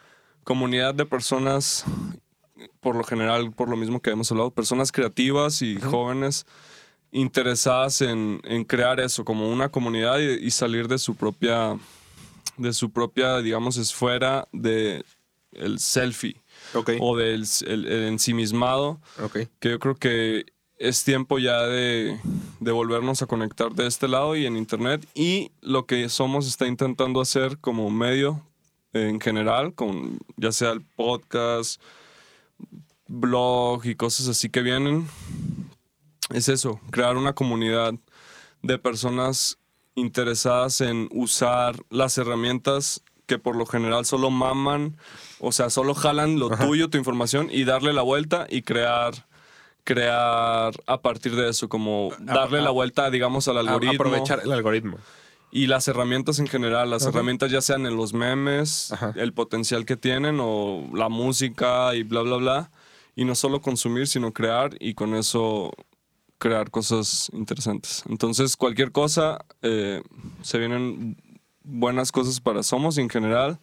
comunidad 0.44 0.94
de 0.94 1.04
personas, 1.04 1.84
por 2.80 2.94
lo 2.94 3.02
general, 3.02 3.50
por 3.52 3.68
lo 3.68 3.76
mismo 3.76 4.00
que 4.00 4.10
hemos 4.10 4.30
hablado, 4.30 4.52
personas 4.52 4.92
creativas 4.92 5.62
y 5.62 5.80
jóvenes 5.80 6.46
interesadas 7.12 8.02
en, 8.02 8.40
en 8.44 8.64
crear 8.64 9.00
eso 9.00 9.24
como 9.24 9.50
una 9.50 9.68
comunidad 9.68 10.20
y, 10.20 10.46
y 10.46 10.50
salir 10.52 10.86
de 10.86 10.98
su 10.98 11.16
propia 11.16 11.76
de 12.56 12.72
su 12.72 12.90
propia 12.90 13.38
digamos 13.38 13.76
esfera 13.78 14.46
de 14.52 15.04
el 15.52 15.78
selfie 15.78 16.40
o 17.00 17.16
del 17.16 17.44
el, 17.66 17.86
el 17.86 18.02
ensimismado 18.04 19.00
que 19.58 19.70
yo 19.70 19.78
creo 19.78 19.94
que 19.96 20.46
es 20.78 21.04
tiempo 21.04 21.38
ya 21.38 21.66
de, 21.66 22.18
de 22.60 22.72
volvernos 22.72 23.20
a 23.20 23.26
conectar 23.26 23.74
de 23.74 23.86
este 23.86 24.08
lado 24.08 24.34
y 24.34 24.46
en 24.46 24.56
internet. 24.56 25.06
Y 25.14 25.52
lo 25.60 25.84
que 25.84 26.08
somos 26.08 26.46
está 26.48 26.66
intentando 26.66 27.20
hacer 27.20 27.58
como 27.58 27.90
medio 27.90 28.42
en 28.94 29.20
general 29.20 29.74
con 29.74 30.18
ya 30.36 30.52
sea 30.52 30.70
el 30.70 30.80
podcast 30.80 31.80
blog 33.06 33.84
y 33.84 33.94
cosas 33.94 34.28
así 34.28 34.48
que 34.48 34.62
vienen 34.62 35.06
es 36.30 36.48
eso, 36.48 36.80
crear 36.90 37.16
una 37.16 37.34
comunidad 37.34 37.94
de 38.62 38.78
personas 38.78 39.58
interesadas 39.94 40.80
en 40.80 41.08
usar 41.12 41.76
las 41.90 42.16
herramientas 42.18 43.02
que 43.26 43.38
por 43.38 43.56
lo 43.56 43.66
general 43.66 44.04
solo 44.06 44.30
maman, 44.30 44.96
o 45.40 45.52
sea, 45.52 45.70
solo 45.70 45.94
jalan 45.94 46.38
lo 46.38 46.50
tuyo, 46.50 46.88
tu 46.90 46.98
información 46.98 47.48
y 47.50 47.64
darle 47.64 47.92
la 47.92 48.02
vuelta 48.02 48.46
y 48.48 48.62
crear 48.62 49.12
crear 49.84 50.72
a 50.86 51.00
partir 51.00 51.34
de 51.34 51.48
eso, 51.48 51.68
como 51.68 52.10
darle 52.20 52.60
la 52.60 52.70
vuelta, 52.70 53.10
digamos, 53.10 53.48
al 53.48 53.56
A- 53.56 53.60
algoritmo 53.60 53.94
aprovechar 53.94 54.40
el 54.44 54.52
algoritmo. 54.52 54.98
y 55.50 55.66
las 55.66 55.88
herramientas 55.88 56.38
en 56.38 56.46
general, 56.46 56.90
las 56.90 57.06
herramientas 57.06 57.50
ya 57.50 57.60
sean 57.60 57.86
en 57.86 57.96
los 57.96 58.12
memes, 58.12 58.92
Ajá. 58.92 59.12
el 59.16 59.32
potencial 59.32 59.84
que 59.86 59.96
tienen 59.96 60.38
o 60.40 60.88
la 60.94 61.08
música 61.08 61.94
y 61.94 62.02
bla, 62.04 62.20
bla, 62.22 62.36
bla. 62.36 62.70
Y 63.16 63.24
no 63.24 63.34
solo 63.34 63.60
consumir, 63.60 64.06
sino 64.06 64.32
crear 64.32 64.70
y 64.78 64.94
con 64.94 65.14
eso 65.14 65.72
crear 66.38 66.70
cosas 66.70 67.28
interesantes. 67.32 68.04
Entonces, 68.08 68.56
cualquier 68.56 68.92
cosa, 68.92 69.44
eh, 69.62 70.02
se 70.42 70.58
vienen 70.58 71.16
buenas 71.64 72.12
cosas 72.12 72.38
para 72.40 72.62
Somos 72.62 72.96
en 72.98 73.08
general. 73.10 73.58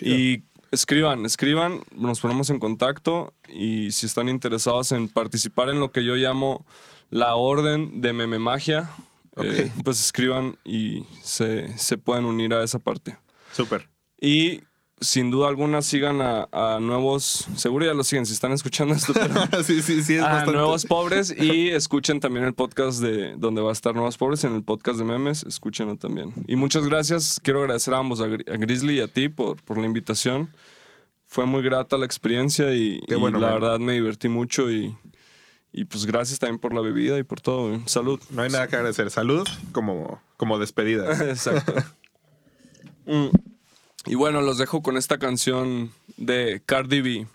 Y 0.00 0.42
escriban, 0.74 1.24
escriban, 1.24 1.82
nos 1.92 2.20
ponemos 2.20 2.50
en 2.50 2.58
contacto 2.58 3.32
y 3.48 3.90
si 3.92 4.06
están 4.06 4.28
interesados 4.28 4.92
en 4.92 5.08
participar 5.08 5.70
en 5.70 5.80
lo 5.80 5.90
que 5.90 6.04
yo 6.04 6.14
llamo 6.16 6.66
la 7.10 7.34
orden 7.36 8.00
de 8.00 8.12
meme 8.12 8.38
magia, 8.38 8.90
eh, 9.36 9.72
pues 9.84 10.00
escriban 10.00 10.58
y 10.64 11.04
se, 11.22 11.76
se 11.78 11.96
pueden 11.98 12.24
unir 12.24 12.52
a 12.54 12.62
esa 12.62 12.78
parte. 12.78 13.16
Súper. 13.52 13.88
Y 14.20 14.62
sin 15.00 15.30
duda 15.30 15.48
alguna 15.48 15.82
sigan 15.82 16.20
a, 16.22 16.48
a 16.52 16.78
nuevos, 16.80 17.46
seguro 17.56 17.84
ya 17.84 17.94
lo 17.94 18.04
siguen 18.04 18.24
si 18.26 18.32
están 18.32 18.52
escuchando 18.52 18.94
esto, 18.94 19.12
pero 19.12 19.34
sí, 19.64 19.82
sí, 19.82 20.02
sí, 20.02 20.14
es 20.14 20.22
a 20.22 20.26
bastante. 20.28 20.52
Nuevos 20.52 20.86
Pobres 20.86 21.34
y 21.36 21.68
escuchen 21.70 22.20
también 22.20 22.44
el 22.46 22.54
podcast 22.54 23.00
de 23.00 23.34
donde 23.36 23.60
va 23.60 23.70
a 23.70 23.72
estar 23.72 23.94
Nuevos 23.94 24.16
Pobres, 24.16 24.44
en 24.44 24.54
el 24.54 24.62
podcast 24.62 24.98
de 24.98 25.04
memes, 25.04 25.42
escúchenlo 25.44 25.96
también. 25.96 26.32
Y 26.46 26.56
muchas 26.56 26.86
gracias, 26.86 27.40
quiero 27.42 27.60
agradecer 27.60 27.92
a 27.94 27.98
ambos, 27.98 28.20
a, 28.20 28.26
Gri- 28.28 28.50
a 28.52 28.56
Grizzly 28.56 28.98
y 28.98 29.00
a 29.00 29.08
ti 29.08 29.28
por, 29.28 29.60
por 29.62 29.78
la 29.78 29.86
invitación. 29.86 30.48
Fue 31.26 31.44
muy 31.46 31.62
grata 31.62 31.98
la 31.98 32.06
experiencia 32.06 32.72
y, 32.74 33.00
Qué 33.08 33.14
y 33.14 33.18
bueno, 33.18 33.38
la 33.40 33.50
man. 33.50 33.60
verdad 33.60 33.78
me 33.80 33.94
divertí 33.94 34.28
mucho 34.28 34.70
y, 34.70 34.96
y 35.72 35.84
pues 35.86 36.06
gracias 36.06 36.38
también 36.38 36.60
por 36.60 36.72
la 36.72 36.80
bebida 36.80 37.18
y 37.18 37.24
por 37.24 37.40
todo. 37.40 37.68
güey. 37.70 37.82
Salud. 37.86 38.20
No 38.30 38.42
hay 38.42 38.50
nada 38.50 38.68
que 38.68 38.76
agradecer. 38.76 39.10
Salud 39.10 39.46
como, 39.72 40.22
como 40.36 40.58
despedida. 40.60 41.10
Exacto. 41.28 41.74
Mm. 43.06 43.26
Y 44.06 44.14
bueno, 44.16 44.40
los 44.42 44.58
dejo 44.58 44.82
con 44.82 44.96
esta 44.96 45.18
canción 45.18 45.92
de 46.16 46.62
Cardi 46.66 47.00
B. 47.00 47.26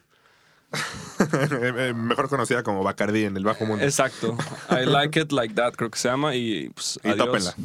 Mejor 1.95 2.29
conocida 2.29 2.61
como 2.63 2.83
Bacardi 2.83 3.23
en 3.25 3.35
el 3.37 3.43
bajo 3.43 3.65
mundo. 3.65 3.83
Exacto. 3.83 4.37
I 4.69 4.85
like 4.85 5.19
it 5.19 5.31
like 5.31 5.55
that, 5.55 5.73
creo 5.73 5.89
que 5.89 5.97
se 5.97 6.07
llama. 6.09 6.35
Y 6.35 6.69
pues 6.69 6.99
Y 7.03 7.09
adiós. 7.09 7.25
tópenla. 7.25 7.55